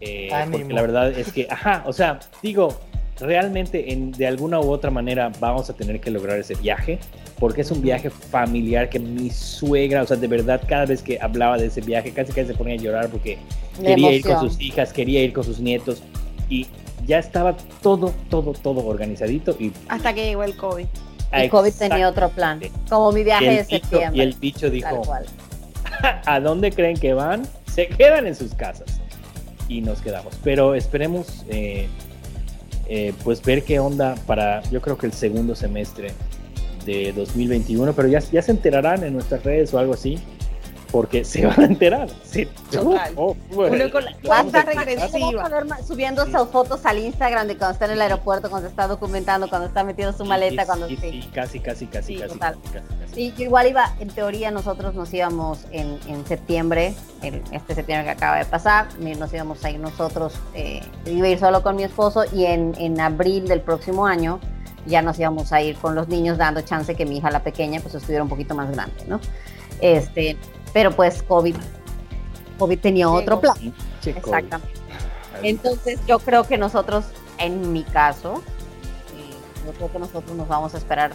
Eh, 0.00 0.28
porque 0.50 0.72
la 0.72 0.82
verdad 0.82 1.10
es 1.12 1.32
que, 1.32 1.46
ajá, 1.50 1.82
o 1.86 1.92
sea, 1.92 2.18
digo, 2.42 2.78
realmente 3.20 3.92
en, 3.92 4.12
de 4.12 4.26
alguna 4.26 4.60
u 4.60 4.70
otra 4.70 4.90
manera 4.90 5.30
vamos 5.40 5.70
a 5.70 5.74
tener 5.74 6.00
que 6.00 6.10
lograr 6.10 6.38
ese 6.38 6.54
viaje, 6.54 6.98
porque 7.38 7.60
es 7.60 7.70
un 7.70 7.80
viaje 7.80 8.10
familiar 8.10 8.88
que 8.88 8.98
mi 8.98 9.30
suegra, 9.30 10.02
o 10.02 10.06
sea, 10.06 10.16
de 10.16 10.26
verdad, 10.26 10.60
cada 10.66 10.86
vez 10.86 11.02
que 11.02 11.18
hablaba 11.20 11.56
de 11.58 11.66
ese 11.66 11.80
viaje, 11.80 12.12
casi 12.12 12.32
casi 12.32 12.48
se 12.48 12.54
ponía 12.54 12.74
a 12.74 12.78
llorar 12.78 13.08
porque 13.08 13.38
quería 13.80 14.12
ir 14.12 14.22
con 14.24 14.40
sus 14.40 14.60
hijas, 14.60 14.92
quería 14.92 15.22
ir 15.22 15.32
con 15.32 15.44
sus 15.44 15.60
nietos 15.60 16.02
y 16.48 16.66
ya 17.06 17.18
estaba 17.18 17.56
todo, 17.82 18.12
todo, 18.30 18.52
todo 18.52 18.86
organizadito 18.86 19.56
y 19.58 19.72
hasta 19.88 20.12
que 20.14 20.24
llegó 20.24 20.42
el 20.42 20.56
COVID. 20.56 20.86
Y 21.36 21.48
COVID 21.48 21.72
tenía 21.72 22.08
otro 22.08 22.28
plan. 22.28 22.60
Como 22.88 23.10
mi 23.10 23.24
viaje 23.24 23.48
el, 23.48 23.56
de 23.56 23.62
bicho, 23.62 23.88
septiembre. 23.88 24.18
y 24.18 24.20
el 24.20 24.34
bicho 24.34 24.70
dijo. 24.70 25.02
¿a 26.26 26.40
dónde 26.40 26.70
creen 26.70 26.96
que 26.96 27.12
van? 27.12 27.46
Se 27.66 27.88
quedan 27.88 28.26
en 28.26 28.34
sus 28.34 28.54
casas. 28.54 29.00
Y 29.68 29.80
nos 29.80 30.00
quedamos. 30.00 30.34
Pero 30.44 30.74
esperemos 30.74 31.44
eh, 31.48 31.88
eh, 32.88 33.12
pues 33.22 33.42
ver 33.42 33.64
qué 33.64 33.78
onda 33.78 34.14
para, 34.26 34.62
yo 34.70 34.80
creo 34.80 34.98
que 34.98 35.06
el 35.06 35.12
segundo 35.12 35.54
semestre 35.54 36.12
de 36.84 37.12
2021, 37.12 37.92
pero 37.94 38.08
ya, 38.08 38.18
ya 38.20 38.42
se 38.42 38.50
enterarán 38.50 39.04
en 39.04 39.14
nuestras 39.14 39.42
redes 39.42 39.72
o 39.72 39.78
algo 39.78 39.94
así, 39.94 40.18
porque 40.94 41.24
se 41.24 41.44
van 41.44 41.60
a 41.60 41.64
enterar. 41.64 42.08
Sí. 42.22 42.46
Total. 42.70 43.12
Oh, 43.16 43.34
bueno. 43.50 43.74
Uno 43.74 43.90
con 43.90 44.04
la 44.04 44.12
Vamos 44.22 44.52
cuenta 44.52 44.60
a 44.60 44.64
contar. 44.64 44.86
regresiva. 44.86 45.76
Subiendo 45.84 46.24
Sí. 46.24 46.30
sus 46.30 46.48
fotos 46.50 46.86
al 46.86 46.98
Instagram 46.98 47.48
de 47.48 47.56
cuando 47.58 47.72
está 47.72 47.86
en 47.86 47.90
el 47.90 48.00
aeropuerto, 48.00 48.48
cuando 48.48 48.68
está 48.68 48.86
documentando, 48.86 49.48
cuando 49.48 49.66
está 49.66 49.82
metiendo 49.82 50.16
su 50.16 50.24
maleta, 50.24 50.62
Sí, 50.62 50.66
cuando 50.68 50.86
sí, 50.86 51.28
casi, 51.34 51.58
casi, 51.58 51.86
casi, 51.88 52.14
Sí, 52.14 52.20
casi, 52.20 52.32
total. 52.34 52.54
casi, 52.62 52.74
casi, 52.74 52.94
casi. 53.00 53.12
Sí, 53.12 53.34
yo 53.36 53.42
igual 53.42 53.66
iba, 53.66 53.92
en 53.98 54.06
teoría 54.06 54.52
nosotros 54.52 54.94
nos 54.94 55.12
íbamos 55.12 55.64
en, 55.72 55.98
en 56.06 56.24
septiembre, 56.26 56.94
este 57.22 57.74
septiembre 57.74 58.04
que 58.04 58.10
acaba 58.10 58.38
de 58.38 58.44
pasar, 58.44 58.86
nos 59.00 59.34
íbamos 59.34 59.64
a 59.64 59.70
ir 59.72 59.80
nosotros, 59.80 60.34
eh, 60.54 60.80
iba 61.06 61.26
a 61.26 61.30
ir 61.30 61.40
solo 61.40 61.64
con 61.64 61.74
mi 61.74 61.82
esposo 61.82 62.22
y 62.32 62.44
en, 62.46 62.72
en 62.78 63.00
abril 63.00 63.48
del 63.48 63.62
próximo 63.62 64.06
año 64.06 64.38
ya 64.86 65.02
nos 65.02 65.18
íbamos 65.18 65.52
a 65.52 65.60
ir 65.60 65.74
con 65.74 65.96
los 65.96 66.06
niños 66.06 66.38
dando 66.38 66.60
chance 66.60 66.94
que 66.94 67.04
mi 67.04 67.16
hija 67.16 67.32
la 67.32 67.40
pequeña 67.42 67.80
pues 67.80 67.96
estuviera 67.96 68.22
un 68.22 68.28
poquito 68.28 68.54
más 68.54 68.70
grande, 68.70 68.94
¿no? 69.08 69.18
Este, 69.80 70.36
pero 70.74 70.90
pues 70.92 71.22
COVID, 71.22 71.56
COVID 72.58 72.78
tenía 72.80 73.08
otro 73.08 73.40
plan. 73.40 73.54
COVID. 73.56 73.72
Exactamente. 74.16 74.74
Entonces 75.42 75.98
yo 76.06 76.18
creo 76.18 76.44
que 76.46 76.58
nosotros, 76.58 77.06
en 77.38 77.72
mi 77.72 77.82
caso, 77.84 78.42
eh, 79.16 79.34
yo 79.66 79.72
creo 79.72 79.90
que 79.92 79.98
nosotros 79.98 80.36
nos 80.36 80.46
vamos 80.46 80.74
a 80.74 80.78
esperar 80.78 81.12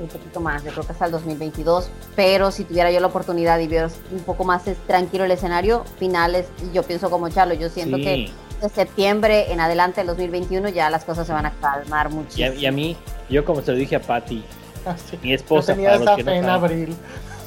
un 0.00 0.06
poquito 0.08 0.38
más, 0.40 0.62
yo 0.64 0.70
creo 0.70 0.84
que 0.84 0.92
hasta 0.92 1.06
el 1.06 1.10
2022, 1.12 1.90
pero 2.14 2.50
si 2.52 2.62
tuviera 2.64 2.90
yo 2.92 3.00
la 3.00 3.08
oportunidad 3.08 3.58
y 3.58 3.66
ver 3.66 3.88
un 4.12 4.20
poco 4.20 4.44
más 4.44 4.62
tranquilo 4.86 5.24
el 5.24 5.30
escenario, 5.32 5.84
finales, 5.98 6.46
yo 6.72 6.82
pienso 6.84 7.10
como 7.10 7.28
Charlo, 7.30 7.54
yo 7.54 7.68
siento 7.68 7.96
Sí. 7.96 8.02
que 8.04 8.32
de 8.62 8.68
septiembre 8.68 9.52
en 9.52 9.60
adelante 9.60 10.00
del 10.00 10.08
2021 10.08 10.68
ya 10.68 10.88
las 10.90 11.04
cosas 11.04 11.26
se 11.26 11.32
van 11.32 11.46
a 11.46 11.52
calmar 11.60 12.06
Y 12.06 12.12
a, 12.12 12.14
muchísimo. 12.14 12.52
y 12.54 12.66
a 12.66 12.72
mí, 12.72 12.96
yo 13.28 13.44
como 13.44 13.60
se 13.62 13.72
lo 13.72 13.76
dije 13.78 13.96
a 13.96 14.00
Patty, 14.00 14.44
Así. 14.84 15.18
mi 15.22 15.30
Yo 15.30 15.34
esposa, 15.34 15.74
tenía 15.74 15.90
para 15.90 15.98
los 16.00 16.06
esa 16.08 16.16
que 16.16 16.22
no 16.24 16.30
fe 16.30 16.36
en 16.38 16.44
saben, 16.44 16.64
abril, 16.64 16.96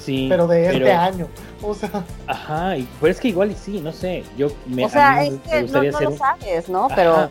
sí, 0.02 0.28
pero 0.30 0.48
de 0.48 0.66
este 0.68 0.80
pero- 0.80 1.00
año. 1.00 1.28
O 1.62 1.74
sea, 1.76 1.90
Ajá, 2.28 2.78
y, 2.78 2.88
pero 3.00 3.12
es 3.12 3.20
que 3.20 3.28
igual 3.30 3.52
y 3.52 3.56
sí, 3.56 3.80
no 3.82 3.92
sé, 3.92 4.24
yo 4.38 4.48
me, 4.66 4.86
o 4.86 4.90
sea, 4.90 5.24
es 5.24 5.32
me 5.34 5.40
que 5.40 5.56
no, 5.56 5.62
gustaría 5.62 5.92
no 5.92 5.98
hacer 5.98 6.08
lo 6.08 6.14
un, 6.14 6.18
sabes, 6.18 6.70
¿no? 6.70 6.86
ajá, 6.86 6.96
Pero 6.96 7.30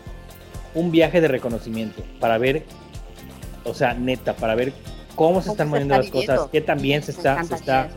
un 0.74 0.90
viaje 0.92 1.20
de 1.20 1.28
reconocimiento 1.28 2.02
para 2.20 2.38
ver, 2.38 2.64
o 3.64 3.74
sea, 3.74 3.92
neta, 3.94 4.34
para 4.34 4.54
ver 4.54 4.72
cómo 5.16 5.40
se 5.40 5.48
¿cómo 5.48 5.52
están 5.54 5.66
se 5.66 5.70
moviendo 5.70 5.94
está 5.94 6.02
las 6.04 6.10
cosas, 6.12 6.26
viviendo? 6.28 6.50
qué 6.52 6.60
tan 6.60 6.80
bien 6.80 7.02
se 7.02 7.12
Me 7.12 7.18
está, 7.18 7.42
se 7.44 7.54
está, 7.56 7.86
eso. 7.86 7.94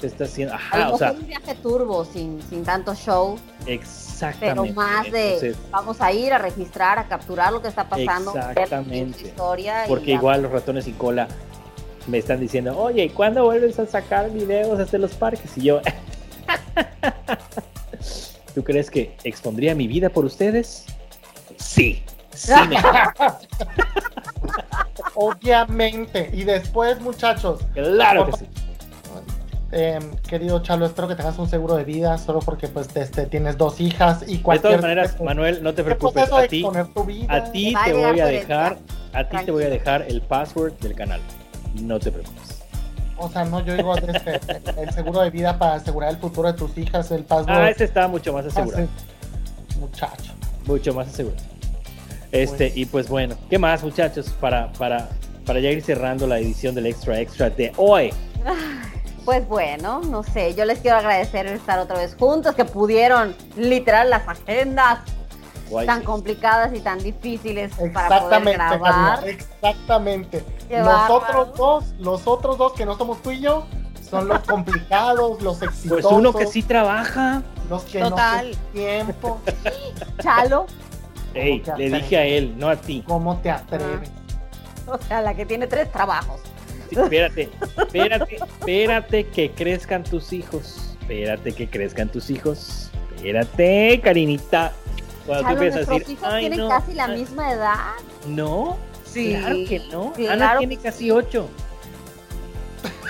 se 0.00 0.06
está 0.06 0.24
haciendo, 0.24 0.54
ajá, 0.54 0.90
o 0.90 0.96
sea, 0.98 1.12
un 1.12 1.26
viaje 1.26 1.54
turbo 1.56 2.04
sin, 2.06 2.40
sin 2.48 2.64
tanto 2.64 2.94
show, 2.94 3.36
pero 3.58 3.74
exactamente. 3.74 4.72
más 4.72 5.10
de 5.12 5.24
entonces, 5.34 5.56
vamos 5.70 6.00
a 6.00 6.12
ir 6.12 6.32
a 6.32 6.38
registrar, 6.38 6.98
a 6.98 7.04
capturar 7.08 7.52
lo 7.52 7.60
que 7.60 7.68
está 7.68 7.86
pasando, 7.90 8.32
ver 8.32 8.42
Exactamente. 8.52 9.18
su 9.20 9.26
historia 9.26 9.84
y 9.84 9.88
porque 9.88 10.06
ya. 10.06 10.14
igual 10.14 10.42
los 10.42 10.50
ratones 10.50 10.84
sin 10.86 10.94
cola 10.94 11.28
me 12.06 12.18
están 12.18 12.40
diciendo, 12.40 12.76
oye, 12.78 13.04
¿y 13.04 13.08
cuándo 13.10 13.44
vuelves 13.44 13.78
a 13.78 13.86
sacar 13.86 14.30
videos 14.30 14.78
desde 14.78 14.98
los 14.98 15.12
parques? 15.14 15.56
Y 15.56 15.62
yo, 15.62 15.80
¿tú 18.54 18.62
crees 18.64 18.90
que 18.90 19.16
expondría 19.24 19.74
mi 19.74 19.86
vida 19.88 20.08
por 20.10 20.24
ustedes? 20.24 20.86
Sí, 21.56 22.02
sí, 22.32 22.52
me- 22.68 22.76
obviamente. 25.14 26.30
Y 26.32 26.44
después, 26.44 27.00
muchachos, 27.00 27.60
claro 27.74 28.26
que 28.26 28.32
sí. 28.38 28.46
eh, 29.72 29.98
querido 30.28 30.60
Chalo, 30.62 30.86
espero 30.86 31.08
que 31.08 31.14
tengas 31.16 31.38
un 31.38 31.48
seguro 31.48 31.74
de 31.74 31.84
vida, 31.84 32.16
solo 32.18 32.40
porque 32.40 32.68
pues 32.68 32.88
este, 32.94 33.26
tienes 33.26 33.56
dos 33.56 33.80
hijas 33.80 34.24
y 34.26 34.36
De 34.38 34.42
cualquier... 34.42 34.70
todas 34.72 34.82
maneras, 34.82 35.20
Manuel, 35.20 35.62
no 35.62 35.70
te 35.74 35.82
¿Qué 35.82 35.94
preocupes, 35.94 36.30
de 36.30 36.36
a 36.36 36.48
ti, 36.48 36.64
a 37.28 37.44
ti 37.52 37.74
Te 37.84 37.90
te 37.90 37.96
voy 37.96 38.20
a 38.20 38.26
dejar, 38.26 38.78
a 39.12 39.28
ti 39.28 39.36
te 39.44 39.50
voy 39.50 39.64
a 39.64 39.70
dejar 39.70 40.02
el 40.02 40.20
password 40.22 40.74
del 40.80 40.94
canal. 40.94 41.20
No 41.82 41.98
te 41.98 42.10
preocupes. 42.10 42.62
O 43.16 43.28
sea, 43.28 43.44
no, 43.44 43.64
yo 43.64 43.74
digo 43.74 43.96
este, 43.96 44.40
el 44.76 44.92
seguro 44.92 45.20
de 45.20 45.30
vida 45.30 45.56
para 45.58 45.74
asegurar 45.74 46.10
el 46.10 46.16
futuro 46.16 46.50
de 46.50 46.58
tus 46.58 46.76
hijas, 46.76 47.10
el 47.10 47.24
password. 47.24 47.50
Ah, 47.50 47.70
ese 47.70 47.84
está 47.84 48.08
mucho 48.08 48.32
más 48.32 48.46
asegurado. 48.46 48.84
Ah, 48.84 49.04
sí. 49.68 49.78
Muchacho. 49.78 50.32
Mucho 50.66 50.94
más 50.94 51.08
asegurado. 51.08 51.42
Este, 52.32 52.72
y 52.74 52.86
pues 52.86 53.08
bueno, 53.08 53.36
¿qué 53.48 53.58
más, 53.58 53.84
muchachos? 53.84 54.30
Para, 54.40 54.72
para, 54.72 55.08
para 55.46 55.60
ya 55.60 55.70
ir 55.70 55.82
cerrando 55.82 56.26
la 56.26 56.38
edición 56.38 56.74
del 56.74 56.86
Extra 56.86 57.20
Extra 57.20 57.50
de 57.50 57.72
hoy. 57.76 58.12
Pues 59.24 59.46
bueno, 59.48 60.00
no 60.00 60.22
sé, 60.22 60.54
yo 60.54 60.64
les 60.64 60.80
quiero 60.80 60.98
agradecer 60.98 61.46
estar 61.46 61.78
otra 61.78 61.96
vez 61.96 62.16
juntos, 62.18 62.54
que 62.54 62.64
pudieron 62.64 63.34
literal 63.56 64.10
las 64.10 64.26
agendas 64.28 64.98
Guay, 65.70 65.86
tan 65.86 66.02
complicadas 66.02 66.72
y 66.74 66.80
tan 66.80 66.98
difíciles 66.98 67.72
para 67.92 68.20
poder 68.20 68.48
Exactamente, 68.48 68.78
grabar. 68.78 69.28
Exactamente. 69.28 70.44
Qué 70.68 70.78
los 70.78 70.86
bárbaro. 70.86 71.14
otros 71.14 71.56
dos, 71.56 71.84
los 71.98 72.26
otros 72.26 72.58
dos 72.58 72.72
que 72.74 72.84
no 72.86 72.96
somos 72.96 73.22
tú 73.22 73.30
y 73.30 73.40
yo, 73.40 73.66
son 74.08 74.28
los 74.28 74.40
complicados, 74.46 75.40
los 75.42 75.62
exitosos. 75.62 76.02
Pues 76.02 76.04
uno 76.04 76.32
que 76.32 76.46
sí 76.46 76.62
trabaja. 76.62 77.42
Los 77.70 77.82
que 77.84 78.00
Total. 78.00 78.50
no 78.50 78.56
tiempo. 78.72 79.40
Chalo, 80.22 80.66
Ey, 81.34 81.60
¿Cómo 81.60 81.76
te 81.76 81.88
le 81.88 81.96
dije 81.98 82.16
a 82.16 82.24
él, 82.24 82.54
no 82.58 82.68
a 82.68 82.76
ti. 82.76 83.02
¿Cómo 83.06 83.36
te 83.38 83.50
atreves? 83.50 84.10
o 84.86 84.98
sea, 84.98 85.22
la 85.22 85.34
que 85.34 85.46
tiene 85.46 85.66
tres 85.66 85.90
trabajos. 85.90 86.40
Sí, 86.90 86.96
espérate, 87.00 87.48
espérate, 87.78 88.36
espérate 88.36 89.26
que 89.28 89.50
crezcan 89.50 90.04
tus 90.04 90.32
hijos. 90.32 90.94
Espérate 91.00 91.52
que 91.52 91.68
crezcan 91.68 92.08
tus 92.10 92.30
hijos. 92.30 92.90
Espérate, 93.16 94.00
Karinita. 94.02 94.72
Cuando 95.26 95.42
tú 95.42 95.48
Chalo, 95.48 95.62
empiezas 95.62 95.74
a 95.88 95.90
nuestros 95.90 95.98
decir, 96.00 96.12
hijos 96.18 96.28
"Ay, 96.32 96.40
tienen 96.40 96.58
no, 96.58 96.68
casi 96.68 96.94
la 96.94 97.04
ah, 97.04 97.08
misma 97.08 97.52
edad. 97.52 97.78
No, 98.26 98.76
Sí. 99.04 99.36
claro 99.38 99.54
que 99.68 99.82
no. 99.92 100.12
claro 100.12 100.32
Ana 100.32 100.58
tiene 100.58 100.76
casi 100.76 101.10
ocho. 101.10 101.48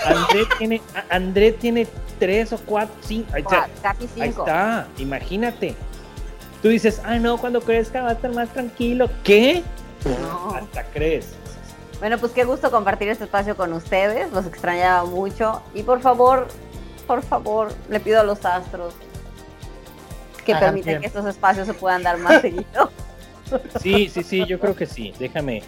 André 0.05 0.45
tiene, 0.59 0.82
André 1.11 1.53
tiene 1.53 1.86
tres 2.19 2.53
o 2.53 2.59
cuatro, 2.59 2.95
cinco. 3.01 3.28
Ahí 3.32 3.43
está, 3.43 4.81
ahí 4.81 5.03
imagínate. 5.03 5.74
Tú 6.62 6.69
dices, 6.69 7.01
ay 7.05 7.20
no, 7.20 7.36
cuando 7.39 7.61
crezca 7.61 8.03
va 8.03 8.11
a 8.11 8.12
estar 8.12 8.32
más 8.32 8.49
tranquilo. 8.51 9.11
¿Qué? 9.23 9.62
No. 10.05 10.55
Hasta 10.55 10.85
crees. 10.85 11.35
Bueno, 12.01 12.19
pues 12.19 12.32
qué 12.32 12.45
gusto 12.45 12.70
compartir 12.70 13.09
este 13.09 13.24
espacio 13.24 13.57
con 13.57 13.73
ustedes. 13.73 14.31
Los 14.32 14.47
extrañaba 14.47 15.05
mucho. 15.05 15.62
Y 15.74 15.82
por 15.82 16.01
favor, 16.01 16.49
por 17.07 17.23
favor, 17.23 17.73
le 17.89 18.01
pido 18.01 18.20
a 18.20 18.24
los 18.24 18.45
astros 18.45 18.95
que 20.45 20.53
Hagan 20.53 20.71
permitan 20.71 20.89
bien. 20.93 21.01
que 21.01 21.07
estos 21.07 21.27
espacios 21.27 21.66
se 21.66 21.75
puedan 21.75 22.03
dar 22.03 22.19
más 22.19 22.41
seguido. 22.43 22.91
Sí, 23.83 24.09
sí, 24.09 24.23
sí, 24.23 24.45
yo 24.47 24.59
creo 24.59 24.75
que 24.75 24.87
sí. 24.87 25.12
Déjame, 25.19 25.62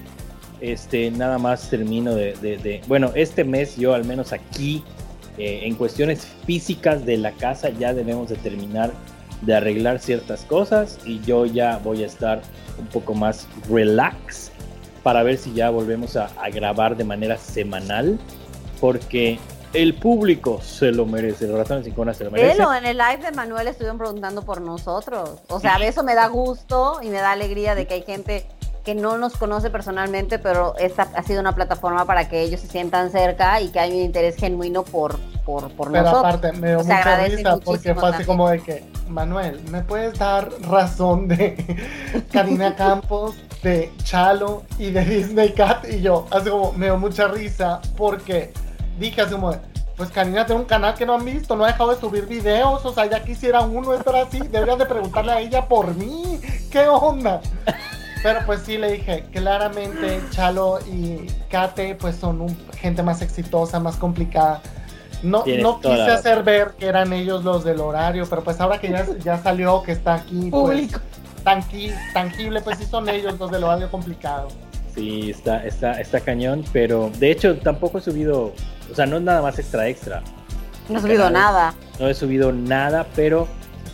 este, 0.61 1.11
nada 1.11 1.39
más 1.39 1.69
termino 1.69 2.15
de, 2.15 2.35
de- 2.35 2.57
de- 2.59 2.81
bueno, 2.87 3.13
este 3.15 3.45
mes 3.45 3.77
yo 3.77 3.95
al 3.95 4.05
menos 4.05 4.33
aquí, 4.33 4.83
eh, 5.39 5.61
en 5.65 5.75
cuestiones 5.75 6.27
físicas 6.47 7.05
de 7.05 7.19
la 7.19 7.33
casa, 7.33 7.69
ya 7.71 7.93
debemos 7.93 8.29
de 8.31 8.37
terminar 8.37 8.93
de 9.43 9.55
arreglar 9.55 9.99
ciertas 9.99 10.41
cosas 10.47 10.99
y 11.05 11.21
yo 11.21 11.45
ya 11.45 11.77
voy 11.85 12.03
a 12.03 12.07
estar 12.07 12.41
un 12.79 12.87
poco 12.87 13.13
más 13.15 13.47
relax 13.71 14.51
para 15.03 15.23
ver 15.23 15.37
si 15.37 15.53
ya 15.53 15.69
volvemos 15.69 16.17
a, 16.17 16.27
a 16.43 16.49
grabar 16.49 16.97
de 16.97 17.05
manera 17.05 17.37
semanal, 17.37 18.19
porque 18.81 19.39
el 19.73 19.95
público 19.95 20.61
se 20.63 20.93
lo 20.93 21.07
merece, 21.07 21.47
los 21.47 21.59
ratones 21.59 21.85
sin 21.85 21.95
cola 21.95 22.15
se 22.15 22.25
lo 22.25 22.31
merecen. 22.31 22.57
Pero 22.57 22.75
en 22.75 22.87
el 22.87 22.97
live 22.97 23.19
de 23.19 23.33
Manuel 23.33 23.69
estuvieron 23.69 23.99
preguntando 23.99 24.43
por 24.43 24.61
nosotros. 24.61 25.31
O 25.49 25.61
sea, 25.61 25.77
eso 25.77 26.03
me 26.03 26.15
da 26.15 26.29
gusto 26.29 27.01
y 27.03 27.09
me 27.09 27.19
da 27.19 27.33
alegría 27.33 27.75
de 27.75 27.87
que 27.87 27.95
hay 27.95 28.03
gente 28.03 28.47
que 28.87 28.95
no 28.95 29.19
nos 29.19 29.37
conoce 29.37 29.69
personalmente, 29.69 30.39
pero 30.39 30.77
esta 30.79 31.09
ha 31.17 31.23
sido 31.25 31.41
una 31.41 31.57
plataforma 31.57 32.05
para 32.05 32.29
que 32.29 32.43
ellos 32.43 32.61
se 32.61 32.69
sientan 32.69 33.11
cerca 33.11 33.61
y 33.61 33.71
que 33.71 33.81
hay 33.81 33.91
un 33.91 34.01
interés 34.01 34.37
genuino 34.37 34.85
por, 34.85 35.19
por, 35.45 35.73
por 35.73 35.91
Pero 35.91 36.05
nosotros. 36.05 36.35
aparte, 36.35 36.53
me 36.53 36.69
dio 36.69 36.79
mucha 36.85 37.27
risa 37.27 37.57
porque 37.65 37.95
fue 37.97 38.09
así 38.11 38.25
como 38.25 38.49
de 38.49 38.61
que, 38.61 38.85
Manuel, 39.09 39.61
¿me 39.73 39.83
puedes 39.83 40.17
dar 40.17 40.51
razón 40.61 41.27
de 41.27 41.57
Karina 42.33 42.77
Campos, 42.77 43.35
de 43.61 43.93
Chalo 44.05 44.63
y 44.79 44.93
de 44.93 45.05
Disney 45.05 45.53
Cat? 45.53 45.85
Y 45.91 46.01
yo, 46.01 46.29
así 46.31 46.49
como, 46.49 46.73
me 46.73 46.87
dio 46.87 46.97
mucha 46.97 47.27
risa 47.27 47.81
porque 47.97 48.53
dije 48.99 49.21
así 49.23 49.33
como, 49.33 49.55
pues 49.97 50.11
Karina 50.11 50.45
tiene 50.47 50.61
un 50.61 50.67
canal 50.67 50.95
que 50.95 51.07
no 51.07 51.15
han 51.15 51.25
visto, 51.25 51.57
no 51.57 51.65
ha 51.65 51.69
dejado 51.69 51.95
de 51.95 52.01
subir 52.01 52.27
videos, 52.27 52.85
o 52.85 52.93
sea, 52.93 53.07
ya 53.07 53.25
quisiera 53.25 53.61
uno 53.63 53.95
estar 53.95 54.15
así, 54.17 54.39
deberías 54.41 54.79
de 54.79 54.87
preguntarle 54.87 55.33
a 55.33 55.41
ella 55.41 55.67
por 55.67 55.95
mí, 55.95 56.41
¿qué 56.71 56.87
onda? 56.89 57.41
Pero 58.23 58.41
pues 58.45 58.61
sí 58.63 58.77
le 58.77 58.93
dije, 58.93 59.25
claramente 59.33 60.21
Chalo 60.31 60.79
y 60.87 61.27
Kate 61.51 61.95
pues 61.95 62.17
son 62.17 62.41
un- 62.41 62.59
gente 62.77 63.03
más 63.03 63.23
exitosa, 63.23 63.79
más 63.81 63.97
complicada. 63.97 64.61
No, 65.23 65.43
Tienes 65.43 65.63
no 65.63 65.81
quise 65.81 66.03
hacer 66.11 66.43
ver 66.43 66.73
que 66.79 66.87
eran 66.87 67.13
ellos 67.13 67.43
los 67.45 67.65
del 67.65 67.81
horario, 67.81 68.27
pero 68.29 68.43
pues 68.45 68.61
ahora 68.61 68.79
que 68.81 68.91
ya, 68.91 69.07
ya 69.25 69.39
salió, 69.43 69.83
que 69.83 69.93
está 69.93 70.15
aquí, 70.17 70.51
pues, 70.51 70.63
Público. 70.63 71.01
tanqui- 71.45 71.95
tangible, 72.13 72.61
pues 72.61 72.79
sí 72.79 72.85
son 72.85 73.09
ellos 73.09 73.39
los 73.39 73.51
del 73.51 73.65
horario 73.65 73.91
complicado. 73.91 74.49
Sí, 74.95 75.31
está, 75.31 75.65
está, 75.65 75.93
está 76.01 76.21
cañón, 76.21 76.65
pero 76.73 77.11
de 77.19 77.31
hecho 77.31 77.57
tampoco 77.59 77.99
he 77.99 78.01
subido, 78.03 78.53
o 78.91 78.95
sea, 78.95 79.07
no 79.07 79.17
es 79.17 79.23
nada 79.23 79.43
más 79.43 79.59
extra 79.59 79.89
extra. 79.89 80.23
No 80.89 80.99
he 80.99 81.03
subido 81.03 81.31
nada. 81.31 81.75
No 81.99 82.09
he 82.09 82.15
subido 82.15 82.53
nada, 82.53 83.07
pero 83.15 83.49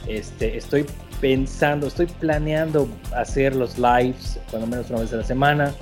este, 0.06 0.56
estoy 0.56 0.86
pensando, 1.20 1.86
estoy 1.86 2.06
planeando 2.06 2.88
hacer 3.14 3.54
los 3.54 3.78
lives, 3.78 4.38
cuando 4.50 4.66
menos 4.66 4.90
una 4.90 5.00
vez 5.00 5.12
a 5.12 5.16
la 5.16 5.24
semana, 5.24 5.72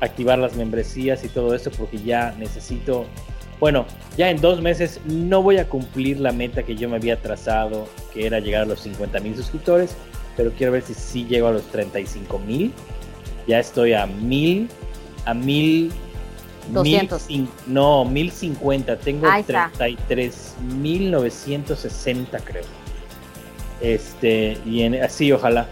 activar 0.00 0.38
las 0.38 0.54
membresías 0.54 1.24
y 1.24 1.28
todo 1.28 1.54
eso, 1.54 1.70
porque 1.72 1.98
ya 1.98 2.34
necesito, 2.38 3.04
bueno, 3.58 3.84
ya 4.16 4.30
en 4.30 4.40
dos 4.40 4.62
meses 4.62 5.00
no 5.04 5.42
voy 5.42 5.58
a 5.58 5.68
cumplir 5.68 6.20
la 6.20 6.32
meta 6.32 6.62
que 6.62 6.76
yo 6.76 6.88
me 6.88 6.96
había 6.96 7.20
trazado, 7.20 7.88
que 8.14 8.26
era 8.26 8.38
llegar 8.38 8.62
a 8.62 8.66
los 8.66 8.80
50 8.80 9.20
mil 9.20 9.34
suscriptores, 9.34 9.96
pero 10.36 10.52
quiero 10.52 10.72
ver 10.72 10.82
si 10.82 10.94
sí 10.94 11.24
llego 11.24 11.48
a 11.48 11.52
los 11.52 11.62
35 11.64 12.38
mil. 12.38 12.72
Ya 13.46 13.58
estoy 13.58 13.94
a 13.94 14.06
mil, 14.06 14.68
a 15.24 15.34
mil. 15.34 15.92
200. 16.72 17.28
mil 17.28 17.46
cin- 17.46 17.48
no, 17.66 18.04
1050. 18.04 18.96
Tengo 18.98 19.26
Ahí 19.28 19.40
está. 19.42 19.70
33.960, 19.78 22.40
creo. 22.44 22.62
Este, 23.80 24.58
y 24.64 24.82
en, 24.82 25.02
así, 25.02 25.32
ojalá. 25.32 25.66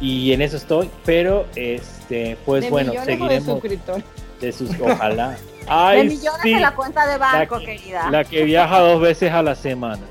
Y 0.00 0.32
en 0.32 0.42
eso 0.42 0.56
estoy, 0.56 0.88
pero 1.04 1.46
este, 1.56 2.36
pues 2.44 2.64
de 2.64 2.70
bueno, 2.70 2.92
de 2.92 3.04
seguiremos 3.04 3.44
suscriptores. 3.44 4.04
de 4.40 4.52
sus, 4.52 4.70
ojalá. 4.80 5.36
Ay, 5.66 5.98
de 5.98 6.04
millones 6.16 6.40
sí, 6.42 6.52
en 6.52 6.62
la 6.62 6.74
cuenta 6.74 7.06
de 7.06 7.18
banco, 7.18 7.58
que- 7.58 7.64
querida. 7.66 8.10
la 8.10 8.24
que 8.24 8.44
viaja 8.44 8.78
dos 8.80 9.00
veces 9.00 9.32
a 9.32 9.42
la 9.42 9.54
semana. 9.54 10.02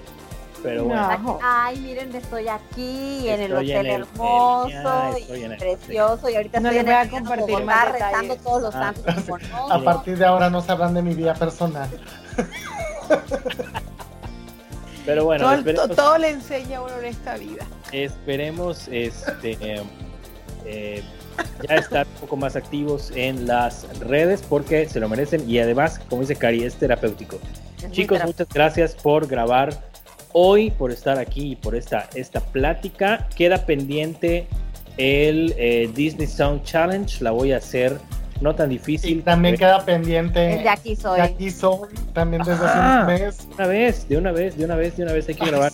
Pero 0.68 0.84
bueno. 0.84 1.18
No. 1.20 1.40
Ay, 1.42 1.80
miren, 1.80 2.14
estoy 2.14 2.50
aquí 2.50 3.30
en 3.30 3.40
el 3.40 3.52
Estoy 3.54 3.72
en 3.72 3.78
hotel 3.78 3.86
el 3.86 4.02
hermoso 4.02 4.64
hotel, 4.64 4.74
ya, 4.84 5.18
y 5.18 5.22
estoy 5.22 5.44
en 5.44 5.52
el 5.54 5.58
precioso. 5.58 6.30
Y 6.30 6.36
ahorita 6.36 6.60
No 6.60 6.70
estoy 6.70 6.76
les 6.76 6.86
voy 6.86 6.94
a 6.94 7.02
en 7.02 7.08
el 7.08 7.12
compartir 7.14 7.46
Bogotá 7.46 7.66
más 7.66 7.92
rezando 7.94 8.36
todos 8.36 8.62
los 8.64 8.76
Ah. 8.76 8.94
A 9.72 9.80
partir 9.80 10.18
de 10.18 10.26
ahora 10.26 10.50
no 10.50 10.62
sabrán 10.62 10.94
de 10.94 11.02
mi 11.02 11.14
vida 11.14 11.34
personal. 11.36 11.90
Pero 15.06 15.24
bueno, 15.24 15.64
todo, 15.64 15.88
todo 15.88 16.18
le 16.18 16.32
enseña 16.32 16.80
a 16.80 16.82
uno 16.82 17.00
en 17.00 17.06
esta 17.06 17.38
vida. 17.38 17.66
esperemos 17.94 18.90
este, 18.92 19.58
eh, 19.62 19.82
eh, 20.66 21.02
ya 21.66 21.76
estar 21.76 22.06
un 22.06 22.14
poco 22.20 22.36
más 22.36 22.58
activos 22.58 23.14
en 23.16 23.48
las 23.48 23.88
redes 24.00 24.42
porque 24.42 24.90
se 24.90 25.00
lo 25.00 25.08
merecen 25.08 25.50
y 25.50 25.60
además, 25.60 26.02
como 26.10 26.24
dice 26.24 26.36
Cari, 26.36 26.66
es 26.66 26.76
terapéutico. 26.76 27.38
Es 27.78 27.90
Chicos, 27.92 28.18
terapéutico. 28.18 28.26
muchas 28.26 28.50
gracias 28.54 28.96
por 28.96 29.28
grabar 29.28 29.70
hoy, 30.40 30.70
por 30.70 30.92
estar 30.92 31.18
aquí 31.18 31.54
y 31.54 31.56
por 31.56 31.76
esta, 31.76 32.08
esta 32.14 32.40
plática. 32.40 33.28
Queda 33.36 33.66
pendiente 33.66 34.48
el 34.98 35.56
eh, 35.58 35.90
Disney 35.96 36.28
Song 36.28 36.62
Challenge, 36.64 37.24
la 37.24 37.32
voy 37.32 37.54
a 37.54 37.58
hacer 37.58 37.98
no 38.40 38.54
tan 38.54 38.72
Y 38.72 38.76
difícil. 38.78 39.24
también 39.24 39.58
queda 39.58 39.84
pendiente 39.84 40.40
de 40.40 40.70
aquí 40.70 40.96
soy. 40.96 41.16
de 41.20 41.22
aquí 41.26 41.50
soy, 41.50 41.90
también 42.14 42.44
desde 42.44 42.64
Ah. 42.66 43.02
hace 43.02 43.14
un 43.16 43.20
mes. 43.20 43.38
De 43.50 43.56
una 43.56 43.66
vez, 43.68 44.08
de 44.08 44.18
una 44.18 44.32
vez, 44.32 44.58
de 44.58 44.66
una 44.66 44.76
vez, 44.76 44.96
de 44.98 45.04
una 45.04 45.14
vez 45.14 45.28
hay 45.30 45.36
que 45.36 45.46
grabar. 45.48 45.72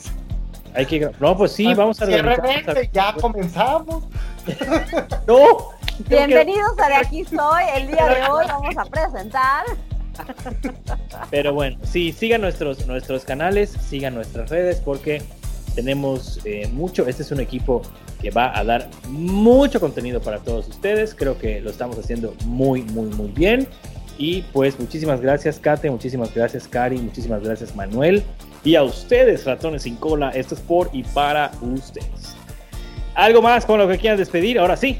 Hay 0.75 0.85
que 0.85 1.01
gra- 1.01 1.13
No, 1.19 1.37
pues 1.37 1.51
sí, 1.51 1.73
vamos 1.73 2.01
a 2.01 2.05
organizar- 2.05 2.89
ya 2.93 3.13
comenzamos. 3.19 4.05
No. 5.27 5.69
Bienvenidos 6.09 6.71
a 6.79 6.87
De 6.87 6.95
Aquí 6.95 7.23
Soy. 7.25 7.63
El 7.75 7.87
día 7.87 8.05
de 8.07 8.23
hoy 8.29 8.45
vamos 8.47 8.75
a 8.77 8.85
presentar. 8.85 9.63
Pero 11.31 11.53
bueno, 11.53 11.77
sí, 11.83 12.11
sigan 12.11 12.41
nuestros, 12.41 12.85
nuestros 12.87 13.23
canales, 13.25 13.69
sigan 13.69 14.13
nuestras 14.15 14.49
redes 14.49 14.81
porque 14.83 15.21
tenemos 15.75 16.39
eh, 16.45 16.67
mucho. 16.71 17.07
Este 17.07 17.23
es 17.23 17.31
un 17.31 17.39
equipo 17.39 17.81
que 18.21 18.29
va 18.29 18.57
a 18.57 18.63
dar 18.63 18.89
mucho 19.09 19.79
contenido 19.79 20.21
para 20.21 20.39
todos 20.39 20.67
ustedes. 20.67 21.13
Creo 21.15 21.37
que 21.37 21.61
lo 21.61 21.69
estamos 21.69 21.97
haciendo 21.97 22.33
muy, 22.45 22.83
muy, 22.83 23.07
muy 23.07 23.29
bien. 23.29 23.67
Y 24.17 24.41
pues 24.53 24.79
muchísimas 24.79 25.21
gracias, 25.21 25.59
Kate, 25.59 25.89
muchísimas 25.89 26.33
gracias, 26.33 26.67
Cari, 26.67 26.97
muchísimas 26.97 27.43
gracias, 27.43 27.75
Manuel. 27.75 28.23
Y 28.63 28.75
a 28.75 28.83
ustedes, 28.83 29.45
ratones 29.45 29.83
sin 29.83 29.95
cola, 29.95 30.29
esto 30.29 30.53
es 30.53 30.61
por 30.61 30.89
y 30.93 31.03
para 31.03 31.51
ustedes. 31.61 32.35
¿Algo 33.15 33.41
más 33.41 33.65
con 33.65 33.79
lo 33.79 33.87
que 33.87 33.97
quieran 33.97 34.17
despedir? 34.17 34.59
Ahora 34.59 34.77
sí. 34.77 34.99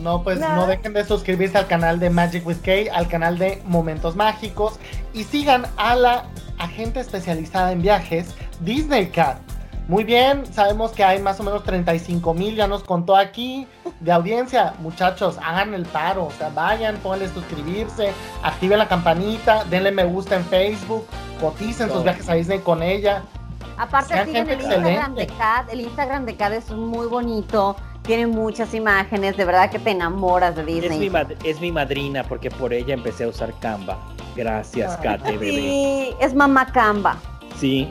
No, 0.00 0.22
pues 0.22 0.38
Nada. 0.40 0.56
no 0.56 0.66
dejen 0.66 0.92
de 0.92 1.04
suscribirse 1.04 1.56
al 1.56 1.66
canal 1.66 2.00
de 2.00 2.10
Magic 2.10 2.46
with 2.46 2.58
Kay, 2.62 2.88
al 2.88 3.08
canal 3.08 3.38
de 3.38 3.62
Momentos 3.64 4.16
Mágicos 4.16 4.78
y 5.12 5.24
sigan 5.24 5.66
a 5.76 5.94
la 5.94 6.24
agente 6.58 7.00
especializada 7.00 7.72
en 7.72 7.82
viajes, 7.82 8.34
Disney 8.60 9.06
Cat. 9.06 9.38
Muy 9.86 10.04
bien, 10.04 10.46
sabemos 10.46 10.92
que 10.92 11.04
hay 11.04 11.20
más 11.20 11.38
o 11.40 11.42
menos 11.42 11.62
35 11.62 12.32
mil, 12.32 12.56
ya 12.56 12.66
nos 12.66 12.82
contó 12.84 13.16
aquí. 13.16 13.66
de 14.00 14.12
audiencia, 14.12 14.74
muchachos, 14.80 15.38
hagan 15.42 15.74
el 15.74 15.84
paro, 15.84 16.26
o 16.26 16.30
sea, 16.30 16.48
vayan, 16.48 16.96
pónganle 16.96 17.28
suscribirse, 17.28 18.12
activen 18.42 18.78
la 18.78 18.88
campanita, 18.88 19.64
denle 19.64 19.92
me 19.92 20.04
gusta 20.04 20.36
en 20.36 20.44
Facebook, 20.46 21.06
coticen 21.40 21.90
sus 21.90 22.02
viajes 22.02 22.28
a 22.28 22.34
Disney 22.34 22.60
con 22.60 22.82
ella. 22.82 23.22
Aparte 23.76 24.24
siguen 24.24 24.48
el 24.48 24.60
Instagram 24.60 25.14
de. 25.14 25.26
Kat, 25.26 25.70
el 25.70 25.80
Instagram 25.80 26.24
de 26.24 26.36
Kat 26.36 26.52
es 26.52 26.70
muy 26.70 27.06
bonito, 27.06 27.76
tiene 28.04 28.26
muchas 28.26 28.72
imágenes, 28.74 29.36
de 29.36 29.44
verdad 29.44 29.70
que 29.70 29.78
te 29.78 29.90
enamoras 29.90 30.54
de 30.54 30.60
Es 30.62 30.66
mi, 30.66 30.80
Disney. 30.80 31.10
mad- 31.10 31.32
es 31.44 31.60
mi 31.60 31.72
madrina 31.72 32.22
porque 32.24 32.50
por 32.50 32.72
ella 32.72 32.94
empecé 32.94 33.24
a 33.24 33.28
usar 33.28 33.52
Canva. 33.60 33.98
Gracias, 34.36 34.96
Kate, 34.98 35.32
bebé. 35.38 35.50
Sí, 35.50 36.14
es 36.20 36.34
mamá 36.34 36.66
Camba. 36.66 37.16
Sí, 37.58 37.88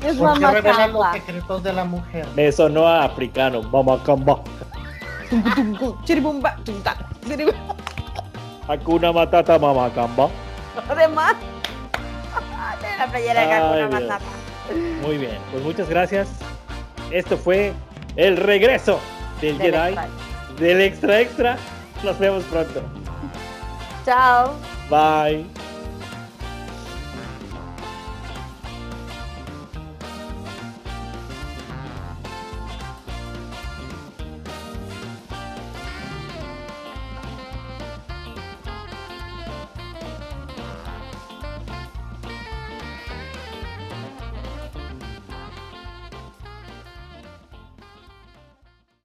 Es 0.00 0.16
Porque 0.16 0.40
mamá 0.40 0.52
revela 0.52 0.86
los 0.86 1.06
secretos 1.12 1.62
de 1.64 1.72
la 1.72 1.84
mujer. 1.84 2.24
me 2.36 2.50
sonó 2.52 2.86
a 2.86 3.04
africano. 3.04 3.62
Mamá 3.62 4.00
Canva. 4.04 4.40
Chiribumba, 6.04 6.56
Hakuna 8.68 9.12
Matata, 9.12 9.58
mamá 9.58 9.90
Canva. 9.92 10.28
Además, 10.88 11.34
de 12.80 12.96
la 12.98 13.06
playera 13.10 13.40
de 13.46 13.52
Hakuna. 13.52 14.00
Matata. 14.00 14.24
Muy 15.04 15.18
bien, 15.18 15.38
pues 15.50 15.62
muchas 15.64 15.88
gracias. 15.88 16.28
Esto 17.10 17.36
fue 17.36 17.72
el 18.18 18.36
regreso 18.36 19.00
del 19.40 19.56
Del 19.58 19.72
Jedi, 19.72 19.88
extra. 19.94 20.08
del 20.58 20.80
extra 20.80 21.20
extra. 21.20 21.56
Nos 22.02 22.18
vemos 22.18 22.44
pronto. 22.44 22.82
Chao. 24.04 24.54
Bye. 24.90 25.46